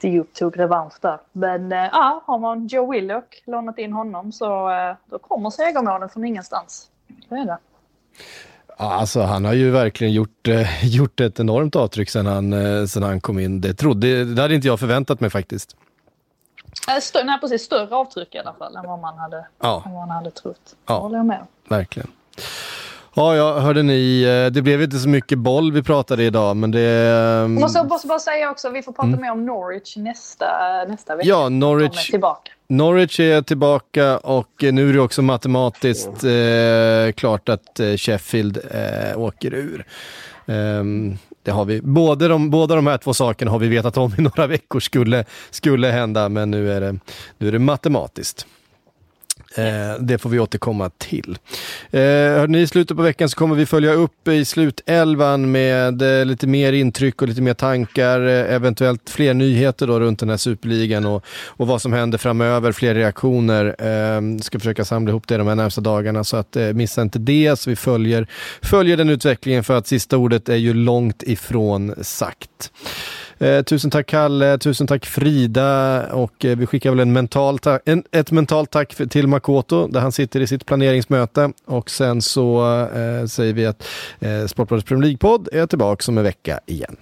Diop 0.01 0.33
tog 0.33 0.59
revansch 0.59 0.93
där. 1.01 1.19
Men 1.31 1.71
eh, 1.71 1.77
ja, 1.91 2.23
har 2.25 2.39
man 2.39 2.67
Joe 2.67 2.91
Willock 2.91 3.43
lånat 3.45 3.77
in 3.77 3.93
honom 3.93 4.31
så 4.31 4.69
eh, 4.71 4.95
då 5.05 5.19
kommer 5.19 5.49
segermålen 5.49 6.09
från 6.09 6.25
ingenstans. 6.25 6.89
Så 7.29 7.35
är 7.35 7.45
det. 7.45 7.57
Alltså 8.77 9.21
han 9.21 9.45
har 9.45 9.53
ju 9.53 9.71
verkligen 9.71 10.13
gjort, 10.13 10.47
eh, 10.47 10.85
gjort 10.95 11.19
ett 11.19 11.39
enormt 11.39 11.75
avtryck 11.75 12.09
sen 12.09 12.25
han, 12.25 12.53
sen 12.87 13.03
han 13.03 13.21
kom 13.21 13.39
in. 13.39 13.61
Det, 13.61 13.73
trodde, 13.73 14.25
det 14.35 14.41
hade 14.41 14.55
inte 14.55 14.67
jag 14.67 14.79
förväntat 14.79 15.19
mig 15.19 15.29
faktiskt. 15.29 15.75
Eh, 16.89 16.99
Stö, 17.01 17.23
nej, 17.23 17.39
precis. 17.39 17.61
Större 17.63 17.95
avtryck 17.95 18.35
i 18.35 18.37
alla 18.39 18.53
fall 18.53 18.75
än 18.75 18.85
vad 18.85 18.99
man 18.99 19.17
hade, 19.17 19.45
Ja. 19.61 19.81
vad 19.85 19.93
man 19.93 20.09
hade 20.09 20.31
trott. 20.31 20.75
Ja. 20.85 20.97
Håller 20.99 21.17
jag 21.17 21.25
med. 21.25 21.45
Verkligen. 21.69 22.11
Ja, 23.17 23.35
ja, 23.35 23.59
hörde 23.59 23.83
ni, 23.83 24.23
eh, 24.23 24.51
det 24.51 24.61
blev 24.61 24.81
inte 24.81 24.97
så 24.97 25.09
mycket 25.09 25.37
boll 25.37 25.71
vi 25.71 25.83
pratade 25.83 26.23
idag, 26.23 26.57
men 26.57 26.71
det... 26.71 26.81
Jag 26.81 27.43
ehm, 27.43 27.53
måste, 27.53 27.83
måste 27.83 28.07
bara 28.07 28.19
säga 28.19 28.51
också, 28.51 28.69
vi 28.69 28.81
får 28.81 28.91
prata 28.91 29.07
mer 29.07 29.31
om 29.31 29.45
Norwich 29.45 29.97
nästa, 29.97 30.45
nästa 30.87 31.15
vecka. 31.15 31.29
Ja, 31.29 31.49
Norwich, 31.49 32.11
tillbaka. 32.11 32.51
Norwich 32.67 33.19
är 33.19 33.41
tillbaka 33.41 34.17
och 34.17 34.49
nu 34.59 34.89
är 34.89 34.93
det 34.93 34.99
också 34.99 35.21
matematiskt 35.21 36.23
eh, 36.23 37.11
klart 37.15 37.49
att 37.49 37.79
eh, 37.79 37.97
Sheffield 37.97 38.57
eh, 38.71 39.19
åker 39.19 39.53
ur. 39.53 39.85
Ehm, 40.45 41.17
det 41.43 41.51
har 41.51 41.65
vi, 41.65 41.81
både 41.81 42.27
de, 42.27 42.49
båda 42.49 42.75
de 42.75 42.87
här 42.87 42.97
två 42.97 43.13
sakerna 43.13 43.51
har 43.51 43.59
vi 43.59 43.67
vetat 43.67 43.97
om 43.97 44.13
i 44.17 44.21
några 44.21 44.47
veckor 44.47 44.79
skulle, 44.79 45.25
skulle 45.49 45.87
hända, 45.87 46.29
men 46.29 46.51
nu 46.51 46.71
är 46.71 46.81
det, 46.81 46.99
nu 47.37 47.47
är 47.47 47.51
det 47.51 47.59
matematiskt. 47.59 48.47
Eh, 49.57 49.99
det 49.99 50.17
får 50.17 50.29
vi 50.29 50.39
återkomma 50.39 50.89
till. 50.89 51.37
Eh, 51.91 52.01
hörde 52.01 52.47
ni, 52.47 52.59
I 52.59 52.67
slutet 52.67 52.97
på 52.97 53.03
veckan 53.03 53.29
så 53.29 53.37
kommer 53.37 53.55
vi 53.55 53.65
följa 53.65 53.93
upp 53.93 54.27
i 54.27 54.45
slutelvan 54.45 55.51
med 55.51 56.01
eh, 56.01 56.25
lite 56.25 56.47
mer 56.47 56.73
intryck 56.73 57.21
och 57.21 57.27
lite 57.27 57.41
mer 57.41 57.53
tankar, 57.53 58.21
eh, 58.21 58.53
eventuellt 58.55 59.09
fler 59.09 59.33
nyheter 59.33 59.87
då 59.87 59.99
runt 59.99 60.19
den 60.19 60.29
här 60.29 60.37
superligan 60.37 61.05
och, 61.05 61.25
och 61.47 61.67
vad 61.67 61.81
som 61.81 61.93
händer 61.93 62.17
framöver, 62.17 62.71
fler 62.71 62.95
reaktioner. 62.95 63.75
Eh, 63.79 64.39
ska 64.41 64.59
försöka 64.59 64.85
samla 64.85 65.09
ihop 65.09 65.27
det 65.27 65.37
de 65.37 65.47
här 65.47 65.55
närmsta 65.55 65.81
dagarna 65.81 66.23
så 66.23 66.37
att 66.37 66.55
eh, 66.55 66.73
missa 66.73 67.01
inte 67.01 67.19
det. 67.19 67.59
Så 67.59 67.69
vi 67.69 67.75
följer, 67.75 68.27
följer 68.61 68.97
den 68.97 69.09
utvecklingen 69.09 69.63
för 69.63 69.77
att 69.77 69.87
sista 69.87 70.17
ordet 70.17 70.49
är 70.49 70.55
ju 70.55 70.73
långt 70.73 71.23
ifrån 71.23 71.95
sagt. 72.01 72.71
Eh, 73.39 73.61
tusen 73.61 73.91
tack 73.91 74.07
Kalle, 74.07 74.57
tusen 74.57 74.87
tack 74.87 75.05
Frida. 75.05 76.05
Och 76.13 76.45
eh, 76.45 76.57
vi 76.57 76.65
skickar 76.65 76.89
väl 76.89 76.99
en 76.99 77.13
mental 77.13 77.59
ta- 77.59 77.79
en, 77.85 78.03
ett 78.11 78.31
mentalt 78.31 78.71
tack 78.71 78.93
för, 78.93 79.05
till 79.05 79.27
Makoto 79.27 79.87
där 79.87 79.99
han 79.99 80.11
sitter 80.11 80.39
i 80.39 80.47
sitt 80.47 80.65
planeringsmöte. 80.65 81.51
Och 81.65 81.89
sen 81.89 82.21
så 82.21 82.65
eh, 82.95 83.25
säger 83.25 83.53
vi 83.53 83.65
att 83.65 83.87
eh, 84.19 84.45
Sportbladets 84.47 84.87
Premier 84.87 85.03
League-podd 85.07 85.47
är 85.51 85.65
tillbaka 85.65 86.11
om 86.11 86.17
en 86.17 86.23
vecka 86.23 86.59
igen. 86.65 86.95